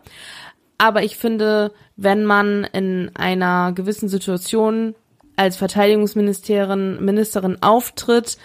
Aber 0.78 1.02
ich 1.02 1.16
finde, 1.16 1.72
wenn 1.96 2.24
man 2.24 2.64
in 2.72 3.10
einer 3.14 3.72
gewissen 3.72 4.08
Situation 4.08 4.94
als 5.36 5.56
Verteidigungsministerin 5.56 7.04
Ministerin 7.04 7.58
auftritt, 7.62 8.38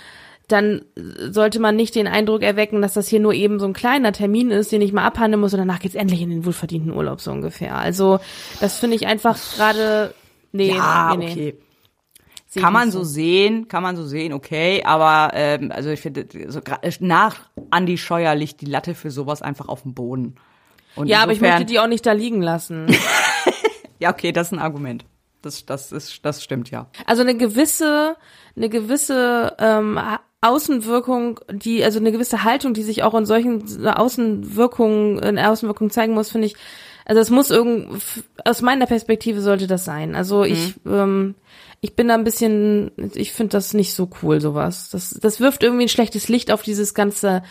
dann 0.51 0.81
sollte 1.29 1.59
man 1.59 1.75
nicht 1.75 1.95
den 1.95 2.07
Eindruck 2.07 2.41
erwecken, 2.43 2.81
dass 2.81 2.93
das 2.93 3.07
hier 3.07 3.19
nur 3.19 3.33
eben 3.33 3.59
so 3.59 3.65
ein 3.65 3.73
kleiner 3.73 4.11
Termin 4.11 4.51
ist, 4.51 4.71
den 4.71 4.81
ich 4.81 4.93
mal 4.93 5.05
abhandeln 5.05 5.39
muss 5.41 5.53
und 5.53 5.59
danach 5.59 5.79
geht's 5.79 5.95
endlich 5.95 6.21
in 6.21 6.29
den 6.29 6.45
wohlverdienten 6.45 6.91
Urlaub 6.93 7.21
so 7.21 7.31
ungefähr. 7.31 7.75
Also 7.75 8.19
das 8.59 8.77
finde 8.79 8.95
ich 8.95 9.07
einfach 9.07 9.37
gerade 9.55 10.13
nee, 10.51 10.69
Ja, 10.75 11.15
nee, 11.17 11.25
nee. 11.25 11.31
okay. 11.31 11.55
Sehe 12.51 12.63
Kann 12.63 12.73
man 12.73 12.89
so 12.91 13.03
sehen, 13.03 13.67
kann 13.67 13.83
man 13.83 13.95
so 13.95 14.03
sehen, 14.03 14.33
okay, 14.33 14.81
aber 14.83 15.31
ähm, 15.35 15.71
also 15.71 15.91
ich 15.91 16.01
finde, 16.01 16.25
so, 16.47 16.61
gra- 16.61 16.79
nach 16.99 17.41
Andi 17.69 17.95
Scheuer 17.99 18.33
liegt 18.33 18.61
die 18.61 18.65
Latte 18.65 18.95
für 18.95 19.11
sowas 19.11 19.43
einfach 19.43 19.67
auf 19.67 19.83
dem 19.83 19.93
Boden. 19.93 20.33
Und 20.95 21.05
Ja, 21.07 21.21
aber 21.21 21.31
ich 21.31 21.37
insofern- 21.37 21.59
möchte 21.59 21.71
die 21.71 21.79
auch 21.79 21.85
nicht 21.87 22.05
da 22.05 22.11
liegen 22.11 22.41
lassen. 22.41 22.87
Ja, 24.01 24.11
okay, 24.11 24.31
das 24.31 24.47
ist 24.47 24.53
ein 24.53 24.59
Argument. 24.59 25.03
Das, 25.41 25.65
das 25.65 25.91
ist, 25.91 26.25
das 26.25 26.41
stimmt 26.41 26.71
ja. 26.71 26.89
Also 27.05 27.21
eine 27.21 27.35
gewisse, 27.35 28.15
eine 28.55 28.69
gewisse 28.69 29.55
ähm, 29.59 29.99
Außenwirkung, 30.41 31.39
die, 31.51 31.83
also 31.83 31.99
eine 31.99 32.11
gewisse 32.11 32.43
Haltung, 32.43 32.73
die 32.73 32.83
sich 32.83 33.03
auch 33.03 33.13
in 33.13 33.25
solchen 33.25 33.85
Außenwirkungen, 33.85 35.19
in 35.19 35.37
Außenwirkungen 35.37 35.91
zeigen 35.91 36.13
muss, 36.13 36.31
finde 36.31 36.47
ich, 36.47 36.55
also 37.05 37.19
es 37.21 37.29
muss 37.29 37.49
irgend, 37.49 38.01
aus 38.45 38.61
meiner 38.61 38.85
Perspektive 38.85 39.41
sollte 39.41 39.67
das 39.67 39.83
sein. 39.83 40.15
Also 40.15 40.43
ich, 40.43 40.75
ähm, 40.85 41.35
ich 41.81 41.95
bin 41.95 42.07
da 42.07 42.13
ein 42.13 42.23
bisschen, 42.23 42.91
ich 43.15 43.33
finde 43.33 43.53
das 43.53 43.73
nicht 43.73 43.93
so 43.93 44.09
cool, 44.21 44.39
sowas. 44.39 44.89
Das, 44.91 45.17
das 45.19 45.39
wirft 45.39 45.63
irgendwie 45.63 45.85
ein 45.85 45.89
schlechtes 45.89 46.29
Licht 46.29 46.51
auf 46.51 46.61
dieses 46.61 46.93
ganze, 46.93 47.41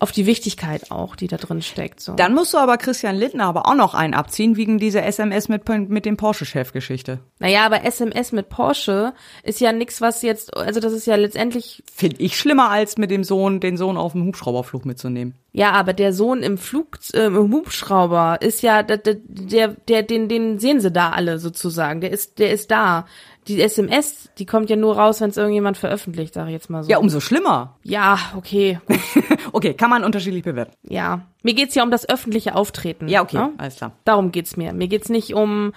auf 0.00 0.12
die 0.12 0.24
Wichtigkeit 0.24 0.90
auch, 0.90 1.14
die 1.14 1.26
da 1.26 1.36
drin 1.36 1.60
steckt. 1.60 2.00
So. 2.00 2.14
Dann 2.14 2.34
musst 2.34 2.54
du 2.54 2.58
aber 2.58 2.78
Christian 2.78 3.16
Lindner 3.16 3.44
aber 3.44 3.66
auch 3.66 3.74
noch 3.74 3.92
einen 3.94 4.14
abziehen, 4.14 4.56
wegen 4.56 4.78
dieser 4.78 5.04
SMS 5.04 5.48
mit, 5.48 5.68
mit 5.68 6.06
dem 6.06 6.16
Porsche-Chef-Geschichte. 6.16 7.20
Naja, 7.38 7.66
aber 7.66 7.84
SMS 7.84 8.32
mit 8.32 8.48
Porsche 8.48 9.12
ist 9.42 9.60
ja 9.60 9.72
nix, 9.72 10.00
was 10.00 10.22
jetzt, 10.22 10.56
also 10.56 10.80
das 10.80 10.94
ist 10.94 11.06
ja 11.06 11.16
letztendlich 11.16 11.82
Finde 11.94 12.16
ich 12.20 12.38
schlimmer, 12.38 12.70
als 12.70 12.96
mit 12.96 13.10
dem 13.10 13.24
Sohn, 13.24 13.60
den 13.60 13.76
Sohn 13.76 13.98
auf 13.98 14.12
dem 14.12 14.24
Hubschrauberflug 14.24 14.86
mitzunehmen. 14.86 15.34
Ja, 15.52 15.72
aber 15.72 15.92
der 15.92 16.12
Sohn 16.12 16.42
im 16.42 16.58
Flug, 16.58 16.98
äh, 17.12 17.26
im 17.26 17.52
Hubschrauber 17.52 18.38
ist 18.40 18.62
ja, 18.62 18.82
der, 18.82 18.98
der, 18.98 19.16
der, 19.18 19.68
der, 19.68 20.02
den, 20.02 20.28
den 20.28 20.58
sehen 20.58 20.80
sie 20.80 20.92
da 20.92 21.10
alle 21.10 21.38
sozusagen. 21.38 22.00
Der 22.00 22.10
ist, 22.10 22.38
der 22.38 22.52
ist 22.52 22.70
da. 22.70 23.06
Die 23.48 23.60
SMS, 23.60 24.28
die 24.38 24.46
kommt 24.46 24.68
ja 24.70 24.76
nur 24.76 24.96
raus, 24.96 25.20
wenn 25.20 25.30
es 25.30 25.36
irgendjemand 25.36 25.78
veröffentlicht, 25.78 26.34
sage 26.34 26.48
ich 26.50 26.52
jetzt 26.52 26.68
mal 26.70 26.84
so. 26.84 26.90
Ja, 26.90 26.98
umso 26.98 27.20
schlimmer. 27.20 27.76
ja, 27.82 28.18
okay, 28.36 28.78
Okay, 29.52 29.74
kann 29.74 29.90
man 29.90 30.04
unterschiedlich 30.04 30.42
bewerten. 30.44 30.72
ja. 30.82 31.22
Mir 31.42 31.54
geht's 31.54 31.74
ja 31.74 31.82
um 31.82 31.90
das 31.90 32.06
öffentliche 32.06 32.54
Auftreten. 32.54 33.08
Ja, 33.08 33.22
okay, 33.22 33.38
ne? 33.38 33.52
alles 33.56 33.76
klar. 33.76 33.92
Darum 34.04 34.30
geht's 34.30 34.58
mir. 34.58 34.74
Mir 34.74 34.88
geht's 34.88 35.08
nicht 35.08 35.32
um 35.32 35.72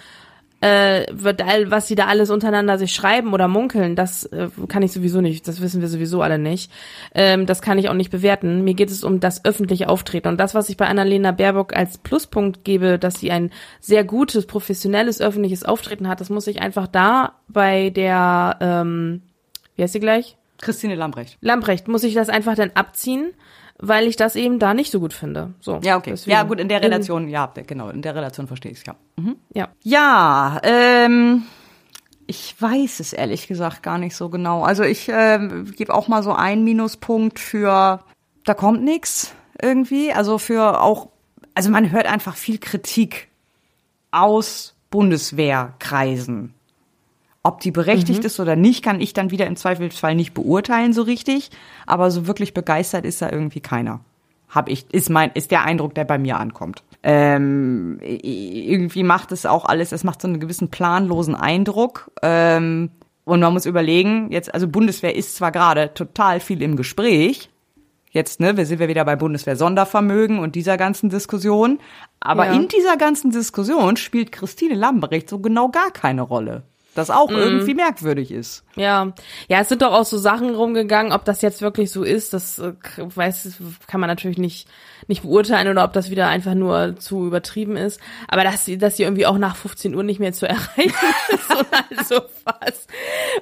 äh, 0.63 1.05
wird 1.11 1.41
all- 1.41 1.71
was 1.71 1.87
sie 1.89 1.95
da 1.95 2.05
alles 2.05 2.29
untereinander 2.29 2.77
sich 2.77 2.93
schreiben 2.93 3.33
oder 3.33 3.49
munkeln, 3.49 3.97
das 3.97 4.23
äh, 4.27 4.47
kann 4.69 4.81
ich 4.81 4.93
sowieso 4.93 5.19
nicht, 5.19 5.45
das 5.47 5.59
wissen 5.61 5.81
wir 5.81 5.89
sowieso 5.89 6.21
alle 6.21 6.39
nicht. 6.39 6.71
Ähm, 7.13 7.45
das 7.45 7.61
kann 7.61 7.77
ich 7.77 7.89
auch 7.89 7.93
nicht 7.93 8.11
bewerten. 8.11 8.63
Mir 8.63 8.73
geht 8.73 8.89
es 8.89 9.03
um 9.03 9.19
das 9.19 9.43
öffentliche 9.43 9.89
Auftreten. 9.89 10.29
Und 10.29 10.39
das, 10.39 10.55
was 10.55 10.69
ich 10.69 10.77
bei 10.77 10.87
Annalena 10.87 11.31
Baerbock 11.31 11.75
als 11.75 11.97
Pluspunkt 11.97 12.63
gebe, 12.63 12.97
dass 12.97 13.19
sie 13.19 13.29
ein 13.29 13.51
sehr 13.81 14.05
gutes, 14.05 14.45
professionelles 14.45 15.19
öffentliches 15.19 15.65
Auftreten 15.65 16.07
hat, 16.07 16.21
das 16.21 16.29
muss 16.29 16.47
ich 16.47 16.61
einfach 16.61 16.87
da 16.87 17.33
bei 17.49 17.89
der, 17.89 18.57
ähm, 18.61 19.21
wie 19.75 19.83
heißt 19.83 19.93
sie 19.93 19.99
gleich? 19.99 20.37
Christine 20.61 20.95
Lambrecht. 20.95 21.37
Lamprecht, 21.41 21.89
muss 21.89 22.05
ich 22.05 22.13
das 22.13 22.29
einfach 22.29 22.55
dann 22.55 22.71
abziehen, 22.73 23.33
weil 23.87 24.07
ich 24.07 24.15
das 24.15 24.35
eben 24.35 24.59
da 24.59 24.73
nicht 24.73 24.91
so 24.91 24.99
gut 24.99 25.13
finde. 25.13 25.53
So. 25.59 25.79
Ja, 25.83 25.97
okay. 25.97 26.11
deswegen. 26.11 26.31
Ja, 26.31 26.43
gut, 26.43 26.59
in 26.59 26.69
der 26.69 26.81
Relation, 26.81 27.27
ja, 27.27 27.51
genau, 27.67 27.89
in 27.89 28.01
der 28.01 28.15
Relation 28.15 28.47
verstehe 28.47 28.71
ich 28.71 28.79
es, 28.79 28.85
ja. 28.85 28.95
Ja. 29.53 29.67
Ja, 29.83 30.61
ähm, 30.63 31.43
ich 32.25 32.55
weiß 32.59 33.01
es 33.01 33.11
ehrlich 33.13 33.47
gesagt 33.47 33.83
gar 33.83 33.97
nicht 33.97 34.15
so 34.15 34.29
genau. 34.29 34.63
Also 34.63 34.83
ich 34.83 35.09
ähm, 35.11 35.71
gebe 35.75 35.93
auch 35.93 36.07
mal 36.07 36.23
so 36.23 36.33
einen 36.33 36.63
Minuspunkt 36.63 37.39
für, 37.39 37.99
da 38.45 38.53
kommt 38.53 38.83
nix 38.83 39.33
irgendwie. 39.61 40.13
Also 40.13 40.37
für 40.37 40.81
auch, 40.81 41.09
also 41.53 41.69
man 41.69 41.91
hört 41.91 42.05
einfach 42.05 42.37
viel 42.37 42.59
Kritik 42.59 43.27
aus 44.11 44.75
Bundeswehrkreisen. 44.89 46.53
Ob 47.43 47.59
die 47.59 47.71
berechtigt 47.71 48.23
ist 48.23 48.39
oder 48.39 48.55
nicht, 48.55 48.83
kann 48.83 49.01
ich 49.01 49.13
dann 49.13 49.29
wieder 49.29 49.47
im 49.47 49.57
Zweifelsfall 49.57 50.15
nicht 50.15 50.33
beurteilen 50.33 50.93
so 50.93 51.01
richtig. 51.01 51.49
Aber 51.85 52.09
so 52.09 52.25
wirklich 52.25 52.53
begeistert 52.53 53.03
ist 53.05 53.21
da 53.21 53.29
irgendwie 53.29 53.59
keiner. 53.59 53.99
Hab 54.47 54.69
ich, 54.69 54.85
ist 54.93 55.09
mein, 55.09 55.31
ist 55.33 55.51
der 55.51 55.63
Eindruck, 55.63 55.93
der 55.93 56.05
bei 56.05 56.17
mir 56.17 56.39
ankommt. 56.39 56.83
Ähm, 57.03 57.99
irgendwie 58.01 59.03
macht 59.03 59.31
es 59.33 59.45
auch 59.45 59.65
alles, 59.65 59.91
es 59.91 60.05
macht 60.05 60.21
so 60.21 60.27
einen 60.27 60.39
gewissen 60.39 60.69
planlosen 60.69 61.35
Eindruck. 61.35 62.11
Ähm, 62.21 62.91
und 63.25 63.39
man 63.41 63.51
muss 63.51 63.65
überlegen, 63.65 64.31
jetzt, 64.31 64.53
also 64.53 64.67
Bundeswehr 64.67 65.15
ist 65.15 65.35
zwar 65.35 65.51
gerade 65.51 65.93
total 65.93 66.39
viel 66.39 66.61
im 66.61 66.77
Gespräch, 66.77 67.49
Jetzt, 68.13 68.39
ne, 68.39 68.55
wir 68.55 68.67
sind 68.67 68.77
wir 68.77 68.87
wieder 68.87 69.05
bei 69.05 69.15
Bundeswehr 69.15 69.55
Sondervermögen 69.55 70.37
und 70.37 70.53
dieser 70.53 70.77
ganzen 70.77 71.09
Diskussion. 71.09 71.79
Aber 72.19 72.45
Ja. 72.45 72.53
in 72.53 72.67
dieser 72.67 72.95
ganzen 72.95 73.31
Diskussion 73.31 73.97
spielt 73.97 74.31
Christine 74.31 74.75
Lambrecht 74.75 75.27
so 75.27 75.39
genau 75.39 75.69
gar 75.69 75.89
keine 75.89 76.21
Rolle. 76.21 76.61
Das 76.95 77.09
auch 77.09 77.29
Mhm. 77.29 77.37
irgendwie 77.37 77.73
merkwürdig 77.73 78.31
ist. 78.31 78.63
Ja, 78.75 79.13
ja, 79.47 79.59
es 79.61 79.69
sind 79.69 79.81
doch 79.81 79.91
auch 79.93 80.05
so 80.05 80.17
Sachen 80.17 80.53
rumgegangen, 80.53 81.11
ob 81.11 81.25
das 81.25 81.41
jetzt 81.41 81.61
wirklich 81.61 81.91
so 81.91 82.03
ist, 82.03 82.33
das 82.33 82.59
äh, 82.59 82.73
weiß, 82.97 83.55
kann 83.87 83.99
man 83.99 84.09
natürlich 84.09 84.37
nicht 84.37 84.67
nicht 85.07 85.23
beurteilen 85.23 85.67
oder 85.67 85.83
ob 85.83 85.91
das 85.91 86.09
wieder 86.11 86.27
einfach 86.29 86.53
nur 86.53 86.95
zu 86.97 87.27
übertrieben 87.27 87.75
ist. 87.75 87.99
Aber 88.29 88.45
dass 88.45 88.63
sie, 88.63 88.77
dass 88.77 88.95
sie 88.95 89.03
irgendwie 89.03 89.25
auch 89.25 89.37
nach 89.37 89.57
15 89.57 89.93
Uhr 89.95 90.03
nicht 90.03 90.21
mehr 90.21 90.31
zu 90.31 90.47
erreichen 90.47 90.93
ist 91.29 91.51
oder 91.51 92.03
so 92.05 92.21
was. 92.45 92.87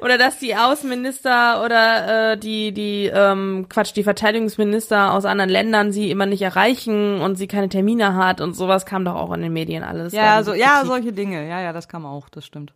Oder 0.02 0.18
dass 0.18 0.40
die 0.40 0.56
Außenminister 0.56 1.64
oder 1.64 2.32
äh, 2.32 2.38
die 2.38 2.72
die 2.74 3.12
ähm, 3.14 3.68
Quatsch 3.70 3.94
die 3.96 4.04
Verteidigungsminister 4.04 5.14
aus 5.14 5.26
anderen 5.26 5.52
Ländern 5.52 5.92
sie 5.92 6.10
immer 6.10 6.26
nicht 6.26 6.42
erreichen 6.42 7.22
und 7.22 7.36
sie 7.36 7.48
keine 7.48 7.70
Termine 7.70 8.16
hat 8.16 8.42
und 8.42 8.56
sowas 8.56 8.86
kam 8.88 9.06
doch 9.06 9.16
auch 9.16 9.32
in 9.34 9.42
den 9.42 9.54
Medien 9.54 9.84
alles. 9.84 10.14
Ja, 10.14 10.42
so, 10.44 10.54
ja, 10.54 10.76
Kritik. 10.78 10.88
solche 10.88 11.14
Dinge. 11.14 11.48
Ja, 11.48 11.62
ja, 11.62 11.74
das 11.74 11.88
kam 11.88 12.06
auch, 12.06 12.28
das 12.30 12.46
stimmt. 12.46 12.74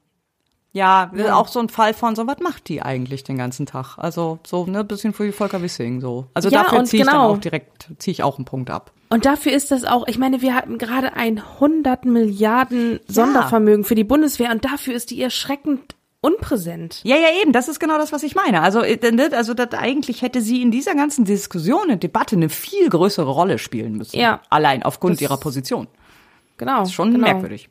Ja, 0.76 1.10
Ja. 1.16 1.36
auch 1.36 1.48
so 1.48 1.60
ein 1.62 1.70
Fall 1.70 1.94
von 1.94 2.16
so, 2.18 2.28
was 2.28 2.40
macht 2.42 2.68
die 2.68 2.82
eigentlich 2.82 3.24
den 3.24 3.38
ganzen 3.38 3.66
Tag? 3.66 3.98
Also 3.98 4.40
so, 4.46 4.66
ne, 4.66 4.84
bisschen 4.84 5.14
für 5.14 5.26
die 5.26 5.32
Volker 5.32 5.62
Wissing 5.62 6.02
so. 6.02 6.26
Also 6.34 6.50
Ja, 6.50 6.64
dafür 6.64 6.84
ziehe 6.84 7.04
ich 7.04 7.08
dann 7.10 7.16
genau. 7.18 7.30
auch 7.32 7.38
direkt, 7.38 7.88
ziehe 7.98 8.12
ich 8.12 8.24
auch 8.24 8.38
einen 8.38 8.44
Punkt 8.46 8.70
ab. 8.70 8.92
Und 9.10 9.26
dafür 9.26 9.54
ist 9.54 9.72
das 9.72 9.86
auch, 9.86 10.06
ich 10.08 10.18
meine, 10.18 10.42
wir 10.42 10.54
hatten 10.54 10.78
gerade 10.78 11.14
ein 11.14 11.42
100 11.62 12.04
Milliarden 12.04 13.00
Sondervermögen 13.08 13.86
für 13.86 13.96
die 13.96 14.04
Bundeswehr 14.04 14.52
und 14.52 14.66
dafür 14.66 14.94
ist 14.96 15.12
die 15.12 15.22
erschreckend 15.22 15.96
unpräsent. 16.20 17.02
Ja, 17.04 17.16
ja, 17.16 17.28
eben, 17.42 17.52
das 17.54 17.68
ist 17.70 17.80
genau 17.80 17.98
das, 17.98 18.12
was 18.12 18.24
ich 18.24 18.36
meine. 18.36 18.62
Also, 18.62 18.82
äh, 18.82 18.98
ne, 19.12 19.30
also 19.32 19.54
das, 19.54 19.70
eigentlich 19.74 20.24
hätte 20.24 20.42
sie 20.42 20.62
in 20.62 20.72
dieser 20.72 20.96
ganzen 20.96 21.24
Diskussion 21.24 21.90
und 21.92 22.04
Debatte 22.04 22.36
eine 22.36 22.50
viel 22.50 22.90
größere 22.90 23.30
Rolle 23.30 23.60
spielen 23.60 23.94
müssen. 23.96 24.18
Ja. 24.20 24.42
Allein 24.50 24.84
aufgrund 24.84 25.16
Das- 25.16 25.22
ihrer 25.22 25.38
Position. 25.38 25.88
Genau. 26.58 26.80
Das 26.80 26.90
ist 26.90 26.96
schon 26.96 27.12
genau. 27.12 27.28
merkwürdig. 27.28 27.70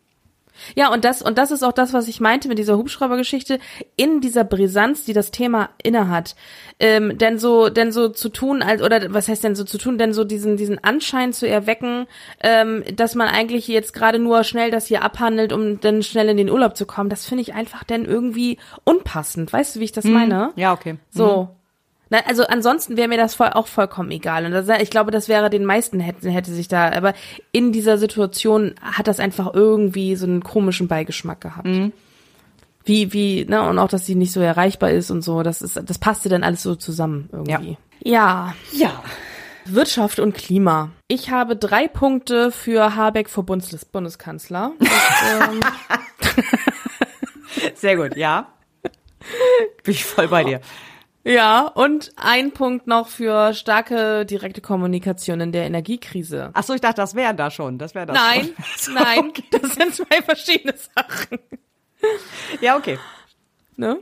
Ja, 0.75 0.93
und 0.93 1.05
das, 1.05 1.23
und 1.23 1.39
das 1.39 1.51
ist 1.51 1.63
auch 1.63 1.73
das, 1.73 1.93
was 1.93 2.09
ich 2.09 2.21
meinte 2.21 2.49
mit 2.49 2.59
dieser 2.59 2.77
Hubschraubergeschichte, 2.77 3.59
in 3.97 4.21
dieser 4.21 4.45
Brisanz, 4.45 5.05
die 5.05 5.13
das 5.13 5.31
Thema 5.31 5.71
innehat. 5.83 6.37
Ähm, 6.81 7.19
denn 7.19 7.39
so, 7.39 7.69
denn 7.69 7.93
so 7.93 8.09
zu 8.09 8.29
tun, 8.29 8.63
als, 8.63 8.83
oder 8.83 9.13
was 9.13 9.29
heißt 9.29 9.45
denn 9.45 9.55
so 9.55 9.65
zu 9.65 9.79
tun, 9.79 9.99
denn 9.99 10.13
so 10.13 10.25
diesen, 10.25 10.57
diesen 10.57 10.83
Anschein 10.83 11.33
zu 11.33 11.49
erwecken, 11.49 12.07
ähm, 12.41 12.85
dass 12.95 13.15
man 13.15 13.29
eigentlich 13.29 13.69
jetzt 13.69 13.93
gerade 13.93 14.19
nur 14.19 14.45
schnell 14.45 14.71
das 14.71 14.87
hier 14.87 15.03
abhandelt, 15.03 15.53
um 15.53 15.81
dann 15.81 16.03
schnell 16.03 16.29
in 16.29 16.37
den 16.37 16.51
Urlaub 16.51 16.77
zu 16.77 16.87
kommen, 16.87 17.11
das 17.11 17.27
finde 17.27 17.43
ich 17.43 17.55
einfach 17.55 17.85
dann 17.85 18.05
irgendwie 18.05 18.59
unpassend. 18.85 19.53
Weißt 19.53 19.77
du, 19.77 19.81
wie 19.81 19.85
ich 19.85 19.93
das 19.93 20.05
meine? 20.05 20.53
Ja, 20.57 20.73
okay. 20.73 20.97
So. 21.11 21.43
Mhm. 21.43 21.64
Na, 22.15 22.21
also 22.27 22.47
ansonsten 22.47 22.97
wäre 22.97 23.09
mir 23.09 23.17
das 23.17 23.35
voll, 23.35 23.49
auch 23.49 23.67
vollkommen 23.67 24.13
egal. 24.13 24.47
Und 24.47 24.53
das, 24.53 24.69
ich 24.81 24.91
glaube, 24.91 25.11
das 25.11 25.29
wäre 25.29 25.51
den 25.51 25.65
meisten 25.65 25.99
hätte, 25.99 26.31
hätte 26.31 26.53
sich 26.53 26.69
da, 26.69 26.93
aber 26.93 27.13
in 27.51 27.73
dieser 27.73 27.99
Situation 27.99 28.77
hat 28.81 29.09
das 29.09 29.19
einfach 29.19 29.53
irgendwie 29.53 30.15
so 30.15 30.25
einen 30.25 30.45
komischen 30.45 30.87
Beigeschmack 30.87 31.41
gehabt. 31.41 31.67
Mhm. 31.67 31.93
Wie, 32.85 33.13
wie, 33.13 33.47
ne, 33.47 33.69
und 33.69 33.81
auch, 33.81 33.89
dass 33.89 34.07
sie 34.07 34.15
nicht 34.15 34.31
so 34.31 34.41
erreichbar 34.41 34.93
ist 34.93 35.11
und 35.11 35.23
so, 35.23 35.43
das 35.43 35.61
ist, 35.61 35.81
das 35.85 35.99
passte 35.99 36.29
dann 36.29 36.45
alles 36.45 36.63
so 36.63 36.77
zusammen 36.77 37.31
irgendwie. 37.33 37.79
Ja. 38.05 38.55
Ja. 38.71 39.03
Wirtschaft 39.65 40.21
und 40.21 40.35
Klima. 40.35 40.91
Ich 41.09 41.31
habe 41.31 41.57
drei 41.57 41.89
Punkte 41.89 42.53
für 42.53 42.95
Habeck 42.95 43.29
vor 43.29 43.45
Bundes 43.45 43.85
Bundeskanzler. 43.87 44.71
Und, 44.79 44.89
ähm, 45.41 45.61
Sehr 47.75 47.97
gut, 47.97 48.17
ja. 48.17 48.53
Bin 49.83 49.95
ich 49.95 50.05
voll 50.05 50.29
bei 50.29 50.45
dir. 50.45 50.61
Ja, 51.25 51.67
und 51.67 52.13
ein 52.17 52.53
Punkt 52.53 52.87
noch 52.87 53.09
für 53.09 53.55
starke 53.55 54.25
direkte 54.27 54.61
Kommunikation 54.61 55.41
in 55.41 55.53
der 55.53 55.65
Energiekrise. 55.65 56.51
Ach 56.53 56.63
so, 56.63 56.75
ich 56.75 56.81
dachte, 56.81 56.97
das 56.97 57.15
wären 57.15 57.37
da 57.37 57.51
schon. 57.51 57.79
Das 57.79 57.95
wäre 57.95 58.07
das 58.07 58.17
Nein, 58.17 58.51
schon. 58.77 58.95
nein, 58.95 59.33
das 59.51 59.75
sind 59.75 59.95
zwei 59.95 60.23
verschiedene 60.23 60.75
Sachen. 60.77 61.39
Ja, 62.61 62.77
okay. 62.77 62.99
Ne? 63.77 63.99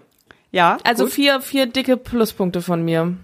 Ja. 0.50 0.78
Also 0.84 1.04
gut. 1.04 1.12
vier, 1.12 1.40
vier 1.40 1.66
dicke 1.66 1.96
Pluspunkte 1.96 2.60
von 2.60 2.84
mir. 2.84 3.16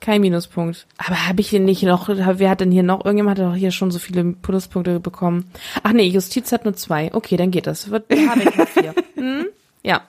Kein 0.00 0.20
Minuspunkt. 0.20 0.86
Aber 0.98 1.28
habe 1.28 1.40
ich 1.40 1.48
hier 1.50 1.60
nicht 1.60 1.84
noch, 1.84 2.08
wer 2.08 2.50
hat 2.50 2.60
denn 2.60 2.72
hier 2.72 2.82
noch, 2.82 3.04
irgendjemand 3.04 3.38
hat 3.38 3.46
doch 3.46 3.54
hier 3.54 3.70
schon 3.70 3.92
so 3.92 3.98
viele 4.00 4.24
Pluspunkte 4.24 4.98
bekommen. 5.00 5.50
Ach 5.84 5.92
nee, 5.92 6.06
Justiz 6.08 6.50
hat 6.50 6.64
nur 6.64 6.74
zwei. 6.74 7.14
Okay, 7.14 7.36
dann 7.36 7.52
geht 7.52 7.68
das. 7.68 7.88
Wird, 7.90 8.10
habe 8.10 8.42
ich 8.42 8.56
noch 8.56 8.68
vier. 8.68 8.94
Hm? 9.14 9.46
Ja, 9.84 10.02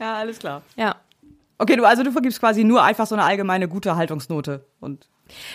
Ja, 0.00 0.16
alles 0.16 0.38
klar. 0.38 0.62
ja. 0.76 0.96
Okay, 1.58 1.76
du, 1.76 1.84
also 1.84 2.02
du 2.04 2.12
vergibst 2.12 2.38
quasi 2.40 2.62
nur 2.64 2.82
einfach 2.82 3.06
so 3.06 3.14
eine 3.16 3.24
allgemeine 3.24 3.66
gute 3.68 3.96
Haltungsnote 3.96 4.64
und 4.80 5.06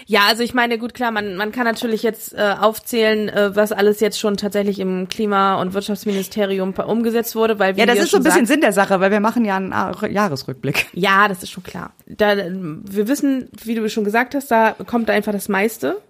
Ja, 0.06 0.22
also 0.28 0.44
ich 0.44 0.54
meine, 0.54 0.78
gut, 0.78 0.94
klar, 0.94 1.12
man, 1.12 1.36
man 1.38 1.52
kann 1.54 1.64
natürlich 1.64 2.04
jetzt 2.04 2.34
äh, 2.34 2.56
aufzählen, 2.60 3.30
äh, 3.30 3.56
was 3.56 3.72
alles 3.72 4.02
jetzt 4.02 4.20
schon 4.20 4.36
tatsächlich 4.36 4.80
im 4.80 5.08
Klima- 5.08 5.62
und 5.62 5.74
Wirtschaftsministerium 5.74 6.74
umgesetzt 6.74 7.36
wurde, 7.36 7.58
weil 7.58 7.76
wie 7.76 7.80
Ja, 7.80 7.86
das 7.86 7.96
wir 7.96 8.04
ist 8.04 8.12
so 8.12 8.18
ein 8.18 8.24
bisschen 8.24 8.46
sagten- 8.46 8.48
Sinn 8.48 8.62
der 8.62 8.74
Sache, 8.74 9.00
weil 9.00 9.12
wir 9.12 9.22
machen 9.22 9.46
ja 9.46 9.56
einen 9.56 9.72
Jahresrückblick. 10.12 10.88
Ja, 10.94 11.28
das 11.30 11.42
ist 11.42 11.52
schon 11.52 11.64
klar. 11.64 11.94
Da, 12.06 12.36
wir 12.38 13.08
wissen, 13.08 13.50
wie 13.64 13.76
du 13.76 13.90
schon 13.90 14.04
gesagt 14.04 14.36
hast, 14.36 14.52
da 14.52 14.72
kommt 14.86 15.10
einfach 15.10 15.32
das 15.32 15.48
meiste. 15.50 16.02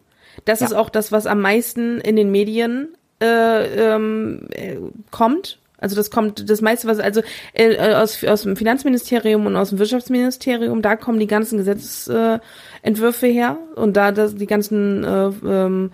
Das 0.46 0.60
Ja. 0.62 0.66
ist 0.66 0.74
auch 0.74 0.90
das, 0.90 1.12
was 1.12 1.28
am 1.28 1.40
meisten 1.40 2.00
in 2.02 2.16
den 2.16 2.32
Medien 2.32 2.90
äh, 3.22 3.94
ähm, 3.94 4.48
äh, 4.52 4.78
kommt. 5.12 5.60
Also 5.84 5.96
das 5.96 6.10
kommt 6.10 6.50
das 6.50 6.62
meiste, 6.62 6.88
was 6.88 7.00
also 7.00 7.22
äh, 7.54 7.94
aus, 7.94 8.24
aus 8.24 8.44
dem 8.44 8.56
Finanzministerium 8.56 9.46
und 9.46 9.56
aus 9.56 9.70
dem 9.70 9.80
Wirtschaftsministerium, 9.80 10.82
da 10.82 10.96
kommen 10.96 11.20
die 11.20 11.28
ganzen 11.28 11.58
Gesetzesentwürfe 11.58 13.28
äh, 13.28 13.34
her 13.34 13.58
und 13.76 13.98
da 13.98 14.12
das, 14.12 14.36
die 14.36 14.48
ganzen 14.48 15.04
äh, 15.04 15.28
ähm, 15.46 15.92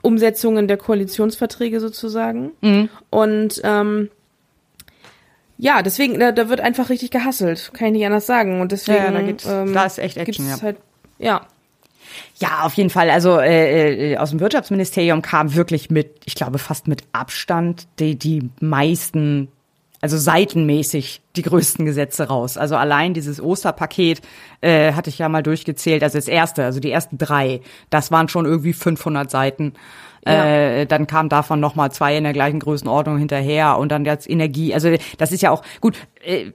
Umsetzungen 0.00 0.66
der 0.66 0.78
Koalitionsverträge 0.78 1.80
sozusagen. 1.80 2.52
Und 3.10 3.60
ähm, 3.64 4.10
ja, 5.58 5.82
deswegen, 5.82 6.18
da, 6.18 6.32
da 6.32 6.48
wird 6.48 6.60
einfach 6.60 6.88
richtig 6.88 7.10
gehasselt, 7.10 7.72
kann 7.74 7.88
ich 7.88 7.92
nicht 7.94 8.06
anders 8.06 8.26
sagen. 8.26 8.60
Und 8.60 8.72
deswegen, 8.72 8.98
Ja, 8.98 9.10
da 9.10 9.62
ähm, 9.62 9.74
da 9.74 9.84
ist 9.84 9.98
echt 9.98 10.16
Action, 10.16 10.46
gibt's 10.46 10.60
ja. 10.60 10.64
Halt, 10.64 10.76
ja. 11.18 11.46
Ja, 12.38 12.62
auf 12.62 12.74
jeden 12.74 12.90
Fall. 12.90 13.10
Also 13.10 13.38
äh, 13.38 14.12
äh, 14.12 14.16
aus 14.16 14.30
dem 14.30 14.40
Wirtschaftsministerium 14.40 15.22
kam 15.22 15.54
wirklich 15.54 15.90
mit, 15.90 16.20
ich 16.24 16.34
glaube 16.34 16.58
fast 16.58 16.88
mit 16.88 17.02
Abstand 17.12 17.88
die, 17.98 18.16
die 18.16 18.50
meisten, 18.60 19.48
also 20.00 20.16
seitenmäßig 20.16 21.22
die 21.36 21.42
größten 21.42 21.84
Gesetze 21.84 22.28
raus. 22.28 22.56
Also 22.56 22.76
allein 22.76 23.14
dieses 23.14 23.40
Osterpaket 23.42 24.20
äh, 24.60 24.92
hatte 24.92 25.10
ich 25.10 25.18
ja 25.18 25.28
mal 25.28 25.42
durchgezählt. 25.42 26.02
Also 26.02 26.18
das 26.18 26.28
erste, 26.28 26.64
also 26.64 26.80
die 26.80 26.90
ersten 26.90 27.18
drei, 27.18 27.60
das 27.90 28.10
waren 28.10 28.28
schon 28.28 28.46
irgendwie 28.46 28.72
500 28.72 29.30
Seiten. 29.30 29.74
Ja. 30.26 30.44
Äh, 30.44 30.86
dann 30.86 31.06
kam 31.06 31.28
davon 31.28 31.60
noch 31.60 31.74
mal 31.74 31.90
zwei 31.90 32.16
in 32.16 32.24
der 32.24 32.32
gleichen 32.32 32.60
Größenordnung 32.60 33.18
hinterher 33.18 33.78
und 33.78 33.90
dann 33.90 34.04
jetzt 34.04 34.28
Energie. 34.28 34.74
Also 34.74 34.94
das 35.16 35.32
ist 35.32 35.42
ja 35.42 35.50
auch 35.50 35.62
gut. 35.80 35.96
Äh, 36.22 36.50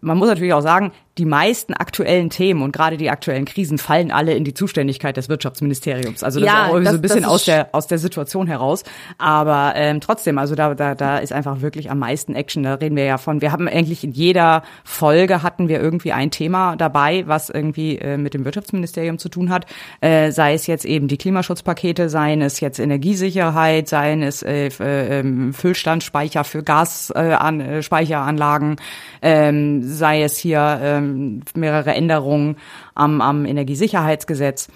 man 0.00 0.18
muss 0.18 0.28
natürlich 0.28 0.52
auch 0.52 0.60
sagen, 0.60 0.92
die 1.18 1.24
meisten 1.24 1.74
aktuellen 1.74 2.30
Themen 2.30 2.62
und 2.62 2.72
gerade 2.72 2.96
die 2.96 3.10
aktuellen 3.10 3.44
Krisen 3.44 3.76
fallen 3.78 4.10
alle 4.12 4.34
in 4.34 4.44
die 4.44 4.54
Zuständigkeit 4.54 5.16
des 5.16 5.28
Wirtschaftsministeriums. 5.28 6.22
Also 6.22 6.40
das 6.40 6.46
Ja, 6.46 6.64
ist 6.66 6.70
auch 6.70 6.74
irgendwie 6.74 6.84
das- 6.84 6.92
so 6.92 6.98
ein 6.98 7.02
bisschen 7.02 7.24
aus 7.24 7.44
der 7.44 7.68
aus 7.72 7.86
der 7.88 7.98
Situation 7.98 8.46
heraus. 8.46 8.84
Aber 9.18 9.72
ähm, 9.76 10.00
trotzdem, 10.00 10.38
also 10.38 10.54
da 10.54 10.74
da 10.74 10.94
da 10.94 11.18
ist 11.18 11.32
einfach 11.32 11.60
wirklich 11.60 11.90
am 11.90 11.98
meisten 11.98 12.34
Action. 12.34 12.62
Da 12.62 12.74
reden 12.74 12.96
wir 12.96 13.04
ja 13.04 13.18
von. 13.18 13.40
Wir 13.40 13.52
haben 13.52 13.68
eigentlich 13.68 14.04
in 14.04 14.12
jeder 14.12 14.62
Folge 14.84 15.42
hatten 15.42 15.68
wir 15.68 15.80
irgendwie 15.80 16.12
ein 16.12 16.30
Thema 16.30 16.76
dabei, 16.76 17.24
was 17.26 17.50
irgendwie 17.50 17.98
äh, 17.98 18.16
mit 18.16 18.34
dem 18.34 18.44
Wirtschaftsministerium 18.44 19.18
zu 19.18 19.28
tun 19.28 19.50
hat. 19.50 19.66
Äh, 20.00 20.30
sei 20.30 20.54
es 20.54 20.66
jetzt 20.66 20.84
eben 20.84 21.08
die 21.08 21.16
Klimaschutzpakete, 21.18 22.08
seien 22.08 22.40
es 22.42 22.60
jetzt 22.60 22.78
Energiesicherheit, 22.78 23.88
seien 23.88 24.22
es 24.22 24.42
äh, 24.42 24.68
äh, 24.68 25.18
ähm, 25.20 25.52
Füllstandsspeicher 25.52 26.44
für 26.44 26.62
Gasspeicheranlagen, 26.62 27.60
äh, 27.60 27.78
äh, 27.78 27.82
Speicheranlagen, 27.82 28.76
ähm, 29.22 29.82
sei 29.82 30.22
es 30.22 30.36
hier 30.38 30.78
ähm, 31.08 31.42
mehrere 31.54 31.94
Änderungen 31.94 32.56
am, 32.94 33.20
am 33.20 33.44
Energiesicherheitsgesetz, 33.44 34.68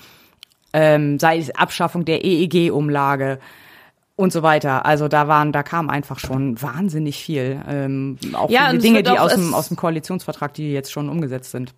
ähm, 0.72 1.18
sei 1.18 1.38
es 1.38 1.54
Abschaffung 1.54 2.04
der 2.04 2.24
EEG-Umlage 2.24 3.38
und 4.16 4.32
so 4.32 4.42
weiter. 4.42 4.86
Also 4.86 5.08
da 5.08 5.28
waren, 5.28 5.52
da 5.52 5.62
kam 5.62 5.90
einfach 5.90 6.18
schon 6.18 6.60
wahnsinnig 6.60 7.22
viel. 7.22 7.60
Ähm, 7.68 8.18
auch 8.34 8.50
Ja, 8.50 8.72
Dinge, 8.72 9.02
die 9.02 9.10
auch- 9.10 9.20
aus 9.24 9.34
dem, 9.34 9.54
aus 9.54 9.68
dem 9.68 9.76
Koalitionsvertrag, 9.76 10.54
die 10.54 10.72
jetzt 10.72 10.92
schon 10.92 11.08
umgesetzt 11.08 11.50
sind. 11.50 11.74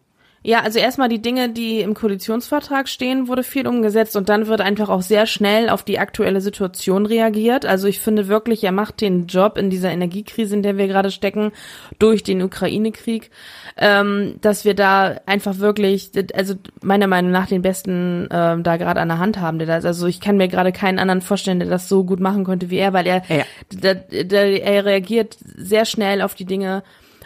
Ja, 0.47 0.61
also 0.61 0.79
erstmal 0.79 1.09
die 1.09 1.23
Dinge, 1.23 1.49
die 1.49 1.81
im 1.81 1.95
Koalitionsvertrag 1.95 2.87
stehen, 2.87 3.29
wurde 3.29 3.43
viel 3.43 3.67
umgesetzt 3.67 4.15
und 4.15 4.29
dann 4.29 4.47
wird 4.47 4.61
einfach 4.61 4.91
auch 4.91 5.01
sehr 5.01 5.25
schnell 5.25 5.71
auf 5.71 5.85
die 5.85 5.99
aktuelle 5.99 6.43
Situation 6.43 7.07
reagiert. 7.07 7.65
Also 7.65 7.89
ich 7.89 7.99
finde 7.99 8.29
wirklich, 8.29 8.63
er 8.63 8.71
macht 8.71 9.01
den 9.01 9.27
Job 9.27 9.57
in 9.57 9.71
dieser 9.71 9.91
Energiekrise, 9.91 10.55
in 10.55 10.63
der 10.63 10.77
wir 10.77 10.87
gerade 10.87 11.11
stecken, 11.11 11.51
durch 11.99 12.25
den 12.25 12.43
Ukraine-Krieg, 12.43 13.31
ähm, 13.79 14.35
dass 14.43 14.67
wir 14.67 14.75
da 14.75 15.19
einfach 15.25 15.61
wirklich, 15.61 16.11
also 16.35 16.57
meiner 16.83 17.07
Meinung 17.07 17.31
nach 17.31 17.47
den 17.47 17.63
besten 17.63 18.29
ähm, 18.31 18.63
da 18.63 18.77
gerade 18.77 19.01
an 19.01 19.09
der 19.09 19.19
Hand 19.19 19.41
haben. 19.41 19.59
Der 19.59 19.67
das, 19.67 19.87
also 19.87 20.07
ich 20.07 20.21
kann 20.21 20.37
mir 20.37 20.49
gerade 20.49 20.73
keinen 20.73 20.99
anderen 20.99 21.23
vorstellen, 21.23 21.59
der 21.59 21.71
das 21.71 21.89
so 21.89 22.05
gut 22.05 22.21
machen 22.21 22.45
könnte 22.45 22.69
wie 22.69 22.77
er, 22.77 22.93
weil 22.93 23.07
er, 23.07 23.23
Ja. 23.31 23.45
der, 23.73 23.95
der, 23.95 24.63
er 24.63 24.85
reagiert 24.85 25.39
sehr 25.57 25.87
schnell 25.87 26.21
auf 26.21 26.35
die 26.35 26.45
Dinge. 26.45 26.83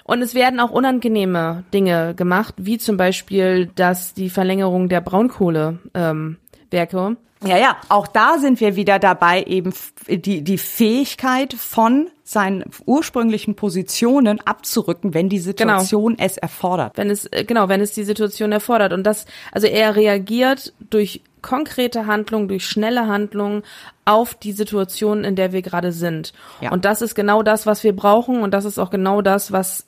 Und 0.08 0.22
es 0.22 0.34
werden 0.34 0.58
auch 0.58 0.70
unangenehme 0.70 1.64
Dinge 1.74 2.14
gemacht, 2.14 2.54
wie 2.56 2.78
zum 2.78 2.96
Beispiel, 2.96 3.66
dass 3.74 4.14
die 4.14 4.30
Verlängerung 4.30 4.88
der 4.88 5.02
Braunkohlewerke. 5.02 5.78
Ähm, 5.92 6.38
Werke. 6.70 7.16
Ja, 7.44 7.56
ja, 7.56 7.76
auch 7.88 8.06
da 8.06 8.38
sind 8.38 8.58
wir 8.60 8.74
wieder 8.74 8.98
dabei, 8.98 9.42
eben 9.44 9.72
die, 10.08 10.42
die 10.42 10.58
Fähigkeit 10.58 11.52
von 11.52 12.08
seinen 12.24 12.64
ursprünglichen 12.84 13.54
Positionen 13.54 14.40
abzurücken, 14.40 15.12
wenn 15.12 15.28
die 15.28 15.38
Situation 15.38 16.16
es 16.18 16.36
erfordert. 16.36 16.96
wenn 16.96 17.10
es 17.10 17.26
äh, 17.26 17.44
genau, 17.44 17.68
wenn 17.68 17.80
es 17.80 17.92
die 17.92 18.04
Situation 18.04 18.50
erfordert 18.50 18.92
und 18.92 19.04
das 19.04 19.24
also 19.52 19.66
er 19.66 19.94
reagiert 19.94 20.72
durch 20.90 21.22
konkrete 21.42 22.06
Handlungen, 22.06 22.48
durch 22.48 22.66
schnelle 22.66 23.06
Handlungen 23.06 23.62
auf 24.04 24.34
die 24.34 24.52
Situation, 24.52 25.22
in 25.22 25.36
der 25.36 25.52
wir 25.52 25.62
gerade 25.62 25.92
sind. 25.92 26.32
Ja. 26.60 26.72
Und 26.72 26.84
das 26.84 27.02
ist 27.02 27.14
genau 27.14 27.42
das, 27.42 27.66
was 27.66 27.84
wir 27.84 27.94
brauchen 27.94 28.42
und 28.42 28.52
das 28.52 28.64
ist 28.64 28.78
auch 28.78 28.90
genau 28.90 29.22
das, 29.22 29.52
was 29.52 29.87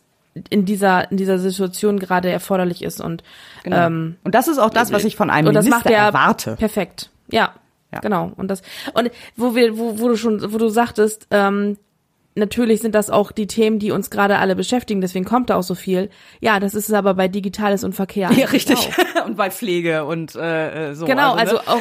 in 0.50 0.64
dieser 0.64 1.10
in 1.10 1.16
dieser 1.16 1.38
Situation 1.38 1.98
gerade 1.98 2.30
erforderlich 2.30 2.82
ist 2.82 3.00
und 3.00 3.22
Genau. 3.64 3.86
ähm, 3.86 4.16
und 4.24 4.34
das 4.34 4.48
ist 4.48 4.58
auch 4.58 4.70
das, 4.70 4.92
was 4.92 5.04
ich 5.04 5.16
von 5.16 5.28
einem 5.30 5.48
und 5.48 5.54
das 5.54 5.64
Minister 5.64 5.90
macht 5.90 5.94
er 5.98 6.04
erwarte. 6.06 6.56
perfekt. 6.56 7.10
Ja, 7.30 7.54
Ja. 7.92 7.98
genau. 8.00 8.32
Und 8.36 8.48
das 8.48 8.62
und 8.94 9.10
wo 9.36 9.54
wir, 9.54 9.76
wo, 9.76 9.98
wo 9.98 10.08
du 10.08 10.16
schon, 10.16 10.52
wo 10.52 10.58
du 10.58 10.68
sagtest, 10.68 11.26
ähm, 11.30 11.76
natürlich 12.34 12.80
sind 12.80 12.94
das 12.94 13.10
auch 13.10 13.32
die 13.32 13.46
Themen, 13.46 13.78
die 13.78 13.90
uns 13.90 14.10
gerade 14.10 14.38
alle 14.38 14.54
beschäftigen. 14.56 15.00
Deswegen 15.00 15.24
kommt 15.24 15.50
da 15.50 15.56
auch 15.56 15.62
so 15.62 15.74
viel. 15.74 16.10
Ja, 16.40 16.60
das 16.60 16.74
ist 16.74 16.88
es 16.88 16.94
aber 16.94 17.14
bei 17.14 17.28
Digitales 17.28 17.84
und 17.84 17.94
Verkehr. 17.94 18.30
Ja, 18.32 18.46
richtig. 18.46 18.76
auch. 18.78 19.24
und 19.26 19.36
bei 19.36 19.50
Pflege 19.50 20.04
und 20.04 20.34
äh, 20.36 20.90
äh, 20.90 20.94
so. 20.94 21.06
Genau, 21.06 21.34
ne? 21.34 21.40
also, 21.40 21.58
auch 21.58 21.80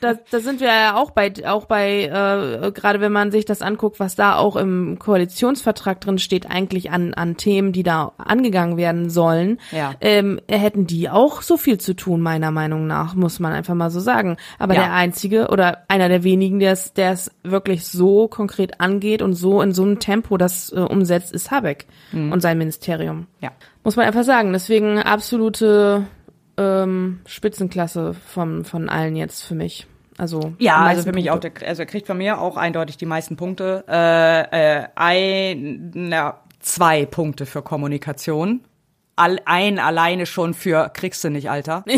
da, 0.00 0.14
da 0.30 0.40
sind 0.40 0.60
wir 0.60 0.68
ja 0.68 0.96
auch 0.96 1.10
bei, 1.10 1.32
auch 1.46 1.64
bei, 1.66 2.04
äh, 2.04 2.70
gerade 2.72 3.00
wenn 3.00 3.12
man 3.12 3.30
sich 3.30 3.44
das 3.44 3.62
anguckt, 3.62 3.98
was 4.00 4.14
da 4.14 4.36
auch 4.36 4.56
im 4.56 4.98
Koalitionsvertrag 4.98 6.00
drin 6.00 6.18
steht, 6.18 6.48
eigentlich 6.50 6.90
an, 6.90 7.14
an 7.14 7.36
Themen, 7.36 7.72
die 7.72 7.82
da 7.82 8.12
angegangen 8.18 8.76
werden 8.76 9.10
sollen, 9.10 9.58
Ja. 9.72 9.94
ähm, 10.00 10.40
hätten 10.48 10.86
die 10.86 11.10
auch 11.10 11.42
so 11.42 11.56
viel 11.56 11.78
zu 11.78 11.94
tun, 11.94 12.20
meiner 12.20 12.50
Meinung 12.50 12.86
nach, 12.86 13.14
muss 13.14 13.40
man 13.40 13.52
einfach 13.52 13.74
mal 13.74 13.90
so 13.90 14.00
sagen. 14.00 14.36
Aber 14.58 14.74
Ja. 14.74 14.82
der 14.82 14.92
einzige 14.92 15.48
oder 15.48 15.78
einer 15.88 16.08
der 16.08 16.22
wenigen, 16.22 16.60
der 16.60 16.72
es, 16.72 16.92
der 16.92 17.12
es 17.12 17.30
wirklich 17.42 17.86
so 17.86 18.28
konkret 18.28 18.80
angeht 18.80 19.22
und 19.22 19.34
so 19.34 19.60
in 19.60 19.72
so 19.72 19.87
einem 19.88 19.98
Tempo 19.98 20.36
das 20.36 20.72
äh, 20.72 20.80
umsetzt, 20.80 21.32
ist 21.32 21.50
Habeck 21.50 21.86
und 22.12 22.40
sein 22.40 22.58
Ministerium. 22.58 23.26
Ja. 23.40 23.50
Muss 23.84 23.96
man 23.96 24.06
einfach 24.06 24.24
sagen. 24.24 24.52
Deswegen 24.52 24.98
absolute 24.98 26.06
ähm, 26.56 27.20
Spitzenklasse 27.26 28.14
von, 28.14 28.64
von 28.64 28.88
allen 28.88 29.16
jetzt 29.16 29.42
für 29.42 29.54
mich. 29.54 29.86
Also 30.18 30.52
Ja, 30.58 30.78
also 30.78 31.04
für 31.04 31.12
mich 31.12 31.30
auch, 31.30 31.38
der, 31.38 31.52
also 31.64 31.82
er 31.82 31.86
kriegt 31.86 32.08
von 32.08 32.18
mir 32.18 32.40
auch 32.40 32.56
eindeutig 32.56 32.96
die 32.96 33.06
meisten 33.06 33.36
Punkte. 33.36 33.84
Äh, 33.88 34.80
äh, 34.80 34.88
ein, 34.96 35.92
na, 35.94 36.40
zwei 36.58 37.06
Punkte 37.06 37.46
für 37.46 37.62
Kommunikation. 37.62 38.60
All, 39.14 39.40
ein 39.46 39.78
alleine 39.78 40.26
schon 40.26 40.54
für 40.54 40.90
kriegst 40.92 41.22
du 41.24 41.30
nicht, 41.30 41.50
Alter. 41.50 41.84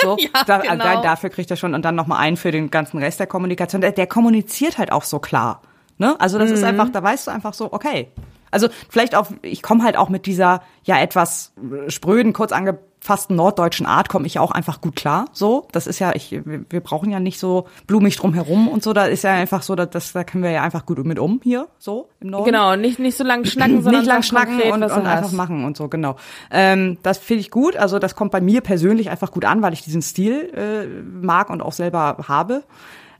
So, 0.00 0.16
Ja, 0.20 0.44
da, 0.44 0.58
genau. 0.58 0.76
da, 0.76 1.00
dafür 1.00 1.30
kriegt 1.30 1.50
er 1.50 1.56
schon 1.56 1.72
und 1.72 1.84
dann 1.84 1.94
nochmal 1.94 2.18
einen 2.18 2.36
für 2.36 2.50
den 2.50 2.70
ganzen 2.70 2.98
Rest 2.98 3.20
der 3.20 3.26
Kommunikation. 3.26 3.80
Der, 3.80 3.92
der 3.92 4.06
kommuniziert 4.06 4.76
halt 4.76 4.92
auch 4.92 5.04
so 5.04 5.18
klar. 5.18 5.62
Ne? 5.98 6.18
Also 6.20 6.38
das 6.38 6.50
ist 6.50 6.60
Mhm. 6.60 6.68
einfach, 6.68 6.88
da 6.90 7.02
weißt 7.02 7.26
du 7.26 7.30
einfach 7.30 7.54
so, 7.54 7.72
okay. 7.72 8.08
Also 8.50 8.68
vielleicht 8.88 9.16
auch, 9.16 9.26
ich 9.42 9.62
komme 9.62 9.82
halt 9.82 9.96
auch 9.96 10.08
mit 10.08 10.26
dieser 10.26 10.62
ja 10.84 11.00
etwas 11.00 11.52
spröden, 11.88 12.32
kurz 12.32 12.52
angefassten 12.52 13.34
norddeutschen 13.34 13.84
Art 13.84 14.08
komme 14.08 14.28
ich 14.28 14.38
auch 14.38 14.52
einfach 14.52 14.80
gut 14.80 14.94
klar. 14.94 15.24
So, 15.32 15.66
das 15.72 15.88
ist 15.88 15.98
ja, 15.98 16.12
ich, 16.14 16.30
wir, 16.44 16.80
brauchen 16.80 17.10
ja 17.10 17.18
nicht 17.18 17.40
so 17.40 17.66
blumig 17.88 18.14
drum 18.16 18.32
herum 18.32 18.68
und 18.68 18.84
so. 18.84 18.92
Da 18.92 19.06
ist 19.06 19.24
ja 19.24 19.32
einfach 19.32 19.62
so, 19.62 19.74
dass, 19.74 19.90
das, 19.90 20.12
da 20.12 20.22
können 20.22 20.44
wir 20.44 20.52
ja 20.52 20.62
einfach 20.62 20.86
gut 20.86 21.04
mit 21.04 21.18
um 21.18 21.40
hier, 21.42 21.66
so 21.80 22.08
im 22.20 22.30
Norden 22.30 22.44
Genau, 22.46 22.76
nicht, 22.76 23.00
nicht 23.00 23.16
so 23.16 23.24
lang 23.24 23.44
schnacken, 23.44 23.82
sondern 23.82 24.02
nicht 24.02 24.08
lang 24.08 24.22
schnacken 24.22 24.60
und, 24.60 24.84
und 24.84 25.06
einfach 25.06 25.32
machen 25.32 25.64
und 25.64 25.76
so, 25.76 25.88
genau. 25.88 26.14
Ähm, 26.52 26.98
das 27.02 27.18
finde 27.18 27.40
ich 27.40 27.50
gut. 27.50 27.74
Also 27.76 27.98
das 27.98 28.14
kommt 28.14 28.30
bei 28.30 28.40
mir 28.40 28.60
persönlich 28.60 29.10
einfach 29.10 29.32
gut 29.32 29.44
an, 29.46 29.62
weil 29.62 29.72
ich 29.72 29.82
diesen 29.82 30.00
Stil 30.02 30.52
äh, 30.54 30.86
mag 31.02 31.50
und 31.50 31.60
auch 31.60 31.72
selber 31.72 32.18
habe. 32.28 32.62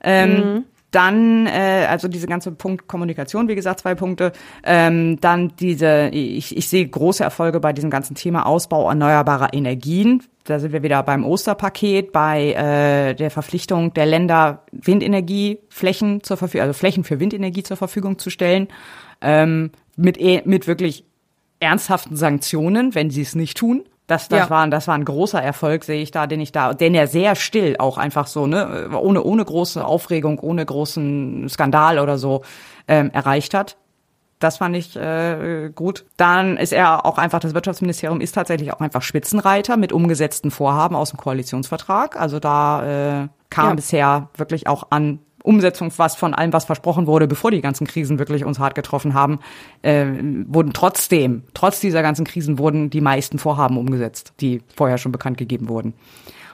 Ähm, 0.01 0.35
Mhm. 0.55 0.65
Dann, 0.95 1.49
äh, 1.49 1.87
also 1.91 2.07
diese 2.07 2.29
ganze 2.29 2.53
Punkt 2.53 2.87
Kommunikation, 2.87 3.49
wie 3.49 3.57
gesagt, 3.57 3.81
zwei 3.81 3.97
Punkte. 3.97 4.31
Ähm, 4.63 5.19
dann 5.21 5.53
diese, 5.59 6.11
ich, 6.13 6.57
ich 6.57 6.69
sehe 6.69 6.87
große 6.87 7.25
Erfolge 7.25 7.59
bei 7.59 7.73
diesem 7.73 7.91
ganzen 7.91 8.15
Thema 8.15 8.47
Ausbau 8.47 8.89
erneuerbarer 8.89 9.53
Energien. 9.55 10.23
Da 10.45 10.61
sind 10.61 10.73
wir 10.73 10.85
wieder 10.85 11.03
beim 11.03 11.25
Osterpaket, 11.25 12.13
bei 12.13 12.53
äh, 12.53 13.15
der 13.15 13.33
Verpflichtung 13.33 13.93
der 13.95 14.07
Länder, 14.07 14.63
Windenergieflächen 14.71 16.23
zur 16.23 16.37
Verfügung, 16.37 16.69
also 16.69 16.79
Flächen 16.79 17.03
für 17.03 17.19
Windenergie 17.19 17.65
zur 17.65 17.77
Verfügung 17.77 18.19
zu 18.21 18.31
stellen, 18.31 18.69
ähm, 19.21 19.73
mit, 19.97 20.17
eh- 20.21 20.43
mit 20.45 20.69
wirklich 20.69 21.05
ernsthaften 21.59 22.15
Sanktionen, 22.15 22.95
wenn 22.95 23.11
sie 23.11 23.23
es 23.23 23.35
nicht 23.35 23.57
tun. 23.57 23.83
Das, 24.07 24.29
das, 24.29 24.41
Ja. 24.41 24.51
war, 24.51 24.69
das 24.69 24.87
war 24.87 24.95
ein 24.97 25.05
großer 25.07 25.43
Erfolg, 25.43 25.85
sehe 25.85 26.03
ich 26.03 26.11
da, 26.11 26.27
den 26.27 26.41
ich 26.41 26.53
da, 26.53 26.75
den 26.75 26.95
er 26.95 27.07
sehr 27.07 27.35
still 27.37 27.77
auch 27.79 27.97
einfach 27.97 28.27
so, 28.27 28.47
ne, 28.47 28.91
ohne, 28.93 29.23
ohne 29.23 29.45
große 29.45 29.83
Aufregung, 29.85 30.39
ohne 30.41 30.65
großen 30.67 31.49
Skandal 31.49 31.99
oder 31.99 32.19
so 32.19 32.43
ähm, 32.87 33.11
erreicht 33.13 33.55
hat. 33.55 33.77
Das 34.41 34.59
fand 34.59 34.77
ich 34.77 34.95
äh, 34.97 35.71
gut. 35.75 36.05
Dann 36.19 36.59
ist 36.59 36.73
er 36.75 37.07
auch 37.07 37.17
einfach, 37.17 37.39
das 37.41 37.55
Wirtschaftsministerium 37.55 38.21
ist 38.21 38.33
tatsächlich 38.35 38.75
auch 38.75 38.81
einfach 38.81 39.01
Spitzenreiter 39.01 39.79
mit 39.79 39.91
umgesetzten 39.91 40.51
Vorhaben 40.51 40.97
aus 40.97 41.11
dem 41.11 41.17
Koalitionsvertrag. 41.19 42.21
Also 42.21 42.41
da 42.41 43.23
äh, 43.23 43.29
kam 43.49 43.69
Ja. 43.69 43.75
bisher 43.75 44.29
wirklich 44.37 44.67
auch 44.67 44.89
an 44.91 45.21
Umsetzung 45.45 45.93
was 45.99 46.17
von 46.17 46.33
allem, 46.33 46.53
was 46.55 46.65
versprochen 46.65 47.07
wurde, 47.07 47.29
bevor 47.29 47.51
die 47.51 47.61
ganzen 47.61 47.87
Krisen 47.87 48.19
wirklich 48.19 48.45
uns 48.45 48.59
hart 48.59 48.75
getroffen 48.75 49.13
haben, 49.13 49.41
äh, 49.83 50.07
wurden 50.47 50.73
trotzdem, 50.73 51.45
trotz 51.53 51.81
dieser 51.81 52.01
ganzen 52.01 52.25
Krisen 52.25 52.59
wurden 52.59 52.89
die 52.89 53.03
meisten 53.03 53.39
Vorhaben 53.39 53.77
umgesetzt, 53.77 54.33
die 54.41 54.63
vorher 54.75 54.97
schon 54.97 55.13
bekannt 55.13 55.37
gegeben 55.37 55.69
wurden. 55.69 55.93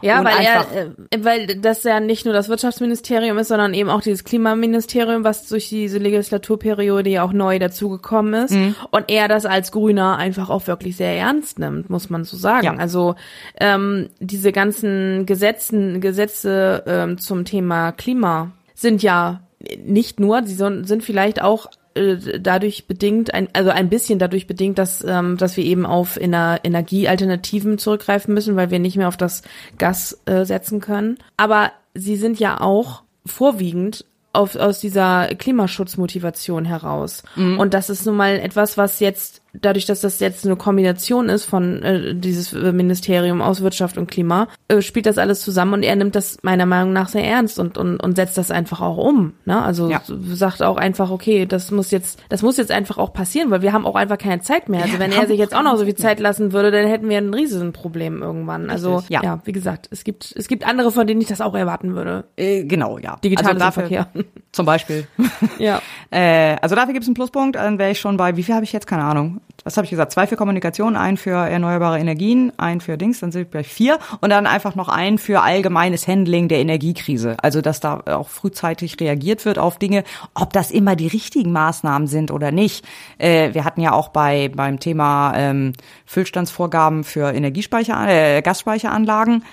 Ja, 0.03 0.21
Und 0.21 0.27
weil 0.27 0.45
er, 0.45 0.61
äh, 0.61 1.25
weil 1.25 1.47
das 1.47 1.85
ja 1.85 2.01
nicht 2.01 2.25
nur 2.25 2.35
das 2.35 2.49
Wirtschaftsministerium 2.49 3.39
ist, 3.39 3.49
sondern 3.49 3.75
eben 3.75 3.91
auch 3.91 4.01
dieses 4.01 4.25
Klimaministerium, 4.25 5.25
was 5.25 5.47
durch 5.47 5.69
diese 5.69 5.99
Legislaturperiode 5.99 7.11
ja 7.11 7.23
auch 7.23 7.33
neu 7.33 7.59
dazugekommen 7.59 8.45
ist. 8.45 8.53
Mhm. 8.53 8.75
Und 8.91 9.05
er 9.09 9.29
das 9.29 9.47
als 9.47 9.73
Grüner 9.73 10.17
einfach 10.17 10.51
auch 10.51 10.67
wirklich 10.67 10.97
sehr 10.97 11.15
ernst 11.17 11.59
nimmt, 11.59 11.91
muss 11.91 12.11
man 12.11 12.25
so 12.25 12.37
sagen. 12.37 12.65
Ja. 12.65 12.77
Also 12.77 13.15
ähm, 13.61 14.09
diese 14.21 14.53
ganzen 14.53 15.27
Gesetzen, 15.27 16.01
Gesetze 16.01 16.83
ähm, 16.87 17.19
zum 17.19 17.45
Thema 17.45 17.93
Klima 17.93 18.53
sind 18.81 19.03
ja 19.03 19.43
nicht 19.85 20.21
nur, 20.21 20.43
sie 20.45 20.55
sind 20.55 21.05
vielleicht 21.05 21.43
auch 21.43 21.67
äh, 21.95 22.41
dadurch 22.41 22.87
bedingt, 22.87 23.35
ein, 23.35 23.49
also 23.53 23.71
ein 23.71 23.89
bisschen 23.89 24.19
dadurch 24.19 24.47
bedingt, 24.47 24.79
dass, 24.79 25.05
ähm, 25.05 25.37
dass 25.37 25.57
wir 25.57 25.65
eben 25.65 25.85
auf 25.87 26.17
Ener 26.17 26.61
Energiealternativen 26.63 27.79
zurückgreifen 27.79 28.33
müssen, 28.33 28.57
weil 28.57 28.71
wir 28.71 28.79
nicht 28.79 28.97
mehr 28.97 29.09
auf 29.09 29.17
das 29.17 29.43
Gas 29.77 30.21
äh, 30.25 30.45
setzen 30.45 30.81
können. 30.81 31.19
Aber 31.37 31.73
sie 31.95 32.17
sind 32.17 32.39
ja 32.39 32.61
auch 32.61 33.03
vorwiegend 33.27 34.05
auf, 34.33 34.57
aus 34.57 34.81
dieser 34.81 35.27
Klimaschutzmotivation 35.35 36.65
heraus. 36.65 37.25
Und 37.59 37.75
das 37.75 37.91
ist 37.91 38.07
nun 38.07 38.17
mal 38.17 38.39
etwas, 38.39 38.79
was 38.79 39.01
jetzt, 39.01 39.43
dadurch, 39.53 39.87
dass 39.87 40.01
das 40.01 40.21
jetzt 40.21 40.45
eine 40.47 40.57
Kombination 40.57 41.29
ist 41.29 41.45
von 41.45 41.83
äh, 41.83 42.15
dieses 42.15 42.53
Ministerium 42.53 43.43
aus 43.43 43.63
Wirtschaft 43.63 43.99
und 43.99 44.11
Klima, 44.11 44.49
äh, 44.69 44.83
spielt 44.83 45.07
das 45.07 45.19
alles 45.19 45.41
zusammen 45.43 45.75
und 45.75 45.83
er 45.83 45.97
nimmt 45.97 46.15
das 46.15 46.39
meiner 46.43 46.67
Meinung 46.67 46.93
nach 46.93 47.09
sehr 47.09 47.25
ernst 47.25 47.59
und, 47.59 47.79
und, 47.79 47.99
und 47.99 48.17
setzt 48.17 48.39
das 48.39 48.51
einfach 48.51 48.81
auch 48.81 48.97
um. 48.97 49.35
Ne? 49.45 49.61
Also 49.63 49.91
Ja. 49.91 50.03
sagt 50.07 50.63
auch 50.63 50.77
einfach, 50.77 51.11
okay, 51.11 51.47
das 51.47 51.71
muss 51.71 51.91
jetzt, 51.91 52.21
das 52.29 52.43
muss 52.43 52.57
jetzt 52.57 52.71
einfach 52.71 52.99
auch 52.99 53.13
passieren, 53.13 53.51
weil 53.51 53.63
wir 53.63 53.73
haben 53.73 53.87
auch 53.87 53.97
einfach 53.97 54.19
keine 54.19 54.41
Zeit 54.41 54.69
mehr. 54.69 54.83
Also 54.83 54.99
wenn 54.99 55.13
er 55.13 55.27
sich 55.27 55.39
jetzt 55.39 55.55
auch 55.55 55.63
noch 55.63 55.77
so 55.77 55.85
viel 55.85 55.95
Zeit 55.95 56.21
lassen 56.21 56.53
würde, 56.53 56.71
dann 56.71 56.87
hätten 56.87 57.09
wir 57.09 57.19
ein 57.19 57.33
Riesenproblem 57.33 58.23
irgendwann. 58.23 58.71
Also 58.71 59.03
ja. 59.09 59.23
ja. 59.23 59.41
wie 59.45 59.53
gesagt, 59.53 59.89
es 59.91 60.05
gibt, 60.05 60.33
es 60.37 60.49
gibt 60.49 60.67
andere, 60.67 60.93
von 60.93 61.07
denen 61.07 61.21
ich 61.21 61.29
das 61.29 61.41
auch 61.41 61.55
erwarten 61.55 61.95
würde. 61.95 62.25
Äh, 62.37 62.65
genau, 62.65 62.99
ja. 62.99 63.17
Digitales 63.23 63.49
also 63.49 63.59
dafür, 63.59 63.83
Verkehr. 63.83 64.07
Zum 64.53 64.67
Beispiel. 64.67 65.07
Ja. 65.59 65.83
Äh, 66.11 66.57
also 66.63 66.75
dafür 66.75 66.93
gibt 66.93 67.03
es 67.03 67.09
einen 67.09 67.15
Pluspunkt, 67.15 67.57
dann 67.57 67.79
wäre 67.79 67.91
ich 67.91 68.01
schon 68.01 68.17
bei, 68.17 68.37
wie 68.37 68.43
viel 68.43 68.55
habe 68.55 68.65
ich 68.65 68.73
jetzt? 68.73 68.87
Keine 68.87 69.05
Ahnung. 69.05 69.40
Was 69.65 69.77
habe 69.77 69.85
ich 69.85 69.91
gesagt? 69.91 70.13
Zwei 70.13 70.27
für 70.27 70.37
Kommunikation, 70.37 70.97
ein 70.97 71.17
für 71.17 71.33
erneuerbare 71.33 71.99
Energien, 71.99 72.53
ein 72.57 72.81
für 72.81 72.97
Dings, 72.97 73.21
dann 73.21 73.33
sind 73.33 73.53
wir 73.53 73.61
bei 73.61 73.65
vier 73.65 73.99
und 74.21 74.31
dann 74.31 74.47
einfach 74.47 74.75
noch 74.75 74.89
ein 74.89 75.19
für 75.19 75.43
allgemeines 75.43 76.09
Handling 76.09 76.49
der 76.49 76.59
Energiekrise. 76.59 77.37
Also 77.43 77.61
dass 77.61 77.81
da 77.81 78.01
auch 78.07 78.29
frühzeitig 78.29 78.99
reagiert 79.01 79.45
wird 79.45 79.59
auf 79.59 79.79
Dinge, 79.79 80.05
ob 80.35 80.53
das 80.53 80.71
immer 80.71 80.97
die 80.97 81.09
richtigen 81.09 81.53
Maßnahmen 81.53 82.09
sind 82.09 82.31
oder 82.31 82.53
nicht. 82.53 82.85
Äh, 83.19 83.55
wir 83.55 83.65
hatten 83.65 83.81
ja 83.81 83.93
auch 83.93 84.09
bei 84.09 84.51
beim 84.55 84.81
Thema 84.81 85.33
ähm, 85.37 85.73
Füllstandsvorgaben 86.07 87.05
für 87.05 87.33
Energiespeicher, 87.33 88.09
äh, 88.09 88.43
Gasspeicheranlagen 88.43 89.45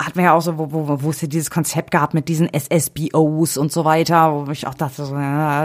hatten 0.00 0.16
wir 0.16 0.24
ja 0.24 0.32
auch 0.32 0.40
so, 0.40 0.56
wo, 0.56 0.72
wo, 0.72 1.02
wo 1.02 1.10
es 1.10 1.20
ja 1.20 1.28
dieses 1.28 1.50
Konzept 1.50 1.90
gab 1.90 2.14
mit 2.14 2.28
diesen 2.28 2.48
SSBOs 2.52 3.58
und 3.58 3.70
so 3.70 3.84
weiter, 3.84 4.46
wo 4.46 4.50
ich 4.50 4.66
auch 4.66 4.74
dachte, 4.74 5.02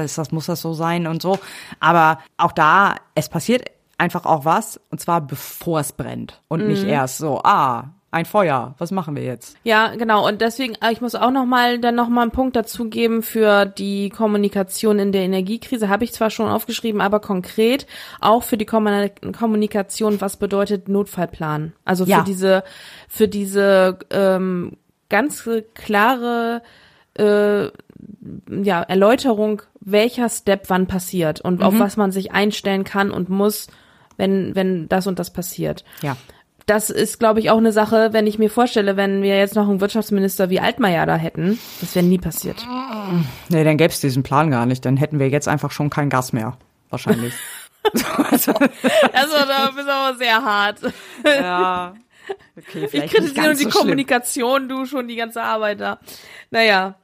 ist 0.03 0.17
das, 0.17 0.31
muss 0.31 0.47
das 0.47 0.59
so 0.59 0.73
sein 0.73 1.07
und 1.07 1.21
so. 1.21 1.39
Aber 1.79 2.19
auch 2.37 2.51
da, 2.51 2.95
es 3.15 3.29
passiert 3.29 3.63
einfach 3.97 4.25
auch 4.25 4.45
was, 4.45 4.79
und 4.91 4.99
zwar 4.99 5.21
bevor 5.21 5.79
es 5.79 5.91
brennt. 5.93 6.41
Und 6.47 6.67
nicht 6.67 6.83
erst 6.83 7.17
so, 7.17 7.41
ah, 7.43 7.85
ein 8.11 8.25
Feuer, 8.25 8.75
was 8.77 8.91
machen 8.91 9.15
wir 9.17 9.23
jetzt? 9.23 9.57
Ja, 9.65 9.93
genau. 9.95 10.25
Und 10.25 10.39
deswegen, 10.39 10.75
äh, 10.75 10.93
ich 10.93 11.01
muss 11.01 11.15
auch 11.15 11.31
noch 11.31 11.45
mal 11.45 11.79
dann 11.79 11.95
noch 11.95 12.07
mal 12.07 12.21
einen 12.21 12.31
Punkt 12.31 12.55
dazu 12.55 12.89
geben 12.89 13.23
für 13.23 13.65
die 13.65 14.09
Kommunikation 14.09 14.99
in 14.99 15.11
der 15.11 15.23
Energiekrise. 15.23 15.89
Habe 15.89 16.05
ich 16.05 16.13
zwar 16.13 16.29
schon 16.29 16.47
aufgeschrieben, 16.47 17.01
aber 17.01 17.19
konkret 17.19 17.87
auch 18.21 18.43
für 18.43 18.55
die 18.55 18.65
Kommun- 18.65 19.09
Kommunikation, 19.37 20.21
was 20.21 20.37
bedeutet 20.37 20.87
Notfallplan? 20.87 21.73
Also 21.83 22.05
für 22.05 22.11
Ja. 22.11 22.21
diese, 22.21 22.63
für 23.09 23.27
diese 23.27 23.99
ähm, 24.11 24.77
ganz 25.09 25.49
klare 25.73 26.61
äh, 27.15 27.65
ja, 27.65 28.81
Erläuterung, 28.81 29.61
welcher 29.81 30.29
Step 30.29 30.69
wann 30.69 30.87
passiert 30.87 31.41
und 31.41 31.61
auf 31.63 31.77
was 31.79 31.97
man 31.97 32.11
sich 32.11 32.31
einstellen 32.31 32.85
kann 32.85 33.11
und 33.11 33.29
muss, 33.29 33.67
wenn, 34.17 34.55
wenn 34.55 34.87
das 34.89 35.07
und 35.07 35.19
das 35.19 35.31
passiert 35.33 35.83
Ja. 36.01 36.15
das 36.67 36.89
ist, 36.89 37.19
glaube 37.19 37.39
ich, 37.39 37.49
auch 37.51 37.57
eine 37.57 37.71
Sache, 37.71 38.09
wenn 38.11 38.25
ich 38.27 38.39
mir 38.39 38.49
vorstelle, 38.49 38.97
wenn 38.97 39.21
wir 39.21 39.37
jetzt 39.37 39.55
noch 39.55 39.69
einen 39.69 39.81
Wirtschaftsminister 39.81 40.49
wie 40.49 40.59
Altmaier 40.59 41.05
da 41.05 41.15
hätten, 41.15 41.59
das 41.81 41.93
wäre 41.95 42.05
nie 42.05 42.17
passiert. 42.17 42.65
Nee, 43.49 43.63
dann 43.63 43.77
gäbe 43.77 43.91
es 43.93 43.99
diesen 44.01 44.23
Plan 44.23 44.49
gar 44.49 44.65
nicht. 44.65 44.83
Dann 44.85 44.97
hätten 44.97 45.19
wir 45.19 45.29
jetzt 45.29 45.47
einfach 45.47 45.71
schon 45.71 45.89
kein 45.91 46.09
Gas 46.09 46.33
mehr. 46.33 46.57
Wahrscheinlich. 46.89 47.33
Also 48.23 48.51
da 49.47 49.71
bist 49.75 49.87
du 49.87 49.91
aber 49.91 50.17
sehr 50.17 50.43
hart. 50.43 50.79
ja. 51.23 51.93
Okay, 52.57 52.89
Ich 52.91 53.11
kritisiere 53.11 53.45
nur 53.45 53.53
die 53.53 53.65
so 53.65 53.69
schlimm. 53.69 53.81
Kommunikation, 53.81 54.67
du 54.67 54.85
schon 54.87 55.07
die 55.07 55.15
ganze 55.15 55.43
Arbeit 55.43 55.79
da. 55.79 55.99
Naja. 56.49 56.95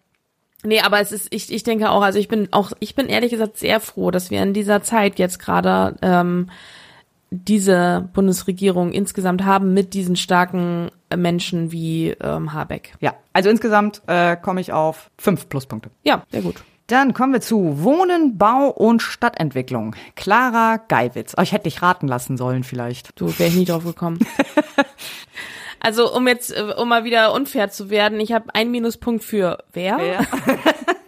Nee, 0.64 0.82
aber 0.82 1.00
es 1.00 1.12
ist, 1.12 1.28
ich, 1.30 1.52
ich 1.54 1.62
denke 1.62 1.92
auch, 1.92 2.02
also 2.02 2.18
ich 2.18 2.28
bin 2.28 2.48
auch, 2.52 2.72
ich 2.80 2.96
bin 2.96 3.06
ehrlich 3.08 3.30
gesagt 3.30 3.58
sehr 3.58 3.80
froh, 3.80 4.10
dass 4.10 4.32
wir 4.32 4.42
in 4.42 4.54
dieser 4.56 4.82
Zeit 4.82 5.20
jetzt 5.20 5.38
gerade 5.38 5.96
ähm, 6.02 6.50
diese 7.32 8.10
Bundesregierung 8.14 8.92
insgesamt 8.92 9.46
haben 9.46 9.74
mit 9.74 9.94
diesen 9.94 10.18
starken 10.18 10.92
Menschen 11.16 11.72
wie 11.72 12.10
ähm, 12.22 12.54
Habeck. 12.54 12.94
Ja, 13.00 13.16
also 13.32 13.50
insgesamt 13.50 14.02
äh, 14.08 14.36
komme 14.36 14.60
ich 14.60 14.74
auf 14.74 15.10
fünf 15.18 15.48
Pluspunkte. 15.48 15.90
Ja, 16.04 16.24
sehr 16.30 16.42
gut. 16.42 16.62
Dann 16.88 17.14
kommen 17.14 17.32
wir 17.32 17.40
zu 17.40 17.84
Wohnen, 17.84 18.38
Bau 18.38 18.68
und 18.68 19.02
Stadtentwicklung. 19.02 19.96
Clara 20.16 20.76
Geiwitz. 20.76 21.34
Oh, 21.38 21.42
ich 21.42 21.54
hätte 21.54 21.64
dich 21.64 21.82
raten 21.82 22.10
lassen 22.10 22.36
sollen 22.36 22.66
vielleicht. 22.66 23.18
Du 23.18 23.28
wäre 23.40 23.48
ich 23.48 23.56
nie 23.56 23.64
drauf 23.64 23.86
gekommen. 23.86 24.20
also 25.80 26.14
um 26.14 26.28
jetzt, 26.28 26.52
äh, 26.52 26.74
um 26.78 26.90
mal 26.90 27.06
wieder 27.06 27.34
unfair 27.34 27.72
zu 27.72 27.90
werden, 27.90 28.20
ich 28.20 28.34
habe 28.34 28.54
einen 28.54 28.72
Minuspunkt 28.72 29.24
für 29.24 29.64
wer? 29.72 30.00
Ja. 30.04 30.20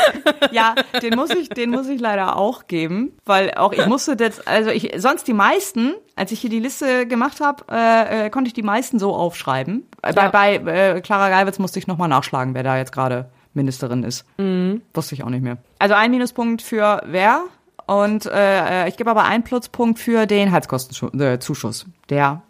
ja, 0.52 0.74
den 1.00 1.14
muss 1.16 1.30
ich, 1.30 1.48
den 1.48 1.70
muss 1.70 1.88
ich 1.88 2.00
leider 2.00 2.36
auch 2.36 2.66
geben, 2.66 3.12
weil 3.24 3.52
auch 3.54 3.72
ich 3.72 3.86
musste 3.86 4.16
das, 4.16 4.46
also 4.46 4.70
ich 4.70 4.92
sonst 4.96 5.26
die 5.28 5.32
meisten, 5.32 5.94
als 6.16 6.32
ich 6.32 6.40
hier 6.40 6.50
die 6.50 6.60
Liste 6.60 7.06
gemacht 7.06 7.40
habe, 7.40 7.64
äh, 7.70 8.26
äh, 8.26 8.30
konnte 8.30 8.48
ich 8.48 8.54
die 8.54 8.62
meisten 8.62 8.98
so 8.98 9.14
aufschreiben. 9.14 9.86
Ja. 10.04 10.12
Bei, 10.12 10.28
bei 10.28 10.54
äh, 10.56 11.00
Clara 11.00 11.28
Geiwitz 11.30 11.58
musste 11.58 11.78
ich 11.78 11.86
nochmal 11.86 12.08
nachschlagen, 12.08 12.54
wer 12.54 12.62
da 12.62 12.76
jetzt 12.76 12.92
gerade 12.92 13.30
Ministerin 13.54 14.02
ist. 14.02 14.24
Mhm. 14.38 14.82
Wusste 14.94 15.14
ich 15.14 15.24
auch 15.24 15.30
nicht 15.30 15.42
mehr. 15.42 15.58
Also 15.78 15.94
ein 15.94 16.10
Minuspunkt 16.10 16.62
für 16.62 17.02
wer 17.06 17.44
und 17.86 18.26
äh, 18.26 18.88
ich 18.88 18.96
gebe 18.96 19.10
aber 19.10 19.24
einen 19.24 19.44
Pluspunkt 19.44 19.98
für 19.98 20.26
den 20.26 20.52
Heizkostenzuschuss, 20.52 21.86
der 22.08 22.42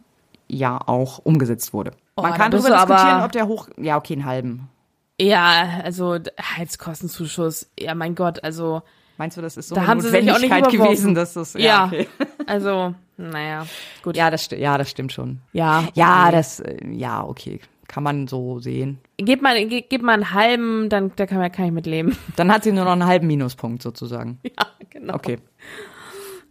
ja 0.49 0.79
auch 0.87 1.19
umgesetzt 1.19 1.73
wurde. 1.73 1.93
Oh, 2.17 2.23
Man 2.23 2.35
kann 2.35 2.51
darüber 2.51 2.71
diskutieren, 2.71 3.23
ob 3.23 3.33
der 3.33 3.47
hoch, 3.47 3.69
ja 3.79 3.97
okay, 3.97 4.13
einen 4.15 4.25
halben. 4.25 4.69
Ja, 5.23 5.81
also 5.85 6.19
Heizkostenzuschuss, 6.57 7.71
ja 7.79 7.95
mein 7.95 8.15
Gott, 8.15 8.43
also 8.45 8.83
Meinst 9.19 9.37
du, 9.37 9.43
das 9.43 9.57
ist 9.57 9.69
so 9.69 9.75
da 9.75 9.83
eine 9.83 9.91
haben 9.91 10.01
sie 10.01 10.09
sich 10.09 10.19
auch 10.33 10.39
nicht 10.41 10.51
Notwendigkeit 10.51 10.87
gewesen, 10.89 11.15
dass 11.15 11.35
das 11.35 11.53
ja, 11.55 11.61
ja 11.61 11.85
okay. 11.87 12.09
also 12.47 12.95
naja, 13.19 13.67
gut. 14.03 14.17
Ja, 14.17 14.31
das 14.31 14.49
ja, 14.51 14.79
das 14.79 14.91
stimmt 14.91 15.13
schon. 15.13 15.41
Ja, 15.53 15.85
Ja, 15.95 16.25
okay. 16.25 16.33
das 16.33 16.61
äh, 16.61 16.77
ja, 16.91 17.23
okay, 17.23 17.61
kann 17.87 18.03
man 18.03 18.27
so 18.27 18.59
sehen. 18.59 18.99
Gib 19.19 19.43
mal, 19.43 19.65
ge- 19.69 19.85
gib 19.89 20.03
mal 20.03 20.15
einen 20.15 20.33
halben, 20.33 20.89
dann 20.89 21.13
da 21.15 21.27
kann, 21.27 21.39
man, 21.39 21.53
kann 21.53 21.67
ich 21.67 21.73
mit 21.73 21.87
leben. 21.87 22.17
Dann 22.37 22.51
hat 22.51 22.65
sie 22.65 22.73
nur 22.73 22.85
noch 22.85 22.93
einen 22.93 23.07
halben 23.07 23.27
Minuspunkt 23.27 23.83
sozusagen. 23.83 24.41
Ja, 24.45 24.67
genau. 24.91 25.15
Okay. 25.15 25.39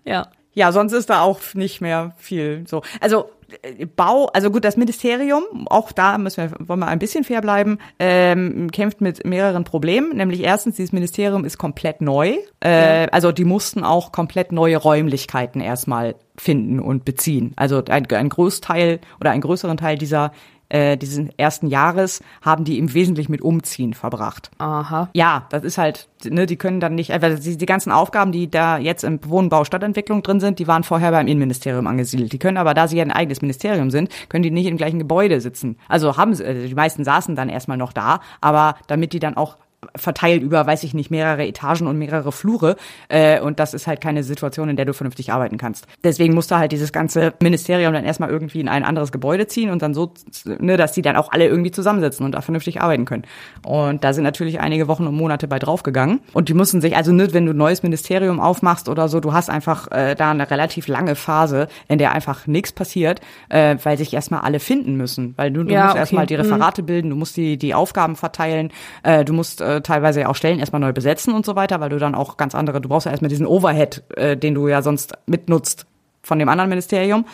Ja. 0.05 0.27
Ja, 0.53 0.71
sonst 0.71 0.93
ist 0.93 1.09
da 1.09 1.21
auch 1.21 1.39
nicht 1.53 1.81
mehr 1.81 2.13
viel 2.17 2.65
so. 2.67 2.81
Also 2.99 3.29
äh, 3.61 3.85
Bau, 3.85 4.27
also 4.27 4.51
gut, 4.51 4.65
das 4.65 4.77
Ministerium, 4.77 5.43
auch 5.69 5.91
da 5.91 6.17
müssen 6.17 6.51
wir, 6.51 6.67
wollen 6.67 6.79
wir 6.79 6.87
ein 6.87 6.99
bisschen 6.99 7.23
fair 7.23 7.41
bleiben, 7.41 7.79
ähm, 7.99 8.69
kämpft 8.71 9.01
mit 9.01 9.25
mehreren 9.25 9.63
Problemen. 9.63 10.15
Nämlich 10.17 10.41
erstens, 10.41 10.75
dieses 10.75 10.91
Ministerium 10.91 11.45
ist 11.45 11.57
komplett 11.57 12.01
neu. 12.01 12.37
Äh, 12.59 13.07
Also 13.11 13.31
die 13.31 13.45
mussten 13.45 13.83
auch 13.83 14.11
komplett 14.11 14.51
neue 14.51 14.77
Räumlichkeiten 14.77 15.61
erstmal 15.61 16.15
finden 16.37 16.79
und 16.79 17.05
beziehen. 17.05 17.53
Also 17.55 17.83
ein, 17.85 18.09
ein 18.09 18.29
Großteil 18.29 18.99
oder 19.19 19.31
einen 19.31 19.41
größeren 19.41 19.77
Teil 19.77 19.97
dieser 19.97 20.31
äh, 20.71 20.97
diesen 20.97 21.37
ersten 21.37 21.67
Jahres 21.67 22.21
haben 22.41 22.63
die 22.63 22.79
im 22.79 22.93
Wesentlichen 22.93 23.31
mit 23.31 23.41
Umziehen 23.41 23.93
verbracht. 23.93 24.51
Aha. 24.57 25.09
Ja, 25.13 25.45
das 25.49 25.63
ist 25.63 25.77
halt, 25.77 26.07
ne, 26.23 26.45
die 26.45 26.55
können 26.55 26.79
dann 26.79 26.95
nicht, 26.95 27.11
also 27.11 27.41
die, 27.41 27.57
die 27.57 27.65
ganzen 27.65 27.91
Aufgaben, 27.91 28.31
die 28.31 28.49
da 28.49 28.77
jetzt 28.77 29.03
im 29.03 29.19
Wohnbau 29.25 29.65
Stadtentwicklung 29.65 30.23
drin 30.23 30.39
sind, 30.39 30.59
die 30.59 30.67
waren 30.67 30.83
vorher 30.83 31.11
beim 31.11 31.27
Innenministerium 31.27 31.87
angesiedelt. 31.87 32.31
Die 32.31 32.39
können 32.39 32.57
aber, 32.57 32.73
da 32.73 32.87
sie 32.87 32.97
ja 32.97 33.03
ein 33.03 33.11
eigenes 33.11 33.41
Ministerium 33.41 33.91
sind, 33.91 34.09
können 34.29 34.43
die 34.43 34.51
nicht 34.51 34.67
im 34.67 34.77
gleichen 34.77 34.99
Gebäude 34.99 35.41
sitzen. 35.41 35.77
Also 35.89 36.15
haben 36.15 36.33
sie, 36.33 36.45
also 36.45 36.67
die 36.67 36.75
meisten 36.75 37.03
saßen 37.03 37.35
dann 37.35 37.49
erstmal 37.49 37.77
noch 37.77 37.91
da, 37.91 38.21
aber 38.39 38.75
damit 38.87 39.11
die 39.13 39.19
dann 39.19 39.35
auch 39.35 39.57
verteilt 39.95 40.43
über, 40.43 40.65
weiß 40.65 40.83
ich 40.83 40.93
nicht, 40.93 41.09
mehrere 41.09 41.45
Etagen 41.45 41.87
und 41.87 41.97
mehrere 41.97 42.31
Flure. 42.31 42.75
Äh, 43.09 43.39
und 43.41 43.59
das 43.59 43.73
ist 43.73 43.87
halt 43.87 43.99
keine 43.99 44.23
Situation, 44.23 44.69
in 44.69 44.75
der 44.75 44.85
du 44.85 44.93
vernünftig 44.93 45.33
arbeiten 45.33 45.57
kannst. 45.57 45.87
Deswegen 46.03 46.35
musste 46.35 46.57
halt 46.57 46.71
dieses 46.71 46.91
ganze 46.91 47.33
Ministerium 47.41 47.93
dann 47.93 48.05
erstmal 48.05 48.29
irgendwie 48.29 48.59
in 48.59 48.69
ein 48.69 48.83
anderes 48.83 49.11
Gebäude 49.11 49.47
ziehen 49.47 49.71
und 49.71 49.81
dann 49.81 49.93
so, 49.93 50.13
ne, 50.45 50.77
dass 50.77 50.91
die 50.91 51.01
dann 51.01 51.15
auch 51.15 51.31
alle 51.31 51.47
irgendwie 51.47 51.71
zusammensitzen 51.71 52.25
und 52.25 52.33
da 52.33 52.41
vernünftig 52.41 52.81
arbeiten 52.81 53.05
können. 53.05 53.23
Und 53.65 54.03
da 54.03 54.13
sind 54.13 54.23
natürlich 54.23 54.59
einige 54.59 54.87
Wochen 54.87 55.07
und 55.07 55.15
Monate 55.15 55.47
bei 55.47 55.57
draufgegangen. 55.57 56.21
Und 56.33 56.49
die 56.49 56.53
mussten 56.53 56.79
sich, 56.79 56.95
also 56.95 57.11
ne, 57.11 57.33
wenn 57.33 57.45
du 57.47 57.53
ein 57.53 57.57
neues 57.57 57.81
Ministerium 57.81 58.39
aufmachst 58.39 58.87
oder 58.87 59.07
so, 59.07 59.19
du 59.19 59.33
hast 59.33 59.49
einfach 59.49 59.89
äh, 59.91 60.15
da 60.15 60.29
eine 60.31 60.51
relativ 60.51 60.87
lange 60.87 61.15
Phase, 61.15 61.67
in 61.87 61.97
der 61.97 62.11
einfach 62.11 62.45
nichts 62.45 62.71
passiert, 62.71 63.19
äh, 63.49 63.77
weil 63.83 63.97
sich 63.97 64.13
erstmal 64.13 64.41
alle 64.41 64.59
finden 64.59 64.95
müssen. 64.95 65.33
Weil 65.37 65.51
du, 65.51 65.63
du 65.63 65.73
Ja, 65.73 65.83
musst 65.83 65.91
okay. 65.93 65.99
erstmal 65.99 66.25
die 66.27 66.35
Referate 66.35 66.83
bilden, 66.83 67.09
du 67.09 67.15
musst 67.15 67.35
die, 67.35 67.57
die 67.57 67.73
Aufgaben 67.73 68.15
verteilen, 68.15 68.71
äh, 69.03 69.25
du 69.25 69.33
musst 69.33 69.61
äh, 69.61 69.70
teilweise 69.79 70.21
ja 70.21 70.27
auch 70.27 70.35
Stellen 70.35 70.59
erstmal 70.59 70.81
neu 70.81 70.91
besetzen 70.91 71.33
und 71.33 71.45
so 71.45 71.55
weiter, 71.55 71.79
weil 71.79 71.89
du 71.89 71.97
dann 71.97 72.15
auch 72.15 72.35
ganz 72.35 72.53
andere, 72.53 72.81
du 72.81 72.89
brauchst 72.89 73.05
ja 73.05 73.11
erstmal 73.11 73.29
diesen 73.29 73.47
Overhead, 73.47 74.03
äh, 74.17 74.35
den 74.35 74.53
du 74.53 74.67
ja 74.67 74.81
sonst 74.81 75.13
mitnutzt 75.25 75.85
von 76.21 76.39
dem 76.39 76.49
anderen 76.49 76.69
Ministerium. 76.69 77.25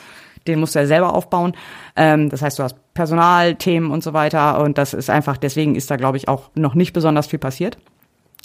Den 0.46 0.60
musst 0.60 0.76
du 0.76 0.80
ja 0.80 0.86
selber 0.86 1.14
aufbauen. 1.14 1.54
Ähm, 1.96 2.30
das 2.30 2.42
heißt, 2.42 2.60
du 2.60 2.64
hast 2.64 2.76
Personalthemen 2.94 3.92
und 3.92 4.04
so 4.04 4.14
weiter. 4.14 4.62
Und 4.62 4.78
das 4.78 4.94
ist 4.94 5.10
einfach, 5.10 5.38
deswegen 5.38 5.76
ist 5.76 5.90
da, 5.92 5.96
glaube 5.96 6.18
ich, 6.18 6.28
auch 6.28 6.50
noch 6.56 6.76
nicht 6.76 6.94
besonders 6.94 7.28
viel 7.28 7.40
passiert. 7.40 7.78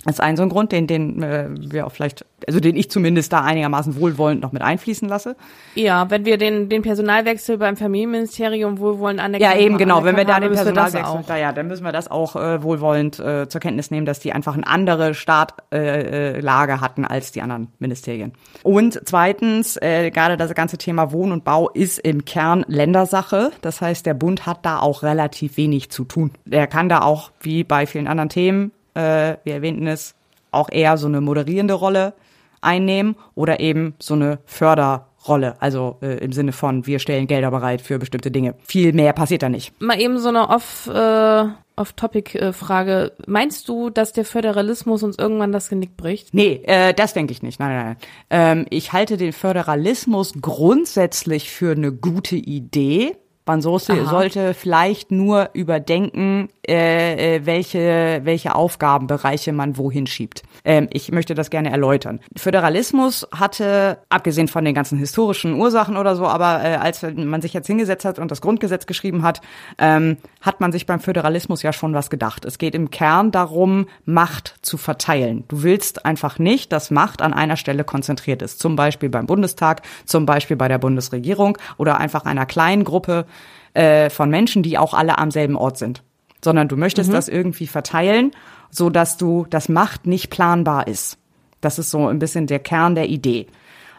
Das 0.05 0.15
ist 0.17 0.21
ein 0.21 0.37
so 0.37 0.43
ein 0.43 0.49
Grund, 0.49 0.73
den, 0.73 0.87
den 0.87 1.23
äh, 1.23 1.49
wir 1.51 1.87
auch 1.87 1.93
vielleicht, 1.93 2.25
also 2.47 2.59
den 2.59 2.75
ich 2.75 2.91
zumindest 2.91 3.33
da 3.33 3.43
einigermaßen 3.43 4.01
wohlwollend 4.01 4.43
noch 4.43 4.51
mit 4.51 4.63
einfließen 4.63 5.09
lasse. 5.09 5.37
Ja, 5.77 6.11
wenn 6.11 6.25
wir 6.25 6.39
den, 6.39 6.69
den 6.69 6.83
Personalwechsel 6.83 7.57
beim 7.59 7.77
Familienministerium 7.77 8.81
wohlwollend 8.81 9.21
anerkennen. 9.21 9.53
Ja, 9.53 9.65
eben 9.65 9.79
genau. 9.79 10.03
Wenn 10.03 10.17
wir 10.17 10.25
da 10.25 10.41
den 10.41 10.51
wir 10.51 10.57
das 10.57 10.65
Personalwechsel, 10.65 11.25
da, 11.29 11.37
ja, 11.37 11.53
dann 11.53 11.69
müssen 11.69 11.85
wir 11.85 11.93
das 11.93 12.11
auch 12.11 12.35
äh, 12.35 12.63
wohlwollend 12.63 13.21
äh, 13.21 13.49
zur 13.49 13.61
Kenntnis 13.61 13.93
nehmen, 13.93 14.05
dass 14.05 14.19
die 14.19 14.33
einfach 14.33 14.55
eine 14.55 14.67
andere 14.67 15.15
Startlage 15.15 15.73
äh, 15.73 16.41
Lage 16.41 16.81
hatten 16.81 17.05
als 17.05 17.31
die 17.31 17.43
anderen 17.43 17.69
Ministerien. 17.79 18.33
Und 18.63 19.01
zweitens, 19.05 19.77
äh, 19.77 20.11
gerade 20.11 20.37
das 20.37 20.53
ganze 20.55 20.79
Thema 20.79 21.13
Wohn 21.13 21.31
und 21.31 21.45
Bau 21.45 21.69
ist 21.71 21.99
im 22.01 22.25
Kern 22.25 22.65
Ländersache. 22.67 23.53
Das 23.61 23.81
heißt, 23.81 24.05
der 24.05 24.15
Bund 24.15 24.47
hat 24.47 24.67
da 24.67 24.81
auch 24.81 25.03
relativ 25.03 25.57
wenig 25.57 25.91
zu 25.91 26.05
tun. 26.05 26.33
Der 26.45 26.67
kann 26.67 26.89
da 26.89 27.03
auch, 27.03 27.31
wie 27.41 27.63
bei 27.63 27.87
vielen 27.87 28.09
anderen 28.09 28.29
Themen, 28.29 28.73
äh, 28.95 29.37
wir 29.45 29.55
erwähnten 29.55 29.87
es, 29.87 30.15
auch 30.51 30.69
eher 30.71 30.97
so 30.97 31.07
eine 31.07 31.21
moderierende 31.21 31.75
Rolle 31.75 32.15
einnehmen 32.61 33.17
oder 33.35 33.61
eben 33.61 33.95
so 33.99 34.15
eine 34.15 34.39
Förderrolle, 34.47 35.61
also 35.61 35.99
äh, 36.01 36.19
im 36.19 36.33
Sinne 36.33 36.53
von 36.53 36.87
wir 36.87 36.99
stellen 36.99 37.27
Gelder 37.27 37.51
bereit 37.51 37.83
für 37.83 37.99
bestimmte 37.99 38.31
Dinge. 38.31 38.55
Viel 38.65 38.93
mehr 38.93 39.13
passiert 39.13 39.43
da 39.43 39.49
nicht. 39.49 39.73
Mal 39.81 40.01
eben 40.01 40.19
so 40.19 40.29
eine 40.29 40.49
off, 40.49 40.87
äh, 40.87 41.45
off-topic-Frage. 41.77 43.13
Meinst 43.27 43.69
du, 43.69 43.91
dass 43.91 44.13
der 44.13 44.25
Föderalismus 44.25 45.03
uns 45.03 45.19
irgendwann 45.19 45.53
das 45.53 45.69
Genick 45.69 45.97
bricht? 45.97 46.33
Nee, 46.33 46.63
äh, 46.65 46.95
das 46.95 47.15
denke 47.15 47.33
ich 47.33 47.43
nicht. 47.43 47.59
Nein, 47.59 47.71
nein, 47.71 47.85
nein. 47.85 47.97
Ähm, 48.31 48.67
ich 48.71 48.93
halte 48.93 49.17
den 49.17 49.33
Föderalismus 49.33 50.35
grundsätzlich 50.41 51.51
für 51.51 51.73
eine 51.73 51.93
gute 51.93 52.37
Idee. 52.37 53.17
Man 53.45 53.61
so 53.61 53.75
Aha. 53.75 54.09
sollte 54.09 54.55
vielleicht 54.55 55.11
nur 55.11 55.51
überdenken, 55.53 56.49
äh, 56.69 57.37
äh, 57.37 57.47
welche, 57.47 58.21
welche 58.23 58.55
Aufgabenbereiche 58.55 59.53
man 59.53 59.77
wohin 59.77 60.07
schiebt. 60.07 60.45
Ähm, 60.65 60.87
ich 60.93 61.11
möchte 61.11 61.35
das 61.35 61.51
gerne 61.51 61.73
erläutern. 61.73 62.21
Föderalismus 62.37 63.27
hatte, 63.35 63.99
abgesehen 64.09 64.47
von 64.47 64.65
den 64.65 64.73
ganzen 64.73 64.97
historischen 64.97 65.55
Ursachen 65.55 65.97
oder 65.97 66.15
so, 66.15 66.25
aber 66.25 66.63
äh, 66.63 66.77
als 66.77 67.03
man 67.03 67.43
sich 67.43 67.53
jetzt 67.53 67.67
hingesetzt 67.67 68.05
hat 68.05 68.21
und 68.21 68.31
das 68.31 68.41
Grundgesetz 68.41 68.87
geschrieben 68.87 69.25
hat, 69.25 69.41
ähm, 69.79 70.19
hat 70.41 70.61
man 70.61 70.71
sich 70.71 70.87
beim 70.87 71.01
Föderalismus 71.01 71.63
ja 71.63 71.73
schon 71.73 71.95
was 71.95 72.11
gedacht. 72.11 72.45
Es 72.45 72.59
geht 72.59 72.77
im 72.77 72.91
Kern 72.91 73.33
darum, 73.33 73.87
Macht 74.05 74.55
zu 74.63 74.77
verteilen. 74.77 75.43
Du 75.49 75.65
willst 75.65 76.07
einfach 76.07 76.39
nicht, 76.39 76.71
dass 76.71 76.93
Macht 76.93 77.23
an 77.23 77.35
einer 77.35 77.57
Stelle 77.57 77.83
konzentriert 77.83 78.41
ist. 78.41 78.61
Zum 78.61 78.77
Beispiel 78.77 79.09
beim 79.09 79.27
Bundestag, 79.27 79.83
zum 80.05 80.27
Beispiel 80.27 80.57
bei 80.57 80.69
der 80.69 80.79
Bundesregierung 80.79 81.59
oder 81.77 81.99
einfach 81.99 82.25
einer 82.25 82.47
kleinen 82.47 82.85
Gruppe 82.85 83.27
äh, 83.75 84.11
von 84.11 84.31
Menschen, 84.31 84.63
die 84.63 84.79
auch 84.79 84.95
alle 84.95 85.19
am 85.19 85.33
selben 85.33 85.57
Ort 85.57 85.77
sind. 85.79 86.05
Sondern 86.45 86.69
du 86.69 86.77
möchtest 86.77 87.13
das 87.13 87.29
irgendwie 87.29 87.67
verteilen, 87.67 88.33
so 88.71 88.91
dass 88.91 89.17
du, 89.17 89.47
dass 89.49 89.69
Macht 89.69 90.07
nicht 90.07 90.31
planbar 90.31 90.89
ist. 90.89 91.19
Das 91.61 91.79
ist 91.79 91.91
so 91.91 92.09
ein 92.09 92.19
bisschen 92.19 92.47
der 92.47 92.59
Kern 92.59 92.95
der 92.95 93.09
Idee. 93.09 93.47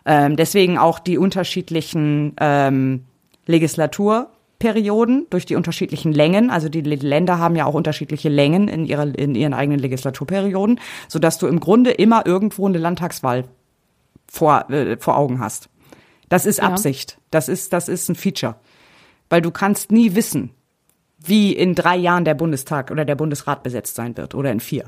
Ähm, 0.06 0.36
deswegen 0.36 0.78
auch 0.78 1.00
die 1.00 1.18
unterschiedlichen 1.18 2.36
ähm, 2.40 3.06
Legislaturperioden 3.46 5.28
durch 5.30 5.46
die 5.46 5.56
unterschiedlichen 5.56 6.12
Längen. 6.12 6.50
Also 6.50 6.68
die 6.70 6.82
Länder 6.82 7.40
haben 7.40 7.56
ja 7.56 7.66
auch 7.66 7.74
unterschiedliche 7.74 8.30
Längen 8.30 8.68
in, 8.68 8.86
ihrer, 8.86 9.18
in 9.18 9.36
ihren 9.36 9.54
eigenen 9.54 9.80
Legislaturperioden, 9.80 10.80
sodass 11.08 11.38
du 11.38 11.48
im 11.48 11.60
Grunde 11.62 11.92
immer 11.92 12.26
irgendwo 12.26 12.68
eine 12.68 12.78
Landtagswahl 12.78 13.46
vor, 14.30 14.70
äh, 14.70 14.98
vor 14.98 15.18
Augen 15.18 15.40
hast. 15.40 15.70
Das 16.28 16.46
ist 16.46 16.58
Ja. 16.58 16.66
Absicht. 16.66 17.20
Das 17.32 17.48
ist, 17.48 17.72
das 17.72 17.88
ist 17.88 18.10
ein 18.10 18.16
Feature. 18.16 18.56
Weil 19.30 19.42
du 19.42 19.52
kannst 19.52 19.92
nie 19.92 20.16
wissen, 20.16 20.50
wie 21.24 21.54
in 21.54 21.76
drei 21.76 21.96
Jahren 21.96 22.26
der 22.26 22.34
Bundestag 22.34 22.92
oder 22.92 23.06
der 23.06 23.16
Bundesrat 23.16 23.64
besetzt 23.64 23.96
sein 23.96 24.16
wird 24.18 24.36
oder 24.36 24.52
in 24.52 24.60
vier. 24.60 24.86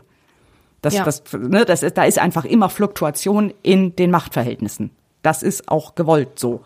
Das, 0.81 0.93
Ja. 0.93 1.03
das, 1.03 1.23
ne, 1.33 1.65
das 1.65 1.81
ist, 1.81 1.97
da 1.97 2.03
ist 2.03 2.19
einfach 2.19 2.45
immer 2.45 2.69
Fluktuation 2.69 3.53
in 3.63 3.95
den 3.95 4.11
Machtverhältnissen. 4.11 4.91
Das 5.21 5.41
ist 5.41 5.69
auch 5.69 5.95
gewollt 5.95 6.37
so. 6.37 6.61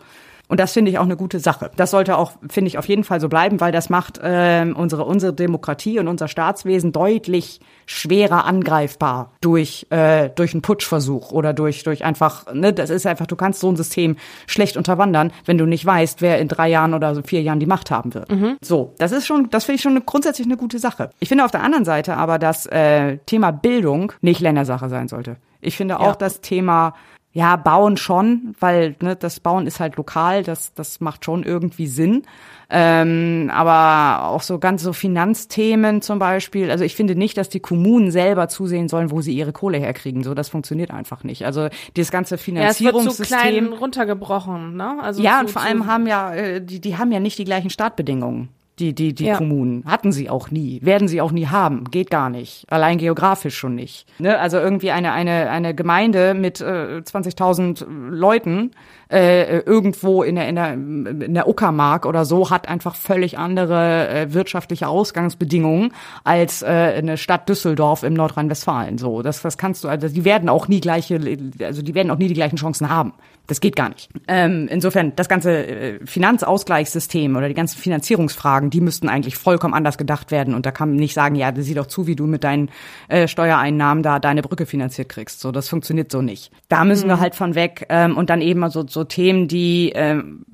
Und 0.50 0.58
das 0.58 0.72
finde 0.72 0.90
ich 0.90 0.98
auch 0.98 1.04
eine 1.04 1.16
gute 1.16 1.38
Sache. 1.38 1.70
Das 1.76 1.92
sollte 1.92 2.18
auch, 2.18 2.32
finde 2.48 2.66
ich, 2.66 2.76
auf 2.76 2.88
jeden 2.88 3.04
Fall 3.04 3.20
so 3.20 3.28
bleiben, 3.28 3.60
weil 3.60 3.70
das 3.70 3.88
macht 3.88 4.18
äh, 4.18 4.66
unsere, 4.74 5.04
unsere 5.04 5.32
Demokratie 5.32 6.00
und 6.00 6.08
unser 6.08 6.26
Staatswesen 6.26 6.90
deutlich 6.90 7.60
schwerer 7.86 8.44
angreifbar 8.46 9.30
durch, 9.40 9.86
äh, 9.90 10.28
durch 10.30 10.52
einen 10.52 10.62
Putschversuch 10.62 11.30
oder 11.30 11.52
durch, 11.52 11.84
durch 11.84 12.04
einfach, 12.04 12.52
ne, 12.52 12.72
das 12.72 12.90
ist 12.90 13.06
einfach, 13.06 13.28
du 13.28 13.36
kannst 13.36 13.60
so 13.60 13.70
ein 13.70 13.76
System 13.76 14.16
schlecht 14.48 14.76
unterwandern, 14.76 15.32
wenn 15.44 15.56
du 15.56 15.66
nicht 15.66 15.86
weißt, 15.86 16.20
wer 16.20 16.40
in 16.40 16.48
drei 16.48 16.68
Jahren 16.68 16.94
oder 16.94 17.14
so 17.14 17.22
vier 17.22 17.42
Jahren 17.42 17.60
die 17.60 17.66
Macht 17.66 17.92
haben 17.92 18.12
wird. 18.12 18.28
Mhm. 18.32 18.56
So, 18.60 18.92
das 18.98 19.12
ist 19.12 19.28
schon, 19.28 19.50
das 19.50 19.66
finde 19.66 19.76
ich 19.76 19.82
schon 19.82 19.92
eine, 19.92 20.00
grundsätzlich 20.00 20.48
eine 20.48 20.56
gute 20.56 20.80
Sache. 20.80 21.10
Ich 21.20 21.28
finde 21.28 21.44
auf 21.44 21.52
der 21.52 21.62
anderen 21.62 21.84
Seite 21.84 22.16
aber, 22.16 22.40
dass 22.40 22.66
äh, 22.66 23.18
Thema 23.18 23.52
Bildung 23.52 24.12
nicht 24.20 24.40
Ländersache 24.40 24.88
sein 24.88 25.06
sollte. 25.06 25.36
Ich 25.60 25.76
finde 25.76 26.00
auch 26.00 26.06
ja. 26.06 26.16
das 26.16 26.40
Thema 26.40 26.94
ja, 27.32 27.54
bauen 27.56 27.96
schon, 27.96 28.54
weil 28.58 28.96
ne, 29.00 29.14
das 29.14 29.38
Bauen 29.38 29.66
ist 29.66 29.78
halt 29.78 29.96
lokal, 29.96 30.42
das, 30.42 30.74
das 30.74 31.00
macht 31.00 31.24
schon 31.24 31.44
irgendwie 31.44 31.86
Sinn. 31.86 32.24
Ähm, 32.72 33.50
aber 33.52 34.28
auch 34.28 34.42
so 34.42 34.58
ganz 34.58 34.82
so 34.82 34.92
Finanzthemen 34.92 36.02
zum 36.02 36.18
Beispiel. 36.18 36.70
Also 36.70 36.84
ich 36.84 36.94
finde 36.94 37.16
nicht, 37.16 37.36
dass 37.36 37.48
die 37.48 37.60
Kommunen 37.60 38.10
selber 38.10 38.48
zusehen 38.48 38.88
sollen, 38.88 39.10
wo 39.10 39.20
sie 39.20 39.32
ihre 39.32 39.52
Kohle 39.52 39.78
herkriegen. 39.78 40.22
So, 40.22 40.34
das 40.34 40.48
funktioniert 40.48 40.92
einfach 40.92 41.24
nicht. 41.24 41.44
Also 41.44 41.68
dieses 41.96 42.12
ganze 42.12 42.38
Finanzierungssystem. 42.38 43.38
Ja, 43.38 43.38
es 43.38 43.44
wird 43.44 43.60
so 43.60 43.68
klein 43.68 43.72
runtergebrochen, 43.72 44.76
ne? 44.76 44.98
Also 45.00 45.22
ja, 45.22 45.40
und 45.40 45.50
vor 45.50 45.62
allem 45.62 45.86
haben 45.86 46.06
ja, 46.06 46.32
äh, 46.32 46.64
die, 46.64 46.80
die 46.80 46.96
haben 46.96 47.10
ja 47.10 47.18
nicht 47.18 47.38
die 47.38 47.44
gleichen 47.44 47.70
Startbedingungen 47.70 48.50
die, 48.80 48.94
die, 48.94 49.14
die 49.14 49.26
ja. 49.26 49.36
Kommunen. 49.36 49.84
Hatten 49.84 50.10
sie 50.10 50.30
auch 50.30 50.50
nie, 50.50 50.80
werden 50.82 51.06
sie 51.06 51.20
auch 51.20 51.32
nie 51.32 51.46
haben, 51.46 51.84
geht 51.90 52.10
gar 52.10 52.30
nicht. 52.30 52.64
Allein 52.70 52.98
geografisch 52.98 53.56
schon 53.56 53.74
nicht. 53.74 54.06
Ne? 54.18 54.38
Also 54.38 54.58
irgendwie 54.58 54.90
eine, 54.90 55.12
eine, 55.12 55.50
eine 55.50 55.74
Gemeinde 55.74 56.34
mit 56.34 56.60
äh, 56.60 57.02
20.000 57.04 57.86
Leuten 58.10 58.72
äh, 59.10 59.60
irgendwo 59.60 60.22
in 60.22 60.36
der, 60.36 60.48
in 60.48 60.56
der, 60.56 60.72
in 60.72 61.34
der 61.34 61.48
Uckermark 61.48 62.06
oder 62.06 62.24
so 62.24 62.50
hat 62.50 62.68
einfach 62.68 62.94
völlig 62.94 63.38
andere 63.38 64.08
äh, 64.08 64.34
wirtschaftliche 64.34 64.88
Ausgangsbedingungen 64.88 65.92
als 66.24 66.62
äh, 66.62 66.66
eine 66.66 67.16
Stadt 67.16 67.48
Düsseldorf 67.48 68.02
im 68.02 68.14
Nordrhein-Westfalen. 68.14 68.98
So, 68.98 69.22
das, 69.22 69.42
das 69.42 69.58
kannst 69.58 69.84
du, 69.84 69.88
also 69.88 70.08
die 70.08 70.24
werden 70.24 70.48
auch 70.48 70.68
nie 70.68 70.80
gleiche, 70.80 71.20
also 71.60 71.82
die 71.82 71.94
werden 71.94 72.10
auch 72.10 72.18
nie 72.18 72.28
die 72.28 72.34
gleichen 72.34 72.56
Chancen 72.56 72.88
haben. 72.88 73.12
Das 73.46 73.60
geht 73.60 73.74
gar 73.74 73.88
nicht. 73.88 74.08
Ähm, 74.28 74.68
insofern, 74.70 75.14
das 75.16 75.28
ganze 75.28 75.66
äh, 75.66 76.06
Finanzausgleichssystem 76.06 77.34
oder 77.34 77.48
die 77.48 77.54
ganzen 77.54 77.78
Finanzierungsfragen, 77.78 78.70
die 78.70 78.80
müssten 78.80 79.08
eigentlich 79.08 79.36
vollkommen 79.36 79.74
anders 79.74 79.98
gedacht 79.98 80.30
werden. 80.30 80.54
Und 80.54 80.66
da 80.66 80.70
kann 80.70 80.90
man 80.90 80.96
nicht 80.96 81.14
sagen, 81.14 81.34
ja, 81.34 81.52
sieh 81.56 81.74
doch 81.74 81.86
zu, 81.86 82.06
wie 82.06 82.14
du 82.14 82.26
mit 82.26 82.44
deinen 82.44 82.70
äh, 83.08 83.26
Steuereinnahmen 83.26 84.02
da 84.02 84.20
deine 84.20 84.42
Brücke 84.42 84.66
finanziert 84.66 85.08
kriegst. 85.08 85.40
So, 85.40 85.50
das 85.50 85.68
funktioniert 85.68 86.12
so 86.12 86.22
nicht. 86.22 86.52
Da 86.68 86.84
müssen 86.84 87.06
mhm. 87.06 87.12
wir 87.12 87.20
halt 87.20 87.34
von 87.34 87.54
weg. 87.56 87.86
Ähm, 87.88 88.16
und 88.16 88.30
dann 88.30 88.40
eben 88.40 88.68
so, 88.70 88.86
so 88.86 89.04
Themen, 89.04 89.48
die 89.48 89.90
ähm, 89.94 90.44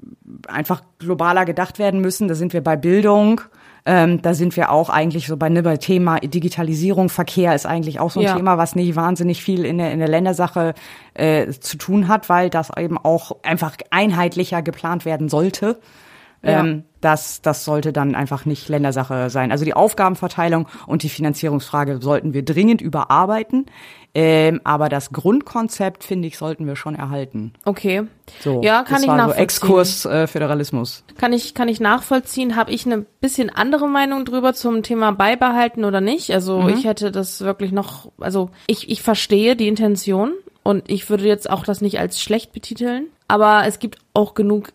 einfach 0.49 0.83
globaler 0.99 1.45
gedacht 1.45 1.79
werden 1.79 2.01
müssen. 2.01 2.29
Da 2.29 2.35
sind 2.35 2.53
wir 2.53 2.63
bei 2.63 2.77
Bildung. 2.77 3.43
Ähm, 3.89 4.21
da 4.21 4.35
sind 4.35 4.57
wir 4.57 4.73
auch 4.73 4.91
eigentlich 4.91 5.29
so 5.29 5.37
bei, 5.37 5.49
ne, 5.49 5.63
bei 5.63 5.77
Thema 5.77 6.19
Digitalisierung, 6.19 7.09
Verkehr 7.09 7.55
ist 7.55 7.67
eigentlich 7.67 8.01
auch 8.01 8.11
so 8.11 8.19
ein 8.19 8.27
ja. 8.27 8.37
Thema, 8.37 8.59
was 8.59 8.75
nicht 8.75 8.97
wahnsinnig 8.97 9.43
viel 9.43 9.65
in 9.65 9.79
der, 9.79 9.93
in 9.93 10.01
der 10.01 10.09
Ländersache 10.09 10.75
äh, 11.15 11.53
zu 11.53 11.79
tun 11.79 12.09
hat, 12.09 12.29
weil 12.29 12.51
das 12.51 12.71
eben 12.77 12.99
auch 12.99 13.37
einfach 13.45 13.77
einheitlicher 13.91 14.61
geplant 14.61 15.05
werden 15.05 15.29
sollte. 15.29 15.79
Ja. 16.43 16.61
Ähm, 16.61 16.85
das, 17.07 17.41
das 17.41 17.65
sollte 17.65 17.93
dann 17.93 18.17
einfach 18.17 18.47
nicht 18.47 18.69
Ländersache 18.69 19.31
sein. 19.31 19.53
Also 19.53 19.65
die 19.65 19.75
Aufgabenverteilung 19.75 20.67
und 20.89 21.05
die 21.05 21.09
Finanzierungsfrage 21.09 22.03
sollten 22.03 22.35
wir 22.35 22.45
dringend 22.45 22.81
überarbeiten. 22.81 23.67
Ähm, 24.13 24.61
aber 24.65 24.89
das 24.89 25.13
Grundkonzept, 25.13 26.03
finde 26.03 26.27
ich, 26.27 26.37
sollten 26.37 26.67
wir 26.67 26.75
schon 26.75 26.97
erhalten. 26.97 27.53
Okay. 27.65 28.09
So, 28.41 28.61
ja, 28.61 28.83
kann 28.83 28.95
das 28.95 29.03
ich 29.03 29.09
war 29.09 29.17
nachvollziehen. 29.19 29.39
So 29.39 29.43
Exkurs 29.43 30.05
äh, 30.07 30.27
Föderalismus. 30.27 31.05
Kann 31.17 31.33
ich, 31.33 31.55
kann 31.55 31.69
ich 31.69 31.79
nachvollziehen. 31.79 32.57
Habe 32.57 32.73
ich 32.73 32.87
eine 32.87 33.07
bisschen 33.21 33.51
andere 33.51 33.87
Meinung 33.87 34.25
drüber 34.25 34.53
zum 34.53 34.83
Thema 34.83 35.13
beibehalten 35.13 35.85
oder 35.85 36.01
nicht? 36.01 36.33
Also 36.33 36.63
mhm. 36.63 36.71
ich 36.71 36.87
hätte 36.87 37.13
das 37.13 37.43
wirklich 37.43 37.71
noch, 37.71 38.11
also 38.19 38.51
ich, 38.67 38.91
ich 38.91 39.01
verstehe 39.01 39.55
die 39.55 39.69
Intention 39.69 40.33
und 40.65 40.91
ich 40.91 41.09
würde 41.09 41.25
jetzt 41.25 41.49
auch 41.49 41.63
das 41.63 41.81
nicht 41.81 42.01
als 42.01 42.21
schlecht 42.21 42.53
betiteln. 42.53 43.07
Aber 43.29 43.63
es 43.65 43.79
gibt 43.79 43.99
auch 44.13 44.35
genug 44.35 44.71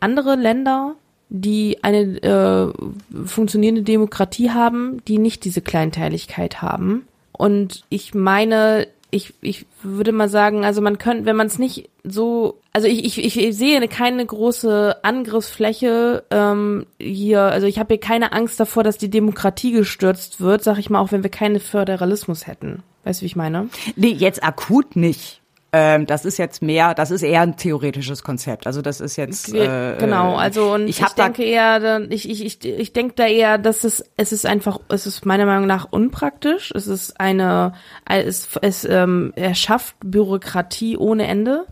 andere 0.00 0.34
Länder, 0.34 0.96
die 1.30 1.78
eine 1.82 2.22
äh, 2.22 3.24
funktionierende 3.24 3.82
Demokratie 3.82 4.50
haben, 4.50 5.02
die 5.06 5.18
nicht 5.18 5.44
diese 5.44 5.62
Kleinteiligkeit 5.62 6.60
haben. 6.60 7.06
Und 7.32 7.84
ich 7.88 8.14
meine, 8.14 8.88
ich, 9.12 9.32
ich 9.40 9.66
würde 9.82 10.12
mal 10.12 10.28
sagen, 10.28 10.64
also 10.64 10.82
man 10.82 10.98
könnte, 10.98 11.24
wenn 11.24 11.36
man 11.36 11.46
es 11.46 11.58
nicht 11.58 11.88
so, 12.04 12.58
also 12.72 12.88
ich, 12.88 13.04
ich, 13.04 13.38
ich 13.38 13.56
sehe 13.56 13.86
keine 13.88 14.26
große 14.26 15.04
Angriffsfläche 15.04 16.24
ähm, 16.30 16.86
hier, 16.98 17.42
also 17.42 17.66
ich 17.66 17.78
habe 17.78 17.94
hier 17.94 18.00
keine 18.00 18.32
Angst 18.32 18.58
davor, 18.58 18.82
dass 18.82 18.98
die 18.98 19.10
Demokratie 19.10 19.72
gestürzt 19.72 20.40
wird, 20.40 20.62
sag 20.62 20.78
ich 20.78 20.90
mal, 20.90 21.00
auch 21.00 21.12
wenn 21.12 21.22
wir 21.22 21.30
keinen 21.30 21.60
Föderalismus 21.60 22.46
hätten. 22.46 22.82
Weißt 23.04 23.20
du, 23.20 23.22
wie 23.22 23.28
ich 23.28 23.36
meine? 23.36 23.68
Nee, 23.96 24.12
jetzt 24.12 24.42
akut 24.42 24.96
nicht. 24.96 25.39
Ähm, 25.72 26.06
das 26.06 26.24
ist 26.24 26.36
jetzt 26.38 26.62
mehr, 26.62 26.94
das 26.94 27.12
ist 27.12 27.22
eher 27.22 27.42
ein 27.42 27.56
theoretisches 27.56 28.24
Konzept. 28.24 28.66
Also 28.66 28.82
das 28.82 29.00
ist 29.00 29.16
jetzt 29.16 29.54
äh, 29.54 29.96
genau. 29.98 30.34
Also 30.34 30.74
und 30.74 30.88
ich, 30.88 31.00
ich 31.00 31.08
denke 31.10 31.44
eher, 31.44 32.00
ich 32.10 32.28
ich 32.28 32.44
ich, 32.44 32.64
ich 32.64 32.92
denke 32.92 33.14
da 33.14 33.26
eher, 33.26 33.56
dass 33.56 33.84
es 33.84 34.04
es 34.16 34.32
ist 34.32 34.46
einfach, 34.46 34.80
es 34.88 35.06
ist 35.06 35.24
meiner 35.26 35.46
Meinung 35.46 35.66
nach 35.66 35.86
unpraktisch. 35.90 36.72
Es 36.74 36.88
ist 36.88 37.20
eine, 37.20 37.74
es 38.04 38.48
es 38.60 38.84
ähm, 38.84 39.32
erschafft 39.36 39.94
Bürokratie 40.00 40.96
ohne 40.96 41.28
Ende. 41.28 41.66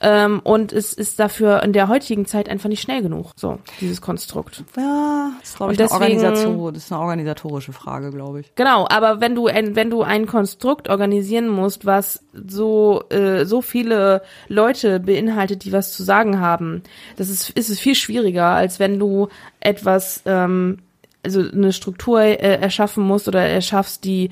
Ähm, 0.00 0.40
und 0.44 0.72
es 0.72 0.92
ist 0.92 1.18
dafür 1.18 1.62
in 1.62 1.72
der 1.72 1.88
heutigen 1.88 2.26
Zeit 2.26 2.48
einfach 2.48 2.68
nicht 2.68 2.82
schnell 2.82 3.02
genug, 3.02 3.32
so, 3.34 3.58
dieses 3.80 4.02
Konstrukt. 4.02 4.62
Ja, 4.76 5.30
das 5.40 5.50
ist, 5.50 5.56
glaube 5.56 5.72
ich, 5.72 5.78
deswegen, 5.78 6.02
eine 6.02 6.14
Organisation, 6.14 6.74
das 6.74 6.84
ist 6.84 6.92
eine 6.92 7.00
organisatorische 7.00 7.72
Frage, 7.72 8.10
glaube 8.10 8.40
ich. 8.40 8.54
Genau, 8.56 8.86
aber 8.90 9.20
wenn 9.22 9.34
du 9.34 9.46
ein, 9.46 9.74
wenn 9.74 9.88
du 9.88 10.02
ein 10.02 10.26
Konstrukt 10.26 10.90
organisieren 10.90 11.48
musst, 11.48 11.86
was 11.86 12.22
so, 12.34 13.04
äh, 13.08 13.46
so 13.46 13.62
viele 13.62 14.22
Leute 14.48 15.00
beinhaltet, 15.00 15.64
die 15.64 15.72
was 15.72 15.92
zu 15.92 16.02
sagen 16.02 16.40
haben, 16.40 16.82
das 17.16 17.30
ist, 17.30 17.50
ist 17.50 17.70
es 17.70 17.80
viel 17.80 17.94
schwieriger, 17.94 18.48
als 18.48 18.78
wenn 18.78 18.98
du 18.98 19.28
etwas, 19.60 20.22
ähm, 20.26 20.78
also 21.22 21.40
eine 21.40 21.72
Struktur 21.72 22.20
äh, 22.20 22.60
erschaffen 22.60 23.02
musst 23.02 23.28
oder 23.28 23.40
erschaffst, 23.40 24.04
die 24.04 24.30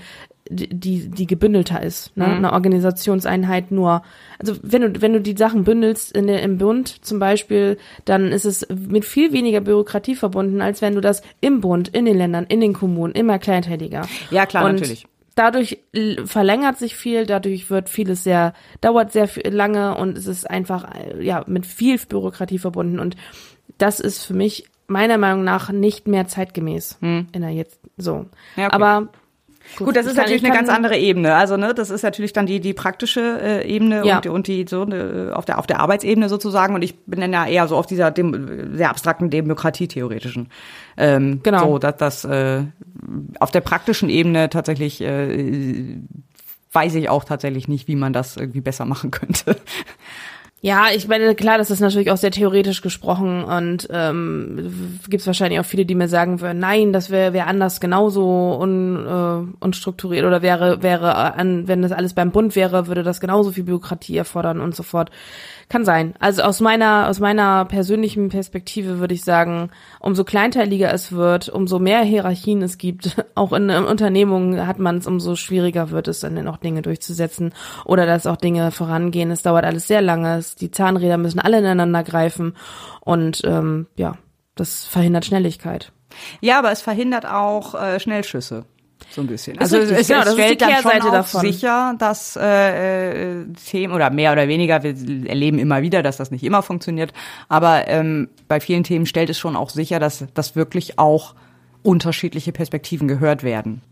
die, 0.51 1.09
die 1.09 1.27
gebündelter 1.27 1.83
ist, 1.83 2.17
ne? 2.17 2.27
Mhm. 2.27 2.33
Eine 2.35 2.53
Organisationseinheit 2.53 3.71
nur. 3.71 4.03
Also 4.39 4.55
wenn 4.63 4.83
du, 4.83 5.03
wenn 5.03 5.15
du 5.15 5.21
die 5.21 5.37
Sachen 5.37 5.65
bündelst 5.65 6.13
in 6.13 6.27
der, 6.27 6.43
im 6.43 6.59
Bund 6.59 7.05
zum 7.05 7.19
Beispiel, 7.19 7.79
dann 8.05 8.31
ist 8.31 8.45
es 8.45 8.67
mit 8.69 9.05
viel 9.07 9.33
weniger 9.33 9.61
Bürokratie 9.61 10.15
verbunden, 10.15 10.61
als 10.61 10.83
wenn 10.83 10.95
du 10.95 11.01
das 11.01 11.23
im 11.41 11.61
Bund, 11.61 11.89
in 11.89 12.05
den 12.05 12.19
Ländern, 12.19 12.45
in 12.47 12.61
den 12.61 12.75
Kommunen 12.75 13.15
immer 13.15 13.39
kleinteiliger. 13.39 14.07
Ja, 14.31 14.45
klar, 14.45 14.65
Und 14.65 14.73
natürlich. 14.73 15.07
Dadurch 15.35 15.79
verlängert 16.27 16.79
sich 16.79 16.95
viel, 16.95 17.27
dadurch 17.27 17.69
wird 17.69 17.89
vieles 17.89 18.23
sehr, 18.23 18.53
dauert 18.81 19.11
sehr 19.11 19.29
lange 19.51 19.97
und 19.97 20.17
es 20.17 20.29
ist 20.29 20.49
einfach, 20.49 20.89
ja, 21.19 21.43
mit 21.49 21.67
viel 21.67 21.99
Bürokratie 21.99 22.61
verbunden. 22.61 23.01
Und 23.01 23.17
das 23.79 23.99
ist 23.99 24.23
für 24.23 24.35
mich 24.35 24.69
meiner 24.87 25.19
Meinung 25.19 25.43
nach 25.43 25.73
nicht 25.73 26.07
mehr 26.07 26.29
zeitgemäß 26.29 26.99
hm. 27.01 27.27
in 27.33 27.41
der 27.41 27.51
jetzt 27.51 27.81
so. 27.97 28.27
Ja, 28.55 28.67
okay. 28.67 28.77
Aber 28.77 29.09
Gut, 29.77 29.87
Gut 29.87 29.97
das 29.97 30.07
ist 30.07 30.15
kann, 30.15 30.25
natürlich 30.25 30.45
eine 30.45 30.55
ganz 30.55 30.69
andere 30.69 30.97
Ebene. 30.97 31.35
Also 31.35 31.57
ne, 31.57 31.75
das 31.75 31.91
ist 31.91 32.03
natürlich 32.03 32.33
dann 32.33 32.47
die 32.47 32.61
die 32.61 32.75
praktische 32.75 33.21
äh, 33.41 33.69
Ebene 33.69 34.07
ja. 34.07 34.17
und, 34.17 34.27
und 34.27 34.47
die 34.47 34.67
so 34.69 34.85
ne, 34.85 35.33
auf 35.35 35.45
der 35.45 35.59
auf 35.59 35.67
der 35.67 35.81
Arbeitsebene 35.81 36.29
sozusagen. 36.29 36.75
Und 36.75 36.83
ich 36.83 36.97
bin 37.05 37.21
dann 37.21 37.33
ja 37.33 37.47
eher 37.47 37.67
so 37.67 37.77
auf 37.77 37.87
dieser 37.87 38.11
dem, 38.11 38.77
sehr 38.77 38.91
abstrakten 38.91 39.31
Demokratietheoretischen. 39.31 40.49
Ähm, 40.97 41.41
genau. 41.43 41.73
So, 41.73 41.79
dass 41.79 41.97
das 41.97 42.25
äh, 42.25 42.63
auf 43.41 43.51
der 43.51 43.61
praktischen 43.61 44.11
Ebene 44.11 44.49
tatsächlich 44.49 45.01
äh, 45.01 45.99
weiß 46.75 46.95
ich 46.97 47.09
auch 47.09 47.25
tatsächlich 47.25 47.69
nicht, 47.69 47.89
wie 47.89 47.97
man 47.97 48.13
das 48.13 48.37
irgendwie 48.37 48.61
besser 48.61 48.85
machen 48.85 49.11
könnte. 49.13 49.57
Ja, 50.65 50.87
ich 50.97 51.09
meine, 51.09 51.35
klar, 51.35 51.59
das 51.59 51.71
ist 51.71 51.81
natürlich 51.81 52.11
auch 52.11 52.17
sehr 52.17 52.31
theoretisch 52.31 52.81
gesprochen 52.81 53.45
und 53.45 53.87
ähm, 53.91 54.99
gibt 55.11 55.21
es 55.21 55.27
wahrscheinlich 55.27 55.61
auch 55.61 55.67
viele, 55.67 55.85
die 55.85 55.95
mir 55.95 56.09
sagen 56.09 56.41
würden, 56.41 56.59
nein, 56.59 56.95
das 56.95 57.11
wäre 57.11 57.35
wär 57.35 57.49
anders 57.49 57.81
genauso 57.81 58.59
un, 58.59 58.97
äh, 59.07 59.63
unstrukturiert 59.63 60.25
oder 60.25 60.41
wäre, 60.41 60.83
wäre 60.83 61.35
an, 61.35 61.69
wenn 61.69 61.83
das 61.83 61.93
alles 61.93 62.15
beim 62.15 62.31
Bund 62.31 62.57
wäre, 62.57 62.87
würde 62.87 63.03
das 63.03 63.21
genauso 63.21 63.53
viel 63.53 63.65
Bürokratie 63.65 64.17
erfordern 64.17 64.63
und 64.63 64.75
so 64.75 64.83
fort. 64.83 65.11
Kann 65.69 65.85
sein. 65.85 66.15
Also 66.19 66.43
aus 66.43 66.61
meiner, 66.61 67.09
aus 67.09 67.21
meiner 67.21 67.65
persönlichen 67.65 68.29
Perspektive 68.29 68.99
würde 68.99 69.15
ich 69.15 69.25
sagen, 69.25 69.71
umso 69.99 70.25
kleinteiliger 70.25 70.93
es 70.93 71.13
wird, 71.13 71.49
umso 71.49 71.79
mehr 71.79 72.03
Hierarchien 72.03 72.63
es 72.63 72.79
gibt, 72.79 73.17
auch 73.35 73.53
in, 73.53 73.71
in 73.71 73.85
Unternehmungen 73.85 74.67
hat 74.67 74.79
man 74.79 74.99
es, 74.99 75.07
umso 75.07 75.37
schwieriger 75.37 75.91
wird 75.91 76.09
es 76.09 76.21
dann 76.21 76.47
auch 76.49 76.59
Dinge 76.59 76.83
durchzusetzen 76.83 77.55
oder 77.85 78.07
dass 78.07 78.27
auch 78.27 78.37
Dinge 78.37 78.71
vorangehen. 78.71 79.31
Es 79.31 79.43
dauert 79.43 79.65
alles 79.65 79.87
sehr 79.87 80.03
lange. 80.03 80.37
Es, 80.37 80.55
die 80.55 80.71
Zahnräder 80.71 81.17
müssen 81.17 81.41
alle 81.41 81.59
ineinander 81.59 82.03
greifen 82.03 82.55
und 83.01 83.43
ähm, 83.45 83.87
ja, 83.97 84.17
das 84.55 84.85
verhindert 84.85 85.25
Schnelligkeit. 85.25 85.93
Ja, 86.41 86.59
aber 86.59 86.71
es 86.71 86.83
verhindert 86.83 87.27
auch 87.27 87.75
äh, 87.75 87.99
Schnellschüsse. 87.99 88.65
So 89.11 89.21
ein 89.21 89.27
bisschen. 89.29 89.59
Also 89.59 89.77
richtig, 89.77 89.99
es, 89.99 90.09
genau, 90.09 90.21
es 90.21 90.25
das 90.27 90.35
stellt 90.35 90.61
dann 90.61 90.83
schon 90.83 91.01
auch 91.03 91.13
davon. 91.13 91.41
sicher, 91.43 91.95
dass 91.99 92.37
äh, 92.37 93.41
äh, 93.41 93.45
Themen 93.71 93.93
oder 93.93 94.11
mehr 94.11 94.33
oder 94.33 94.49
weniger, 94.49 94.83
wir 94.83 94.95
erleben 95.29 95.59
immer 95.59 95.83
wieder, 95.83 96.03
dass 96.03 96.17
das 96.17 96.31
nicht 96.31 96.43
immer 96.45 96.63
funktioniert, 96.63 97.13
aber 97.49 97.87
ähm, 97.89 98.29
bei 98.49 98.61
vielen 98.61 98.83
Themen 98.83 99.07
stellt 99.07 99.31
es 99.31 99.39
schon 99.39 99.55
auch 99.57 99.71
sicher, 99.71 99.99
dass, 100.01 100.25
dass 100.35 100.57
wirklich 100.57 100.99
auch 100.99 101.35
unterschiedliche 101.83 102.51
Perspektiven 102.51 103.09
gehört 103.09 103.43
werden. 103.45 103.83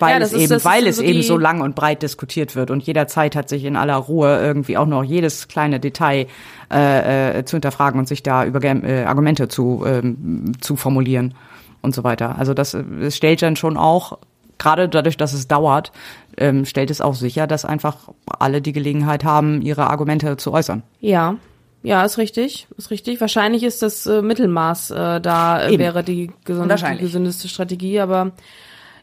Weil 0.00 0.12
Ja, 0.14 0.18
das 0.18 0.30
es 0.30 0.34
ist- 0.34 0.40
eben, 0.42 0.48
das 0.50 0.58
ist 0.58 0.64
weil 0.64 0.86
es 0.86 0.96
so 0.96 1.02
eben 1.02 1.22
so 1.22 1.38
lang 1.38 1.60
und 1.60 1.74
breit 1.76 2.02
diskutiert 2.02 2.56
wird 2.56 2.70
und 2.70 2.82
jederzeit 2.82 3.36
hat 3.36 3.48
sich 3.48 3.64
in 3.64 3.76
aller 3.76 3.96
Ruhe 3.96 4.36
irgendwie 4.42 4.76
auch 4.76 4.86
noch 4.86 5.04
jedes 5.04 5.46
kleine 5.48 5.78
Detail 5.78 6.26
äh, 6.72 7.38
äh, 7.38 7.44
zu 7.44 7.56
hinterfragen 7.56 8.00
und 8.00 8.08
sich 8.08 8.22
da 8.22 8.44
über 8.44 8.62
äh, 8.64 9.04
Argumente 9.04 9.46
zu, 9.48 9.84
ähm, 9.86 10.52
zu 10.60 10.76
formulieren 10.76 11.34
und 11.84 11.94
so 11.94 12.02
weiter. 12.02 12.38
Also 12.38 12.54
das, 12.54 12.74
es 12.74 13.16
stellt 13.16 13.42
dann 13.42 13.56
schon 13.56 13.76
auch, 13.76 14.18
gerade 14.58 14.88
dadurch, 14.88 15.16
dass 15.16 15.32
es 15.32 15.46
dauert, 15.46 15.92
ähm, 16.36 16.64
stellt 16.64 16.90
es 16.90 17.00
auch 17.00 17.14
sicher, 17.14 17.46
dass 17.46 17.64
einfach 17.64 18.08
alle 18.26 18.60
die 18.62 18.72
Gelegenheit 18.72 19.24
haben, 19.24 19.62
ihre 19.62 19.88
Argumente 19.88 20.36
zu 20.36 20.52
äußern. 20.52 20.82
Ja. 21.00 21.36
Ja, 21.82 22.02
ist 22.02 22.16
richtig, 22.16 22.66
ist 22.78 22.90
richtig. 22.90 23.20
Wahrscheinlich 23.20 23.62
ist 23.62 23.82
das 23.82 24.06
äh, 24.06 24.22
Mittelmaß 24.22 24.90
äh, 24.90 25.20
da 25.20 25.68
äh, 25.68 25.78
wäre 25.78 26.02
die, 26.02 26.30
gesund, 26.46 26.72
die 26.72 26.98
gesündeste 26.98 27.46
Strategie, 27.46 28.00
aber 28.00 28.32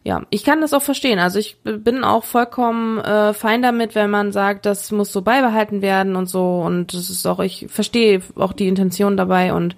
ja, 0.03 0.23
ich 0.31 0.43
kann 0.43 0.61
das 0.61 0.73
auch 0.73 0.81
verstehen. 0.81 1.19
Also 1.19 1.37
ich 1.37 1.57
bin 1.61 2.03
auch 2.03 2.23
vollkommen 2.23 2.97
äh, 2.97 3.35
fein 3.35 3.61
damit, 3.61 3.93
wenn 3.93 4.09
man 4.09 4.31
sagt, 4.31 4.65
das 4.65 4.91
muss 4.91 5.13
so 5.13 5.21
beibehalten 5.21 5.83
werden 5.83 6.15
und 6.15 6.27
so 6.27 6.61
und 6.61 6.95
das 6.95 7.11
ist 7.11 7.27
auch, 7.27 7.39
ich 7.39 7.67
verstehe 7.69 8.21
auch 8.35 8.53
die 8.53 8.67
Intention 8.67 9.15
dabei 9.15 9.53
und 9.53 9.75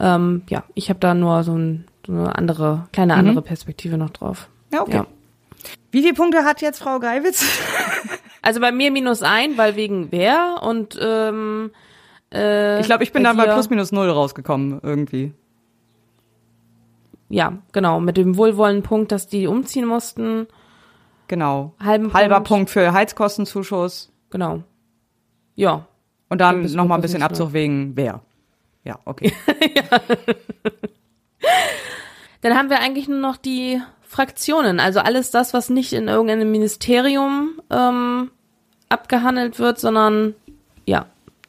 ähm, 0.00 0.42
ja, 0.48 0.64
ich 0.74 0.88
habe 0.88 0.98
da 0.98 1.14
nur 1.14 1.44
so, 1.44 1.56
ein, 1.56 1.84
eine 2.08 2.36
andere, 2.36 2.88
kleine 2.92 3.14
andere 3.14 3.42
Perspektive 3.42 3.96
noch 3.98 4.10
drauf. 4.10 4.48
Ja, 4.72 4.82
okay. 4.82 4.96
Ja. 4.96 5.06
Wie 5.90 6.02
viele 6.02 6.14
Punkte 6.14 6.44
hat 6.44 6.60
jetzt 6.60 6.80
Frau 6.80 6.98
Geiwitz? 6.98 7.44
Also 8.42 8.60
bei 8.60 8.72
mir 8.72 8.90
minus 8.90 9.22
ein, 9.22 9.56
weil 9.56 9.74
wegen 9.74 10.08
wer 10.12 10.56
und 10.62 10.98
ähm, 11.00 11.70
äh, 12.30 12.78
Ich 12.80 12.84
glaube, 12.84 13.02
ich 13.02 13.10
bin 13.10 13.22
bei 13.22 13.30
dann 13.30 13.38
bei 13.38 13.46
plus 13.46 13.70
minus 13.70 13.90
null 13.90 14.10
rausgekommen 14.10 14.80
irgendwie. 14.82 15.32
ja, 17.30 17.54
genau, 17.72 18.00
mit 18.00 18.18
dem 18.18 18.36
wohlwollenden 18.36 18.82
Punkt, 18.82 19.12
dass 19.12 19.28
die 19.28 19.46
umziehen 19.46 19.86
mussten. 19.86 20.46
Genau. 21.28 21.72
Halben 21.82 22.12
Halber 22.12 22.34
Punkt. 22.34 22.48
Punkt 22.48 22.70
für 22.70 22.92
Heizkostenzuschuss. 22.92 24.12
Genau. 24.28 24.62
Ja. 25.54 25.86
Und 26.28 26.42
dann 26.42 26.60
Bis 26.60 26.74
noch 26.74 26.86
mal 26.86 26.96
ein 26.96 27.00
bisschen 27.00 27.22
Abzug 27.22 27.54
wegen 27.54 27.96
wer. 27.96 28.20
Ja, 28.84 28.98
okay. 29.06 29.32
Dann 32.44 32.58
haben 32.58 32.68
wir 32.68 32.80
eigentlich 32.80 33.08
nur 33.08 33.20
noch 33.20 33.38
die 33.38 33.80
Fraktionen, 34.02 34.78
also 34.78 35.00
alles 35.00 35.30
das, 35.30 35.54
was 35.54 35.70
nicht 35.70 35.94
in 35.94 36.08
irgendeinem 36.08 36.50
Ministerium 36.50 37.58
ähm, 37.70 38.30
abgehandelt 38.90 39.58
wird, 39.58 39.80
sondern 39.80 40.34
ja, 40.84 41.06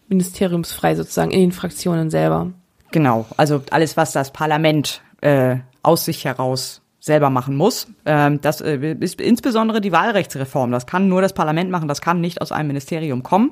ministeriumsfrei 0.08 0.96
sozusagen 0.96 1.32
in 1.32 1.42
den 1.42 1.52
Fraktionen 1.52 2.10
selber. 2.10 2.54
genau. 2.92 3.26
Also 3.36 3.62
alles, 3.72 3.98
was 3.98 4.14
das 4.14 4.32
Parlament 4.32 5.02
äh, 5.20 5.58
aus 5.84 6.06
sich 6.06 6.24
heraus 6.24 6.82
selber 7.02 7.30
machen 7.30 7.58
muss. 7.58 7.88
Ähm, 8.06 8.40
das 8.40 8.62
äh, 8.62 8.96
ist 8.98 9.20
insbesondere 9.20 9.82
die 9.82 9.92
Wahlrechtsreform. 9.92 10.72
Das 10.72 10.88
kann 10.88 11.10
nur 11.10 11.22
das 11.22 11.34
Parlament 11.34 11.72
machen, 11.72 11.90
das 11.90 12.00
kann 12.00 12.22
nicht 12.22 12.40
aus 12.40 12.54
einem 12.54 12.68
Ministerium 12.68 13.22
kommen. 13.22 13.52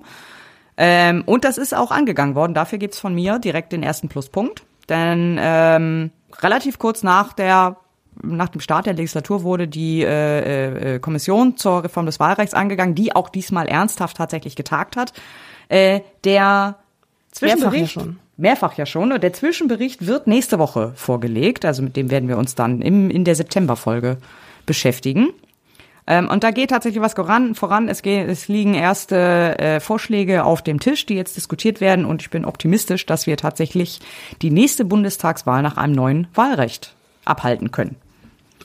Ähm, 0.78 1.24
und 1.26 1.44
das 1.44 1.57
ist 1.57 1.76
auch 1.76 1.91
angegangen 1.91 2.36
worden. 2.36 2.53
Dafür 2.53 2.78
gibt's 2.78 2.99
von 2.99 3.14
mir 3.14 3.38
direkt 3.38 3.74
den 3.74 3.84
ersten 3.84 4.07
Pluspunkt. 4.07 4.64
Denn 4.90 5.38
ähm, 5.41 6.11
relativ 6.41 6.80
kurz 6.80 7.03
nach 7.03 7.34
der 7.34 7.77
nach 8.22 8.49
dem 8.49 8.61
Start 8.61 8.85
der 8.85 8.93
Legislatur 8.93 9.43
wurde 9.43 9.68
die 9.68 10.03
äh, 10.03 10.95
äh, 10.95 10.99
Kommission 10.99 11.57
zur 11.57 11.84
Reform 11.84 12.05
des 12.05 12.19
Wahlrechts 12.19 12.53
angegangen, 12.53 12.93
die 12.93 13.15
auch 13.15 13.27
diesmal 13.30 13.68
ernsthaft 13.68 14.18
tatsächlich 14.18 14.55
getagt 14.55 14.95
hat. 14.95 15.14
Äh, 15.68 16.01
der 16.23 16.76
Zwischenbericht, 17.31 17.95
Mehrfach 17.95 17.95
ja 17.95 18.03
schon. 18.03 18.19
Mehrfach 18.38 18.77
ja 18.77 18.85
schon. 18.85 19.11
Und 19.11 19.23
der 19.23 19.34
Zwischenbericht 19.34 20.05
wird 20.05 20.27
nächste 20.27 20.60
Woche 20.60 20.93
vorgelegt. 20.95 21.65
Also 21.65 21.81
mit 21.81 21.95
dem 21.95 22.11
werden 22.11 22.30
wir 22.30 22.38
uns 22.38 22.55
dann 22.55 22.81
im, 22.81 23.10
in 23.10 23.26
der 23.26 23.35
Septemberfolge 23.35 24.18
beschäftigen. 24.65 25.30
Ähm, 26.06 26.30
und 26.30 26.44
da 26.44 26.52
geht 26.52 26.70
tatsächlich 26.70 27.02
was 27.02 27.14
voran. 27.14 27.56
voran. 27.56 27.88
Es, 27.88 28.02
geht, 28.02 28.28
es 28.28 28.48
liegen 28.48 28.74
erste 28.74 29.58
äh, 29.60 29.80
Vorschläge 29.80 30.44
auf 30.44 30.62
dem 30.62 30.80
Tisch, 30.80 31.06
die 31.06 31.16
jetzt 31.16 31.38
diskutiert 31.38 31.82
werden. 31.82 32.06
Und 32.06 32.22
ich 32.22 32.30
bin 32.30 32.46
optimistisch, 32.46 33.06
dass 33.06 33.28
wir 33.28 33.38
tatsächlich 33.38 34.00
die 34.42 34.52
nächste 34.52 34.86
Bundestagswahl 34.86 35.62
nach 35.62 35.78
einem 35.78 35.94
neuen 35.94 36.28
Wahlrecht 36.34 36.94
abhalten 37.26 37.72
können. 37.72 37.96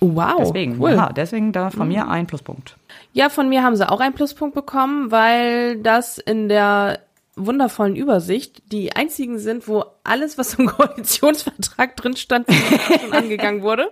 Wow. 0.01 0.37
Deswegen, 0.39 0.81
cool. 0.81 0.93
ja, 0.93 1.13
deswegen 1.13 1.53
da 1.53 1.71
von 1.71 1.89
mir 1.89 2.09
ein 2.09 2.27
Pluspunkt. 2.27 2.77
Ja, 3.13 3.29
von 3.29 3.49
mir 3.49 3.63
haben 3.65 3.75
sie 3.75 3.89
auch 3.89 4.01
einen 4.01 4.15
Pluspunkt 4.15 4.55
bekommen, 4.55 5.11
weil 5.11 5.79
das 5.79 6.19
in 6.19 6.49
der 6.49 7.01
wundervollen 7.39 7.97
Übersicht 7.97 8.63
die 8.73 8.95
einzigen 8.95 9.39
sind, 9.39 9.69
wo 9.69 9.85
alles, 10.05 10.39
was 10.39 10.55
im 10.55 10.67
Koalitionsvertrag 10.79 11.97
drin 11.97 12.17
stand, 12.17 12.49
schon 12.51 13.13
angegangen 13.13 13.63
wurde. 13.63 13.91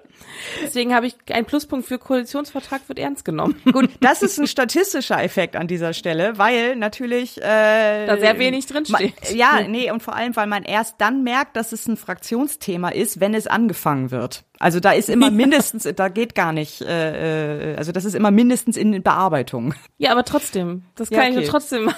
Deswegen 0.63 0.95
habe 0.95 1.07
ich 1.07 1.17
einen 1.31 1.47
Pluspunkt 1.47 1.87
für 1.87 1.99
Koalitionsvertrag 1.99 2.89
wird 2.89 2.99
ernst 2.99 3.25
genommen. 3.25 3.61
Gut, 3.73 3.91
das 4.01 4.23
ist 4.23 4.39
ein 4.39 4.47
statistischer 4.47 5.23
Effekt 5.23 5.57
an 5.57 5.67
dieser 5.69 5.93
Stelle, 5.93 6.39
weil 6.39 6.77
natürlich 6.77 7.39
äh, 7.39 8.07
Da 8.07 8.19
sehr 8.19 8.39
wenig 8.39 8.67
drin 8.67 8.87
steht. 8.87 9.35
Ja, 9.35 9.61
nee, 9.67 9.91
und 9.91 10.03
vor 10.03 10.15
allem, 10.15 10.35
weil 10.37 10.47
man 10.47 10.65
erst 10.65 10.97
dann 10.99 11.23
merkt, 11.23 11.57
dass 11.57 11.73
es 11.73 11.87
ein 11.87 11.97
Fraktionsthema 11.97 12.89
ist, 12.89 13.21
wenn 13.21 13.35
es 13.35 13.47
angefangen 13.47 14.11
wird. 14.11 14.45
Also 14.59 14.81
da 14.81 14.93
ist 14.93 15.09
immer 15.09 15.31
mindestens, 15.31 15.87
da 15.97 16.09
geht 16.09 16.35
gar 16.35 16.53
nicht, 16.53 16.81
äh, 16.81 17.73
äh, 17.73 17.77
also 17.77 17.93
das 17.93 18.05
ist 18.05 18.15
immer 18.15 18.31
mindestens 18.31 18.77
in 18.77 19.03
Bearbeitung. 19.03 19.75
Ja, 19.99 20.13
aber 20.13 20.25
trotzdem, 20.25 20.85
das 20.95 21.11
Ja, 21.11 21.19
kann 21.19 21.31
ich 21.31 21.37
okay. 21.37 21.47
mir 21.47 21.51
trotzdem. 21.51 21.91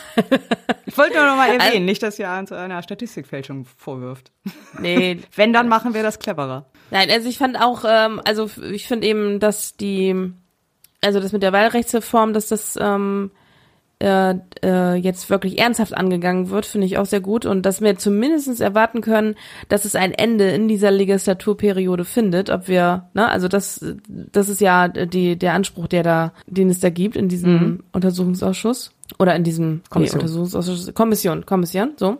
Ich 0.86 0.96
wollte 0.98 1.16
nur 1.16 1.26
noch 1.26 1.36
mal 1.36 1.48
erwähnen, 1.50 1.84
nicht, 1.84 2.02
dass 2.02 2.18
ihr 2.18 2.28
uns 2.30 2.50
einer 2.50 2.82
Statistikfälschung 2.82 3.64
vorwirft. 3.64 4.32
nee, 4.78 5.20
Wenn, 5.34 5.52
dann 5.52 5.68
machen 5.68 5.94
wir 5.94 6.02
das 6.02 6.18
cleverer. 6.18 6.66
Nein, 6.90 7.10
also 7.10 7.28
ich 7.28 7.38
fand 7.38 7.60
auch, 7.60 7.84
ähm, 7.86 8.20
also 8.24 8.50
ich 8.70 8.86
finde 8.86 9.06
eben, 9.06 9.38
dass 9.40 9.76
die, 9.76 10.32
also 11.00 11.20
das 11.20 11.32
mit 11.32 11.42
der 11.42 11.52
Wahlrechtsreform, 11.52 12.32
dass 12.32 12.48
das 12.48 12.76
ähm, 12.80 13.30
äh, 14.00 14.34
äh, 14.62 14.94
jetzt 14.94 15.28
wirklich 15.28 15.58
ernsthaft 15.58 15.92
angegangen 15.92 16.50
wird, 16.50 16.66
finde 16.66 16.86
ich 16.86 16.98
auch 16.98 17.06
sehr 17.06 17.20
gut 17.20 17.46
und 17.46 17.62
dass 17.62 17.80
wir 17.80 17.98
zumindestens 17.98 18.60
erwarten 18.60 19.00
können, 19.00 19.34
dass 19.68 19.84
es 19.84 19.96
ein 19.96 20.12
Ende 20.12 20.50
in 20.50 20.68
dieser 20.68 20.90
Legislaturperiode 20.90 22.04
findet, 22.04 22.48
ob 22.50 22.68
wir, 22.68 23.08
ne, 23.14 23.28
also 23.28 23.48
das, 23.48 23.84
das 24.08 24.48
ist 24.48 24.60
ja 24.60 24.86
die, 24.86 25.36
der 25.36 25.54
Anspruch, 25.54 25.88
der 25.88 26.04
da, 26.04 26.32
den 26.46 26.70
es 26.70 26.78
da 26.78 26.90
gibt 26.90 27.16
in 27.16 27.28
diesem 27.28 27.82
Untersuchungsausschuss 27.92 28.92
oder 29.18 29.34
in 29.34 29.42
diesem 29.42 29.82
Kommission. 29.90 30.18
Nee, 30.18 30.24
Untersuchungsausschuss, 30.24 30.94
Kommission, 30.94 31.44
Kommission, 31.44 31.92
so. 31.96 32.18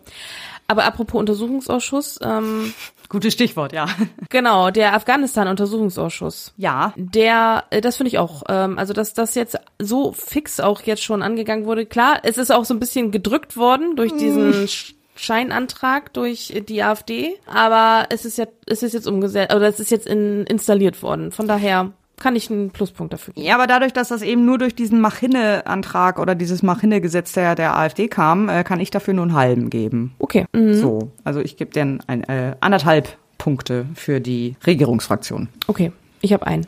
Aber 0.66 0.84
apropos 0.84 1.18
Untersuchungsausschuss, 1.18 2.18
ähm, 2.22 2.74
Gutes 3.08 3.32
Stichwort, 3.32 3.72
ja. 3.72 3.86
Genau, 4.28 4.70
der 4.70 4.94
Afghanistan-Untersuchungsausschuss. 4.94 6.52
Ja, 6.56 6.92
Der, 6.96 7.64
äh, 7.70 7.80
das 7.80 7.96
finde 7.96 8.08
ich 8.08 8.18
auch, 8.18 8.42
ähm, 8.48 8.78
also 8.78 8.92
dass 8.92 9.14
das 9.14 9.34
jetzt 9.34 9.56
so 9.78 10.12
fix 10.12 10.60
auch 10.60 10.82
jetzt 10.82 11.02
schon 11.02 11.22
angegangen 11.22 11.64
wurde. 11.64 11.86
Klar, 11.86 12.20
es 12.22 12.36
ist 12.38 12.50
auch 12.52 12.64
so 12.64 12.74
ein 12.74 12.80
bisschen 12.80 13.10
gedrückt 13.10 13.56
worden 13.56 13.96
durch 13.96 14.14
diesen 14.16 14.52
Sch- 14.66 14.92
Scheinantrag 15.16 16.12
durch 16.12 16.62
die 16.68 16.82
AfD, 16.82 17.38
aber 17.46 18.06
es 18.10 18.24
ist 18.24 18.38
ja, 18.38 18.46
es 18.66 18.82
ist 18.82 18.92
jetzt 18.92 19.06
umgesetzt, 19.08 19.54
oder 19.54 19.66
es 19.68 19.80
ist 19.80 19.90
jetzt 19.90 20.06
in, 20.06 20.44
installiert 20.44 21.02
worden. 21.02 21.32
Von 21.32 21.48
daher 21.48 21.92
kann 22.20 22.36
ich 22.36 22.50
einen 22.50 22.70
Pluspunkt 22.70 23.12
dafür 23.12 23.34
geben. 23.34 23.46
Ja, 23.46 23.54
aber 23.54 23.66
dadurch, 23.66 23.92
dass 23.92 24.08
das 24.08 24.22
eben 24.22 24.44
nur 24.44 24.58
durch 24.58 24.74
diesen 24.74 25.00
Mach-Hinne-Antrag 25.00 26.18
oder 26.18 26.34
dieses 26.34 26.62
Mach-Hinne-Gesetz 26.62 27.32
der, 27.32 27.54
der 27.54 27.76
AfD 27.76 28.08
kam, 28.08 28.48
äh, 28.48 28.64
kann 28.64 28.80
ich 28.80 28.90
dafür 28.90 29.14
nur 29.14 29.24
einen 29.24 29.34
halben 29.34 29.70
geben. 29.70 30.14
Okay. 30.18 30.46
Mhm. 30.52 30.74
So, 30.74 31.12
also 31.24 31.40
ich 31.40 31.56
gebe 31.56 31.70
dir 31.70 31.98
ein, 32.06 32.24
äh, 32.24 32.56
anderthalb 32.60 33.16
Punkte 33.38 33.86
für 33.94 34.20
die 34.20 34.56
Regierungsfraktion. 34.66 35.48
Okay, 35.68 35.92
ich 36.20 36.32
habe 36.32 36.46
einen. 36.46 36.66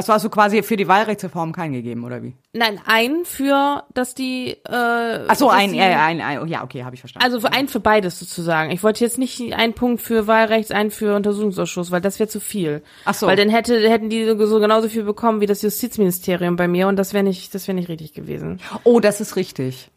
Ja. 0.00 0.12
Also 0.12 0.12
hast 0.14 0.24
du 0.24 0.30
quasi 0.30 0.62
für 0.62 0.76
die 0.76 0.88
Wahlrechtsreform 0.88 1.52
keinen 1.52 1.72
gegeben, 1.72 2.04
oder 2.04 2.22
wie? 2.22 2.34
Nein, 2.52 2.80
einen 2.86 3.24
für, 3.24 3.84
dass 3.94 4.14
die. 4.14 4.50
Äh, 4.50 5.26
Ach 5.28 5.36
so, 5.36 5.50
ein, 5.50 5.74
äh, 5.74 5.80
ein, 5.80 6.20
ein, 6.20 6.48
ja, 6.48 6.64
okay, 6.64 6.84
habe 6.84 6.94
ich 6.94 7.00
verstanden. 7.00 7.24
Also 7.24 7.40
für 7.40 7.52
einen 7.52 7.68
für 7.68 7.80
beides 7.80 8.18
sozusagen. 8.18 8.70
Ich 8.70 8.82
wollte 8.82 9.04
jetzt 9.04 9.18
nicht 9.18 9.52
einen 9.54 9.74
Punkt 9.74 10.00
für 10.00 10.26
Wahlrechts, 10.26 10.70
einen 10.70 10.90
für 10.90 11.14
Untersuchungsausschuss, 11.14 11.90
weil 11.90 12.00
das 12.00 12.18
wäre 12.18 12.28
zu 12.28 12.40
viel. 12.40 12.82
Ach 13.04 13.14
so. 13.14 13.26
Weil 13.26 13.36
dann 13.36 13.50
hätte, 13.50 13.78
hätten 13.88 14.08
die 14.08 14.24
so 14.24 14.46
so 14.46 14.58
genauso 14.60 14.88
viel 14.88 15.04
bekommen 15.04 15.40
wie 15.40 15.46
das 15.46 15.62
Justizministerium 15.62 16.56
bei 16.56 16.66
mir 16.66 16.88
und 16.88 16.96
das 16.96 17.12
wäre 17.12 17.24
nicht, 17.24 17.54
das 17.54 17.68
wäre 17.68 17.76
nicht 17.76 17.88
richtig 17.88 18.14
gewesen. 18.14 18.60
oh, 18.84 19.00
das 19.00 19.20
ist 19.20 19.36
richtig. 19.36 19.90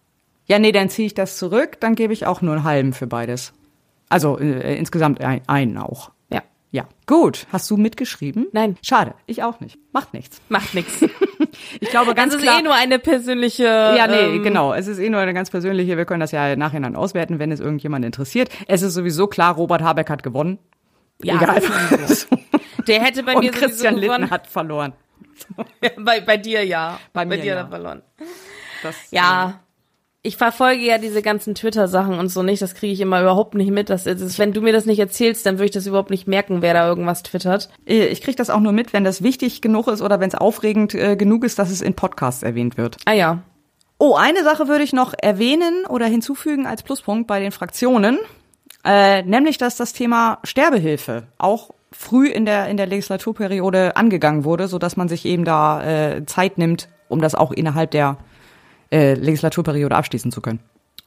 Ja, 0.46 0.60
nee, 0.60 0.72
dann 0.72 0.90
ziehe 0.90 1.06
ich 1.06 1.14
das 1.14 1.38
zurück, 1.38 1.80
dann 1.80 1.96
gebe 1.96 2.14
ich 2.14 2.26
auch 2.26 2.42
nur 2.42 2.56
einen 2.56 2.64
halben 2.64 2.94
für 2.94 3.08
beides. 3.08 3.54
Also 4.10 4.38
äh, 4.38 4.78
insgesamt 4.78 5.22
ein, 5.22 5.42
einen 5.48 5.78
auch. 5.78 6.12
Ja. 6.74 6.88
Gut. 7.06 7.46
Hast 7.52 7.70
du 7.70 7.78
mitgeschrieben? 7.78 8.48
Nein. 8.52 8.78
Schade, 8.82 9.14
ich 9.28 9.44
auch 9.44 9.60
nicht. 9.60 9.78
Macht 9.92 10.16
nichts. 10.16 10.42
Macht 10.50 10.74
nichts. 10.74 11.06
Ich 11.80 11.92
glaube 11.92 12.16
ganz 12.16 12.34
ist 12.34 12.42
klar. 12.42 12.60
eh 12.60 12.64
nur 12.64 12.74
eine 12.74 12.98
persönliche. 12.98 13.64
Ja, 13.64 14.08
nee, 14.08 14.38
ähm, 14.38 14.44
genau. 14.44 14.74
Es 14.74 14.88
ist 14.88 14.98
eh 14.98 15.08
nur 15.08 15.20
eine 15.20 15.36
ganz 15.36 15.52
persönliche. 15.52 15.98
Wir 15.98 16.06
können 16.06 16.20
das 16.20 16.32
ja 16.32 16.56
nachher 16.56 16.80
dann 16.80 16.96
auswerten, 16.96 17.38
wenn 17.38 17.52
es 17.52 17.60
irgendjemand 17.60 18.04
interessiert. 18.04 18.50
Es 18.68 18.82
ist 18.82 18.96
sowieso 18.96 19.28
klar, 19.28 19.54
Robert 19.54 19.82
Der 19.84 20.10
hat 20.10 20.24
gewonnen. 20.24 20.58
Ja, 21.22 21.36
Egal. 21.36 21.62
Der 22.88 23.04
hätte 23.04 23.22
bei 23.22 23.36
Und 23.36 23.44
mir 23.44 23.52
Christian 23.52 23.94
sowieso 23.94 24.08
gewonnen. 24.08 24.22
Litten 24.24 24.32
hat 24.34 24.48
verloren. 24.48 24.94
bei, 26.00 26.22
bei 26.22 26.38
dir 26.38 26.66
ja. 26.66 27.00
Bei 27.14 27.24
mir, 27.24 27.38
dir 27.38 27.54
ja. 27.54 27.60
hat 27.60 27.66
er 27.68 27.70
verloren. 27.70 28.02
Das, 28.82 28.96
Ja. 29.12 29.60
Ich 30.26 30.38
verfolge 30.38 30.82
ja 30.82 30.98
diese 30.98 31.22
ganzen 31.22 31.54
Twitter-Sachen 31.54 32.18
und 32.18 32.30
so 32.30 32.44
nicht. 32.44 32.62
Das 32.62 32.76
kriege 32.76 32.94
ich 32.94 33.02
immer 33.02 33.20
überhaupt 33.20 33.56
nicht 33.56 33.72
mit. 33.72 33.90
Das 33.90 34.06
ist, 34.06 34.40
wenn 34.40 34.54
du 34.54 34.62
mir 34.62 34.72
das 34.72 34.86
nicht 34.86 35.00
erzählst, 35.00 35.46
dann 35.46 35.56
würde 35.56 35.66
ich 35.66 35.72
das 35.72 35.86
überhaupt 35.86 36.12
nicht 36.12 36.30
merken, 36.30 36.62
wer 36.62 36.74
da 36.74 36.88
irgendwas 36.88 37.24
twittert. 37.24 37.70
Äh, 37.86 38.06
Ich 38.06 38.22
kriege 38.22 38.38
das 38.38 38.50
auch 38.50 38.62
nur 38.62 38.72
mit, 38.72 38.94
wenn 38.94 39.04
das 39.04 39.22
wichtig 39.22 39.62
genug 39.62 39.90
ist 39.90 40.02
oder 40.02 40.22
wenn 40.22 40.30
es 40.30 40.36
aufregend 40.36 40.96
äh, 40.96 41.18
genug 41.18 41.44
ist, 41.44 41.60
dass 41.60 41.70
es 41.70 41.82
in 41.82 41.94
Podcasts 41.94 42.42
erwähnt 42.42 42.78
wird. 42.78 42.96
Ah 43.04 43.12
ja. 43.12 43.44
Oh, 43.98 44.16
eine 44.16 44.44
Sache 44.46 44.70
würde 44.70 44.86
ich 44.86 44.94
noch 44.94 45.14
erwähnen 45.22 45.86
oder 45.90 46.06
hinzufügen 46.06 46.68
als 46.68 46.84
Pluspunkt 46.84 47.28
bei 47.28 47.42
den 47.42 47.52
Fraktionen, 47.52 48.18
äh, 48.86 49.24
nämlich 49.24 49.58
dass 49.58 49.76
das 49.76 49.92
Thema 49.92 50.40
Sterbehilfe 50.46 51.28
auch 51.38 51.72
früh 51.92 52.30
in 52.30 52.46
der 52.46 52.70
in 52.70 52.78
der 52.78 52.88
Legislaturperiode 52.88 53.98
angegangen 53.98 54.46
wurde, 54.46 54.70
so 54.70 54.80
dass 54.80 54.96
man 54.96 55.10
sich 55.10 55.26
eben 55.26 55.44
da 55.44 55.84
äh, 55.84 56.26
Zeit 56.26 56.58
nimmt, 56.58 56.88
um 57.10 57.20
das 57.22 57.36
auch 57.36 57.52
innerhalb 57.52 57.92
der 57.92 58.18
äh, 58.94 59.16
Legislaturperiode 59.16 59.96
abschließen 59.96 60.32
zu 60.32 60.40
können. 60.40 60.60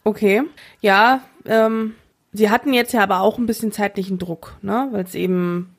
Okay. 0.03 0.43
Ja, 0.81 1.21
ähm, 1.47 1.95
sie 2.33 2.51
hatten 2.51 2.73
jetzt 2.75 2.93
ja 2.93 3.03
aber 3.03 3.21
auch 3.21 3.39
ein 3.39 3.47
bisschen 3.47 3.71
zeitlichen 3.71 4.19
Druck, 4.19 4.57
ne? 4.61 4.89
Weil 4.91 5.05
es 5.05 5.15
eben 5.15 5.77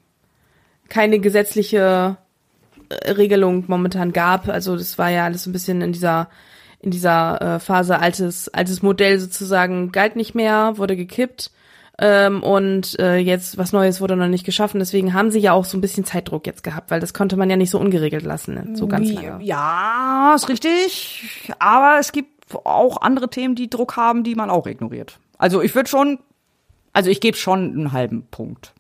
keine 0.88 1.20
gesetzliche 1.20 2.18
äh, 2.90 3.12
Regelung 3.12 3.66
momentan 3.68 4.14
gab. 4.14 4.48
Also 4.48 4.78
das 4.78 4.98
war 4.98 5.10
ja 5.10 5.26
alles 5.26 5.46
ein 5.46 5.52
bisschen 5.52 5.82
in 5.82 5.92
dieser 5.92 6.30
in 6.80 6.92
dieser 6.92 7.42
äh, 7.42 7.60
Phase 7.60 8.00
altes 8.00 8.50
altes 8.50 8.82
Modell 8.82 9.20
sozusagen 9.20 9.92
galt 9.92 10.16
nicht 10.16 10.34
mehr, 10.34 10.78
wurde 10.78 10.96
gekippt. 10.96 11.52
Ähm, 12.00 12.44
und 12.44 13.00
äh, 13.00 13.18
jetzt 13.18 13.58
was 13.58 13.74
Neues 13.74 14.02
wurde 14.02 14.16
noch 14.16 14.28
nicht 14.28 14.46
geschaffen. 14.46 14.80
Deswegen 14.80 15.14
haben 15.14 15.32
sie 15.32 15.40
ja 15.40 15.54
auch 15.54 15.66
so 15.66 15.78
ein 15.78 15.82
bisschen 15.82 16.06
Zeitdruck 16.06 16.46
jetzt 16.46 16.64
gehabt, 16.64 16.92
weil 16.92 17.00
das 17.00 17.14
konnte 17.14 17.38
man 17.38 17.50
ja 17.50 17.56
nicht 17.56 17.72
so 17.72 17.80
ungeregelt 17.80 18.24
lassen, 18.24 18.54
ne? 18.54 18.76
so 18.76 18.88
ganz 18.88 19.12
lange. 19.12 19.44
Ja, 19.44 20.34
ist 20.36 20.48
richtig. 20.48 21.44
Aber 21.58 21.98
es 22.00 22.12
gibt 22.12 22.56
auch 22.66 23.02
andere 23.02 23.30
Themen, 23.30 23.56
die 23.56 23.70
Druck 23.70 23.98
haben, 23.98 24.24
die 24.24 24.36
man 24.36 24.52
auch 24.52 24.68
ignoriert. 24.68 25.18
Also 25.40 25.62
ich 25.62 25.74
würde 25.74 25.90
schon, 25.90 26.20
also 26.94 27.10
ich 27.10 27.20
gebe 27.20 27.36
schon 27.36 27.72
einen 27.72 27.92
halben 27.94 28.28
Punkt. 28.30 28.74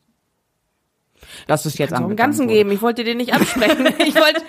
Das 1.47 1.65
ist 1.65 1.79
jetzt 1.79 1.93
angegangen 1.93 2.17
ganzen 2.17 2.45
wurde. 2.45 2.53
geben. 2.53 2.71
Ich 2.71 2.81
wollte 2.83 3.03
dir 3.03 3.15
nicht 3.15 3.33
absprechen. 3.33 3.87
ich 3.99 4.15
wollte, 4.15 4.41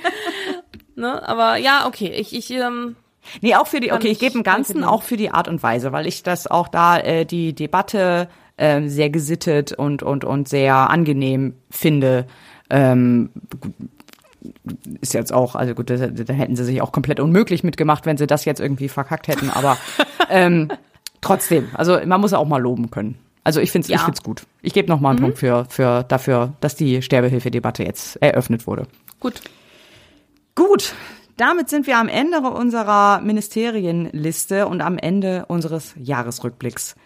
ne, 0.95 1.27
aber 1.27 1.57
ja, 1.57 1.87
okay. 1.87 2.11
Ich, 2.11 2.35
ich, 2.35 2.51
ähm, 2.51 2.97
Nee, 3.43 3.57
auch 3.57 3.67
für 3.67 3.81
die, 3.81 3.93
okay, 3.93 4.09
ich 4.09 4.21
gebe 4.21 4.39
ich 4.39 4.45
ganzen, 4.45 4.85
auch 4.85 5.03
für 5.03 5.19
die 5.19 5.31
Art 5.31 5.49
und 5.49 5.63
Weise, 5.63 5.93
weil 5.93 6.07
ich 6.07 6.23
das 6.23 6.47
auch 6.47 6.67
da 6.67 6.99
äh, 6.99 7.27
die 7.27 7.53
Debatte 7.53 8.29
ähm, 8.59 8.89
sehr 8.89 9.11
gesittet 9.11 9.73
und, 9.73 10.03
und, 10.03 10.25
und 10.25 10.49
sehr 10.49 10.91
angenehm 10.91 11.55
finde. 11.71 12.27
Ähm, 12.71 13.31
ist 15.01 15.15
jetzt 15.15 15.33
auch, 15.33 15.55
also 15.55 15.75
gut, 15.75 15.91
da, 15.91 15.97
hätten 15.97 16.57
sie 16.57 16.65
sich 16.65 16.83
auch 16.83 16.93
komplett 16.93 17.21
unmöglich 17.21 17.65
mitgemacht, 17.65 18.07
wenn 18.07 18.17
sie 18.17 18.27
das 18.27 18.45
jetzt 18.45 18.61
irgendwie 18.61 18.89
verkackt 18.89 19.29
hätten, 19.29 19.51
aber 19.51 19.77
ähm, 20.31 20.69
trotzdem, 21.21 21.69
also 21.75 21.99
man 22.05 22.21
muss 22.21 22.33
auch 22.33 22.47
mal 22.47 22.61
loben 22.61 22.91
können. 22.91 23.17
Also 23.45 23.61
ich 23.61 23.71
finde 23.71 23.87
es 23.87 23.89
ich 23.89 23.97
Ja. 23.97 24.05
find's 24.05 24.23
gut. 24.23 24.43
Ich 24.61 24.75
gebe 24.75 24.89
noch 24.89 25.01
mal 25.01 25.11
einen 25.11 25.21
Punkt 25.21 25.39
für, 25.39 25.65
für 25.71 26.05
dafür, 26.05 26.53
dass 26.61 26.77
die 26.77 27.01
Sterbehilfedebatte 27.01 27.83
jetzt 27.83 28.17
eröffnet 28.17 28.67
wurde. 28.67 28.87
gut. 29.21 29.41
Gut, 30.55 30.93
damit 31.37 31.69
sind 31.69 31.87
wir 31.87 31.99
am 31.99 32.09
Ende 32.09 32.41
unserer 32.41 33.21
Ministerienliste 33.21 34.67
und 34.67 34.81
am 34.81 34.99
Ende 34.99 35.47
unseres 35.47 35.95
Jahresrückblicks. 35.97 36.97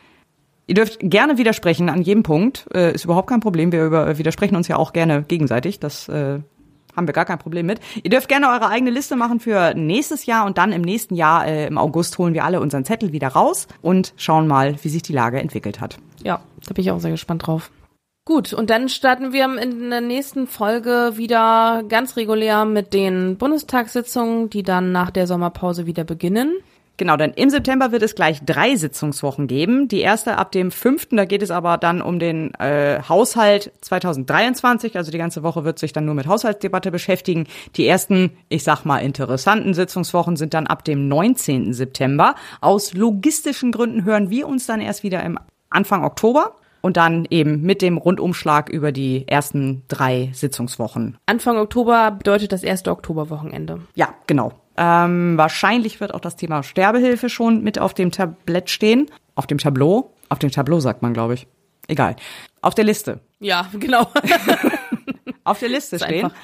Ihr 0.67 0.75
dürft 0.75 0.99
gerne 1.01 1.39
widersprechen 1.39 1.89
an 1.89 2.03
jedem 2.03 2.23
Punkt, 2.23 2.67
äh, 2.73 2.95
ist 2.95 3.05
überhaupt 3.05 3.29
kein 3.29 3.41
Problem. 3.41 3.73
Wir 3.73 3.85
über, 3.85 4.19
widersprechen 4.19 4.57
uns 4.57 4.69
ja 4.69 4.77
auch 4.77 4.93
gerne 4.93 5.23
gegenseitig. 5.23 5.81
Das 5.81 6.09
äh, 6.09 6.39
haben 6.97 7.07
wir 7.07 7.15
gar 7.15 7.25
kein 7.25 7.39
Problem 7.39 7.67
mit. 7.67 7.81
Ihr 8.03 8.11
dürft 8.11 8.29
gerne 8.29 8.49
eure 8.49 8.69
eigene 8.69 8.91
Liste 8.91 9.17
machen 9.17 9.41
für 9.41 9.75
nächstes 9.75 10.27
Jahr 10.27 10.47
und 10.47 10.59
dann 10.59 10.73
im 10.73 10.83
nächsten 10.83 11.15
Jahr, 11.15 11.47
äh, 11.47 11.67
im 11.67 11.79
August, 11.79 12.19
holen 12.19 12.35
wir 12.35 12.45
alle 12.45 12.61
unseren 12.61 12.85
Zettel 12.85 13.13
wieder 13.13 13.29
raus 13.29 13.67
und 13.81 14.15
schauen 14.17 14.47
mal, 14.47 14.77
wie 14.83 14.89
sich 14.89 15.03
die 15.03 15.13
Lage 15.13 15.41
entwickelt 15.41 15.81
hat. 15.81 15.99
Ja, 16.23 16.41
da 16.67 16.75
bin 16.75 16.85
ich 16.85 16.91
auch 16.91 17.01
sehr 17.01 17.11
gespannt 17.11 17.47
drauf. 17.47 17.71
Gut, 18.25 18.53
und 18.53 18.71
dann 18.71 18.89
starten 18.89 19.33
wir 19.33 19.45
in 19.61 19.91
der 19.91 20.01
nächsten 20.01 20.47
Folge 20.47 21.15
wieder 21.17 21.83
ganz 21.89 22.17
regulär 22.17 22.65
mit 22.65 22.95
den 22.95 23.37
Bundestagssitzungen, 23.37 24.49
die 24.49 24.63
dann 24.63 24.93
nach 24.93 25.11
der 25.11 25.27
Sommerpause 25.27 25.87
wieder 25.87 26.05
beginnen. 26.05 26.55
Genau, 27.03 27.17
denn 27.17 27.33
im 27.33 27.51
September 27.51 27.91
wird 27.91 28.05
es 28.05 28.15
gleich 28.15 28.45
drei 28.45 28.77
Sitzungswochen 28.77 29.49
geben. 29.49 29.89
Die 29.89 30.03
erste 30.03 30.39
ab 30.39 30.53
dem 30.53 30.71
5., 30.71 31.09
da 31.11 31.25
geht 31.25 31.43
es 31.43 31.51
aber 31.51 31.77
dann 31.77 32.01
um 32.01 32.21
den 32.21 32.55
äh, 32.61 33.03
Haushalt 33.09 33.73
2023. 33.81 34.97
Also 34.97 35.11
die 35.11 35.19
ganze 35.19 35.43
Woche 35.43 35.65
wird 35.65 35.81
sich 35.81 35.93
dann 35.93 36.05
nur 36.05 36.15
mit 36.15 36.29
Haushaltsdebatte 36.29 36.93
beschäftigen. 36.93 37.49
Die 37.75 37.89
ersten, 37.89 38.31
ich 38.49 38.63
sag 38.63 38.85
mal, 38.85 38.99
interessanten 38.99 39.75
Sitzungswochen 39.75 40.37
sind 40.37 40.55
dann 40.55 40.69
ab 40.69 40.85
dem 40.85 41.09
19. 41.09 41.73
September. 41.73 42.37
Aus 42.61 42.95
logistischen 42.95 43.73
Gründen 43.73 44.05
hören 44.05 44.31
wir 44.31 44.47
uns 44.47 44.67
dann 44.67 44.81
erst 44.81 45.03
wieder 45.03 45.25
im 45.25 45.41
Anfang 45.71 46.05
Oktober. 46.05 46.55
Und 46.83 46.97
dann 46.97 47.27
eben 47.31 47.63
mit 47.63 47.83
dem 47.83 47.97
Rundumschlag 47.97 48.69
über 48.69 48.93
die 48.93 49.27
ersten 49.27 49.83
drei 49.89 50.31
Sitzungswochen. 50.35 51.17
Anfang 51.27 51.57
Oktober 51.57 52.13
bedeutet 52.13 52.53
das 52.53 52.63
erste 52.63 52.93
Oktoberwochenende. 52.93 53.81
Ja, 53.95 54.15
genau. 54.29 54.62
Ähm, 54.77 55.37
wahrscheinlich 55.37 56.01
wird 56.01 56.15
auch 56.15 56.21
das 56.21 56.37
Thema 56.37 56.63
Sterbehilfe 56.63 57.29
schon 57.29 57.63
mit 57.63 57.79
auf 57.79 57.95
dem 57.95 58.11
Tablett 58.11 58.71
stehen. 58.71 59.11
Auf 59.35 59.47
dem 59.47 59.59
Tableau. 59.59 60.13
Auf 60.29 60.39
dem 60.39 60.51
Tableau 60.51 60.81
sagt 60.81 61.03
man, 61.03 61.13
glaube 61.13 61.35
ich. 61.35 61.47
Egal. 61.89 62.17
Auf 62.61 62.75
der 62.75 62.85
Liste. 62.85 63.21
Ja, 63.41 63.69
genau. 63.79 64.09
Auf 65.45 65.59
der 65.59 65.69
Liste 65.69 65.97
Ist 65.97 66.05
stehen. 66.05 66.27
einfach. 66.27 66.39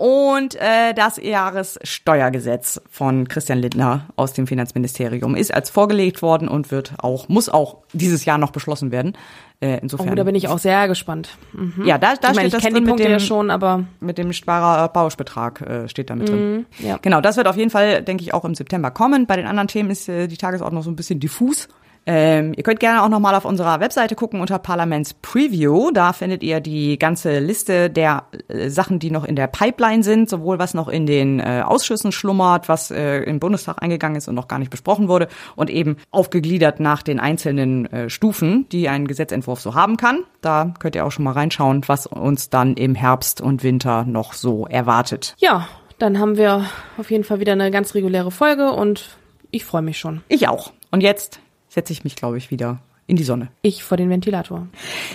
Und 0.00 0.54
äh, 0.54 0.94
das 0.94 1.18
Jahressteuergesetz 1.18 2.80
von 2.90 3.28
Christian 3.28 3.58
Lindner 3.58 4.06
aus 4.16 4.32
dem 4.32 4.46
Finanzministerium 4.46 5.36
ist 5.36 5.52
als 5.52 5.68
vorgelegt 5.68 6.22
worden 6.22 6.48
und 6.48 6.70
wird 6.70 6.94
auch, 7.02 7.28
muss 7.28 7.50
auch 7.50 7.82
dieses 7.92 8.24
Jahr 8.24 8.38
noch 8.38 8.50
beschlossen 8.50 8.92
werden. 8.92 9.12
Äh, 9.60 9.80
insofern. 9.82 10.08
Oh, 10.08 10.14
da 10.14 10.24
bin 10.24 10.34
ich 10.34 10.48
auch 10.48 10.58
sehr 10.58 10.88
gespannt. 10.88 11.36
Mhm. 11.52 11.84
ja, 11.84 11.98
da, 11.98 12.14
da 12.14 12.30
ich 12.30 12.36
meine, 12.36 12.38
steht 12.38 12.44
ich 12.46 12.52
das 12.52 12.62
kenne 12.62 12.76
drin 12.76 12.76
die 12.76 12.80
mit 12.80 12.88
Punkte 12.88 13.02
dem, 13.02 13.12
ja 13.12 13.20
schon, 13.20 13.50
aber 13.50 13.84
mit 14.00 14.16
dem 14.16 14.32
Sparbauschbetrag 14.32 15.60
äh, 15.60 15.88
steht 15.90 16.08
da 16.08 16.14
mit 16.14 16.30
drin. 16.30 16.64
ja. 16.78 16.98
Genau, 17.02 17.20
das 17.20 17.36
wird 17.36 17.46
auf 17.46 17.58
jeden 17.58 17.70
Fall, 17.70 18.00
denke 18.00 18.22
ich, 18.22 18.32
auch 18.32 18.46
im 18.46 18.54
September 18.54 18.90
kommen. 18.90 19.26
Bei 19.26 19.36
den 19.36 19.44
anderen 19.44 19.68
Themen 19.68 19.90
ist 19.90 20.08
äh, 20.08 20.28
die 20.28 20.38
Tagesordnung 20.38 20.82
so 20.82 20.90
ein 20.90 20.96
bisschen 20.96 21.20
diffus. 21.20 21.68
Ähm, 22.12 22.54
ihr 22.56 22.64
könnt 22.64 22.80
gerne 22.80 23.04
auch 23.04 23.08
nochmal 23.08 23.36
auf 23.36 23.44
unserer 23.44 23.78
Webseite 23.78 24.16
gucken 24.16 24.40
unter 24.40 24.58
Parlaments 24.58 25.14
Preview. 25.14 25.92
Da 25.92 26.12
findet 26.12 26.42
ihr 26.42 26.58
die 26.58 26.98
ganze 26.98 27.38
Liste 27.38 27.88
der 27.88 28.24
äh, 28.48 28.68
Sachen, 28.68 28.98
die 28.98 29.12
noch 29.12 29.24
in 29.24 29.36
der 29.36 29.46
Pipeline 29.46 30.02
sind, 30.02 30.28
sowohl 30.28 30.58
was 30.58 30.74
noch 30.74 30.88
in 30.88 31.06
den 31.06 31.38
äh, 31.38 31.62
Ausschüssen 31.64 32.10
schlummert, 32.10 32.68
was 32.68 32.90
äh, 32.90 33.18
im 33.18 33.38
Bundestag 33.38 33.80
eingegangen 33.80 34.16
ist 34.16 34.26
und 34.26 34.34
noch 34.34 34.48
gar 34.48 34.58
nicht 34.58 34.72
besprochen 34.72 35.06
wurde 35.06 35.28
und 35.54 35.70
eben 35.70 35.98
aufgegliedert 36.10 36.80
nach 36.80 37.04
den 37.04 37.20
einzelnen 37.20 37.86
äh, 37.92 38.10
Stufen, 38.10 38.68
die 38.70 38.88
ein 38.88 39.06
Gesetzentwurf 39.06 39.60
so 39.60 39.76
haben 39.76 39.96
kann. 39.96 40.24
Da 40.40 40.74
könnt 40.80 40.96
ihr 40.96 41.06
auch 41.06 41.12
schon 41.12 41.24
mal 41.24 41.34
reinschauen, 41.34 41.82
was 41.86 42.08
uns 42.08 42.50
dann 42.50 42.74
im 42.74 42.96
Herbst 42.96 43.40
und 43.40 43.62
Winter 43.62 44.02
noch 44.02 44.32
so 44.32 44.66
erwartet. 44.66 45.36
ja, 45.38 45.68
dann 46.00 46.18
haben 46.18 46.36
wir 46.36 46.64
auf 46.98 47.10
jeden 47.10 47.22
Fall 47.22 47.38
wieder 47.38 47.52
eine 47.52 47.70
ganz 47.70 47.94
reguläre 47.94 48.32
Folge 48.32 48.72
und 48.72 49.16
ich 49.52 49.64
freue 49.64 49.82
mich 49.82 49.98
schon. 49.98 50.22
Ich 50.28 50.48
auch. 50.48 50.72
Und 50.90 51.02
jetzt 51.02 51.40
setze 51.70 51.94
ich 51.94 52.04
mich, 52.04 52.16
glaube 52.16 52.36
ich, 52.36 52.50
wieder 52.50 52.80
in 53.06 53.16
die 53.16 53.24
Sonne. 53.24 53.48
Ich 53.62 53.82
vor 53.82 53.96
den 53.96 54.10
Ventilator. 54.10 54.66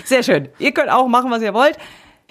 Sehr 0.04 0.24
schön. 0.24 0.48
Ihr 0.58 0.72
könnt 0.72 0.90
auch 0.90 1.06
machen, 1.06 1.30
was 1.30 1.42
ihr 1.42 1.54
wollt. 1.54 1.78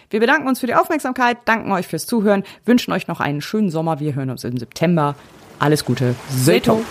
Wir 0.10 0.20
bedanken 0.20 0.48
uns 0.48 0.60
für 0.60 0.68
die 0.68 0.76
Aufmerksamkeit, 0.76 1.38
danken 1.46 1.72
euch 1.72 1.88
fürs 1.88 2.06
Zuhören, 2.06 2.44
wünschen 2.66 2.92
euch 2.92 3.08
noch 3.08 3.20
einen 3.20 3.42
schönen 3.42 3.70
Sommer. 3.70 4.00
Wir 4.00 4.14
hören 4.16 4.30
uns 4.30 4.44
im 4.44 4.58
September. 4.58 5.16
Alles 5.60 5.86
Gute. 5.86 6.16
Seto. 6.30 6.84